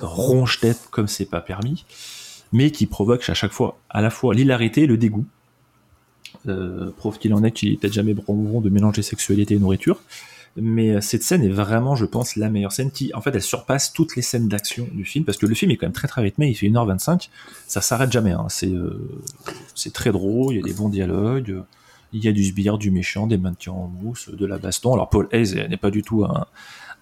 ronche-tête 0.00 0.88
comme 0.90 1.08
c'est 1.08 1.24
pas 1.24 1.40
permis, 1.40 1.84
mais 2.52 2.70
qui 2.70 2.86
provoque 2.86 3.28
à 3.28 3.34
chaque 3.34 3.52
fois 3.52 3.78
à 3.90 4.00
la 4.00 4.10
fois 4.10 4.34
l'hilarité 4.34 4.82
et 4.82 4.86
le 4.86 4.96
dégoût. 4.96 5.26
Euh, 6.48 6.90
preuve 6.96 7.18
qu'il 7.18 7.34
en 7.34 7.44
est 7.44 7.52
qu'il 7.52 7.72
est 7.72 7.76
peut-être 7.76 7.92
jamais 7.92 8.14
bon 8.14 8.60
de 8.60 8.68
mélanger 8.68 9.02
sexualité 9.02 9.54
et 9.54 9.58
nourriture. 9.58 10.00
Mais 10.56 10.90
euh, 10.90 11.00
cette 11.00 11.22
scène 11.22 11.42
est 11.44 11.48
vraiment, 11.48 11.96
je 11.96 12.04
pense, 12.04 12.36
la 12.36 12.50
meilleure 12.50 12.72
scène 12.72 12.90
qui, 12.90 13.12
en 13.14 13.20
fait, 13.22 13.34
elle 13.34 13.42
surpasse 13.42 13.92
toutes 13.92 14.16
les 14.16 14.22
scènes 14.22 14.48
d'action 14.48 14.86
du 14.92 15.04
film 15.04 15.24
parce 15.24 15.38
que 15.38 15.46
le 15.46 15.54
film 15.54 15.70
est 15.70 15.76
quand 15.76 15.86
même 15.86 15.92
très 15.92 16.08
très 16.08 16.20
rythmé. 16.20 16.48
Il 16.48 16.54
fait 16.54 16.68
1h25, 16.68 17.28
ça 17.66 17.80
s'arrête 17.80 18.12
jamais. 18.12 18.32
Hein. 18.32 18.46
C'est 18.48 18.72
euh, 18.72 19.08
c'est 19.74 19.92
très 19.92 20.12
drôle, 20.12 20.54
il 20.54 20.56
y 20.58 20.60
a 20.60 20.66
des 20.66 20.74
bons 20.74 20.90
dialogues, 20.90 21.62
il 22.12 22.22
y 22.22 22.28
a 22.28 22.32
du 22.32 22.44
sbire, 22.44 22.76
du 22.76 22.90
méchant, 22.90 23.26
des 23.26 23.38
mannequins 23.38 23.72
en 23.72 23.88
mousse, 23.88 24.28
de 24.28 24.44
la 24.44 24.58
baston. 24.58 24.92
Alors 24.92 25.08
Paul 25.08 25.28
Hayes 25.32 25.54
n'est 25.68 25.78
pas 25.78 25.90
du 25.90 26.02
tout 26.02 26.24
un, 26.24 26.46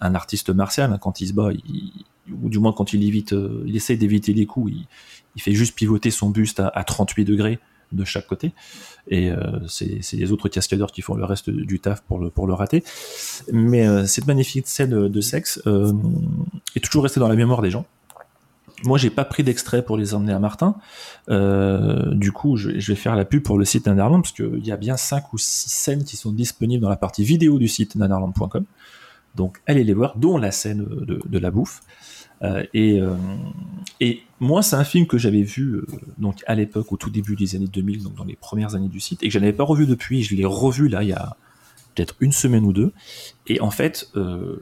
un 0.01 0.14
artiste 0.14 0.51
martial 0.51 0.93
hein. 0.93 0.98
quand 0.98 1.20
il 1.20 1.28
se 1.28 1.32
bat, 1.32 1.51
ou 2.43 2.48
du 2.48 2.59
moins 2.59 2.72
quand 2.72 2.93
il 2.93 3.02
évite, 3.05 3.32
euh, 3.32 3.64
il 3.66 3.77
essaye 3.77 3.98
d'éviter 3.98 4.32
les 4.32 4.47
coups. 4.47 4.72
Il, 5.36 5.43
fait 5.43 5.52
juste 5.52 5.74
pivoter 5.74 6.10
son 6.10 6.31
buste 6.31 6.60
à, 6.60 6.68
à 6.68 6.85
38 6.85 7.24
degrés 7.24 7.59
de 7.93 8.05
chaque 8.05 8.27
côté. 8.27 8.52
Et 9.09 9.31
euh, 9.31 9.66
c'est 9.66 10.12
les 10.12 10.32
autres 10.32 10.48
cascadeurs 10.48 10.93
qui 10.93 11.02
font 11.02 11.14
le 11.14 11.24
reste 11.24 11.51
du 11.51 11.81
taf 11.81 12.02
pour 12.02 12.18
le, 12.18 12.31
pour 12.31 12.47
le 12.47 12.55
rater. 12.55 12.85
Mais 13.52 13.86
euh, 13.86 14.06
cette 14.06 14.27
magnifique 14.27 14.68
scène 14.68 15.09
de 15.09 15.20
sexe 15.20 15.60
est 16.77 16.85
toujours 16.85 17.02
restée 17.05 17.20
dans 17.20 17.28
la 17.28 17.36
mémoire 17.36 17.62
des 17.62 17.70
gens. 17.70 17.86
Moi, 18.85 18.97
j'ai 18.97 19.10
pas 19.10 19.27
pris 19.27 19.43
d'extrait 19.43 19.85
pour 19.85 19.98
les 19.98 20.14
emmener 20.14 20.32
à 20.32 20.39
Martin. 20.39 20.77
Du 21.28 22.32
coup, 22.32 22.56
je, 22.56 22.78
je 22.78 22.93
vais 22.93 22.97
faire 22.97 23.14
la 23.14 23.24
pub 23.24 23.43
pour 23.43 23.59
le 23.59 23.64
site 23.64 23.86
Nanarland 23.86 24.22
parce 24.22 24.32
qu'il 24.32 24.64
y 24.64 24.72
a 24.72 24.77
bien 24.77 24.97
5 24.97 25.32
ou 25.32 25.39
6 25.39 25.70
scènes 25.70 26.05
qui 26.05 26.16
sont 26.16 26.32
disponibles 26.32 26.82
dans 26.82 26.89
la 26.89 26.97
partie 26.97 27.24
vidéo 27.24 27.59
du 27.59 27.68
site 27.68 27.97
nanarland.com. 27.97 28.64
Donc, 29.35 29.61
allez 29.66 29.85
les 29.85 29.94
voir, 29.94 30.16
dont 30.16 30.39
la 30.39 30.51
scène 30.51 30.85
de, 30.85 31.20
de 31.24 31.39
la 31.39 31.51
bouffe. 31.51 31.82
Euh, 32.43 32.65
et, 32.73 33.01
euh, 33.01 33.15
et 34.01 34.23
moi, 34.40 34.62
c'est 34.62 34.77
un 34.77 34.85
film 34.85 35.07
que 35.07 35.19
j'avais 35.19 35.43
vu 35.43 35.74
euh, 35.74 35.86
donc 36.19 36.43
à 36.47 36.55
l'époque, 36.55 36.90
au 36.93 36.97
tout 36.97 37.11
début 37.11 37.36
des 37.36 37.55
années 37.55 37.66
2000, 37.66 38.02
donc 38.02 38.15
dans 38.15 38.24
les 38.24 38.36
premières 38.36 38.74
années 38.74 38.89
du 38.89 39.01
site, 39.01 39.23
et 39.23 39.28
que 39.28 39.32
je 39.32 39.39
n'avais 39.39 39.52
pas 39.52 39.65
revu 39.65 39.86
depuis. 39.86 40.23
Je 40.23 40.35
l'ai 40.35 40.44
revu 40.44 40.89
là 40.89 41.02
il 41.02 41.11
y 41.11 41.12
a 41.12 41.36
peut-être 41.94 42.16
une 42.20 42.32
semaine 42.32 42.65
ou 42.65 42.73
deux. 42.73 42.93
Et 43.47 43.61
en 43.61 43.70
fait, 43.70 44.09
euh, 44.16 44.57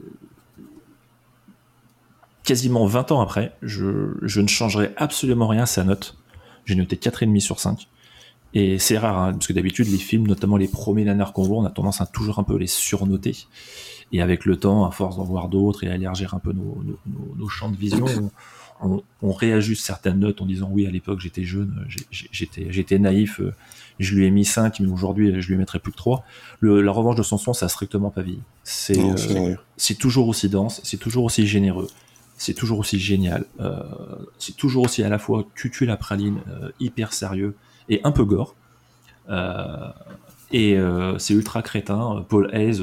quasiment 2.43 2.85
20 2.85 3.11
ans 3.11 3.21
après, 3.21 3.55
je, 3.61 4.13
je 4.21 4.41
ne 4.41 4.47
changerai 4.47 4.91
absolument 4.97 5.47
rien 5.47 5.63
à 5.63 5.67
sa 5.67 5.83
note. 5.83 6.17
J'ai 6.65 6.75
noté 6.75 6.97
4,5 6.97 7.39
sur 7.39 7.59
5. 7.59 7.87
Et 8.53 8.79
c'est 8.79 8.97
rare, 8.97 9.19
hein, 9.19 9.31
parce 9.33 9.47
que 9.47 9.53
d'habitude, 9.53 9.87
les 9.87 9.97
films, 9.97 10.27
notamment 10.27 10.57
les 10.57 10.67
premiers 10.67 11.05
nanars 11.05 11.33
qu'on 11.33 11.43
voit, 11.43 11.57
on 11.57 11.65
a 11.65 11.69
tendance 11.69 12.01
à 12.01 12.07
toujours 12.07 12.39
un 12.39 12.43
peu 12.43 12.57
les 12.57 12.67
surnoter. 12.67 13.35
Et 14.11 14.21
avec 14.21 14.45
le 14.45 14.55
temps, 14.57 14.85
à 14.85 14.91
force 14.91 15.17
d'en 15.17 15.23
voir 15.23 15.49
d'autres 15.49 15.83
et 15.83 15.89
à 15.89 15.95
élargir 15.95 16.33
un 16.33 16.39
peu 16.39 16.51
nos, 16.51 16.81
nos, 16.83 16.97
nos- 17.05 17.35
nos 17.37 17.47
champs 17.49 17.69
de 17.69 17.75
vision, 17.77 18.05
on, 18.81 18.91
on- 18.95 19.03
on 19.21 19.31
réajuste 19.31 19.85
certaines 19.85 20.19
notes 20.19 20.41
en 20.41 20.45
disant 20.45 20.69
oui, 20.71 20.87
à 20.87 20.89
l'époque, 20.89 21.19
j'étais 21.19 21.43
jeune, 21.43 21.85
j'étais 22.31 22.99
naïf, 22.99 23.39
je 23.99 24.15
lui 24.15 24.25
ai 24.25 24.31
mis 24.31 24.45
5, 24.45 24.79
mais 24.79 24.87
aujourd'hui, 24.87 25.41
je 25.41 25.47
lui 25.49 25.57
mettrai 25.57 25.79
plus 25.79 25.91
que 25.91 25.97
3. 25.97 26.23
Le, 26.59 26.81
la 26.81 26.91
revanche 26.91 27.15
de 27.17 27.23
Sanson, 27.23 27.53
ça 27.53 27.65
a 27.67 27.69
strictement 27.69 28.09
pas 28.09 28.21
vieilli. 28.21 28.41
C'est 28.63 28.97
euh, 28.99 29.55
c'est 29.77 29.97
toujours 29.97 30.27
aussi 30.27 30.49
dense, 30.49 30.81
c'est 30.83 30.97
toujours 30.97 31.23
aussi 31.25 31.45
généreux, 31.45 31.87
c'est 32.37 32.53
toujours 32.53 32.79
aussi 32.79 32.99
génial, 32.99 33.45
euh, 33.59 33.79
c'est 34.37 34.55
toujours 34.55 34.85
aussi 34.85 35.03
à 35.03 35.09
la 35.09 35.19
fois 35.19 35.45
cucu 35.55 35.85
la 35.85 35.97
praline, 35.97 36.39
euh, 36.49 36.71
hyper 36.79 37.13
sérieux 37.13 37.55
et 37.89 37.99
un 38.03 38.11
peu 38.11 38.23
gore. 38.25 38.55
Euh, 39.29 39.89
et 40.51 40.75
c'est 41.19 41.35
ultra 41.35 41.61
crétin. 41.61 42.25
Paul 42.27 42.49
Hayes, 42.53 42.81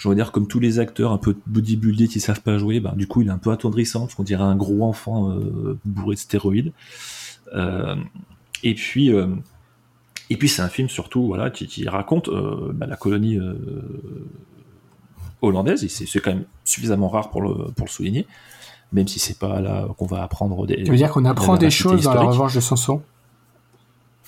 je 0.00 0.08
veux 0.08 0.14
dire 0.14 0.32
comme 0.32 0.48
tous 0.48 0.60
les 0.60 0.78
acteurs 0.78 1.12
un 1.12 1.18
peu 1.18 1.36
bodybuildés 1.46 2.08
qui 2.08 2.20
savent 2.20 2.40
pas 2.40 2.56
jouer, 2.56 2.80
ben, 2.80 2.94
du 2.96 3.06
coup 3.06 3.20
il 3.20 3.28
est 3.28 3.32
un 3.32 3.38
peu 3.38 3.52
attendrissant 3.52 4.00
parce 4.00 4.14
qu'on 4.14 4.22
dirait 4.22 4.42
un 4.42 4.56
gros 4.56 4.82
enfant 4.82 5.30
euh, 5.30 5.78
bourré 5.84 6.14
de 6.14 6.20
stéroïdes. 6.20 6.72
Euh, 7.54 7.96
et 8.62 8.74
puis 8.74 9.12
euh, 9.12 9.26
et 10.30 10.38
puis 10.38 10.48
c'est 10.48 10.62
un 10.62 10.70
film 10.70 10.88
surtout 10.88 11.26
voilà 11.26 11.50
qui, 11.50 11.66
qui 11.66 11.86
raconte 11.86 12.30
bah, 12.72 12.86
la 12.86 12.96
colonie 12.96 13.38
hollandaise 15.42 15.84
et 15.84 15.88
c'est 15.88 16.20
quand 16.20 16.30
même 16.30 16.44
suffisamment 16.64 17.08
rare 17.08 17.28
pour 17.28 17.42
le 17.42 17.70
pour 17.72 17.84
le 17.84 17.90
souligner 17.90 18.26
même 18.92 19.06
si 19.06 19.18
c'est 19.18 19.38
pas 19.38 19.60
là 19.60 19.86
qu'on 19.98 20.06
va 20.06 20.22
apprendre 20.22 20.66
des 20.66 20.82
Tu 20.82 20.90
veux 20.90 20.96
dire 20.96 21.10
qu'on 21.10 21.26
apprend 21.26 21.58
des 21.58 21.70
choses 21.70 22.04
dans 22.04 22.14
la 22.14 22.22
revanche 22.22 22.54
de 22.54 22.60
Sanson? 22.60 23.02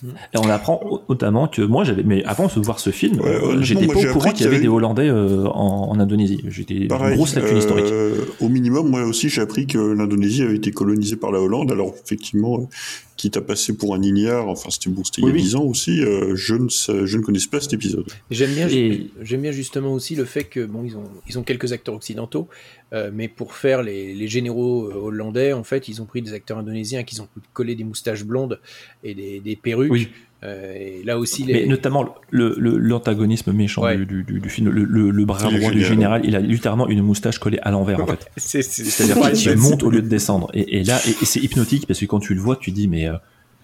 Et 0.04 0.38
on 0.38 0.48
apprend 0.48 0.80
notamment 1.08 1.46
que 1.46 1.62
moi 1.62 1.84
j'avais 1.84 2.02
mais 2.02 2.24
avant 2.24 2.46
de 2.46 2.60
voir 2.60 2.80
ce 2.80 2.90
film 2.90 3.20
Ouais, 3.20 3.28
euh, 3.28 3.62
j'étais 3.62 3.86
pas 3.86 3.98
au 3.98 4.12
courant 4.12 4.30
qu'il 4.32 4.44
y 4.44 4.48
avait 4.48 4.58
des 4.58 4.68
Hollandais 4.68 5.08
euh, 5.08 5.46
en, 5.46 5.90
en 5.90 6.00
Indonésie 6.00 6.42
j'étais 6.48 6.74
une 6.74 7.14
grosse 7.14 7.36
lacune 7.36 7.56
euh, 7.56 7.58
historique 7.58 7.92
Au 8.40 8.48
minimum, 8.48 8.88
moi 8.88 9.04
aussi, 9.04 9.28
j'ai 9.28 9.40
appris 9.42 9.66
que 9.66 9.78
l'Indonésie 9.78 10.42
avait 10.42 10.56
été 10.56 10.70
colonisée 10.70 11.16
par 11.16 11.30
la 11.30 11.40
Hollande. 11.40 11.70
Alors, 11.70 11.94
effectivement, 12.04 12.68
quitte 13.16 13.36
à 13.36 13.40
passer 13.40 13.74
pour 13.76 13.94
un 13.94 14.02
ignare, 14.02 14.48
enfin, 14.48 14.70
c'était 14.70 14.90
bon, 14.90 15.04
c'était 15.04 15.20
il 15.22 15.24
y 15.24 15.28
a 15.28 15.32
Oui, 15.32 15.36
oui. 15.38 15.42
10 15.42 15.54
ans 15.56 15.64
aussi, 15.64 16.00
euh, 16.02 16.34
je, 16.34 16.54
ne 16.54 16.68
sais- 16.68 17.06
je 17.06 17.18
ne 17.18 17.22
connaissais 17.22 17.48
pas 17.48 17.60
cet 17.60 17.72
épisode. 17.72 18.04
J'aime 18.30 18.52
bien, 18.54 18.68
Et- 18.68 19.10
j'aime 19.22 19.42
bien 19.42 19.52
justement 19.52 19.92
aussi 19.92 20.14
le 20.16 20.24
fait 20.24 20.44
que 20.44 20.64
bon, 20.64 20.82
ils 20.84 20.96
ont, 20.96 21.04
ils 21.28 21.38
ont 21.38 21.42
quelques 21.42 21.72
acteurs 21.72 21.94
occidentaux, 21.94 22.48
euh, 22.92 23.10
mais 23.12 23.28
pour 23.28 23.54
faire 23.54 23.82
les, 23.82 24.14
les 24.14 24.28
généraux 24.28 24.88
euh, 24.90 24.94
hollandais, 24.94 25.52
en 25.52 25.64
fait, 25.64 25.88
ils 25.88 26.00
ont 26.02 26.06
pris 26.06 26.22
des 26.22 26.32
acteurs 26.32 26.58
indonésiens 26.58 27.02
qui 27.04 27.20
ont 27.20 27.28
collé 27.52 27.74
des 27.74 27.84
moustaches 27.84 28.24
blondes 28.24 28.60
et 29.04 29.14
des, 29.14 29.40
des 29.40 29.56
perruques. 29.56 29.92
Oui. 29.92 30.08
Euh, 30.44 30.74
et 30.74 31.02
là 31.04 31.18
aussi, 31.18 31.44
les... 31.44 31.52
mais 31.52 31.66
notamment 31.66 32.04
le 32.30 32.54
le- 32.58 32.76
l'antagonisme 32.76 33.52
méchant 33.52 33.82
Ouais. 33.82 33.96
du, 33.96 34.06
du, 34.06 34.24
du- 34.24 34.40
du 34.40 34.48
film 34.50 34.70
le, 34.70 34.82
le, 34.84 35.10
le 35.10 35.24
bras 35.24 35.48
droit 35.50 35.70
du 35.70 35.84
général 35.84 36.22
il 36.24 36.34
a 36.34 36.40
littéralement 36.40 36.88
une 36.88 37.00
moustache 37.02 37.38
collée 37.38 37.60
à 37.62 37.70
l'envers 37.70 38.00
en 38.02 38.06
fait 38.06 38.26
c'est, 38.36 38.60
c'est, 38.62 38.82
C'est-à-dire 38.84 39.22
c'est- 39.24 39.30
qu'il 39.32 39.50
c'est- 39.50 39.54
monte 39.56 39.82
au 39.84 39.90
lieu 39.90 40.02
de 40.02 40.08
descendre. 40.08 40.50
Et, 40.52 40.78
et 40.80 40.84
là, 40.84 40.98
et, 41.06 41.10
et 41.10 41.24
c'est 41.24 41.38
hypnotique 41.40 41.86
parce 41.86 42.00
que 42.00 42.06
quand 42.06 42.18
tu 42.18 42.34
le 42.34 42.40
vois, 42.40 42.56
tu 42.56 42.72
dis 42.72 42.88
mais 42.88 43.06
euh, 43.08 43.14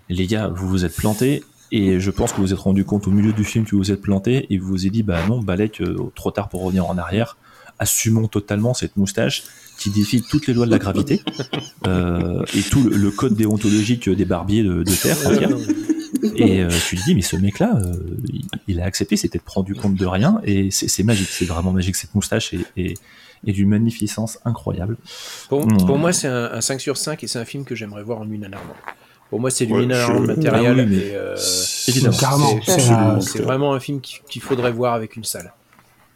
les 0.09 0.27
gars, 0.27 0.49
vous 0.55 0.69
vous 0.69 0.85
êtes 0.85 0.95
plantés. 0.95 1.43
Et 1.73 2.01
je 2.01 2.11
pense 2.11 2.31
que 2.33 2.37
vous 2.39 2.45
vous 2.45 2.53
êtes 2.55 2.59
rendu 2.61 2.85
compte 2.85 3.07
au 3.09 3.11
milieu 3.11 3.33
du 3.35 3.45
film 3.45 3.65
que 3.67 3.73
vous 3.73 3.79
vous 3.83 3.93
êtes 3.93 4.01
planté 4.01 4.47
et 4.49 4.57
vous 4.57 4.69
vous 4.69 4.87
êtes 4.87 4.93
dit 4.93 5.03
bah 5.03 5.19
non, 5.29 5.41
Balek, 5.41 5.81
euh, 5.83 5.97
trop 6.15 6.31
tard 6.31 6.49
pour 6.49 6.63
revenir 6.63 6.87
en 6.89 6.97
arrière. 6.97 7.37
Assumons 7.79 8.27
totalement 8.29 8.73
cette 8.73 8.97
moustache 8.97 9.43
qui 9.79 9.91
défie 9.91 10.23
toutes 10.29 10.47
les 10.49 10.55
lois 10.55 10.67
de 10.67 10.71
la 10.71 10.79
gravité 10.79 11.23
euh, 11.87 12.43
et 12.57 12.63
tout 12.63 12.83
le, 12.83 12.97
le 12.97 13.11
code 13.11 13.35
déontologique 13.35 14.09
des 14.09 14.25
barbiers 14.25 14.63
de, 14.63 14.83
de 14.83 14.93
terre. 14.93 15.17
Et 16.37 16.61
euh, 16.63 16.69
tu 16.89 16.97
te 16.97 17.05
dis, 17.05 17.15
mais 17.15 17.23
ce 17.23 17.37
mec-là, 17.37 17.79
euh, 17.81 17.93
il, 18.33 18.45
il 18.67 18.81
a 18.81 18.85
accepté, 18.85 19.17
c'était 19.17 19.39
de 19.39 19.45
rendu 19.47 19.75
compte 19.75 19.95
de 19.95 20.07
rien, 20.07 20.41
et 20.45 20.71
c'est 20.71 20.89
c'est 20.89 21.03
magique, 21.03 21.29
c'est 21.31 21.45
vraiment 21.45 21.73
magique. 21.73 21.97
Cette 21.97 22.15
moustache 22.15 22.55
est, 22.55 22.67
est, 22.77 22.95
est 23.47 23.53
d'une 23.53 23.69
magnificence 23.69 24.39
incroyable. 24.45 24.97
Pour, 25.49 25.67
Mm. 25.67 25.87
pour 25.87 25.99
moi, 25.99 26.13
c'est 26.13 26.29
un, 26.29 26.51
un 26.53 26.61
5 26.61 26.81
sur 26.81 26.97
5 26.97 27.23
et 27.23 27.27
c'est 27.27 27.39
un 27.39 27.45
film 27.45 27.65
que 27.65 27.75
j'aimerais 27.75 28.03
voir 28.03 28.19
en 28.21 28.29
une 28.31 28.41
nanarland. 28.41 28.75
Pour 29.31 29.41
moi, 29.41 29.51
c'est 29.51 29.67
du 29.67 29.75
Ouais, 29.75 29.83
je- 29.83 30.13
matériel. 30.27 30.75
Ah 30.79 30.83
oui, 30.83 30.87
mais- 30.89 31.11
euh, 31.15 31.37
Évidemment. 31.89 32.17
Carrément. 32.17 32.61
c'est- 32.65 32.73
C'est 32.73 32.81
c'est- 32.81 33.21
c'est 33.33 33.43
vraiment 33.43 33.75
un 33.75 33.81
film 33.81 34.01
qu'il 34.01 34.43
faudrait 34.43 34.73
voir 34.73 34.95
avec 34.95 35.17
une 35.17 35.25
salle. 35.25 35.53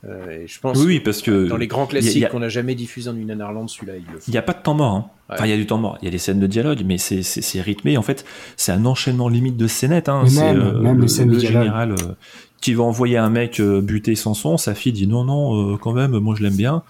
Euh, 0.05 0.31
et 0.43 0.47
je 0.49 0.59
pense 0.59 0.79
Oui, 0.79 0.85
oui, 0.87 1.01
parce 1.01 1.23
que 1.23 1.47
dans 1.47 1.57
les 1.57 1.69
grands 1.69 1.87
classiques 1.87 2.25
a- 2.25 2.29
qu'on 2.29 2.41
n'a 2.41 2.49
jamais 2.49 2.75
diffusés 2.75 3.09
en 3.09 3.17
une 3.17 3.29
nanarland, 3.29 3.69
celui-là, 3.69 3.93
il 3.99 4.31
n'y 4.33 4.37
a 4.37 4.43
pas 4.43 4.53
de 4.53 4.61
temps 4.63 4.75
mort. 4.75 4.93
Hein. 4.95 5.05
Ouais. 5.31 5.37
Enfin, 5.37 5.47
il 5.47 5.51
y 5.51 5.55
a 5.55 5.57
du 5.57 5.67
temps 5.67 5.79
mort. 5.79 5.97
Il 6.03 6.07
y 6.07 6.09
a 6.09 6.11
des 6.11 6.19
scènes 6.19 6.41
de 6.41 6.47
dialogue, 6.49 6.83
mais 6.85 6.99
c'est- 6.99 7.23
c'est 7.23 7.41
c'est 7.41 7.61
rythmé. 7.61 7.97
En 7.97 8.03
fait, 8.03 8.25
c'est 8.57 8.73
un 8.73 8.85
enchaînement 8.85 9.29
limite 9.29 9.57
de 9.57 9.67
scénettes. 9.69 10.09
Hein. 10.09 10.25
Même- 10.35 10.81
même 10.81 10.97
le, 10.97 11.03
les 11.03 11.09
scènes 11.09 11.29
de 11.29 11.35
le 11.35 11.39
général 11.41 11.93
euh, 11.93 12.15
qui 12.61 12.75
va 12.75 12.83
envoyer 12.83 13.17
un 13.17 13.31
mec 13.31 13.61
euh, 13.61 13.81
buter 13.81 14.17
Sanson. 14.17 14.57
Sa 14.57 14.75
fille 14.75 14.93
dit 14.93 15.07
non, 15.07 15.23
non, 15.25 15.75
euh, 15.75 15.77
quand 15.77 15.93
même, 15.93 16.19
moi 16.19 16.35
je 16.37 16.43
l'aime 16.43 16.57
bien. 16.57 16.83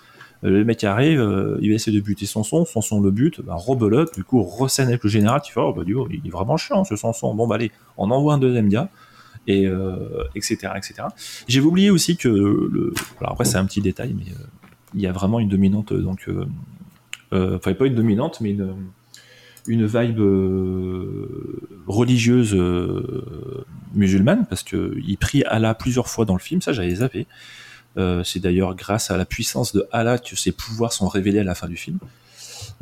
Euh, 0.45 0.49
Le 0.51 0.65
mec 0.65 0.83
arrive, 0.83 1.21
euh, 1.21 1.57
il 1.61 1.69
va 1.69 1.75
essayer 1.77 1.97
de 1.97 2.03
buter 2.03 2.25
Sanson. 2.27 2.65
Sanson 2.65 3.01
le 3.01 3.11
bute, 3.11 3.43
bah, 3.43 3.55
rebelote. 3.57 4.15
Du 4.17 4.25
coup, 4.25 4.43
rescène 4.43 4.89
avec 4.89 5.05
le 5.05 5.11
général. 5.11 5.41
Tu 5.45 5.53
fais, 5.53 5.61
oh, 5.61 5.73
bah, 5.73 5.85
du 5.85 5.95
coup, 5.95 6.09
il 6.11 6.27
est 6.27 6.31
vraiment 6.33 6.57
chiant 6.57 6.83
ce 6.85 6.97
Sanson. 6.97 7.33
Bon, 7.35 7.47
bah 7.47 7.55
allez, 7.57 7.71
on 7.99 8.11
envoie 8.11 8.35
un 8.35 8.39
deuxième 8.39 8.69
gars. 8.69 8.89
Et 9.49 9.67
etc 10.37 10.73
etc 10.77 11.09
j'ai 11.49 11.61
oublié 11.61 11.91
aussi 11.91 12.17
que 12.17 12.93
alors 13.21 13.33
après 13.33 13.45
c'est 13.45 13.57
un 13.57 13.65
petit 13.65 13.81
détail 13.81 14.15
mais 14.17 14.31
euh, 14.31 14.45
il 14.95 15.01
y 15.01 15.07
a 15.07 15.13
vraiment 15.13 15.41
une 15.41 15.49
dominante 15.49 15.93
euh, 15.93 16.01
donc 16.01 16.29
euh, 16.29 17.57
enfin 17.57 17.75
pas 17.75 17.87
une 17.87 17.95
dominante 17.95 18.41
mais 18.41 18.51
une 18.51 18.75
une 19.69 19.87
vibe 19.87 20.21
religieuse 21.87 22.57
musulmane 23.95 24.45
parce 24.49 24.65
que 24.65 24.97
il 25.05 25.17
prie 25.17 25.45
Allah 25.45 25.75
plusieurs 25.75 26.09
fois 26.09 26.25
dans 26.25 26.35
le 26.35 26.41
film 26.41 26.61
ça 26.61 26.73
j'avais 26.73 26.97
zappé. 26.97 27.27
C'est 28.25 28.41
d'ailleurs 28.41 28.75
grâce 28.75 29.13
à 29.13 29.17
la 29.17 29.25
puissance 29.25 29.73
de 29.73 29.87
Allah 29.93 30.19
que 30.19 30.35
ses 30.35 30.51
pouvoirs 30.51 30.93
sont 30.93 31.07
révélés 31.07 31.39
à 31.39 31.45
la 31.45 31.55
fin 31.55 31.69
du 31.69 31.77
film 31.77 31.99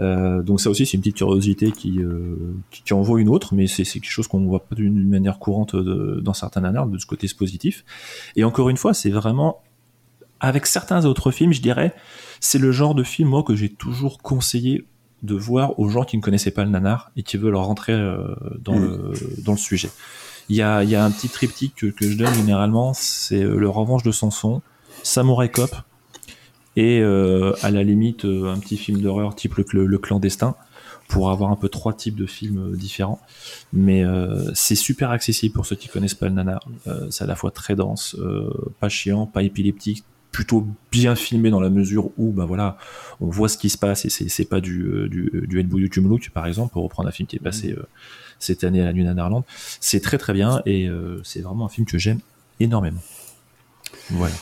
euh, 0.00 0.42
donc 0.42 0.60
ça 0.60 0.70
aussi 0.70 0.86
c'est 0.86 0.94
une 0.94 1.00
petite 1.02 1.16
curiosité 1.16 1.72
qui, 1.72 2.00
euh, 2.00 2.36
qui, 2.70 2.82
qui 2.82 2.92
en 2.94 3.02
vaut 3.02 3.18
une 3.18 3.28
autre, 3.28 3.54
mais 3.54 3.66
c'est 3.66 3.84
quelque 3.84 4.10
chose 4.10 4.26
qu'on 4.28 4.40
ne 4.40 4.46
voit 4.48 4.64
pas 4.64 4.74
d'une 4.74 5.08
manière 5.08 5.38
courante 5.38 5.76
de- 5.76 6.20
dans 6.22 6.32
certains 6.34 6.62
nanars, 6.62 6.86
de 6.86 6.98
ce 6.98 7.06
côté 7.06 7.26
positif. 7.36 7.84
Et 8.36 8.44
encore 8.44 8.70
une 8.70 8.76
fois, 8.76 8.94
c'est 8.94 9.10
vraiment, 9.10 9.62
avec 10.40 10.66
certains 10.66 11.04
autres 11.04 11.30
films, 11.30 11.52
je 11.52 11.60
dirais, 11.60 11.94
c'est 12.40 12.58
le 12.58 12.72
genre 12.72 12.94
de 12.94 13.02
film 13.02 13.28
moi 13.28 13.42
que 13.42 13.54
j'ai 13.54 13.68
toujours 13.68 14.18
conseillé 14.22 14.86
de 15.22 15.34
voir 15.34 15.78
aux 15.78 15.90
gens 15.90 16.04
qui 16.04 16.16
ne 16.16 16.22
connaissaient 16.22 16.50
pas 16.50 16.64
le 16.64 16.70
nanar 16.70 17.10
et 17.16 17.22
qui 17.22 17.36
veulent 17.36 17.54
rentrer 17.56 17.92
euh, 17.92 18.34
dans, 18.58 18.78
le, 18.78 19.12
dans 19.44 19.52
le 19.52 19.58
sujet. 19.58 19.90
Il 20.48 20.56
y 20.56 20.62
a, 20.62 20.82
y 20.82 20.94
a 20.94 21.04
un 21.04 21.10
petit 21.10 21.28
triptyque 21.28 21.74
que, 21.76 21.86
que 21.86 22.08
je 22.10 22.16
donne 22.16 22.32
généralement, 22.32 22.94
c'est 22.94 23.42
euh, 23.42 23.56
le 23.56 23.68
Revanche 23.68 24.02
de 24.02 24.12
Samson, 24.12 24.62
Samurai 25.02 25.50
Cop 25.50 25.70
et 26.80 26.98
euh, 27.02 27.52
à 27.60 27.70
la 27.70 27.82
limite 27.82 28.24
euh, 28.24 28.50
un 28.50 28.58
petit 28.58 28.78
film 28.78 29.02
d'horreur 29.02 29.34
type 29.34 29.54
le, 29.56 29.84
le 29.84 29.98
clandestin 29.98 30.54
pour 31.08 31.30
avoir 31.30 31.50
un 31.50 31.56
peu 31.56 31.68
trois 31.68 31.92
types 31.92 32.16
de 32.16 32.24
films 32.24 32.72
euh, 32.72 32.76
différents. 32.76 33.20
Mais 33.74 34.02
euh, 34.02 34.50
c'est 34.54 34.74
super 34.76 35.10
accessible 35.10 35.54
pour 35.54 35.66
ceux 35.66 35.76
qui 35.76 35.88
connaissent 35.88 36.14
pas 36.14 36.26
le 36.26 36.32
nanar. 36.32 36.66
Euh, 36.86 37.08
c'est 37.10 37.24
à 37.24 37.26
la 37.26 37.34
fois 37.34 37.50
très 37.50 37.74
dense, 37.74 38.16
euh, 38.18 38.48
pas 38.80 38.88
chiant, 38.88 39.26
pas 39.26 39.42
épileptique, 39.42 40.04
plutôt 40.32 40.66
bien 40.90 41.16
filmé 41.16 41.50
dans 41.50 41.60
la 41.60 41.68
mesure 41.68 42.12
où 42.16 42.30
bah 42.32 42.46
voilà 42.46 42.78
on 43.20 43.28
voit 43.28 43.48
ce 43.48 43.58
qui 43.58 43.68
se 43.68 43.76
passe 43.76 44.04
et 44.04 44.10
c'est 44.10 44.44
pas 44.44 44.60
du 44.60 45.08
du 45.10 45.66
du 45.66 45.90
Tumlouk 45.90 46.30
par 46.30 46.46
exemple 46.46 46.72
pour 46.72 46.84
reprendre 46.84 47.08
un 47.08 47.12
film 47.12 47.26
qui 47.26 47.34
est 47.34 47.40
passé 47.40 47.72
euh, 47.72 47.82
cette 48.38 48.62
année 48.62 48.80
à 48.80 48.84
la 48.84 48.92
Nuit 48.92 49.02
Nanarland 49.02 49.42
c'est 49.80 49.98
très 49.98 50.18
très 50.18 50.32
bien 50.32 50.62
et 50.66 50.88
c'est 51.24 51.40
vraiment 51.40 51.66
un 51.66 51.68
film 51.68 51.84
que 51.84 51.98
j'aime 51.98 52.20
énormément 52.60 53.02
voilà 54.10 54.36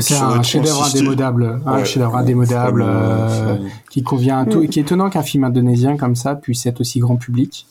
C'est 0.00 0.14
un 0.16 0.42
chef-d'œuvre 0.42 0.84
indémodable, 0.84 1.60
un 1.66 1.84
chef-d'œuvre 1.84 2.16
indémodable 2.16 2.84
euh, 2.86 3.56
qui 3.90 4.02
convient 4.02 4.38
à 4.38 4.44
tout, 4.46 4.62
et 4.62 4.68
qui 4.68 4.78
est 4.78 4.82
étonnant 4.82 5.10
qu'un 5.10 5.22
film 5.22 5.44
indonésien 5.44 5.96
comme 5.96 6.14
ça 6.14 6.36
puisse 6.36 6.66
être 6.66 6.80
aussi 6.80 7.00
grand 7.00 7.16
public. 7.16 7.66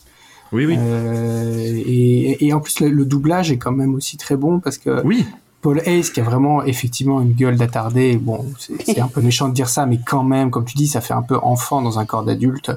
oui 0.52 0.66
oui. 0.66 0.76
Euh, 0.78 1.82
et, 1.86 2.46
et 2.46 2.54
en 2.54 2.60
plus 2.60 2.80
le, 2.82 2.90
le 2.90 3.06
doublage 3.06 3.52
est 3.52 3.58
quand 3.58 3.72
même 3.72 3.96
aussi 3.96 4.18
très 4.18 4.36
bon 4.36 4.60
parce 4.60 4.78
que 4.78 5.02
oui 5.06 5.26
Paul 5.66 5.82
Hayes 5.88 6.12
qui 6.14 6.20
a 6.20 6.24
vraiment 6.24 6.64
effectivement 6.64 7.22
une 7.22 7.34
gueule 7.34 7.56
d'attardé, 7.58 8.18
bon 8.18 8.46
c'est 8.60 8.74
c'est 8.86 9.00
un 9.00 9.08
peu 9.08 9.20
méchant 9.20 9.50
de 9.50 9.54
dire 9.56 9.68
ça, 9.68 9.88
mais 9.88 9.98
quand 10.06 10.22
même 10.24 10.52
comme 10.52 10.64
tu 10.64 10.78
dis 10.78 10.86
ça 10.86 11.02
fait 11.02 11.16
un 11.16 11.24
peu 11.24 11.38
enfant 11.42 11.82
dans 11.82 11.98
un 11.98 12.06
corps 12.06 12.24
d'adulte 12.24 12.70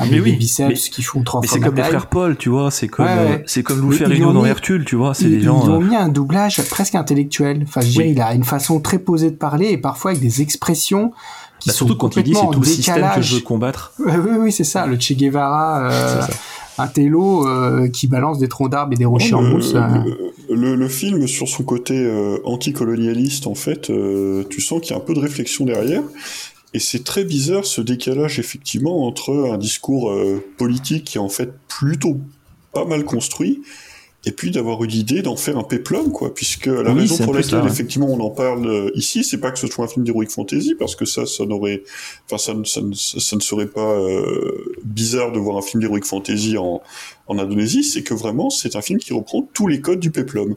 avec 0.00 0.10
Mais 0.10 0.18
des 0.18 0.22
oui, 0.24 0.32
biceps 0.32 0.68
mais- 0.68 0.90
qui 0.90 1.02
font 1.04 1.22
trois 1.22 1.40
mais 1.40 1.46
fois 1.46 1.58
c'est 1.58 1.62
comme 1.64 1.76
les 1.76 1.82
taille. 1.82 1.90
frères 1.92 2.06
Paul 2.08 2.36
tu 2.36 2.48
vois 2.48 2.72
c'est 2.72 2.88
comme 2.88 3.06
Ouais, 3.06 3.12
euh, 3.16 3.28
ouais. 3.36 3.44
c'est 3.46 3.62
comme 3.62 3.80
Lou 3.80 3.92
Ferrigno 3.92 4.32
dans 4.32 4.44
Hercule 4.44 4.84
tu 4.84 4.96
vois 4.96 5.14
c'est 5.14 5.26
Ils, 5.26 5.38
des 5.38 5.40
gens 5.42 5.62
ils 5.64 5.70
ont 5.70 5.80
euh, 5.80 5.84
mis 5.86 5.94
un 5.94 6.08
doublage 6.08 6.60
presque 6.68 6.96
intellectuel. 6.96 7.60
Enfin, 7.62 7.80
je 7.80 7.90
dirais, 7.90 8.04
Oui. 8.06 8.10
il 8.16 8.20
a 8.20 8.34
une 8.34 8.42
façon 8.42 8.80
très 8.80 8.98
posée 8.98 9.30
de 9.30 9.36
parler 9.36 9.68
et 9.68 9.78
parfois 9.78 10.10
avec 10.10 10.20
des 10.20 10.42
expressions 10.42 11.12
qui 11.60 11.68
bah, 11.68 11.74
sont 11.74 11.86
surtout 11.86 11.96
quand 11.96 12.16
il 12.16 12.24
dit 12.24 12.32
complètement 12.32 12.40
c'est 12.40 12.46
en 12.48 12.50
tout 12.50 12.60
le 12.60 12.66
système 12.66 13.08
que 13.14 13.22
je 13.22 13.34
veux 13.36 13.40
combattre 13.42 13.92
oui, 14.00 14.12
oui, 14.40 14.50
c'est 14.50 14.64
ça, 14.64 14.84
le 14.86 14.98
Che 14.98 15.12
Guevara, 15.12 15.88
euh, 15.92 16.22
un 16.78 16.88
télo 16.88 17.46
euh, 17.46 17.88
qui 17.88 18.08
balance 18.08 18.38
des 18.38 18.48
troncs 18.48 18.68
d'arbres 18.70 18.94
et 18.94 18.96
des 18.96 19.04
rochers 19.04 19.34
en 19.34 19.42
le, 19.42 19.50
mousse. 19.50 19.74
euh. 19.76 19.80
Le, 20.54 20.88
film, 20.88 21.26
sur 21.26 21.48
son 21.48 21.64
côté 21.64 21.94
euh, 21.94 22.38
anticolonialiste, 22.44 23.46
en 23.46 23.54
fait, 23.54 23.90
euh, 23.90 24.44
tu 24.50 24.60
sens 24.60 24.80
qu'il 24.80 24.90
y 24.90 24.94
a 24.94 24.96
un 24.96 25.04
peu 25.04 25.14
de 25.14 25.20
réflexion 25.20 25.64
derrière. 25.64 26.02
Et 26.74 26.78
c'est 26.78 27.04
très 27.04 27.24
bizarre 27.24 27.66
ce 27.66 27.80
décalage, 27.80 28.38
effectivement, 28.38 29.06
entre 29.06 29.50
un 29.52 29.58
discours 29.58 30.10
euh, 30.10 30.42
politique 30.56 31.04
qui 31.04 31.18
est 31.18 31.20
en 31.20 31.28
fait 31.28 31.52
plutôt 31.68 32.18
pas 32.72 32.84
mal 32.84 33.04
construit, 33.04 33.62
et 34.24 34.30
puis 34.32 34.50
d'avoir 34.52 34.82
eu 34.84 34.86
l'idée 34.86 35.20
d'en 35.22 35.34
faire 35.36 35.58
un 35.58 35.64
péplum, 35.64 36.12
quoi. 36.12 36.32
Puisque 36.32 36.66
la 36.66 36.92
Oui, 36.92 37.00
raison 37.00 37.18
pour 37.24 37.34
laquelle, 37.34 37.50
ça, 37.50 37.62
ouais. 37.62 37.68
effectivement, 37.70 38.06
on 38.08 38.20
en 38.20 38.30
parle 38.30 38.66
euh, 38.68 38.90
ici, 38.94 39.24
c'est 39.24 39.38
pas 39.38 39.50
que 39.50 39.58
ce 39.58 39.66
soit 39.66 39.84
un 39.84 39.88
film 39.88 40.04
d'heroic 40.04 40.26
fantasy, 40.30 40.74
parce 40.78 40.94
que 40.94 41.04
ça, 41.04 41.26
ça 41.26 41.44
n'aurait, 41.44 41.82
enfin, 42.26 42.38
ça, 42.38 42.54
ne- 42.54 42.64
ça, 42.64 42.80
ne- 42.80 42.94
ça 42.94 43.36
ne 43.36 43.40
serait 43.40 43.66
pas 43.66 43.98
euh, 43.98 44.74
bizarre 44.84 45.32
de 45.32 45.38
voir 45.40 45.56
un 45.58 45.62
film 45.62 45.82
d'heroic 45.82 46.02
fantasy 46.04 46.56
en, 46.56 46.80
en 47.26 47.38
Indonésie, 47.38 47.82
c'est 47.82 48.02
que 48.04 48.14
vraiment, 48.14 48.48
c'est 48.50 48.76
un 48.76 48.82
film 48.82 48.98
qui 49.00 49.12
reprend 49.12 49.42
tous 49.52 49.66
les 49.66 49.80
codes 49.80 50.00
du 50.00 50.10
péplum. 50.12 50.54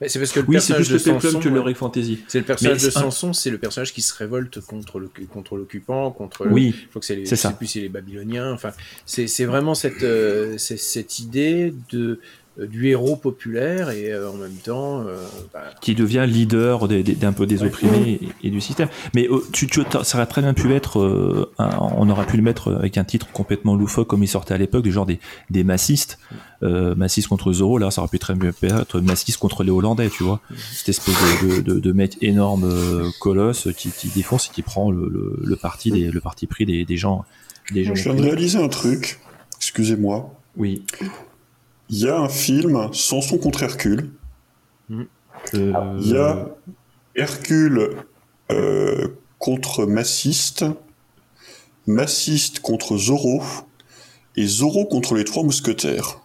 Mais 0.00 0.10
C'est 0.10 0.18
parce 0.18 0.32
que 0.32 0.40
le 0.40 0.46
oui 0.46 0.56
c'est 0.60 0.74
personnage 0.74 0.86
plus 0.88 0.92
le 0.92 0.98
de 0.98 1.04
peplum 1.04 1.20
Samson, 1.32 1.40
que 1.40 1.48
ouais. 1.48 1.54
l'heroic 1.54 1.74
fantasy 1.74 2.20
C'est 2.28 2.38
le 2.40 2.44
personnage 2.44 2.82
de 2.82 2.90
Samson, 2.90 3.32
c'est 3.32 3.48
le 3.48 3.56
personnage 3.58 3.94
qui 3.94 4.02
se 4.02 4.12
révolte 4.14 4.60
contre 4.60 4.98
le 4.98 5.08
contre 5.32 5.56
l'occupant, 5.56 6.10
contre. 6.10 6.44
le- 6.44 6.52
Oui, 6.52 6.74
je 6.84 6.88
crois 6.90 7.00
que 7.00 7.06
c'est 7.06 7.16
les, 7.16 7.24
c'est 7.24 7.36
je 7.36 7.40
ça. 7.40 7.48
sais 7.50 7.56
plus 7.56 7.66
si 7.66 7.72
c'est 7.74 7.80
les 7.80 7.88
Babyloniens. 7.88 8.52
Enfin, 8.52 8.72
c'est 9.06 9.26
c'est 9.26 9.46
vraiment 9.46 9.74
cette 9.74 10.02
euh, 10.02 10.56
c'est 10.58 10.76
cette 10.76 11.18
idée 11.18 11.72
de 11.92 12.20
du 12.58 12.88
héros 12.88 13.16
populaire 13.16 13.90
et 13.90 14.10
euh, 14.12 14.30
en 14.30 14.34
même 14.34 14.54
temps. 14.54 15.02
euh, 15.06 15.16
bah, 15.52 15.60
qui 15.80 15.94
devient 15.94 16.24
leader 16.26 16.88
des- 16.88 17.02
des- 17.02 17.14
d'un 17.14 17.32
peu 17.32 17.46
des 17.46 17.62
opprimés 17.62 18.18
et, 18.42 18.48
et 18.48 18.50
du 18.50 18.60
système. 18.60 18.88
Mais 19.14 19.28
euh, 19.28 19.40
tu, 19.52 19.66
tu, 19.66 19.82
ça 20.02 20.16
aurait 20.18 20.26
très 20.26 20.40
bien 20.42 20.54
pu 20.54 20.72
être, 20.74 21.00
euh, 21.00 21.52
un- 21.58 21.76
on 21.96 22.08
aurait 22.08 22.26
pu 22.26 22.36
le 22.36 22.42
mettre 22.42 22.74
avec 22.74 22.96
un 22.98 23.04
titre 23.04 23.26
complètement 23.32 23.74
loufoque 23.76 24.08
comme 24.08 24.22
il 24.22 24.28
sortait 24.28 24.54
à 24.54 24.58
l'époque, 24.58 24.82
du 24.82 24.92
genre 24.92 25.06
des, 25.06 25.20
des 25.50 25.64
massistes, 25.64 26.18
euh, 26.62 26.94
massistes 26.94 27.28
contre 27.28 27.52
Zorro, 27.52 27.76
là 27.78 27.90
ça 27.90 28.00
aurait 28.00 28.08
pu 28.10 28.18
très 28.18 28.34
bien 28.34 28.50
être 28.80 29.00
massistes 29.00 29.38
contre 29.38 29.62
les 29.62 29.70
Hollandais, 29.70 30.08
tu 30.08 30.22
vois. 30.24 30.40
Cette 30.72 30.88
espèce 30.88 31.14
de, 31.42 31.56
de, 31.56 31.60
de, 31.74 31.78
de 31.80 31.92
mec 31.92 32.16
énorme, 32.22 32.64
euh, 32.64 33.08
colosse, 33.20 33.68
qui, 33.76 33.90
qui 33.90 34.08
défonce 34.08 34.46
et 34.46 34.50
qui 34.54 34.62
prend 34.62 34.90
le, 34.90 35.08
le, 35.08 35.38
le 35.44 35.56
parti, 35.56 35.90
des, 35.90 36.10
le 36.10 36.20
parti 36.20 36.46
pris 36.46 36.64
des, 36.64 36.84
des 36.86 36.96
gens. 36.96 37.24
Des 37.72 37.84
gens 37.84 37.94
Je 37.94 38.04
viens 38.04 38.14
de 38.14 38.22
réaliser 38.22 38.58
un 38.58 38.68
truc, 38.68 39.18
excusez-moi. 39.58 40.32
Oui. 40.56 40.82
Il 41.88 41.98
y 41.98 42.08
a 42.08 42.18
un 42.18 42.28
film 42.28 42.88
Samson 42.92 43.38
contre 43.38 43.62
Hercule. 43.62 44.10
Euh, 45.54 45.98
Il 46.00 46.08
y 46.08 46.16
a 46.16 46.48
Hercule 47.14 47.90
euh, 48.50 49.08
contre 49.38 49.86
Massiste, 49.86 50.64
Massiste 51.86 52.60
contre 52.60 52.96
Zorro, 52.96 53.42
et 54.36 54.46
Zorro 54.46 54.86
contre 54.86 55.14
les 55.14 55.24
Trois 55.24 55.42
Mousquetaires. 55.44 56.20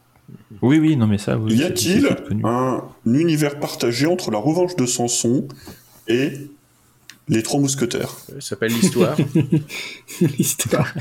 Oui, 0.61 0.79
oui, 0.79 0.95
non 0.95 1.07
mais 1.07 1.17
ça, 1.17 1.37
oui. 1.37 1.55
y 1.55 1.63
a-t-il 1.63 2.07
un 2.43 2.83
univers 3.05 3.59
partagé 3.59 4.07
entre 4.07 4.31
la 4.31 4.37
revanche 4.37 4.75
de 4.75 4.85
Samson 4.85 5.47
et 6.07 6.31
les 7.31 7.41
Trois 7.43 7.59
Mousquetaires 7.59 8.09
ça 8.27 8.41
s'appelle 8.41 8.71
l'histoire. 8.73 9.17
L'histoire. 10.37 10.93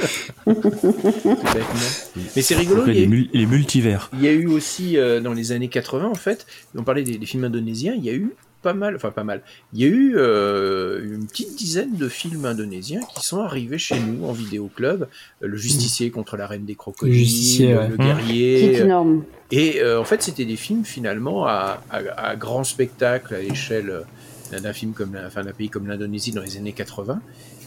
Mais 2.37 2.43
c'est 2.43 2.55
rigolo. 2.57 2.81
Après, 2.81 2.93
il 2.95 2.99
y 2.99 2.99
a- 2.99 3.03
les, 3.03 3.07
mul- 3.09 3.31
les 3.33 3.47
multivers. 3.47 4.11
Il 4.15 4.23
y 4.23 4.29
a 4.29 4.33
eu 4.33 4.47
aussi 4.47 4.97
euh, 4.97 5.21
dans 5.21 5.33
les 5.33 5.53
années 5.53 5.69
80 5.69 6.07
en 6.09 6.15
fait, 6.15 6.47
on 6.77 6.83
parlait 6.83 7.03
des, 7.03 7.19
des 7.19 7.27
films 7.27 7.45
indonésiens, 7.45 7.95
il 7.97 8.05
y 8.05 8.11
a 8.11 8.15
eu 8.15 8.31
pas 8.63 8.75
mal, 8.75 8.95
enfin 8.95 9.11
pas 9.11 9.25
mal, 9.25 9.41
il 9.73 9.81
y 9.81 9.85
a 9.85 9.87
eu 9.89 10.13
euh, 10.17 11.03
une 11.15 11.27
petite 11.27 11.57
dizaine 11.57 11.97
de 11.97 12.09
films 12.11 12.45
indonésiens 12.45 13.01
qui 13.17 13.27
sont 13.27 13.41
arrivés 13.41 13.79
chez 13.79 13.99
nous 13.99 14.27
en 14.27 14.33
vidéoclub, 14.33 15.05
Euh, 15.43 15.47
le 15.47 15.57
justicier 15.57 16.11
contre 16.11 16.37
la 16.37 16.47
reine 16.47 16.67
des 16.67 16.75
crocodiles, 16.75 17.15
Le 17.15 17.19
justicier, 17.19 17.75
ouais. 17.75 17.89
le 17.89 17.97
guerrier, 17.97 18.75
C'est 18.77 18.83
énorme. 18.83 19.25
et 19.51 19.81
euh, 19.81 19.99
en 19.99 20.05
fait 20.05 20.23
c'était 20.23 20.45
des 20.45 20.57
films 20.57 20.85
finalement 20.85 21.47
à, 21.47 21.83
à- 21.91 22.29
à 22.31 22.37
grand 22.37 22.63
spectacle 22.65 23.35
à 23.35 23.41
l'échelle 23.41 23.89
euh, 23.91 24.03
d'un 24.51 24.65
comme 24.95 25.15
la- 25.15 25.31
pays 25.55 25.71
comme 25.71 25.87
l'Indonésie 25.87 26.33
dans 26.33 26.43
les 26.43 26.57
années 26.57 26.75
80. 26.75 27.25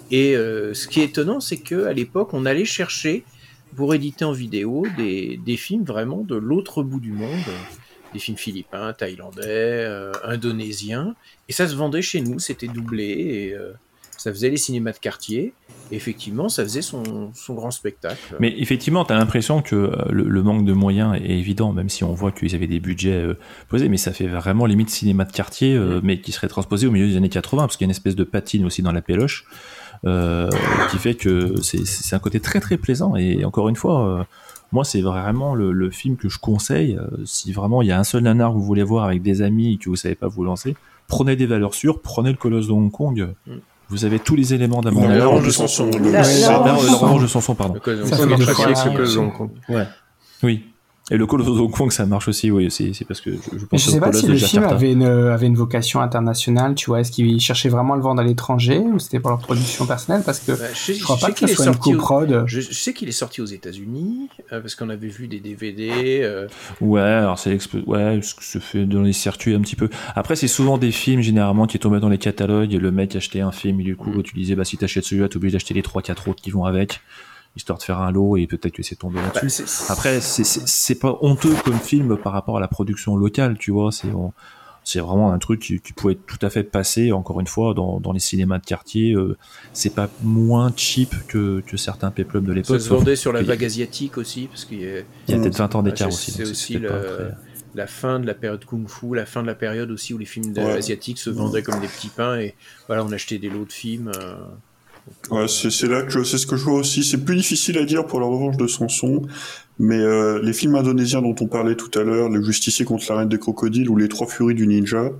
Et 0.09 0.35
euh, 0.35 0.73
ce 0.73 0.87
qui 0.87 1.01
est 1.01 1.05
étonnant, 1.05 1.39
c'est 1.39 1.61
que 1.61 1.85
à 1.85 1.93
l'époque, 1.93 2.33
on 2.33 2.45
allait 2.45 2.65
chercher 2.65 3.27
pour 3.75 3.93
éditer 3.95 4.25
en 4.25 4.33
vidéo 4.33 4.89
des, 4.89 5.37
des 5.37 5.57
films 5.57 5.83
vraiment 5.85 6.23
de 6.23 6.35
l'autre 6.35 6.83
bout 6.83 6.99
du 6.99 7.13
monde, 7.13 7.67
des 8.13 8.19
films 8.19 8.37
philippins, 8.37 8.93
thaïlandais, 8.93 9.41
euh, 9.85 10.19
indonésiens, 10.23 11.15
et 11.47 11.53
ça 11.53 11.67
se 11.67 11.75
vendait 11.75 12.01
chez 12.03 12.21
nous, 12.21 12.37
c'était 12.39 12.69
doublé, 12.69 13.05
et 13.05 13.53
euh, 13.55 13.73
ça 14.15 14.31
faisait 14.31 14.49
les 14.49 14.57
cinémas 14.57 14.91
de 14.93 14.99
quartier. 14.99 15.57
Effectivement, 15.91 16.49
ça 16.49 16.63
faisait 16.63 16.81
son, 16.81 17.31
son 17.33 17.53
grand 17.53 17.69
spectacle. 17.71 18.35
Mais 18.39 18.53
effectivement, 18.57 19.05
tu 19.05 19.13
as 19.13 19.17
l'impression 19.17 19.61
que 19.61 19.75
euh, 19.75 19.91
le, 20.09 20.23
le 20.27 20.43
manque 20.43 20.65
de 20.65 20.73
moyens 20.73 21.15
est 21.15 21.29
évident, 21.37 21.71
même 21.73 21.89
si 21.89 22.03
on 22.03 22.13
voit 22.13 22.31
qu'ils 22.31 22.55
avaient 22.55 22.67
des 22.67 22.79
budgets 22.79 23.11
euh, 23.13 23.33
posés, 23.69 23.89
mais 23.89 23.97
ça 23.97 24.11
fait 24.11 24.27
vraiment 24.27 24.65
limite 24.65 24.89
cinéma 24.89 25.25
de 25.25 25.31
quartier, 25.31 25.75
euh, 25.75 25.99
mais 26.03 26.19
qui 26.21 26.31
serait 26.31 26.47
transposé 26.47 26.87
au 26.87 26.91
milieu 26.91 27.07
des 27.07 27.17
années 27.17 27.29
80, 27.29 27.63
parce 27.63 27.77
qu'il 27.77 27.85
y 27.85 27.87
a 27.87 27.89
une 27.89 27.91
espèce 27.91 28.15
de 28.15 28.23
patine 28.23 28.65
aussi 28.65 28.81
dans 28.81 28.91
la 28.91 29.01
péloche, 29.01 29.45
euh, 30.05 30.49
qui 30.89 30.97
fait 30.97 31.15
que 31.15 31.61
c'est- 31.61 32.13
un 32.15 32.19
côté 32.19 32.39
très 32.39 32.59
très 32.59 32.77
plaisant. 32.77 33.15
Et 33.15 33.43
encore 33.45 33.69
une 33.69 33.75
fois, 33.75 34.27
moi, 34.71 34.83
c'est 34.83 35.01
vraiment 35.01 35.53
le, 35.55 35.71
le 35.71 35.89
film 35.91 36.15
que 36.17 36.29
je 36.29 36.39
conseille. 36.39 36.97
si 37.25 37.51
vraiment 37.53 37.81
il 37.81 37.87
y 37.87 37.91
a 37.91 37.99
un 37.99 38.03
seul 38.03 38.23
nanar 38.23 38.51
que 38.51 38.57
vous 38.57 38.63
voulez 38.63 38.83
voir 38.83 39.05
avec 39.05 39.21
des 39.21 39.41
amis 39.41 39.73
et 39.73 39.77
que 39.77 39.89
vous 39.89 39.95
savez 39.95 40.15
pas 40.15 40.27
vous 40.27 40.43
lancer, 40.43 40.75
prenez 41.07 41.35
des 41.35 41.45
valeurs 41.45 41.73
sûres, 41.73 42.01
prenez 42.01 42.31
le 42.31 42.37
Colosse 42.37 42.67
de 42.67 42.71
Hong 42.71 42.91
Kong. 42.91 43.29
Vous 43.89 44.05
avez 44.05 44.19
tous 44.19 44.35
les 44.35 44.53
éléments 44.53 44.81
d'un 44.81 44.91
La 45.07 45.29
En 45.29 45.39
de 45.45 45.51
Samson, 45.51 45.89
la- 45.99 46.23
revanche 46.97 47.21
de 47.23 47.27
Samson, 47.27 47.55
pardon. 47.55 47.73
Le 47.75 47.79
Kong. 49.31 49.49
Ouais. 49.69 49.87
Oui. 50.41 50.72
Et 51.11 51.17
le 51.17 51.25
Colosse 51.27 51.47
de 51.47 51.51
Hong 51.51 51.69
Kong, 51.69 51.91
ça 51.91 52.05
marche 52.05 52.29
aussi, 52.29 52.49
oui. 52.49 52.71
C'est 52.71 52.93
c'est 52.93 53.03
parce 53.03 53.19
que 53.19 53.31
je, 53.31 53.57
je 53.57 53.65
pense 53.65 53.83
je 53.83 53.89
sais 53.91 53.99
pas 53.99 54.13
si 54.13 54.25
le 54.25 54.37
film 54.37 54.63
avait 54.63 54.93
une, 54.93 55.03
avait 55.03 55.47
une 55.47 55.55
vocation 55.57 55.99
internationale, 55.99 56.75
tu 56.75 56.85
vois. 56.85 57.01
Est-ce 57.01 57.11
qu'il 57.11 57.39
cherchait 57.41 57.67
vraiment 57.67 57.93
à 57.93 57.97
le 57.97 58.01
vendre 58.01 58.21
à 58.21 58.23
l'étranger 58.23 58.77
ou 58.79 58.99
c'était 58.99 59.19
pour 59.19 59.29
leur 59.31 59.39
production 59.39 59.85
personnelle? 59.85 60.23
Parce 60.25 60.39
que 60.39 60.53
Bah, 60.53 60.57
je, 60.73 60.77
sais- 60.79 60.93
je 60.93 61.03
crois 61.03 61.17
je 61.17 61.21
pas 61.21 61.27
sais 61.27 61.33
que 61.33 61.39
ça 61.47 61.55
soit 61.55 61.65
une 61.65 61.73
sorti 61.73 61.93
au- 61.93 61.97
coprod. 61.97 62.43
Je, 62.47 62.61
je 62.61 62.73
sais 62.73 62.93
qu'il 62.93 63.09
est 63.09 63.11
sorti 63.11 63.41
aux 63.41 63.45
États-Unis 63.45 64.29
euh, 64.53 64.61
parce 64.61 64.75
qu'on 64.75 64.89
avait 64.89 65.07
vu 65.09 65.27
des 65.27 65.41
DVD. 65.41 65.91
euh, 66.23 66.47
Ouais, 66.79 67.01
alors 67.01 67.37
c'est 67.37 67.51
ouais, 67.85 68.19
ce 68.21 68.33
que 68.35 68.43
se 68.43 68.59
fait 68.59 68.85
dans 68.85 69.01
les 69.01 69.13
circuits 69.13 69.53
un 69.55 69.61
petit 69.61 69.75
peu. 69.75 69.89
Après, 70.15 70.37
c'est 70.37 70.47
souvent 70.47 70.77
des 70.77 70.91
films 70.91 71.19
généralement 71.21 71.67
qui 71.67 71.79
tombent 71.79 71.99
dans 71.99 72.07
les 72.09 72.17
catalogues. 72.17 72.71
Le 72.71 72.91
mec 72.91 73.13
achetait 73.17 73.41
un 73.41 73.51
film 73.51 73.81
et 73.81 73.83
du 73.83 73.97
coup, 73.97 74.09
Mm. 74.11 74.23
tu 74.23 74.35
disais, 74.35 74.55
bah 74.55 74.63
si 74.63 74.77
t'achètes 74.77 75.03
celui-là, 75.03 75.27
t'es 75.27 75.35
obligé 75.35 75.51
d'acheter 75.53 75.73
les 75.73 75.81
trois, 75.81 76.01
quatre 76.01 76.29
autres 76.29 76.41
qui 76.41 76.49
vont 76.51 76.63
avec, 76.63 77.01
histoire 77.55 77.77
de 77.77 77.83
faire 77.83 77.99
un 77.99 78.11
lot 78.11 78.37
et 78.37 78.47
peut-être 78.47 78.73
que 78.73 78.83
c'est 78.83 78.95
tombé 78.95 79.19
bah, 79.19 79.31
là-dessus. 79.35 79.63
c'est- 79.67 79.91
Après, 79.91 80.19
c'est- 80.21 80.95
pas 80.99 81.17
honteux 81.21 81.53
comme 81.63 81.79
film 81.79 82.17
par 82.17 82.33
rapport 82.33 82.57
à 82.57 82.59
la 82.59 82.67
production 82.67 83.15
locale, 83.15 83.57
tu 83.59 83.71
vois. 83.71 83.91
C'est 84.85 84.99
vraiment 84.99 85.31
un 85.31 85.39
truc 85.39 85.61
qui, 85.61 85.79
qui 85.79 85.93
pouvait 85.93 86.15
tout 86.15 86.37
à 86.41 86.49
fait 86.49 86.63
passer, 86.63 87.13
encore 87.13 87.39
une 87.39 87.47
fois, 87.47 87.73
dans, 87.73 88.01
dans 88.01 88.11
les 88.11 88.19
cinémas 88.19 88.59
de 88.59 88.65
quartier. 88.65 89.13
euh, 89.13 89.37
c'est 89.71 89.95
pas 89.95 90.09
moins 90.23 90.73
cheap 90.75 91.15
que, 91.27 91.61
que 91.65 91.77
certains 91.77 92.11
peplums 92.11 92.43
de 92.43 92.49
Ça 92.49 92.55
l'époque. 92.55 92.79
se 92.81 92.87
sauf 92.89 92.97
vendait 92.99 93.15
sur 93.15 93.31
la 93.31 93.43
vague 93.43 93.63
asiatique 93.63 94.17
aussi, 94.17 94.47
parce 94.47 94.65
qu'il 94.65 94.81
y 94.81 94.85
a, 94.85 94.99
Il 95.29 95.31
y 95.31 95.33
a 95.35 95.39
peut-être 95.39 95.57
20 95.57 95.75
ans 95.75 95.83
d'écart 95.83 96.09
aussi, 96.09 96.31
C'est 96.31 96.43
aussi 96.43 96.77
le- 96.79 96.89
très- 96.89 97.31
la 97.75 97.87
fin 97.87 98.19
de 98.19 98.27
la 98.27 98.33
période 98.33 98.65
kung-fu, 98.65 99.15
la 99.15 99.25
fin 99.25 99.41
de 99.41 99.47
la 99.47 99.55
période 99.55 99.89
aussi 99.89 100.13
où 100.13 100.17
les 100.17 100.25
films 100.25 100.53
Ouais. 100.57 100.73
asiatiques 100.73 101.17
se 101.17 101.29
vendaient 101.29 101.63
comme 101.63 101.79
des 101.79 101.87
petits 101.87 102.09
pains 102.09 102.35
et 102.37 102.53
voilà, 102.87 103.05
on 103.05 103.11
achetait 103.13 103.37
des 103.39 103.49
lots 103.49 103.65
de 103.65 103.71
films. 103.71 104.11
euh, 104.15 104.35
Ouais, 105.31 105.47
c'est 105.47 105.87
là 105.87 106.03
que 106.03 106.23
c'est 106.23 106.37
ce 106.37 106.47
que 106.47 106.55
je 106.55 106.63
vois 106.63 106.79
aussi. 106.79 107.03
C'est 107.03 107.23
plus 107.23 107.35
difficile 107.35 107.77
à 107.77 107.85
dire 107.85 108.05
pour 108.05 108.19
la 108.19 108.25
revanche 108.25 108.57
de 108.57 108.67
Samson, 108.67 109.21
mais 109.79 109.99
euh, 109.99 110.41
les 110.41 110.53
films 110.53 110.75
indonésiens 110.75 111.21
dont 111.21 111.35
on 111.41 111.47
parlait 111.47 111.75
tout 111.75 111.97
à 111.97 112.03
l'heure, 112.03 112.29
Le 112.29 112.41
Justicier 112.43 112.85
contre 112.85 113.05
la 113.09 113.19
Reine 113.19 113.29
des 113.29 113.39
Crocodiles 113.39 113.89
ou 113.89 113.97
Les 113.97 114.07
Trois 114.07 114.27
Furies 114.27 114.55
du 114.55 114.67
Ninja, 114.67 115.11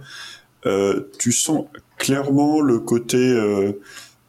euh, 0.66 1.02
tu 1.20 1.32
sens 1.32 1.66
clairement 1.98 2.62
le 2.62 2.80
côté, 2.80 3.18
euh, 3.18 3.74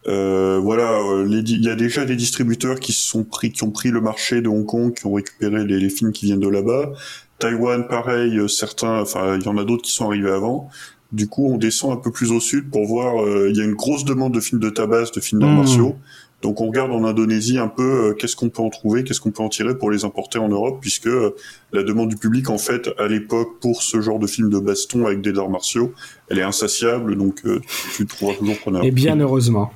euh, 0.06 0.58
voilà, 0.62 0.92
euh, 0.92 1.26
il 1.28 1.64
y 1.64 1.68
a 1.68 1.76
déjà 1.76 2.04
des 2.04 2.16
distributeurs 2.16 2.80
qui 2.80 2.92
se 2.92 3.06
sont 3.06 3.24
pris, 3.24 3.52
qui 3.52 3.62
ont 3.64 3.70
pris 3.70 3.90
le 3.90 4.00
marché 4.00 4.42
de 4.42 4.48
Hong 4.48 4.66
Kong, 4.66 4.94
qui 4.94 5.06
ont 5.06 5.14
récupéré 5.14 5.64
les, 5.64 5.78
les 5.78 5.90
films 5.90 6.12
qui 6.12 6.26
viennent 6.26 6.40
de 6.40 6.48
là-bas. 6.48 6.92
Taïwan, 7.38 7.86
pareil, 7.88 8.38
euh, 8.38 8.48
certains, 8.48 9.00
enfin, 9.00 9.38
il 9.38 9.44
y 9.44 9.48
en 9.48 9.58
a 9.58 9.64
d'autres 9.64 9.82
qui 9.82 9.92
sont 9.92 10.06
arrivés 10.06 10.30
avant. 10.30 10.68
Du 11.14 11.28
coup, 11.28 11.46
on 11.48 11.56
descend 11.56 11.92
un 11.92 11.96
peu 11.96 12.10
plus 12.10 12.32
au 12.32 12.40
sud 12.40 12.70
pour 12.70 12.84
voir. 12.86 13.22
euh, 13.22 13.48
Il 13.50 13.56
y 13.56 13.60
a 13.60 13.64
une 13.64 13.74
grosse 13.74 14.04
demande 14.04 14.34
de 14.34 14.40
films 14.40 14.60
de 14.60 14.68
tabac, 14.70 15.04
de 15.14 15.20
films 15.20 15.40
d'arts 15.40 15.50
Mhm. 15.50 15.56
martiaux. 15.56 15.96
Donc, 16.42 16.60
on 16.60 16.66
regarde 16.66 16.90
en 16.92 17.04
Indonésie 17.04 17.56
un 17.56 17.68
peu 17.68 17.82
euh, 18.10 18.12
qu'est-ce 18.12 18.36
qu'on 18.36 18.50
peut 18.50 18.60
en 18.62 18.68
trouver, 18.68 19.02
qu'est-ce 19.04 19.20
qu'on 19.20 19.30
peut 19.30 19.42
en 19.42 19.48
tirer 19.48 19.78
pour 19.78 19.90
les 19.90 20.04
importer 20.04 20.38
en 20.38 20.48
Europe, 20.48 20.78
puisque 20.80 21.06
euh, 21.06 21.34
la 21.72 21.82
demande 21.84 22.10
du 22.10 22.16
public, 22.16 22.50
en 22.50 22.58
fait, 22.58 22.90
à 22.98 23.06
l'époque, 23.06 23.60
pour 23.62 23.80
ce 23.82 24.00
genre 24.02 24.18
de 24.18 24.26
film 24.26 24.50
de 24.50 24.58
baston 24.58 25.06
avec 25.06 25.22
des 25.22 25.38
arts 25.38 25.48
martiaux, 25.48 25.94
elle 26.28 26.38
est 26.40 26.42
insatiable. 26.42 27.16
Donc, 27.16 27.40
euh, 27.46 27.60
tu 27.96 28.04
trouveras 28.06 28.34
toujours 28.36 28.58
preneur. 28.58 28.84
Et 28.84 28.90
bien 28.90 29.18
heureusement. 29.20 29.72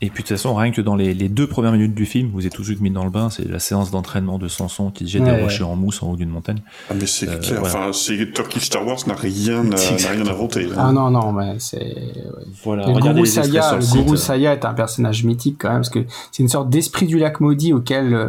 Et 0.00 0.10
puis 0.10 0.22
de 0.22 0.28
toute 0.28 0.36
façon, 0.36 0.54
rien 0.54 0.70
que 0.70 0.80
dans 0.80 0.94
les, 0.94 1.12
les 1.12 1.28
deux 1.28 1.48
premières 1.48 1.72
minutes 1.72 1.94
du 1.94 2.06
film, 2.06 2.30
vous 2.32 2.46
êtes 2.46 2.52
tout 2.52 2.62
de 2.62 2.66
suite 2.68 2.80
mis 2.80 2.90
dans 2.90 3.02
le 3.02 3.10
bain, 3.10 3.30
c'est 3.30 3.48
la 3.48 3.58
séance 3.58 3.90
d'entraînement 3.90 4.38
de 4.38 4.46
Samson 4.46 4.92
qui 4.92 5.08
jette 5.08 5.22
Ouais, 5.22 5.34
des 5.36 5.42
rochers 5.42 5.64
ouais. 5.64 5.70
en 5.70 5.74
mousse 5.74 6.02
en 6.04 6.10
haut 6.12 6.16
d'une 6.16 6.28
montagne. 6.28 6.58
Ah, 6.88 6.94
mais 6.94 7.06
c'est 7.06 7.28
Euh, 7.28 7.38
clair. 7.38 7.58
voilà. 7.58 7.74
Enfin, 7.88 7.92
c'est 7.92 8.32
Turkish 8.32 8.66
Star 8.66 8.86
Wars 8.86 8.98
n'a 9.08 9.14
rien, 9.14 9.62
rien 9.68 10.26
inventé. 10.26 10.66
hein. 10.66 10.74
Ah 10.78 10.92
non, 10.92 11.10
non, 11.10 11.32
mais 11.32 11.56
c'est. 11.58 11.78
ouais. 11.78 12.44
Voilà, 12.62 12.86
le 12.86 13.18
extraits 13.18 13.46
Saya, 13.46 13.76
le. 13.76 13.92
Guru 14.04 14.16
Saya 14.16 14.52
est 14.52 14.64
un 14.64 14.74
personnage 14.74 15.24
mythique 15.24 15.56
quand 15.58 15.68
même, 15.70 15.78
parce 15.78 15.90
que 15.90 16.04
c'est 16.30 16.44
une 16.44 16.48
sorte 16.48 16.70
d'esprit 16.70 17.06
du 17.06 17.18
lac 17.18 17.40
maudit 17.40 17.72
auquel 17.72 18.14
euh, 18.14 18.28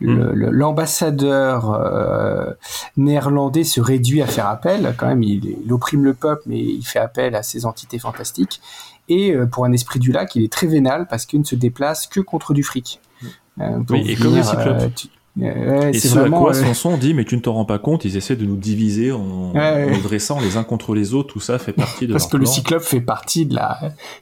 le- 0.00 0.32
le- 0.34 0.50
l'ambassadeur 0.50 1.70
euh, 1.74 2.50
néerlandais 2.96 3.64
se 3.64 3.80
réduit 3.80 4.20
à 4.22 4.26
faire 4.26 4.48
appel. 4.48 4.94
Quand 4.98 5.06
même, 5.06 5.22
il, 5.22 5.56
il 5.64 5.72
opprime 5.72 6.04
le 6.04 6.14
peuple, 6.14 6.42
mais 6.46 6.58
il 6.58 6.82
fait 6.82 6.98
appel 6.98 7.34
à 7.36 7.42
ces 7.42 7.66
entités 7.66 7.98
fantastiques. 7.98 8.60
Et 9.08 9.32
euh, 9.32 9.46
pour 9.46 9.64
un 9.64 9.72
esprit 9.72 9.98
du 10.00 10.12
lac, 10.12 10.34
il 10.34 10.42
est 10.44 10.52
très 10.52 10.66
vénal 10.66 11.06
parce 11.08 11.26
qu'il 11.26 11.38
ne 11.40 11.44
se 11.44 11.54
déplace 11.54 12.06
que 12.06 12.20
contre 12.20 12.54
du 12.54 12.62
fric. 12.62 13.00
Euh, 13.60 13.78
pour 13.80 13.96
Oui, 13.96 14.10
et 14.10 14.14
comme 14.16 14.24
le 14.24 14.30
venir, 14.30 14.44
Cyclope. 14.44 14.66
euh, 14.80 14.88
tu- 14.94 15.08
euh, 15.42 15.80
ouais, 15.80 15.90
Et 15.90 15.92
c'est 15.98 16.08
ce 16.08 16.16
à 16.16 16.20
vraiment, 16.22 16.40
quoi 16.40 16.50
euh, 16.50 16.54
Samson 16.54 16.96
dit, 16.96 17.12
mais 17.14 17.24
tu 17.24 17.36
ne 17.36 17.40
t'en 17.40 17.52
rends 17.54 17.64
pas 17.64 17.78
compte, 17.78 18.04
ils 18.04 18.16
essaient 18.16 18.36
de 18.36 18.44
nous 18.46 18.56
diviser 18.56 19.12
en, 19.12 19.52
Ouais, 19.52 19.58
ouais. 19.60 19.84
en 19.90 19.96
nous 19.96 20.02
dressant 20.02 20.40
les 20.40 20.56
uns 20.56 20.64
contre 20.64 20.94
les 20.94 21.12
autres, 21.12 21.32
tout 21.34 21.40
ça 21.40 21.58
fait 21.58 21.72
partie 21.72 22.06
de 22.06 22.12
Parce 22.12 22.24
leur 22.24 22.30
que 22.30 22.36
le 22.38 22.46
cyclope 22.46 22.82
fait 22.82 23.00
partie 23.00 23.44
de 23.46 23.54
la, 23.54 23.78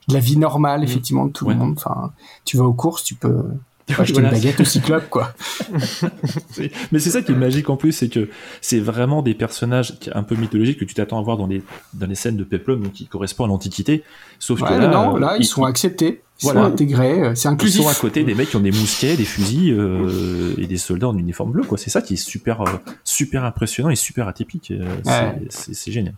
de 0.09 0.15
la 0.15 0.21
vie 0.21 0.37
normale, 0.39 0.83
effectivement, 0.85 1.27
de 1.27 1.33
tout 1.33 1.45
Ouais. 1.47 1.55
le 1.55 1.61
monde. 1.61 1.75
Enfin, 1.77 2.13
tu 2.45 2.57
vas 2.57 2.65
aux 2.65 2.73
courses, 2.73 3.05
tu 3.05 3.15
peux 3.15 3.45
Oui, 3.89 3.95
acheter 3.99 4.13
voilà. 4.13 4.29
une 4.29 4.35
baguette 4.35 4.61
au 4.61 4.65
cyclope, 4.65 5.09
quoi. 5.11 5.35
Mais 6.93 6.99
c'est 6.99 7.11
ça 7.11 7.23
qui 7.23 7.33
est 7.33 7.37
magique 7.37 7.69
en 7.71 7.77
plus, 7.77 7.93
c'est 7.93 8.09
que 8.09 8.29
c'est 8.61 8.79
vraiment 8.79 9.23
des 9.23 9.35
personnages 9.35 9.95
un 10.15 10.23
peu 10.23 10.35
mythologiques 10.37 10.79
que 10.79 10.85
tu 10.85 10.95
t'attends 10.95 11.19
à 11.19 11.23
voir 11.23 11.37
dans 11.37 11.47
les, 11.47 11.63
dans 11.95 12.07
les 12.07 12.15
scènes 12.15 12.37
de 12.37 12.45
Peplum, 12.45 12.83
donc 12.83 12.93
qui 12.93 13.07
correspondent 13.07 13.49
à 13.51 13.53
l'Antiquité. 13.53 14.05
Sauf 14.39 14.61
Ouais, 14.63 14.69
que 14.69 14.75
là, 14.75 14.89
non, 14.89 15.17
là, 15.17 15.37
ils, 15.39 15.45
sont 15.45 15.65
acceptés, 15.65 16.23
ils 16.43 16.49
sont 16.49 16.57
intégrés, 16.59 17.23
euh, 17.23 17.35
c'est 17.35 17.49
Ils 17.49 17.53
inclusif. 17.53 17.83
sont 17.83 17.89
à 17.89 17.95
côté 17.95 18.25
des 18.25 18.35
mecs 18.35 18.51
qui 18.51 18.57
ont 18.57 18.61
des 18.61 18.71
mousquets, 18.73 19.17
des 19.17 19.25
fusils 19.25 19.73
euh, 19.73 20.55
et 20.59 20.67
des 20.67 20.79
soldats 20.79 21.09
en 21.09 21.17
uniforme 21.19 21.53
bleu. 21.53 21.63
quoi. 21.65 21.77
C'est 21.79 21.91
ça 21.91 22.03
qui 22.03 22.15
est 22.15 22.17
super, 22.17 22.61
euh, 22.63 22.71
super 23.05 23.45
impressionnant 23.45 23.91
et 23.91 23.97
super 23.97 24.29
atypique. 24.29 24.73
c'est- 25.05 25.11
Ouais. 25.11 25.39
C'est 25.51 25.75
c'est 25.75 25.93
génial. 25.93 26.15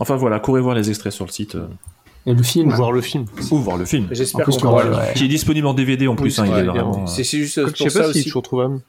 Enfin 0.00 0.16
voilà, 0.16 0.40
courez 0.40 0.60
voir 0.60 0.74
les 0.74 0.88
extraits 0.90 1.12
sur 1.12 1.24
le 1.24 1.30
site. 1.30 1.56
Euh, 2.26 2.30
Et 2.32 2.34
le 2.34 2.42
film. 2.42 2.68
Ou 2.68 2.76
voir 2.76 2.92
le 2.92 3.00
film. 3.00 3.26
Ou 3.50 3.56
voir 3.58 3.76
le 3.76 3.84
film. 3.84 4.08
J'espère 4.10 4.46
qu'on 4.46 4.62
le 4.62 4.68
rôle, 4.68 4.86
le-. 4.90 5.14
Qui 5.14 5.24
est 5.24 5.28
disponible 5.28 5.66
en 5.66 5.74
DVD 5.74 6.06
en 6.08 6.16
plus. 6.16 6.38
hein, 6.38 6.46
il 6.46 6.58
est 6.58 6.62
vraiment. 6.64 7.06
C'est 7.06 7.24
c'est 7.24 7.38
juste 7.38 7.56
Je 7.60 7.66
pour 7.66 7.76
sais 7.76 7.90
ça 7.90 8.00
pas 8.00 8.08
aussi. 8.08 8.24
toujours 8.24 8.42
trouvable. 8.42 8.80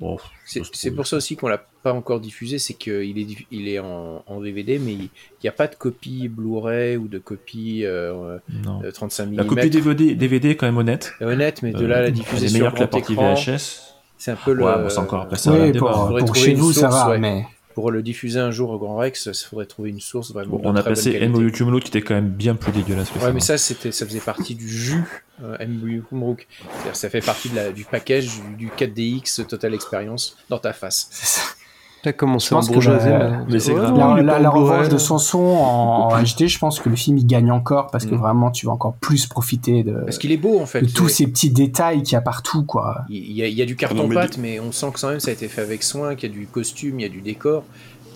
Bon, 0.00 0.16
C'est 0.46 0.90
pour 0.92 1.06
ça 1.06 1.16
aussi 1.18 1.36
qu'on 1.36 1.48
l'a 1.48 1.62
pas 1.82 1.92
encore 1.92 2.20
diffusé, 2.20 2.58
c'est 2.58 2.72
qu'il 2.72 3.18
est, 3.18 3.26
il 3.50 3.68
est 3.68 3.78
en, 3.80 4.22
en 4.26 4.40
DVD, 4.40 4.78
mais 4.78 4.92
il 4.94 5.10
n'y 5.44 5.48
a 5.48 5.52
pas 5.52 5.66
de 5.66 5.74
copie 5.74 6.26
Blu-ray 6.28 6.96
ou 6.96 7.06
de 7.06 7.18
copie 7.18 7.82
euh, 7.84 8.38
Non. 8.64 8.80
euh, 8.82 8.90
35 8.92 9.26
mm. 9.26 9.36
La 9.36 9.44
copie 9.44 9.68
DVD, 9.68 10.14
DVD 10.14 10.48
est 10.50 10.56
quand 10.56 10.64
même 10.64 10.78
honnête. 10.78 11.12
honnête, 11.20 11.60
mais 11.62 11.72
de 11.72 11.84
Euh, 11.84 11.86
là 11.86 11.96
à 11.98 12.00
la 12.00 12.10
diffuser 12.10 12.46
est 12.46 12.48
sur 12.48 12.58
meilleure 12.58 12.72
que 12.72 12.80
la 12.80 12.86
grand 12.86 12.98
partie 12.98 13.12
écran, 13.12 13.34
VHS. 13.34 13.94
C'est 14.16 14.30
un 14.30 14.36
peu 14.36 14.54
le. 14.54 14.64
Ouais, 14.64 14.72
bon, 14.82 14.88
c'est 14.88 14.98
encore 15.00 15.20
après 15.20 15.36
ça. 15.36 15.52
Oui, 15.52 15.72
pour- 15.72 16.34
chez 16.34 16.52
une 16.52 16.56
vous, 16.58 16.72
ça 16.72 16.88
va, 16.88 17.10
ouais. 17.10 17.18
mais- 17.18 17.44
Pour 17.80 17.90
le 17.90 18.02
diffuser 18.02 18.38
un 18.38 18.50
jour 18.50 18.70
au 18.70 18.78
Grand 18.78 18.96
Rex, 18.96 19.26
il 19.26 19.46
faudrait 19.48 19.64
trouver 19.64 19.88
une 19.88 20.00
source 20.00 20.32
vraiment. 20.32 20.58
Bon, 20.58 20.70
on 20.70 20.76
a 20.76 20.82
passé. 20.82 21.26
MOU 21.28 21.50
Tumulot 21.50 21.80
qui 21.80 21.88
était 21.88 22.02
quand 22.02 22.14
même 22.14 22.28
bien 22.28 22.54
plus 22.54 22.72
dégueulasse 22.72 23.08
que 23.08 23.18
ça. 23.18 23.26
Ouais, 23.26 23.32
mais 23.32 23.40
ça, 23.40 23.56
c'était, 23.56 23.90
ça 23.90 24.04
faisait 24.04 24.20
partie 24.20 24.54
du 24.54 24.68
jus 24.68 25.24
euh, 25.42 25.56
MBU 25.66 26.02
Kumrook. 26.08 26.46
C'est-à-dire, 26.60 26.96
ça 26.96 27.08
fait 27.08 27.22
partie 27.22 27.48
de 27.48 27.56
la, 27.56 27.72
du 27.72 27.84
package 27.84 28.28
du, 28.58 28.66
du 28.66 28.68
4DX 28.68 29.46
Total 29.46 29.72
Experience 29.72 30.36
dans 30.50 30.58
ta 30.58 30.74
face. 30.74 31.56
T'as 32.02 32.12
commencé 32.12 32.48
Je 32.48 32.54
en 32.54 32.58
pense 32.58 32.68
que 32.68 32.72
bourgeoisie, 32.72 33.08
la- 33.10 33.44
mais 33.48 33.58
c'est 33.60 33.74
grave. 33.74 33.94
La, 34.22 34.38
la- 34.38 34.48
revanche 34.50 34.88
de 34.88 34.96
Sanson 34.96 35.38
en, 35.38 36.08
en 36.10 36.22
HD, 36.22 36.46
je 36.46 36.58
pense 36.58 36.80
que 36.80 36.88
le 36.88 36.96
film 36.96 37.18
il 37.18 37.26
gagne 37.26 37.50
encore 37.52 37.88
parce 37.90 38.06
que 38.06 38.14
Mm. 38.14 38.18
vraiment 38.18 38.50
tu 38.50 38.64
vas 38.66 38.72
encore 38.72 38.94
plus 38.94 39.26
profiter 39.26 39.82
de, 39.84 39.92
Parce 39.92 40.16
qu'il 40.18 40.32
est 40.32 40.38
beau, 40.38 40.60
en 40.60 40.66
fait. 40.66 40.80
de 40.82 40.88
tous 40.90 41.08
ces 41.10 41.26
petits 41.26 41.50
détails 41.50 42.02
qu'il 42.02 42.14
y 42.14 42.16
a 42.16 42.22
partout, 42.22 42.64
quoi. 42.64 43.02
Il 43.10 43.32
y, 43.32 43.42
a, 43.42 43.46
il 43.48 43.54
y 43.54 43.60
a 43.60 43.66
du 43.66 43.74
non, 43.74 43.78
carton 43.78 44.06
mais 44.08 44.14
pâte, 44.14 44.38
mais 44.38 44.58
on 44.60 44.72
sent 44.72 44.86
que 44.94 45.00
quand 45.00 45.08
même 45.10 45.20
ça 45.20 45.30
a 45.30 45.34
été 45.34 45.48
fait 45.48 45.60
avec 45.62 45.82
soin, 45.82 46.14
qu'il 46.14 46.30
y 46.30 46.32
a 46.32 46.36
du 46.36 46.46
costume, 46.46 47.00
il 47.00 47.02
y 47.02 47.06
a 47.06 47.10
du 47.10 47.20
décor. 47.20 47.64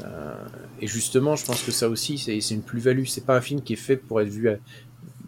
Euh, 0.04 0.34
et 0.80 0.86
justement, 0.86 1.36
je 1.36 1.44
pense 1.44 1.62
que 1.62 1.70
ça 1.70 1.88
aussi, 1.88 2.18
c'est 2.18 2.40
c'est 2.40 2.54
une 2.54 2.62
plus-value. 2.62 3.04
C'est 3.06 3.24
pas 3.26 3.36
un 3.36 3.40
film 3.40 3.60
qui 3.60 3.74
est 3.74 3.76
fait 3.76 3.96
pour 3.96 4.20
être 4.20 4.28
vu 4.28 4.48
à- 4.48 4.56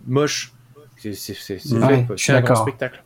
moche. 0.07 0.53
C'est 0.97 1.12
c'est- 1.15 1.35
c'est- 1.39 1.59
c'est 1.59 1.74
Ouais, 1.77 2.07
fait, 2.09 2.16
suis 2.16 2.33
C'est 2.33 2.33
un 2.51 2.55
spectacle. 2.55 3.03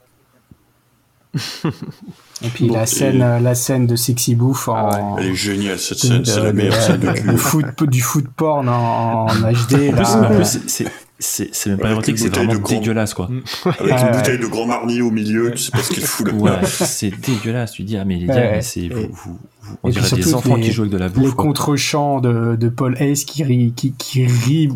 Et 2.42 2.48
puis 2.48 2.66
Bon, 2.68 2.74
la 2.74 2.86
scène, 2.86 3.22
euh, 3.22 3.38
la 3.38 3.54
scène 3.54 3.86
de 3.86 3.96
Sexy 3.96 4.34
Bouffe 4.34 4.68
en, 4.68 5.16
Elle 5.18 5.26
est 5.26 5.34
géniale 5.34 5.78
cette 5.78 5.98
scène, 5.98 6.24
c'est 6.24 6.40
la 6.42 6.52
meilleure 6.52 6.74
de- 6.74 6.80
scène 6.80 7.00
de 7.00 7.12
cul. 7.12 7.36
foot, 7.36 7.64
du 7.88 8.00
foot 8.00 8.24
porn 8.36 8.68
en, 8.68 9.26
en 9.26 9.26
HD. 9.28 9.34
En 9.90 9.92
plus, 9.92 10.02
là, 10.02 10.30
en 10.30 10.34
plus, 10.36 10.44
c'est- 10.44 10.68
c'est- 10.68 10.90
c'est 11.18 11.54
c'est 11.54 11.68
même 11.70 11.78
pas 11.78 11.84
Avec 11.88 11.96
érotique, 12.08 12.12
une 12.12 12.16
c'est 12.16 12.24
bouteille 12.30 12.44
vraiment 12.46 12.58
de 12.60 12.64
grand- 12.64 12.80
dégueulasse 12.80 13.14
quoi. 13.14 13.28
Avec 13.66 13.80
Ouais, 13.80 13.90
une 13.90 13.92
ouais. 14.06 14.12
bouteille 14.16 14.38
de 14.38 14.46
grand 14.46 14.66
marnier 14.66 15.02
au 15.02 15.10
milieu, 15.10 15.50
tu 15.52 15.58
sais 15.58 15.70
pas 15.70 15.82
ce 15.82 15.90
qu'il 15.92 16.02
fout 16.02 16.26
là. 16.28 16.32
Ouais, 16.32 16.50
c'est 16.66 17.10
dégueulasse. 17.10 17.72
Tu 17.72 17.82
dis, 17.82 17.96
ah, 17.98 18.04
mais 18.06 18.16
les 18.16 18.26
gars, 18.26 18.34
Ouais. 18.34 18.62
c'est, 18.62 18.88
vous- 18.88 19.38
on 19.82 19.88
Et 19.88 19.92
des 19.92 20.34
enfants 20.34 20.56
les- 20.56 20.62
qui 20.62 20.72
jouent 20.72 20.82
avec 20.82 20.92
de 20.92 20.98
la 20.98 21.08
les 21.08 21.12
bouffe. 21.12 21.34
quoi. 21.34 21.44
contre-champs 21.44 22.20
de, 22.20 22.56
de 22.56 22.68
Paul 22.68 22.96
Hayes 23.00 23.24
qui 23.24 23.42
rit, 23.44 23.72
qui, 23.74 23.92
qui 23.92 24.26
rit 24.26 24.68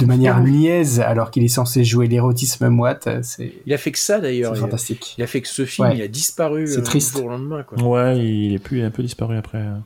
de 0.00 0.06
manière 0.06 0.40
niaise 0.40 1.00
alors 1.00 1.30
qu'il 1.30 1.42
est 1.44 1.48
censé 1.48 1.84
jouer 1.84 2.06
l'érotisme 2.06 2.68
moite, 2.68 3.08
Il 3.66 3.72
a 3.72 3.78
fait 3.78 3.92
que 3.92 3.98
ça 3.98 4.20
d'ailleurs. 4.20 4.52
c'est 4.54 4.58
Il, 4.58 4.62
fantastique. 4.62 5.14
il 5.18 5.24
a 5.24 5.26
fait 5.26 5.40
que 5.40 5.48
ce 5.48 5.64
film, 5.64 5.88
Ouais. 5.88 5.96
il 5.96 6.02
a 6.02 6.08
disparu 6.08 6.66
C'est 6.66 6.78
euh, 6.78 6.82
triste. 6.82 7.12
du 7.14 7.18
jour 7.18 7.26
au 7.26 7.30
lendemain. 7.30 7.62
Quoi. 7.62 7.82
Ouais, 7.82 8.18
il 8.24 8.54
est 8.54 8.58
plus, 8.58 8.78
il 8.80 8.84
un 8.84 8.90
peu 8.90 9.02
disparu 9.02 9.36
après. 9.36 9.58
euh. 9.58 9.76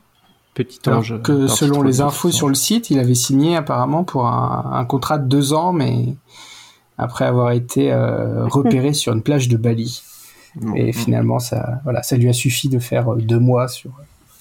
Petit 0.55 0.81
Alors 0.87 0.99
ange. 0.99 1.23
que 1.23 1.47
selon 1.47 1.81
les 1.83 2.01
infos 2.01 2.33
sur 2.33 2.49
le 2.49 2.55
site, 2.57 2.91
il 2.91 2.99
avait 2.99 3.15
signé 3.15 3.55
apparemment 3.57 4.03
pour 4.03 4.27
un, 4.27 4.71
un 4.75 4.85
contrat 4.85 5.17
de 5.19 5.27
deux 5.29 5.53
ans, 5.53 5.73
mais 5.73 6.15
après 6.99 7.25
avoir 7.25 7.53
été 7.53 7.93
euh, 7.93 8.47
repéré 8.49 8.93
sur 8.93 9.13
une 9.13 9.23
plage 9.23 9.49
de 9.49 9.57
Bali. 9.57 10.03
Bon. 10.57 10.75
Et 10.75 10.93
finalement, 10.93 11.39
ça, 11.39 11.81
voilà, 11.85 12.03
ça 12.03 12.17
lui 12.17 12.29
a 12.29 12.33
suffi 12.33 12.69
de 12.69 12.81
faire 12.81 13.15
deux 13.15 13.39
mois 13.39 13.69
sur 13.69 13.93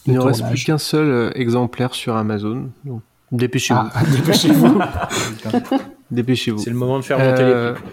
Il 0.06 0.14
ne 0.14 0.20
reste 0.20 0.48
plus 0.48 0.64
qu'un 0.64 0.78
seul 0.78 1.08
euh, 1.10 1.32
exemplaire 1.36 1.94
sur 1.94 2.16
Amazon. 2.16 2.70
Donc, 2.86 3.02
dépêchez-vous. 3.32 3.80
Ah, 3.94 4.04
dépêchez-vous. 4.12 4.80
Dépêchez-vous. 6.12 6.58
C'est 6.58 6.72
le 6.72 6.76
moment 6.76 6.98
de 6.98 7.04
faire 7.04 7.20
monter 7.20 7.42
Euh, 7.44 7.70
les 7.70 7.76
prix. 7.76 7.84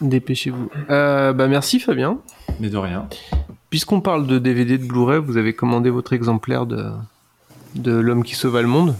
Dépêchez-vous. 0.00 0.70
Euh, 0.90 1.32
bah 1.34 1.46
merci 1.48 1.78
Fabien. 1.80 2.18
Mais 2.60 2.70
de 2.70 2.76
rien. 2.78 3.06
Puisqu'on 3.70 4.00
parle 4.00 4.26
de 4.26 4.38
DVD 4.38 4.78
de 4.78 4.84
Blu-ray, 4.86 5.20
vous 5.24 5.36
avez 5.36 5.52
commandé 5.52 5.90
votre 5.90 6.12
exemplaire 6.14 6.64
de, 6.66 6.86
de 7.74 7.92
L'homme 7.92 8.24
qui 8.24 8.34
sauva 8.34 8.62
le 8.62 8.68
monde 8.68 8.94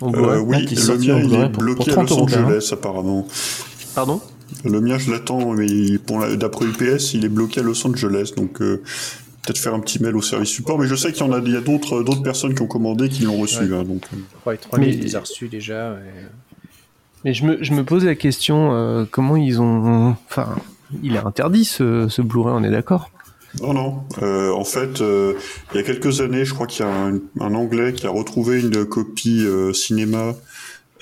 en. 0.00 0.12
Euh, 0.14 0.38
oui, 0.40 0.64
qui 0.64 0.74
est 0.74 0.88
le 0.88 0.98
mien 0.98 1.14
en 1.16 1.18
il 1.18 1.34
est 1.34 1.48
bloqué 1.50 1.92
pour 1.92 2.02
à 2.02 2.06
30 2.06 2.10
Los 2.10 2.26
même. 2.26 2.44
Angeles 2.46 2.68
apparemment. 2.72 3.26
Pardon? 3.94 4.20
Le 4.64 4.80
mien 4.80 4.96
je 4.98 5.10
l'attends, 5.10 5.52
mais 5.52 5.66
il- 5.66 5.98
pour 6.00 6.18
la- 6.20 6.34
d'après 6.36 6.64
UPS 6.66 7.12
il 7.14 7.24
est 7.24 7.28
bloqué 7.28 7.60
à 7.60 7.62
Los 7.62 7.86
Angeles, 7.86 8.32
donc 8.36 8.60
euh, 8.62 8.82
peut-être 9.46 9.58
faire 9.58 9.74
un 9.74 9.80
petit 9.80 10.02
mail 10.02 10.16
au 10.16 10.22
service 10.22 10.50
support. 10.50 10.78
Mais 10.78 10.86
je 10.86 10.94
sais 10.94 11.12
qu'il 11.12 11.24
y 11.24 11.28
en 11.28 11.32
a, 11.32 11.38
il 11.38 11.52
y 11.52 11.56
a 11.56 11.60
d'autres 11.60 12.02
d'autres 12.02 12.22
personnes 12.22 12.54
qui 12.54 12.62
ont 12.62 12.66
commandé 12.66 13.08
qui 13.08 13.22
l'ont 13.22 13.36
reçu. 13.38 13.60
Ouais. 13.64 13.76
hein, 13.78 13.84
donc, 13.84 14.02
euh. 14.12 14.16
Je 14.34 14.40
crois 14.40 14.56
que 14.56 14.62
3000, 14.62 14.88
Mais- 14.88 14.94
il 14.96 15.02
les 15.02 15.16
a 15.16 15.20
reçus 15.20 15.48
déjà. 15.48 15.96
Mais 17.24 17.34
je 17.34 17.44
me, 17.44 17.62
je 17.62 17.72
me 17.72 17.82
pose 17.82 18.04
la 18.04 18.14
question, 18.14 18.72
euh, 18.72 19.04
comment 19.10 19.36
ils 19.36 19.60
ont... 19.60 20.14
Enfin, 20.30 20.54
il 21.02 21.16
est 21.16 21.24
interdit 21.24 21.64
ce, 21.64 22.06
ce 22.08 22.22
Blu-ray, 22.22 22.54
on 22.56 22.62
est 22.62 22.70
d'accord? 22.70 23.10
Non, 23.60 23.72
non. 23.72 24.04
Euh, 24.22 24.52
en 24.52 24.64
fait, 24.64 25.00
euh, 25.00 25.32
il 25.72 25.78
y 25.78 25.80
a 25.80 25.82
quelques 25.82 26.20
années, 26.20 26.44
je 26.44 26.54
crois 26.54 26.66
qu'il 26.66 26.84
y 26.84 26.88
a 26.88 26.92
un, 26.92 27.14
un 27.40 27.54
Anglais 27.54 27.94
qui 27.94 28.06
a 28.06 28.10
retrouvé 28.10 28.60
une 28.60 28.84
copie 28.84 29.44
euh, 29.44 29.72
cinéma 29.72 30.34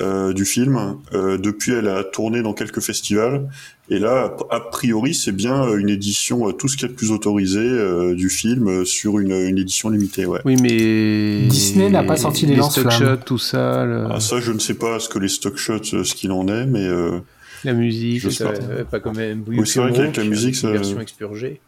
euh, 0.01 0.33
du 0.33 0.45
film. 0.47 0.97
Euh, 1.13 1.37
depuis, 1.37 1.73
elle 1.73 1.89
a 1.89 2.05
tourné 2.05 2.43
dans 2.43 2.55
quelques 2.55 2.81
festivals. 2.81 3.49
Et 3.91 3.99
là, 3.99 4.35
a 4.51 4.61
priori, 4.61 5.13
c'est 5.13 5.31
bien 5.33 5.63
euh, 5.63 5.77
une 5.77 5.91
édition, 5.91 6.49
euh, 6.49 6.53
tout 6.53 6.69
ce 6.69 6.77
qui 6.79 6.87
est 6.87 6.89
le 6.89 6.95
plus 6.95 7.13
autorisé 7.13 7.61
euh, 7.61 8.15
du 8.15 8.31
film 8.31 8.85
sur 8.87 9.19
une, 9.19 9.33
une 9.33 9.59
édition 9.59 9.91
limitée. 9.91 10.25
Ouais. 10.25 10.41
Oui, 10.47 10.57
mais. 10.61 11.47
Disney 11.49 11.91
n'a 11.91 12.03
pas 12.03 12.17
sorti 12.17 12.47
les 12.47 12.57
les 12.57 12.63
stock 12.63 12.91
shots, 12.91 13.17
tout 13.27 13.37
ça, 13.37 13.85
le- 13.85 14.07
Ah, 14.11 14.21
ça, 14.21 14.41
je 14.41 14.53
ne 14.53 14.59
sais 14.59 14.75
pas 14.75 14.99
ce 15.01 15.09
que 15.11 15.19
les 15.19 15.29
stock 15.29 15.59
shots, 15.59 15.85
ce 15.85 16.15
qu'il 16.15 16.33
en 16.33 16.49
est, 16.49 16.65
mais 16.65 16.87
euh, 16.87 17.19
la 17.63 17.75
musique. 17.75 18.21
je 18.23 18.31
C'est 18.31 18.45
sais 18.49 18.55
ça, 18.57 18.67
pas. 18.69 18.85
pas 18.85 19.01
comme 19.01 19.17
Oui, 19.47 19.67
c'est 19.67 19.81
vrai 19.81 19.93
qu'avec 19.93 20.17
la 20.17 20.25
musique, 20.25 20.57
ça- 20.57 20.71
version 20.71 20.99
expurgée. 21.01 21.61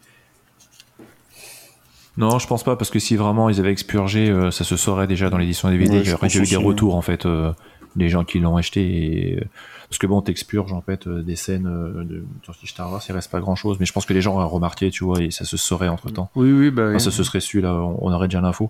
Non, 2.17 2.39
je 2.39 2.47
pense 2.47 2.63
pas, 2.63 2.75
parce 2.75 2.89
que 2.89 2.97
si 2.97 3.15
vraiment 3.15 3.47
ils 3.49 3.59
avaient 3.59 3.71
expurgé, 3.71 4.29
euh, 4.31 4.49
ça 4.49 4.63
se 4.63 4.75
saurait 4.75 5.05
déjà 5.05 5.29
dans 5.29 5.37
l'édition 5.37 5.69
DVD. 5.69 5.97
Ouais, 5.97 6.01
il 6.03 6.09
y 6.09 6.13
aurait 6.13 6.35
eu 6.35 6.41
des 6.47 6.55
retours, 6.55 6.95
en 6.95 7.01
fait, 7.03 7.27
euh, 7.27 7.51
des 7.95 8.09
gens 8.09 8.23
qui 8.23 8.39
l'ont 8.39 8.57
acheté. 8.57 8.81
Et, 8.81 9.35
euh, 9.35 9.41
parce 9.89 9.97
que 9.99 10.07
bon, 10.07 10.21
t'expurges, 10.21 10.73
en 10.73 10.81
fait, 10.81 11.07
euh, 11.07 11.21
des 11.23 11.35
scènes 11.35 11.67
euh, 11.67 12.03
de 12.03 12.23
sur 12.43 12.55
Star 12.67 12.91
Wars, 12.91 13.01
il 13.07 13.11
reste 13.13 13.31
pas 13.31 13.39
grand 13.39 13.55
chose, 13.55 13.77
mais 13.79 13.85
je 13.85 13.93
pense 13.93 14.05
que 14.05 14.13
les 14.13 14.21
gens 14.21 14.35
auraient 14.35 14.45
remarqué, 14.45 14.91
tu 14.91 15.03
vois, 15.05 15.21
et 15.21 15.31
ça 15.31 15.45
se 15.45 15.55
saurait 15.57 15.87
entre 15.87 16.09
temps. 16.09 16.29
Oui, 16.35 16.51
oui, 16.51 16.71
bah. 16.71 16.89
oui. 16.93 16.99
ça 16.99 17.11
se 17.11 17.23
serait 17.23 17.39
su, 17.39 17.61
là, 17.61 17.73
on, 17.73 17.97
on 18.01 18.11
aurait 18.13 18.27
déjà 18.27 18.41
l'info. 18.41 18.69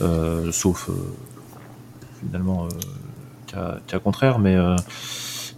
Euh, 0.00 0.50
sauf, 0.52 0.88
euh, 0.88 0.92
finalement, 2.24 2.66
euh, 3.56 3.78
cas, 3.86 3.98
contraire, 3.98 4.38
mais. 4.38 4.54
euh, 4.56 4.76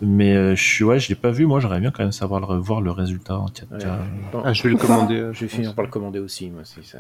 mais 0.03 0.35
euh, 0.37 0.55
je 0.55 0.63
suis 0.63 0.85
ouais, 0.85 1.01
je 1.01 1.09
l'ai 1.09 1.15
pas 1.15 1.31
vu. 1.31 1.47
Moi, 1.47 1.59
j'aimerais 1.59 1.81
bien 1.81 1.91
quand 1.91 2.03
même 2.03 2.13
savoir 2.13 2.39
le, 2.41 2.59
voir 2.59 2.83
le 2.83 2.91
résultat 2.91 3.39
en 3.39 3.47
4K. 3.47 3.73
Ouais. 3.73 3.85
Bon. 4.31 4.43
Ah, 4.45 4.53
je 4.53 4.63
vais 4.65 4.69
le 4.69 4.77
commander. 4.77 5.31
Je 5.33 5.41
vais 5.41 5.49
finir 5.49 5.75
par 5.75 5.87
le 5.87 5.91
commander 5.91 6.19
aussi, 6.19 6.51
moi. 6.51 6.63
Si 6.65 6.85
ça... 6.87 6.99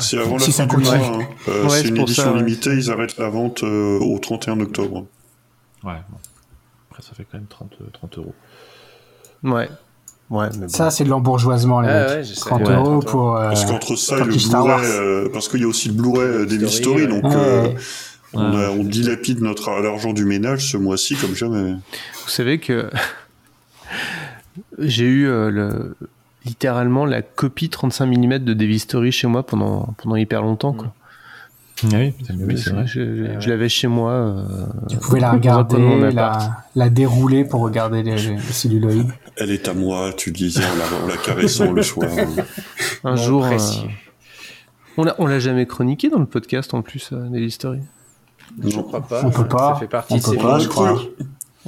c'est 0.00 0.18
avant 0.18 0.36
Si 0.40 0.48
la 0.48 0.52
ça 0.52 0.66
fin 0.66 0.76
du 0.76 0.82
mois. 0.84 0.94
hein. 0.96 1.18
Euh, 1.46 1.62
Ouais, 1.68 1.68
c'est 1.82 1.88
une 1.90 1.98
édition 1.98 2.24
ça, 2.24 2.32
ouais. 2.32 2.38
limitée, 2.42 2.72
ils 2.74 2.90
arrêtent 2.90 3.18
la 3.18 3.28
vente 3.28 3.62
euh, 3.62 4.00
au 4.00 4.18
31 4.18 4.58
octobre. 4.58 5.06
Ouais, 5.84 5.94
bon. 6.10 6.16
Après, 7.00 7.08
ça 7.08 7.14
fait 7.14 7.24
quand 7.30 7.38
même 7.38 7.46
30, 7.48 7.72
30 7.92 8.18
euros. 8.18 8.34
Ouais. 9.42 9.68
Ouais, 10.28 10.46
mais 10.54 10.58
bon. 10.66 10.68
Ça, 10.68 10.90
c'est 10.90 11.04
de 11.04 11.08
l'embourgeoisement, 11.08 11.80
les 11.80 11.88
Ah 11.88 12.00
mecs. 12.06 12.08
ouais, 12.18 12.24
je 12.24 12.34
sais. 12.34 12.40
30 12.40 12.60
Ouais, 12.68 12.74
euros 12.74 13.00
30 13.00 13.06
pour. 13.06 13.36
euh, 13.36 13.48
Parce 13.48 13.64
qu'entre 13.64 13.96
ça 13.96 14.16
et 14.16 14.20
le 14.20 14.26
Blu-ray, 14.26 14.52
Wars. 14.52 14.80
euh, 14.84 15.28
parce 15.32 15.48
qu'il 15.48 15.60
y 15.60 15.64
a 15.64 15.66
aussi 15.66 15.88
le 15.88 15.94
Blu-ray 15.94 16.20
euh, 16.22 16.44
David 16.46 16.68
Story, 16.68 17.00
Story, 17.00 17.02
ouais. 17.02 17.08
donc 17.08 17.24
Ouais. 17.32 17.38
euh, 17.38 17.68
on, 18.34 18.52
Ouais. 18.56 18.64
a- 18.64 18.70
on 18.70 18.84
dilapide 18.84 19.40
notre 19.40 19.70
l'argent 19.80 20.12
du 20.12 20.24
ménage 20.24 20.70
ce 20.70 20.76
mois-ci 20.76 21.16
comme 21.16 21.34
jamais. 21.34 21.72
Vous 21.72 22.28
savez 22.30 22.60
que 22.60 22.90
j'ai 24.78 25.04
eu 25.06 25.26
euh, 25.26 25.50
le... 25.50 25.96
littéralement 26.44 27.06
la 27.06 27.22
copie 27.22 27.68
35 27.70 28.06
mm 28.06 28.38
de 28.38 28.54
Devil's 28.54 28.82
Story 28.82 29.10
chez 29.12 29.26
moi 29.26 29.42
pendant, 29.44 29.94
pendant 30.02 30.16
hyper 30.16 30.42
longtemps. 30.42 30.74
Quoi. 30.74 30.92
Oui, 31.84 32.12
oui, 32.46 32.58
c'est 32.58 32.70
vrai. 32.70 32.86
Je, 32.86 33.16
je- 33.16 33.22
Ouais, 33.24 33.40
je 33.40 33.48
l'avais 33.48 33.68
chez 33.68 33.88
moi. 33.88 34.12
euh, 34.12 34.44
Tu 34.88 34.96
pouvais 34.98 35.20
la 35.20 35.32
regarder, 35.32 36.10
la, 36.12 36.62
la 36.74 36.88
dérouler 36.90 37.44
pour 37.44 37.60
regarder 37.62 38.02
les, 38.02 38.16
les 38.16 38.38
celluloïdes. 38.40 39.10
Elle 39.36 39.50
est 39.50 39.66
à 39.68 39.74
moi, 39.74 40.12
tu 40.16 40.30
le 40.30 40.36
disais 40.36 40.62
en 40.64 41.06
la, 41.06 41.14
la 41.14 41.16
caressant 41.20 41.72
le 41.72 41.82
soir. 41.82 42.08
Un 43.04 43.14
Bon, 43.14 43.16
jour. 43.16 43.44
euh, 43.46 43.58
On 44.98 45.04
l'a, 45.04 45.14
on 45.18 45.26
l'a 45.26 45.38
jamais 45.38 45.66
chroniqué 45.66 46.10
dans 46.10 46.18
le 46.18 46.26
podcast 46.26 46.74
en 46.74 46.82
plus, 46.82 47.10
euh, 47.12 47.48
Story? 47.48 47.78
Je 48.62 48.78
crois 48.80 49.00
pas. 49.00 49.22
On 49.24 49.30
peut 49.30 49.46
pas, 49.48 49.74
Ça 49.74 49.80
fait 49.80 49.86
partie 49.86 50.12
on 50.14 50.16
de 50.18 50.22
peut 50.22 50.30
ces 50.32 50.36
pas, 50.36 50.58
je 50.58 50.68
crois. 50.68 51.00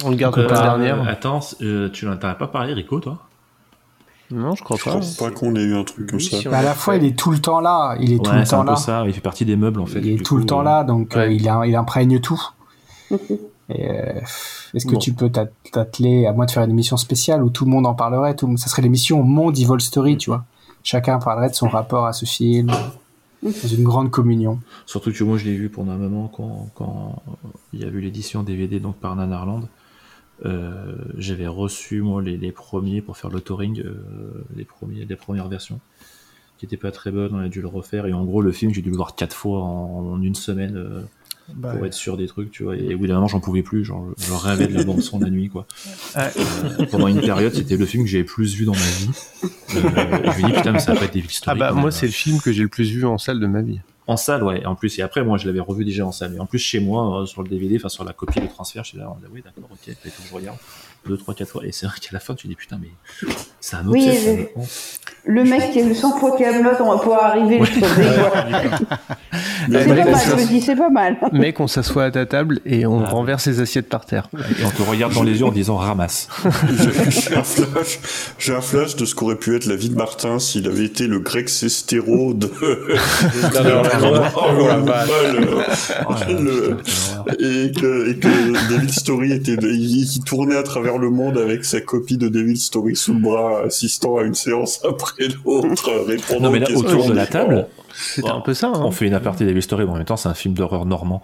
On 0.03 0.09
le 0.09 0.15
garde 0.15 0.33
pour 0.35 0.43
la 0.51 0.61
dernière. 0.61 1.07
Attends, 1.07 1.39
euh, 1.61 1.89
tu 1.89 2.05
n'en 2.05 2.11
as 2.13 2.35
pas 2.35 2.47
parlé, 2.47 2.73
Rico, 2.73 2.99
toi? 2.99 3.19
Non, 4.31 4.55
je 4.55 4.63
crois 4.63 4.77
Je 4.77 4.83
pas. 4.85 4.91
pense 4.93 5.15
pas 5.17 5.29
qu'on 5.31 5.55
ait 5.55 5.63
eu 5.63 5.75
un 5.75 5.83
truc 5.83 6.07
comme 6.09 6.17
Oui, 6.17 6.23
ça. 6.23 6.37
si 6.39 6.47
Mais 6.47 6.55
à 6.55 6.61
l'a 6.63 6.73
fois, 6.73 6.93
fait. 6.95 6.99
il 6.99 7.05
est 7.05 7.15
tout 7.17 7.31
le 7.31 7.39
temps 7.39 7.59
là. 7.59 7.95
Il 7.99 8.13
est 8.13 8.17
tout 8.23 8.31
le 8.31 8.45
c'est 8.45 8.55
un 8.55 8.59
temps 8.59 8.63
peu 8.65 8.69
là. 8.71 8.75
ça. 8.77 9.03
Il 9.05 9.13
fait 9.13 9.21
partie 9.21 9.45
des 9.45 9.55
meubles, 9.55 9.79
en 9.79 9.85
fait. 9.85 9.99
Il 9.99 10.09
est 10.13 10.25
tout 10.25 10.37
le 10.37 10.45
temps 10.45 10.61
euh, 10.61 10.63
là, 10.63 10.83
donc 10.83 11.15
euh, 11.15 11.31
il, 11.31 11.47
a- 11.47 11.65
il 11.65 11.75
imprègne 11.75 12.19
tout. 12.19 12.41
Euh, 13.69 14.19
Est-ce 14.73 14.85
que 14.85 14.91
Bon. 14.93 14.97
tu 14.99 15.13
peux 15.13 15.29
t'at- 15.29 15.47
t'atteler, 15.71 16.25
à 16.25 16.33
moins 16.33 16.45
de 16.45 16.51
faire 16.51 16.63
une 16.63 16.71
émission 16.71 16.97
spéciale 16.97 17.41
où 17.41 17.49
tout 17.49 17.63
le 17.63 17.71
monde 17.71 17.85
en 17.87 17.93
parlerait, 17.93 18.35
tout, 18.35 18.57
ça 18.57 18.67
serait 18.67 18.81
l'émission 18.81 19.23
Monde 19.23 19.57
Evil 19.57 19.79
Story, 19.79 20.17
tu 20.17 20.29
vois. 20.29 20.43
Chacun 20.83 21.17
parlerait 21.17 21.49
de 21.49 21.55
son 21.55 21.69
rapport 21.69 22.05
à 22.05 22.11
ce 22.11 22.25
film, 22.25 22.71
dans 23.41 23.67
une 23.69 23.83
grande 23.85 24.11
communion. 24.11 24.59
Surtout 24.85 25.13
que 25.13 25.23
moi, 25.23 25.37
je 25.37 25.45
l'ai 25.45 25.55
vu 25.55 25.69
pendant 25.69 25.93
un 25.93 25.97
moment 25.97 26.27
quand, 26.27 26.67
quand 26.75 27.23
il 27.71 27.79
y 27.79 27.83
a 27.85 27.87
eu 27.87 28.01
l'édition 28.01 28.43
DVD 28.43 28.81
donc 28.81 28.97
par 28.97 29.15
Nanarland. 29.15 29.63
Euh, 30.45 30.95
J'avais 31.17 31.47
reçu, 31.47 32.01
moi, 32.01 32.21
les, 32.21 32.37
les 32.37 32.51
premiers 32.51 33.01
pour 33.01 33.17
faire 33.17 33.29
l'autoring, 33.29 33.81
euh, 33.81 33.93
les, 34.55 34.65
premiers, 34.65 35.05
les 35.05 35.15
premières 35.15 35.47
versions, 35.47 35.79
qui 36.57 36.65
étaient 36.65 36.77
pas 36.77 36.91
très 36.91 37.11
bonnes. 37.11 37.33
On 37.33 37.39
a 37.39 37.47
dû 37.49 37.61
le 37.61 37.67
refaire. 37.67 38.05
Et 38.05 38.13
en 38.13 38.23
gros, 38.25 38.41
le 38.41 38.51
film, 38.51 38.73
j'ai 38.73 38.81
dû 38.81 38.89
le 38.89 38.95
voir 38.97 39.15
quatre 39.15 39.35
fois 39.35 39.61
en, 39.61 40.11
en 40.13 40.21
une 40.21 40.35
semaine. 40.35 40.75
euh, 40.77 41.01
Bah, 41.55 41.73
pour 41.75 41.85
être 41.85 41.93
sûr 41.93 42.15
des 42.15 42.27
trucs, 42.27 42.51
tu 42.51 42.63
vois. 42.63 42.77
Et 42.77 42.95
au 42.95 42.97
bout 42.97 43.07
d'un 43.07 43.15
moment, 43.15 43.27
j'en 43.27 43.41
pouvais 43.41 43.63
plus. 43.63 43.83
Genre, 43.83 44.05
je 44.17 44.31
rêvais 44.33 44.67
de 44.67 44.73
la 44.73 44.83
bande 44.85 45.01
son 45.01 45.19
la 45.19 45.29
nuit, 45.29 45.49
quoi. 45.49 45.65
Ouais. 46.15 46.21
Euh, 46.79 46.85
pendant 46.91 47.07
une 47.07 47.19
période, 47.21 47.53
c'était 47.53 47.75
le 47.75 47.85
film 47.85 48.03
que 48.03 48.09
j'avais 48.09 48.23
plus 48.23 48.55
vu 48.55 48.63
dans 48.65 48.71
ma 48.71 48.79
vie. 48.79 49.09
Euh, 49.75 50.31
je 50.37 50.41
me 50.41 50.47
dis, 50.47 50.53
putain, 50.53 50.71
mais 50.71 50.79
ça 50.79 50.93
va 50.93 50.99
pas 50.99 51.05
être 51.05 51.13
des 51.13 51.23
Ah 51.47 51.55
bah 51.55 51.71
moi 51.73 51.83
même. 51.83 51.91
c'est 51.91 52.05
le 52.05 52.11
film 52.13 52.39
que 52.39 52.51
j'ai 52.53 52.63
le 52.63 52.69
plus 52.69 52.89
vu 52.91 53.05
en 53.05 53.17
salle 53.17 53.39
de 53.41 53.47
ma 53.47 53.61
vie. 53.61 53.79
En 54.07 54.17
salle, 54.17 54.43
ouais. 54.43 54.65
En 54.65 54.75
plus, 54.75 54.99
et 54.99 55.01
après, 55.01 55.23
moi, 55.23 55.37
je 55.37 55.47
l'avais 55.47 55.59
revu 55.59 55.85
déjà 55.85 56.05
en 56.05 56.11
salle. 56.11 56.35
Et 56.35 56.39
en 56.39 56.45
plus, 56.45 56.59
chez 56.59 56.79
moi, 56.79 57.21
euh, 57.21 57.25
sur 57.25 57.41
le 57.41 57.49
DVD, 57.49 57.77
enfin, 57.77 57.89
sur 57.89 58.03
la 58.03 58.13
copie 58.13 58.41
de 58.41 58.47
transfert, 58.47 58.83
je 58.83 58.89
suis 58.89 58.97
là, 58.97 59.09
on 59.09 59.19
dit, 59.19 59.25
oui, 59.31 59.41
d'accord, 59.43 59.69
ok, 59.71 59.95
faut 60.11 60.37
que 60.37 60.41
je. 60.43 60.49
Deux, 61.07 61.17
trois, 61.17 61.33
quatre 61.33 61.49
fois. 61.49 61.65
Et 61.65 61.71
c'est 61.73 61.85
vrai 61.85 61.97
qu'à 61.99 62.09
la 62.13 62.19
fin, 62.19 62.33
tu 62.33 62.47
dis, 62.47 62.55
putain, 62.55 62.79
mais 62.81 62.87
c'est 63.59 63.75
un 63.75 63.85
Oui, 63.87 64.03
je- 64.03 64.29
honnêtement. 64.29 64.65
Le 65.25 65.43
mec 65.45 65.71
qui 65.71 65.79
a 65.79 65.83
vu 65.83 65.95
100 65.95 66.17
fois 66.17 66.37
Camelot, 66.37 66.71
on 66.81 66.91
va 66.91 66.97
pouvoir 66.97 67.25
arriver 67.25 67.59
le. 67.59 67.65
Mais 69.69 69.83
C'est 69.83 69.87
pas 69.95 69.95
mal, 70.11 70.15
je 70.29 70.35
me 70.35 70.47
dis, 70.47 70.59
c'est 70.61 70.75
pas 70.75 70.89
mal. 70.89 71.17
Mec, 71.31 71.59
on 71.61 71.67
s'assoit 71.67 72.03
à 72.05 72.11
ta 72.11 72.25
table 72.25 72.59
et 72.65 72.85
on 72.85 73.03
Ah. 73.05 73.09
renverse 73.09 73.47
les 73.47 73.61
assiettes 73.61 73.87
par 73.87 74.05
terre. 74.05 74.27
Et 74.59 74.65
on 74.65 74.69
te 74.69 74.81
regarde 74.81 75.13
dans 75.13 75.23
les 75.23 75.39
yeux 75.39 75.45
en 75.45 75.51
disant, 75.53 75.77
ramasse. 75.77 76.27
J'ai 77.09 77.35
un 77.35 77.43
flash, 77.43 77.99
j'ai 78.37 78.53
un 78.53 78.61
flash 78.61 78.95
de 78.97 79.05
ce 79.05 79.15
qu'aurait 79.15 79.37
pu 79.37 79.55
être 79.55 79.65
la 79.65 79.75
vie 79.77 79.89
de 79.89 79.95
Martin 79.95 80.39
s'il 80.39 80.67
avait 80.67 80.83
été 80.85 81.07
le 81.07 81.19
grec 81.19 81.47
Sestero 81.47 82.33
de. 82.33 82.49
Oh, 86.05 86.13
le- 86.29 86.43
le- 86.43 86.77
et 87.67 87.71
que, 87.71 88.69
Devil 88.73 88.91
Story 88.93 89.31
était, 89.33 89.53
il, 89.61 90.01
il 90.15 90.23
tournait 90.23 90.57
à 90.57 90.63
travers 90.63 90.92
le 90.97 91.09
monde 91.09 91.37
avec 91.37 91.65
sa 91.65 91.81
copie 91.81 92.17
de 92.17 92.27
Devil 92.27 92.57
Story 92.57 92.95
sous 92.95 93.13
le 93.13 93.19
bras, 93.19 93.61
assistant 93.65 94.17
à 94.17 94.23
une 94.23 94.35
séance 94.35 94.81
après 94.87 95.27
l'autre, 95.45 95.89
répondant 96.07 96.41
Non, 96.41 96.51
mais 96.51 96.57
aux 96.57 96.61
là, 96.61 96.67
questions 96.67 96.87
autour 96.87 97.05
de 97.09 97.13
la 97.13 97.25
table, 97.27 97.67
C'était 97.93 98.29
un 98.29 98.41
peu 98.41 98.53
ça. 98.53 98.67
hein. 98.67 98.81
on 98.83 98.91
fait 98.91 99.05
une 99.07 99.13
aparté 99.13 99.45
des 99.51 99.61
Story, 99.61 99.85
mais 99.85 99.91
en 99.91 99.95
même 99.95 100.05
temps, 100.05 100.17
c'est 100.17 100.29
un 100.29 100.33
film 100.33 100.53
d'horreur 100.53 100.85
normand. 100.85 101.21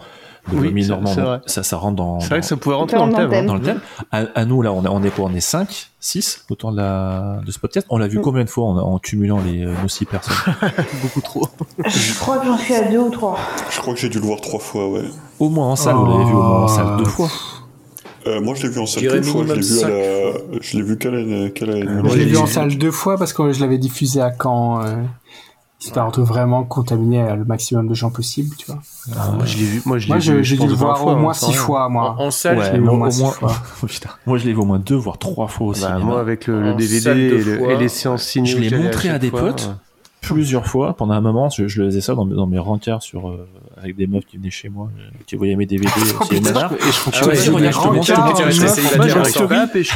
De 0.51 0.57
Oui, 0.57 0.87
normand. 0.87 1.13
Ça, 1.45 1.63
ça 1.63 1.77
rentre 1.77 1.97
dans. 1.97 2.21
C'est 2.21 2.29
vrai 2.29 2.39
que 2.39 2.45
ça 2.45 2.55
pouvait 2.55 2.73
rentrer 2.75 2.97
dans 2.97 3.07
le 3.07 3.13
thème. 3.13 3.45
dans 3.45 3.53
hein. 3.53 3.57
le 3.57 3.61
thème. 3.63 3.81
À, 4.11 4.21
à 4.33 4.45
nous, 4.45 4.61
là, 4.61 4.71
on, 4.71 4.83
a- 4.85 4.89
on 4.89 5.03
est 5.03 5.09
quoi 5.09 5.25
On 5.29 5.33
est 5.35 5.41
5, 5.41 5.89
6 5.99 6.45
autour 6.49 6.71
de, 6.71 6.77
la, 6.77 7.41
de 7.45 7.51
ce 7.51 7.59
podcast? 7.59 7.85
On 7.89 7.97
l'a 7.97 8.07
vu 8.07 8.21
combien 8.21 8.45
de 8.45 8.49
fois 8.49 8.63
en, 8.65 8.77
en 8.77 8.99
cumulant 8.99 9.39
les, 9.45 9.65
euh, 9.65 9.73
nos 9.81 9.89
6 9.89 10.05
personnes? 10.05 10.33
Beaucoup 11.03 11.21
trop. 11.21 11.45
Je 11.85 12.17
crois 12.19 12.37
que 12.39 12.45
j'en 12.47 12.57
suis 12.57 12.73
à 12.73 12.89
deux 12.89 12.97
ou 12.99 13.09
trois. 13.09 13.37
Je 13.69 13.79
crois 13.79 13.93
que 13.93 13.99
j'ai 13.99 14.09
dû 14.09 14.19
le 14.19 14.25
voir 14.25 14.39
trois 14.39 14.59
fois, 14.61 14.89
ouais. 14.89 15.03
Au 15.39 15.49
moins 15.49 15.67
en 15.67 15.75
salle, 15.75 15.95
vous 15.95 16.05
l'avez 16.05 16.23
vu 16.25 16.31
au 16.33 16.41
moins 16.41 16.63
en 16.63 16.67
salle 16.69 16.97
deux 16.97 17.05
fois. 17.05 17.27
Euh, 18.27 18.41
moi, 18.41 18.53
je 18.55 18.63
l'ai 18.63 18.69
vu 18.69 18.79
en 18.79 18.85
salle 18.85 19.23
fois. 19.23 19.43
Je 19.45 19.53
l'ai 19.53 19.61
vu 19.61 19.83
à 19.83 19.87
la, 19.89 20.59
je 20.61 20.77
l'ai 20.77 20.83
vu 20.83 20.97
qu'à 20.97 21.09
la, 21.11 21.49
qu'à 21.49 21.65
la- 21.65 21.85
Moi, 22.01 22.11
je 22.11 22.17
l'ai 22.17 22.25
vu 22.25 22.37
en 22.37 22.45
salle 22.45 22.77
deux 22.77 22.91
fois 22.91 23.17
parce 23.17 23.33
que 23.33 23.51
je 23.53 23.59
l'avais 23.61 23.77
diffusé 23.77 24.21
à 24.21 24.31
Caen, 24.41 24.83
euh, 24.83 24.95
histoire 25.81 26.11
de 26.11 26.21
vraiment 26.21 26.65
contaminer 26.65 27.21
euh, 27.21 27.35
le 27.35 27.45
maximum 27.45 27.87
de 27.87 27.93
gens 27.93 28.09
possible, 28.11 28.53
tu 28.57 28.65
vois. 28.65 28.79
Ah, 29.17 29.31
moi 29.31 29.45
je 29.45 29.57
l'ai 29.57 29.63
vu. 29.63 29.81
Moi 29.85 29.97
je 29.97 30.07
l'ai 30.07 30.09
Moi, 30.09 30.19
je- 30.19 30.33
vu. 30.33 30.43
j'ai 30.43 30.57
pense, 30.57 30.65
dû 30.67 30.71
le 30.73 30.77
20 30.77 30.85
voir 30.85 30.97
fois, 30.99 31.13
au 31.13 31.15
moins 31.15 31.33
six 31.33 31.53
fois, 31.53 31.87
moi. 31.87 32.15
En, 32.19 32.25
en 32.25 32.31
salle, 32.31 32.57
Ouais, 32.57 32.65
je 32.65 32.71
l'ai 32.73 32.79
vu 32.79 32.89
au 32.89 32.95
moins 32.97 33.09
six 33.11 33.23
fois. 33.25 33.53
Oh. 33.83 33.87
Moi, 34.25 34.37
je 34.37 34.45
l'ai 34.45 34.51
vu 34.53 34.59
au 34.59 34.65
moins 34.65 34.79
deux, 34.79 34.95
voire 34.95 35.17
trois 35.17 35.47
fois 35.47 35.67
au 35.67 35.73
Bah, 35.79 35.97
moi 35.99 36.19
avec 36.19 36.47
le, 36.47 36.73
DVD 36.73 37.09
et, 37.11 37.29
le- 37.43 37.75
les 37.79 37.87
séances 37.87 38.23
ciné. 38.23 38.45
je 38.47 38.57
l'ai 38.57 38.77
montré 38.77 39.07
à 39.09 39.17
des 39.19 39.31
potes 39.31 39.69
euh, 39.71 39.73
plusieurs 40.19 40.67
fois. 40.67 40.93
Pendant 40.97 41.13
un 41.13 41.21
moment, 41.21 41.49
je, 41.49 41.69
je 41.69 41.81
le 41.81 41.87
faisais 41.89 42.01
ça 42.01 42.13
dans, 42.13 42.25
mes- 42.25 42.35
dans 42.35 42.47
mes 42.47 42.59
rencarts 42.59 43.01
sur, 43.01 43.29
euh, 43.29 43.47
avec 43.81 43.95
des 43.95 44.07
meufs 44.07 44.25
qui 44.25 44.37
venaient 44.37 44.49
chez 44.49 44.69
moi, 44.69 44.89
euh, 44.97 45.09
qui 45.25 45.35
voyaient 45.35 45.55
mes 45.55 45.65
DVD 45.65 45.89
cinéma. 46.29 46.71
Et 49.75 49.83
je. 49.83 49.91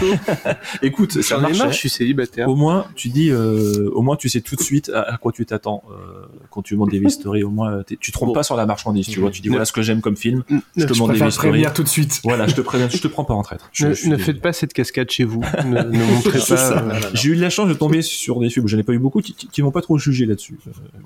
Écoute, 0.82 1.18
je 1.22 1.72
suis 1.72 1.90
célibataire. 1.90 2.50
Au 2.50 2.56
moins, 2.56 2.86
tu 2.96 3.10
dis, 3.10 3.30
euh, 3.30 3.90
au 3.94 4.02
moins, 4.02 4.16
tu 4.16 4.30
sais 4.30 4.42
tout 4.42 4.56
de 4.56 4.62
suite 4.62 4.90
à, 4.94 5.18
quoi 5.18 5.32
tu 5.32 5.46
t'attends 5.46 5.84
euh, 5.90 6.26
quand 6.50 6.62
tu 6.62 6.76
montes 6.76 6.92
Devil 6.92 7.10
Story. 7.12 7.44
Au 7.44 7.50
moins, 7.50 7.84
tu 7.88 7.98
te 7.98 8.12
trompes 8.12 8.34
pas 8.34 8.44
sur 8.44 8.56
la 8.56 8.66
marchandise. 8.66 9.08
Tu 9.08 9.20
vois, 9.20 9.32
tu 9.32 9.42
dis 9.42 9.50
voilà 9.50 9.66
ce 9.66 9.74
que 9.74 9.82
j'aime 9.82 10.02
comme 10.02 10.18
film. 10.18 10.44
Je 10.76 10.86
te 10.86 10.94
Story. 10.94 11.20
prévenir 11.20 11.74
tout 11.74 11.84
de 11.84 11.90
suite. 11.90 12.22
Voilà, 12.24 12.48
je 12.48 12.56
te 12.56 12.62
préviens, 12.74 12.90
je 12.90 12.98
te 12.98 13.08
prends 13.08 13.26
pas 13.26 13.34
en 13.34 13.44
traître. 13.44 13.70
Ne, 13.82 14.18
faites 14.18 14.42
pas 14.42 14.54
cette 14.54 14.74
cascade 14.74 15.10
chez 15.10 15.24
vous. 15.24 15.42
ne, 15.66 15.84
montrez 16.14 16.40
pas. 16.40 16.84
J'ai 17.14 17.30
eu 17.30 17.36
de 17.36 17.42
la 17.42 17.50
chance 17.50 17.68
de 17.68 17.74
tomber 17.74 18.02
sur 18.02 18.40
des 18.40 18.50
films, 18.50 18.68
j'en 18.68 18.78
ai 18.78 18.84
pas 18.84 18.94
eu 18.94 19.00
beaucoup, 19.00 19.22
qui, 19.22 19.62
m'ont 19.62 19.72
pas 19.72 19.82
trop 19.82 19.98
jugé 19.98 20.26
là-dessus. 20.26 20.58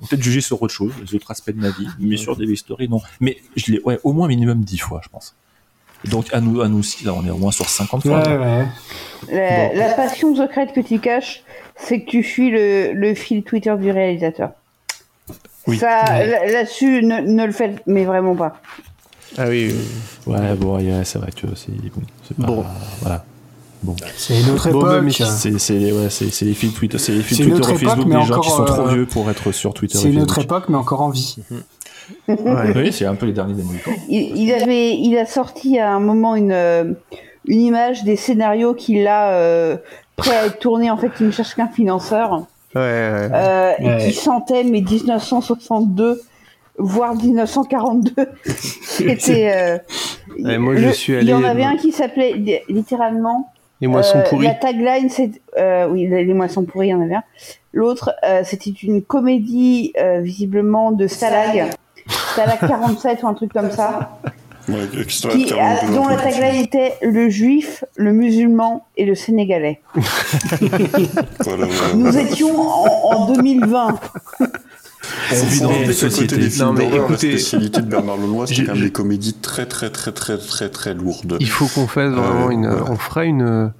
Peut-être 0.08 0.22
jugé 0.22 0.40
sur 0.40 0.60
autre 0.62 0.74
chose, 0.74 0.92
les 1.06 1.14
autres 1.14 1.30
aspects 1.30 1.50
de 1.50 1.60
ma 1.60 1.70
vie, 1.70 1.86
mais 2.00 2.16
sur 2.16 2.36
Devil 2.36 2.56
Story, 2.68 2.88
non. 2.88 3.00
Mais 3.20 3.38
je 3.56 3.72
l'ai, 3.72 3.80
ouais, 3.82 3.98
au 4.04 4.12
moins 4.12 4.28
minimum 4.28 4.60
10 4.60 4.78
fois, 4.78 5.00
je 5.02 5.08
pense. 5.08 5.34
Donc 6.04 6.26
à 6.32 6.40
nous, 6.40 6.60
à 6.60 6.68
nous 6.68 6.78
aussi, 6.80 7.04
là, 7.04 7.12
on 7.14 7.24
est 7.26 7.30
au 7.30 7.38
moins 7.38 7.50
sur 7.50 7.68
50 7.68 8.02
fois. 8.02 8.18
Ouais, 8.28 8.36
ouais. 8.36 8.66
La, 9.32 9.74
la 9.74 9.94
passion 9.94 10.34
secrète 10.36 10.72
que 10.72 10.80
tu 10.80 10.98
caches, 11.00 11.42
c'est 11.76 12.02
que 12.02 12.10
tu 12.10 12.22
suis 12.22 12.50
le, 12.50 12.92
le 12.92 13.14
fil 13.14 13.42
Twitter 13.42 13.74
du 13.80 13.90
réalisateur. 13.90 14.50
Oui. 15.66 15.76
Ça, 15.78 16.24
là- 16.24 16.46
là-dessus, 16.46 17.02
ne, 17.02 17.20
ne 17.20 17.44
le 17.46 17.52
faites, 17.52 17.82
mais 17.86 18.04
vraiment 18.04 18.36
pas. 18.36 18.60
Ah 19.36 19.48
oui. 19.48 19.74
Ouais, 20.26 20.54
bon, 20.54 20.78
yeah, 20.78 21.04
c'est 21.04 21.18
vrai 21.18 21.30
que 21.32 21.46
c'est 21.54 21.72
bon. 21.72 22.02
c'est 22.26 22.36
Pas, 22.36 22.46
Bon. 22.46 22.64
Voilà. 23.00 23.24
Bon. 23.82 23.94
C'est 24.16 24.40
une 24.40 24.50
autre 24.50 24.70
Bon, 24.70 24.80
époque. 24.80 25.02
mais 25.04 25.10
c'est 25.12 25.58
c'est 25.58 25.92
ouais, 25.92 26.10
c'est 26.10 26.30
c'est 26.32 26.44
les 26.46 26.54
fils 26.54 26.74
Twitter, 26.74 26.98
c'est 26.98 27.12
les 27.12 27.22
fils 27.22 27.38
Twitter 27.38 27.52
autre 27.52 27.70
et 27.70 27.78
Facebook 27.78 27.98
époque, 27.98 28.06
mais 28.08 28.16
des 28.20 28.26
gens 28.26 28.40
qui 28.40 28.48
encore, 28.50 28.56
sont 28.56 28.64
trop 28.64 28.88
euh, 28.88 28.92
vieux 28.94 29.06
pour 29.06 29.30
être 29.30 29.52
sur 29.52 29.72
Twitter. 29.72 29.98
C'est 29.98 30.10
une 30.10 30.20
autre 30.22 30.40
époque, 30.40 30.64
mais 30.68 30.76
encore 30.76 31.00
en 31.02 31.10
vie. 31.10 31.36
Oui, 32.28 32.92
c'est 32.92 33.06
un 33.06 33.14
peu 33.14 33.26
les 33.26 33.32
derniers 33.32 33.54
des. 33.54 33.62
Il, 34.08 34.36
il 34.36 34.52
avait, 34.52 34.94
il 34.94 35.16
a 35.18 35.26
sorti 35.26 35.78
à 35.78 35.90
un 35.90 36.00
moment 36.00 36.36
une, 36.36 36.52
euh, 36.52 36.92
une 37.46 37.60
image 37.60 38.04
des 38.04 38.16
scénarios 38.16 38.74
qu'il 38.74 39.06
a 39.06 39.32
euh, 39.32 39.76
prêt 40.16 40.36
à 40.36 40.46
être 40.46 40.58
tourné. 40.58 40.90
En 40.90 40.96
fait, 40.96 41.10
il 41.20 41.26
ne 41.26 41.30
cherche 41.30 41.54
qu'un 41.54 41.68
financeur. 41.68 42.46
Ouais, 42.74 42.82
ouais. 42.82 43.28
Euh, 43.32 43.72
et 43.78 44.04
qui 44.04 44.12
sentait 44.12 44.62
mais 44.62 44.82
1962 44.82 46.20
voire 46.76 47.14
1942 47.16 48.12
c'était 48.44 49.50
euh, 49.52 49.78
Ouais, 50.38 50.58
moi, 50.58 50.76
je 50.76 50.86
le- 50.86 50.92
suis 50.92 51.14
il 51.14 51.28
y 51.28 51.32
en 51.32 51.38
allé- 51.38 51.46
avait 51.48 51.64
un 51.64 51.76
qui 51.76 51.92
s'appelait 51.92 52.34
li- 52.34 52.58
littéralement 52.68 53.50
Les 53.80 53.86
moissons 53.88 54.18
euh, 54.18 54.28
pourries. 54.28 54.46
la 54.46 54.54
tagline 54.54 55.08
c'est 55.08 55.30
euh, 55.58 55.88
oui 55.88 56.06
les 56.08 56.34
moissons 56.34 56.64
pourries 56.64 56.88
il 56.88 56.90
y 56.90 56.94
en 56.94 57.00
avait 57.00 57.14
un 57.14 57.22
l'autre 57.72 58.12
euh, 58.24 58.42
c'était 58.44 58.70
une 58.70 59.02
comédie 59.02 59.94
euh, 59.98 60.20
visiblement 60.20 60.92
de 60.92 61.06
Stalag 61.06 61.70
Stalag 62.32 62.58
47 62.60 63.22
ou 63.22 63.28
un 63.28 63.34
truc 63.34 63.52
comme 63.52 63.70
ça 63.70 64.18
Ouais, 64.68 64.86
qui, 65.06 65.46
42, 65.46 65.54
euh, 65.54 65.94
dont 65.94 66.08
la 66.08 66.16
tagline 66.16 66.62
était 66.62 66.92
le 67.00 67.30
juif 67.30 67.84
le 67.96 68.12
musulman 68.12 68.84
et 68.98 69.06
le 69.06 69.14
sénégalais 69.14 69.80
nous 71.94 72.16
étions 72.18 72.60
en, 72.60 73.14
en 73.14 73.32
2020 73.32 74.00
On 74.40 74.44
vit 75.46 75.60
dans 75.60 75.72
une 75.72 75.92
société. 75.92 76.36
Des 76.36 76.50
films 76.50 76.66
Non, 76.66 76.72
mais 76.74 76.86
écoutez, 76.86 77.32
la 77.32 77.38
spécialité 77.38 77.80
de 77.80 77.86
Bernard 77.86 78.16
Lenoir, 78.18 78.46
c'est 78.48 78.64
quand 78.64 78.74
même 78.74 78.82
des 78.82 78.92
comédies 78.92 79.34
très 79.34 79.66
très 79.66 79.90
très 79.90 80.12
très 80.12 80.38
très 80.38 80.68
très 80.68 80.94
lourdes. 80.94 81.36
Il 81.40 81.48
faut 81.48 81.66
qu'on 81.66 81.86
fasse 81.86 82.12
vraiment 82.12 82.46
Euh, 82.48 82.50
une. 82.50 82.68
voilà. 82.68 82.90
On 82.90 82.96
fera 82.96 83.24
une. 83.24 83.72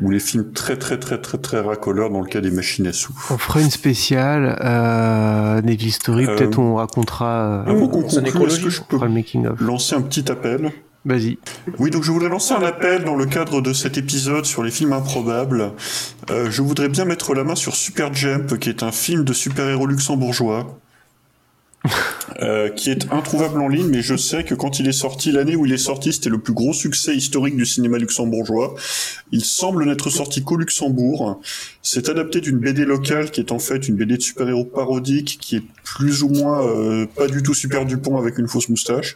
Ou 0.00 0.10
les 0.10 0.18
films 0.18 0.52
très 0.52 0.76
très 0.76 0.98
très 0.98 1.18
très 1.20 1.38
très 1.38 1.60
racoleurs 1.60 2.10
dans 2.10 2.20
le 2.20 2.26
cas 2.26 2.40
des 2.40 2.50
machines 2.50 2.86
à 2.86 2.92
sous. 2.92 3.12
On 3.30 3.38
fera 3.38 3.60
une 3.60 3.70
spéciale 3.70 4.58
euh, 4.60 5.62
Navy 5.62 5.90
Story. 5.92 6.26
Euh, 6.26 6.36
Peut-être 6.36 6.58
on 6.58 6.74
racontera. 6.76 7.64
euh, 7.66 7.70
Avant 7.70 7.88
qu'on 7.88 8.02
conclue, 8.02 8.46
est-ce 8.46 8.60
que 8.60 8.70
je 8.70 8.80
peux 8.82 8.98
le 9.00 9.08
making 9.08 9.46
of. 9.46 9.60
lancer 9.60 9.94
un 9.94 10.02
petit 10.02 10.30
appel? 10.30 10.72
Vas-y. 11.06 11.38
Oui, 11.78 11.90
donc 11.90 12.02
je 12.02 12.10
voudrais 12.10 12.30
lancer 12.30 12.54
un 12.54 12.62
appel 12.62 13.04
dans 13.04 13.14
le 13.14 13.26
cadre 13.26 13.60
de 13.60 13.72
cet 13.74 13.98
épisode 13.98 14.46
sur 14.46 14.62
les 14.62 14.70
films 14.70 14.94
improbables. 14.94 15.72
Euh, 16.30 16.50
je 16.50 16.62
voudrais 16.62 16.88
bien 16.88 17.04
mettre 17.04 17.34
la 17.34 17.44
main 17.44 17.54
sur 17.54 17.76
Super 17.76 18.14
Jump, 18.14 18.58
qui 18.58 18.70
est 18.70 18.82
un 18.82 18.90
film 18.90 19.22
de 19.22 19.32
super-héros 19.34 19.86
luxembourgeois. 19.86 20.78
Euh, 22.40 22.70
qui 22.70 22.90
est 22.90 23.12
introuvable 23.12 23.60
en 23.60 23.68
ligne, 23.68 23.88
mais 23.88 24.02
je 24.02 24.16
sais 24.16 24.44
que 24.44 24.54
quand 24.54 24.80
il 24.80 24.88
est 24.88 24.92
sorti, 24.92 25.30
l'année 25.32 25.54
où 25.54 25.66
il 25.66 25.72
est 25.72 25.78
sorti, 25.78 26.12
c'était 26.12 26.30
le 26.30 26.38
plus 26.38 26.54
gros 26.54 26.72
succès 26.72 27.14
historique 27.14 27.56
du 27.56 27.66
cinéma 27.66 27.98
luxembourgeois. 27.98 28.74
Il 29.32 29.44
semble 29.44 29.84
n'être 29.84 30.10
sorti 30.10 30.42
qu'au 30.42 30.56
Luxembourg. 30.56 31.40
C'est 31.82 32.08
adapté 32.08 32.40
d'une 32.40 32.58
BD 32.58 32.84
locale 32.84 33.30
qui 33.30 33.40
est 33.40 33.52
en 33.52 33.58
fait 33.58 33.88
une 33.88 33.96
BD 33.96 34.16
de 34.16 34.22
super-héros 34.22 34.64
parodique, 34.64 35.38
qui 35.40 35.56
est 35.56 35.62
plus 35.84 36.22
ou 36.22 36.28
moins 36.28 36.66
euh, 36.66 37.06
pas 37.06 37.26
du 37.26 37.42
tout 37.42 37.54
Super 37.54 37.84
Dupont 37.84 38.16
avec 38.16 38.38
une 38.38 38.48
fausse 38.48 38.68
moustache. 38.68 39.14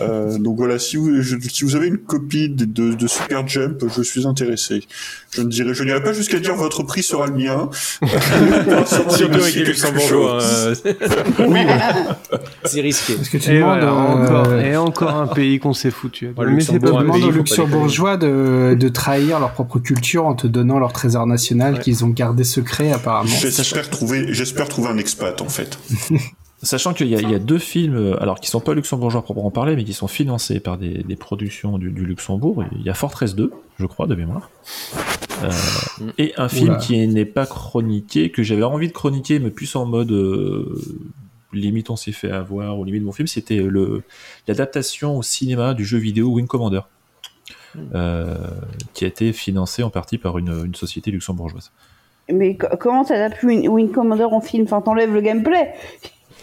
Euh, 0.00 0.38
donc 0.38 0.56
voilà, 0.56 0.78
si 0.78 0.96
vous, 0.96 1.20
je- 1.22 1.36
si 1.40 1.64
vous 1.64 1.76
avez 1.76 1.86
une 1.88 1.98
copie 1.98 2.48
de, 2.48 2.64
de, 2.64 2.94
de 2.94 3.06
Super 3.06 3.46
Jump, 3.46 3.84
je 3.94 4.02
suis 4.02 4.26
intéressé. 4.26 4.82
Je 5.34 5.42
ne 5.42 5.48
dirais, 5.48 5.74
je 5.74 5.84
n'irai 5.84 6.02
pas 6.02 6.12
jusqu'à 6.12 6.38
dire 6.40 6.54
votre 6.56 6.82
prix 6.82 7.02
sera 7.02 7.26
le 7.26 7.34
mien. 7.34 7.70
Surtout 8.86 9.24
avec 9.40 9.54
les 9.54 9.64
luxembourgeois. 9.64 10.42
euh, 10.42 10.74
oui, 11.48 11.60
c'est 12.64 12.80
risqué. 12.80 13.14
Parce 13.14 13.28
que 13.28 13.38
tu 13.38 13.50
Et 13.50 13.54
demandes, 13.58 13.78
voilà, 13.78 13.92
euh, 13.92 14.24
encore, 14.24 14.52
et 14.60 14.76
encore 14.76 15.14
un 15.16 15.26
pays 15.28 15.58
qu'on 15.58 15.72
s'est 15.74 15.90
foutu. 15.90 16.32
Ouais, 16.36 16.44
le 16.46 16.52
Mais 16.52 16.60
c'est 16.60 16.72
Luxembourg, 16.72 16.98
pas 16.98 17.02
demande 17.04 17.16
pays, 17.20 17.28
aux 17.28 17.30
luxembourgeois 17.32 18.16
de, 18.16 18.76
de 18.78 18.88
trahir 18.88 19.38
leur 19.40 19.52
propre 19.52 19.78
culture 19.78 20.26
en 20.26 20.34
te 20.34 20.46
donnant 20.46 20.78
leur 20.78 20.92
trésor 20.92 21.26
national 21.26 21.80
qu'ils 21.80 22.04
ont 22.04 22.08
gardé 22.08 22.44
secret 22.44 22.92
apparemment. 22.92 23.28
J'espère 23.30 23.88
trouver, 23.90 24.32
j'espère 24.32 24.68
trouver 24.68 24.88
un 24.88 24.98
expat 24.98 25.40
en 25.42 25.48
fait. 25.48 25.78
Sachant 26.62 26.92
qu'il 26.92 27.06
y, 27.08 27.16
a- 27.16 27.20
il 27.20 27.30
y 27.30 27.34
a 27.34 27.38
deux 27.38 27.58
films, 27.58 27.96
euh, 27.96 28.22
alors 28.22 28.38
qui 28.38 28.48
sont 28.50 28.60
pas 28.60 28.74
luxembourgeois 28.74 29.20
à 29.20 29.22
proprement 29.22 29.50
parler, 29.50 29.76
mais 29.76 29.84
qui 29.84 29.94
sont 29.94 30.08
financés 30.08 30.60
par 30.60 30.76
des, 30.76 31.02
des 31.02 31.16
productions 31.16 31.78
du, 31.78 31.90
du 31.90 32.04
Luxembourg. 32.04 32.64
Il 32.76 32.82
y 32.82 32.90
a 32.90 32.94
Fortress 32.94 33.34
2, 33.34 33.50
je 33.78 33.86
crois, 33.86 34.06
de 34.06 34.14
mémoire. 34.14 34.50
Euh, 35.42 35.50
et 36.18 36.34
un 36.36 36.48
film 36.50 36.70
Oula. 36.70 36.76
qui 36.78 37.06
n'est 37.08 37.24
pas 37.24 37.46
chroniqué, 37.46 38.30
que 38.30 38.42
j'avais 38.42 38.62
envie 38.62 38.88
de 38.88 38.92
chroniquer, 38.92 39.38
mais 39.38 39.48
plus 39.50 39.74
en 39.74 39.86
mode 39.86 40.12
euh, 40.12 40.78
limite 41.54 41.88
on 41.88 41.96
s'est 41.96 42.12
fait 42.12 42.30
avoir, 42.30 42.78
ou 42.78 42.84
limite 42.84 43.02
mon 43.04 43.12
film, 43.12 43.26
c'était 43.26 43.56
le 43.62 44.02
l'adaptation 44.46 45.16
au 45.16 45.22
cinéma 45.22 45.72
du 45.72 45.84
jeu 45.86 45.96
vidéo 45.98 46.28
Wing 46.34 46.46
Commander. 46.46 46.80
euh, 47.94 48.34
qui 48.94 49.04
a 49.04 49.08
été 49.08 49.32
financé 49.32 49.82
en 49.82 49.90
partie 49.90 50.18
par 50.18 50.36
une, 50.38 50.66
une 50.66 50.74
société 50.74 51.10
luxembourgeoise. 51.10 51.70
Mais 52.30 52.56
co- 52.56 52.66
comment 52.78 53.04
t'adaptes 53.04 53.42
Wing, 53.44 53.66
Wing 53.68 53.90
Commander 53.92 54.24
en 54.24 54.40
film? 54.40 54.64
Enfin, 54.64 54.80
t'enlèves 54.82 55.14
le 55.14 55.20
gameplay. 55.20 55.72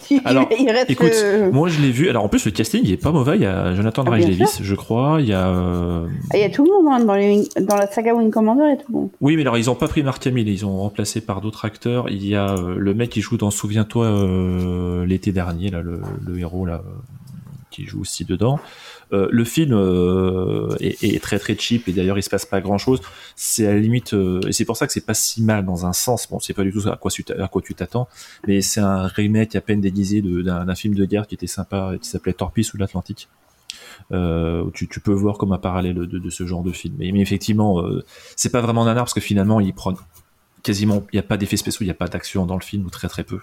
Alors, 0.26 0.48
il 0.58 0.70
reste 0.70 0.90
écoute, 0.90 1.12
moi 1.52 1.70
je 1.70 1.82
l'ai 1.82 1.92
vu. 1.92 2.10
Alors 2.10 2.24
en 2.24 2.30
plus, 2.30 2.46
le 2.46 2.52
casting 2.52 2.82
il 2.84 2.92
est 2.92 2.98
pas 2.98 3.12
mauvais. 3.12 3.36
Il 3.36 3.42
y 3.42 3.46
a 3.46 3.74
Jonathan 3.76 4.04
Ah, 4.08 4.12
Rhys 4.12 4.26
Davis, 4.26 4.56
sûr. 4.56 4.66
je 4.66 4.76
crois. 4.76 5.18
Il 5.20 5.28
y 5.28 5.34
a. 5.34 5.48
euh, 5.48 6.08
Il 6.34 6.40
y 6.40 6.44
a 6.44 6.50
tout 6.50 6.66
le 6.66 6.72
monde 6.72 6.94
hein, 6.94 7.04
dans, 7.06 7.16
les 7.16 7.44
dans 7.62 7.76
la 7.76 7.88
saga 7.88 8.14
Wing 8.16 8.30
Commander, 8.32 8.64
il 8.66 8.70
y 8.70 8.74
a 8.74 8.78
tout 8.78 8.92
le 8.92 8.98
monde. 9.00 9.10
Oui, 9.22 9.36
mais 9.36 9.42
alors 9.42 9.58
ils 9.58 9.70
ont 9.70 9.76
pas 9.76 9.88
pris 9.88 10.04
Mark 10.04 10.26
Hamill, 10.28 10.48
ils 10.48 10.66
ont 10.66 10.78
remplacé 10.78 11.22
par 11.22 11.42
d'autres 11.42 11.66
acteurs. 11.66 12.10
Il 12.10 12.26
y 12.28 12.36
a 12.36 12.52
euh, 12.56 12.76
le 12.78 12.94
mec 12.94 13.10
qui 13.10 13.22
joue 13.22 13.38
dans 13.38 13.52
Souviens-toi 13.52 14.06
euh, 14.06 15.06
l'été 15.06 15.32
dernier, 15.32 15.70
là, 15.70 15.82
le, 15.82 16.02
le 16.26 16.40
héros 16.40 16.66
là, 16.66 16.82
qui 17.72 17.86
joue 17.86 18.02
aussi 18.02 18.26
dedans. 18.26 18.60
Euh, 19.14 19.28
le 19.32 19.46
film 19.46 19.72
euh, 19.74 20.76
est, 20.82 21.22
très 21.24 21.40
très 21.40 21.58
cheap 21.58 21.88
et 21.88 21.94
d'ailleurs 21.94 22.18
il 22.18 22.24
se 22.24 22.30
passe 22.30 22.46
pas 22.46 22.60
grand 22.62 22.78
chose. 22.78 23.02
C'est 23.36 23.66
à 23.66 23.74
la 23.74 23.80
limite 23.80 24.14
euh, 24.14 24.42
et 24.48 24.52
c'est 24.52 24.66
pour 24.66 24.76
ça 24.76 24.86
que 24.86 24.94
c'est 24.94 25.06
pas 25.06 25.14
si 25.14 25.42
mal 25.42 25.66
dans 25.66 25.86
un 25.86 25.94
sens. 25.94 26.28
Bon, 26.30 26.40
c'est 26.40 26.54
pas 26.54 26.64
du 26.64 26.72
tout 26.72 26.84
à 26.88 26.98
quoi, 26.98 27.12
tu 27.12 27.74
t'attends, 27.74 28.08
mais 28.48 28.62
c'est 28.62 28.82
un 28.82 29.08
remake 29.08 29.56
à 29.56 29.62
peine 29.62 29.82
déguisé 29.82 30.22
d'un 30.22 30.76
film 30.76 30.96
de 30.96 31.06
guerre 31.06 31.28
qui 31.28 31.36
était 31.36 31.48
sympa, 31.48 31.94
qui 32.02 32.10
s'appelait 32.10 32.34
Torpille 32.34 32.64
sous 32.64 32.78
l'Atlantique. 32.78 33.30
Tu, 34.10 35.00
peux 35.04 35.14
voir 35.14 35.38
comme 35.38 35.54
un 35.54 35.58
parallèle 35.58 35.96
de, 35.96 36.30
ce 36.30 36.46
genre 36.46 36.64
de 36.64 36.72
film. 36.72 36.96
Mais, 36.98 37.12
mais 37.12 37.22
effectivement, 37.22 37.84
c'est 38.36 38.52
pas 38.52 38.62
vraiment 38.62 38.86
nanar 38.86 39.06
parce 39.06 39.14
que 39.14 39.22
finalement, 39.22 39.60
ils 39.60 39.74
prennent 39.74 39.96
quasiment, 40.64 41.04
il 41.14 41.16
n'y 41.16 41.20
a 41.20 41.24
pas 41.24 41.38
d'effets 41.38 41.58
spéciaux, 41.58 41.82
il 41.82 41.88
n'y 41.88 41.92
a 41.92 41.96
pas 41.96 42.08
d'action 42.08 42.46
dans 42.46 42.56
le 42.56 42.64
film 42.64 42.86
ou 42.86 42.90
très 42.90 43.08
très 43.08 43.24
peu. 43.24 43.40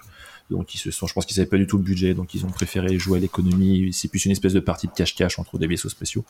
Donc 0.51 0.75
ils 0.75 0.77
se 0.77 0.91
sont, 0.91 1.07
je 1.07 1.13
pense 1.13 1.25
qu'ils 1.25 1.37
n'avaient 1.37 1.49
pas 1.49 1.57
du 1.57 1.65
tout 1.65 1.77
le 1.77 1.83
budget, 1.83 2.13
donc 2.13 2.33
ils 2.35 2.45
ont 2.45 2.49
préféré 2.49 2.99
jouer 2.99 3.17
à 3.17 3.21
l'économie. 3.21 3.91
C'est 3.93 4.07
plus 4.07 4.25
une 4.25 4.31
espèce 4.31 4.53
de 4.53 4.59
partie 4.59 4.87
de 4.87 4.91
cache-cache 4.91 5.39
entre 5.39 5.57
des 5.57 5.67
vaisseaux 5.67 5.89
spéciaux. 5.89 6.23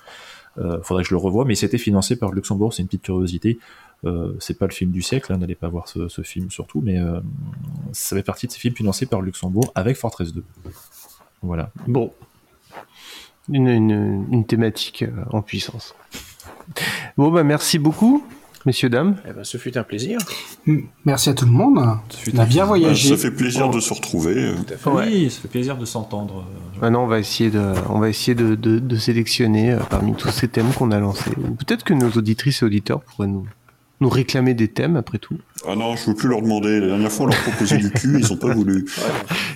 Euh, 0.58 0.82
faudrait 0.84 1.04
que 1.04 1.10
je 1.10 1.14
le 1.14 1.20
revoie, 1.20 1.44
mais 1.44 1.56
c'était 1.56 1.78
financé 1.78 2.16
par 2.16 2.32
Luxembourg, 2.32 2.74
c'est 2.74 2.82
une 2.82 2.88
petite 2.88 3.04
curiosité. 3.04 3.60
Euh, 4.06 4.34
c'est 4.40 4.58
pas 4.58 4.68
le 4.68 4.72
film 4.72 4.92
du 4.92 5.02
siècle, 5.02 5.34
hein, 5.34 5.38
n'allez 5.38 5.56
pas 5.56 5.68
voir 5.68 5.88
ce, 5.88 6.22
film 6.22 6.52
surtout, 6.52 6.82
mais 6.82 7.00
euh, 7.00 7.20
ça 7.92 8.16
fait 8.16 8.24
partie 8.24 8.46
de 8.46 8.52
ces 8.52 8.60
films 8.60 8.76
financés 8.76 9.06
par 9.06 9.22
Luxembourg 9.22 9.72
avec 9.74 9.98
Fortress 9.98 10.34
2. 10.34 10.44
Voilà. 11.42 11.72
Bon. 11.88 12.14
Une, 13.50 13.68
une, 13.68 14.28
une 14.32 14.46
thématique 14.46 15.04
euh, 15.04 15.24
en 15.32 15.42
puissance. 15.42 15.96
Bon, 17.18 17.32
bah 17.32 17.44
merci 17.44 17.80
beaucoup, 17.80 18.26
messieurs, 18.66 18.90
dames. 18.90 19.16
Eh 19.30 19.34
ben, 19.34 19.44
ce 19.44 19.58
fut 19.58 19.78
un 19.78 19.84
plaisir. 19.84 20.20
Merci 21.06 21.30
à 21.30 21.34
tout 21.34 21.46
le 21.46 21.52
monde. 21.52 21.80
On 22.34 22.40
a 22.40 22.46
bien 22.46 22.66
voyagé. 22.66 23.10
Ça 23.10 23.18
fait 23.18 23.32
plaisir 23.32 23.70
de 23.70 23.80
se 23.80 23.94
retrouver. 23.94 24.54
Oui, 24.86 25.30
ça 25.30 25.42
fait 25.42 25.48
plaisir 25.48 25.78
de 25.78 25.86
s'entendre. 25.86 26.46
Maintenant, 26.82 27.04
on 27.04 27.08
va 27.08 27.20
essayer 27.20 27.50
de, 27.50 27.74
on 27.90 28.00
va 28.00 28.10
essayer 28.10 28.36
de, 28.36 28.56
de, 28.56 28.80
de 28.80 28.96
sélectionner 28.98 29.72
euh, 29.72 29.80
parmi 29.90 30.14
tous 30.14 30.30
ces 30.30 30.48
thèmes 30.48 30.72
qu'on 30.74 30.92
a 30.92 31.00
lancés. 31.00 31.32
Peut-être 31.32 31.84
que 31.84 31.94
nos 31.94 32.10
auditrices 32.10 32.62
et 32.62 32.66
auditeurs 32.66 33.02
pourraient 33.02 33.28
nous, 33.28 33.48
nous 34.02 34.10
réclamer 34.10 34.54
des 34.54 34.68
thèmes 34.68 34.98
après 34.98 35.18
tout. 35.20 35.38
Ah 35.68 35.76
non, 35.76 35.96
je 35.96 36.06
veux 36.10 36.16
plus 36.16 36.28
leur 36.28 36.42
demander. 36.42 36.80
La 36.82 36.88
dernière 36.88 37.12
fois, 37.12 37.26
on 37.26 37.30
leur 37.30 37.38
proposait 37.42 37.78
du 37.78 37.90
cul, 37.92 38.20
ils 38.20 38.32
ont 38.34 38.38
pas 38.38 38.54
voulu. 38.54 38.86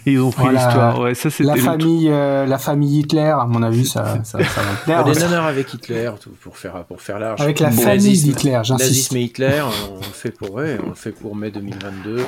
Et 0.05 0.13
ils 0.13 0.19
ont 0.21 0.31
pris 0.31 0.43
Voilà. 0.43 0.65
l'histoire. 0.65 0.99
Ouais, 1.01 1.13
ça 1.13 1.29
c'était 1.29 1.43
la 1.49 1.55
le 1.55 1.61
famille, 1.61 2.09
euh, 2.09 2.45
la 2.45 2.57
famille 2.57 2.99
Hitler, 2.99 3.19
à 3.37 3.45
mon 3.45 3.61
avis, 3.63 3.85
ça, 3.85 4.23
ça, 4.23 4.41
ça 4.43 4.61
va 4.61 4.73
plaire. 4.85 5.03
Des 5.03 5.19
nanars 5.19 5.45
avec 5.45 5.73
Hitler, 5.73 6.09
tout, 6.21 6.31
pour 6.41 6.57
faire, 6.57 6.83
pour 6.85 7.01
faire 7.01 7.19
large. 7.19 7.41
Avec 7.41 7.59
la 7.59 7.69
Bon, 7.69 7.81
famille 7.81 7.97
nazisme- 7.97 8.23
d'Hitler, 8.23 8.59
j'insiste. 8.63 8.79
Nazisme 8.89 9.17
et 9.17 9.21
Hitler, 9.23 9.61
on 9.91 9.97
le 9.97 10.01
fait 10.03 10.31
pour, 10.31 10.51
ouais, 10.53 10.77
on 10.85 10.89
le 10.89 10.95
fait 10.95 11.11
pour 11.11 11.35
mai 11.35 11.51
2022. 11.51 12.23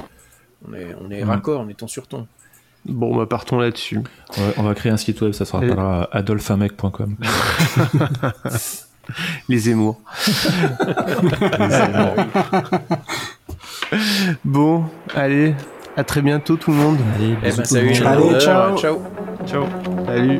On 0.69 0.73
est, 0.73 0.95
on 1.01 1.09
est 1.09 1.23
Mm. 1.23 1.29
raccord, 1.29 1.61
on 1.61 1.69
est 1.69 1.81
en 1.81 1.87
surton. 1.87 2.27
Bon, 2.85 3.15
bah 3.15 3.25
partons 3.27 3.57
là-dessus. 3.59 3.97
Ouais, 4.37 4.53
on 4.57 4.63
va 4.63 4.73
créer 4.75 4.91
un 4.91 4.97
site 4.97 5.21
web, 5.21 5.31
ça 5.33 5.45
sera 5.45 5.63
Et- 5.63 5.71
adolphamec.com. 6.17 7.15
Les 9.49 9.57
Zemmour. 9.57 9.99
Bon, 14.45 14.85
allez, 15.15 15.53
à 15.97 16.03
très 16.05 16.21
bientôt 16.21 16.55
tout 16.55 16.71
le 16.71 16.77
monde. 16.77 16.97
Allez, 17.15 17.35
eh 17.43 17.51
ben, 17.51 17.65
salut, 17.65 17.89
monde. 17.89 18.07
Allez, 18.07 18.39
ciao. 18.39 18.77
ciao. 18.77 19.01
Ciao. 19.45 19.65
Salut. 20.05 20.39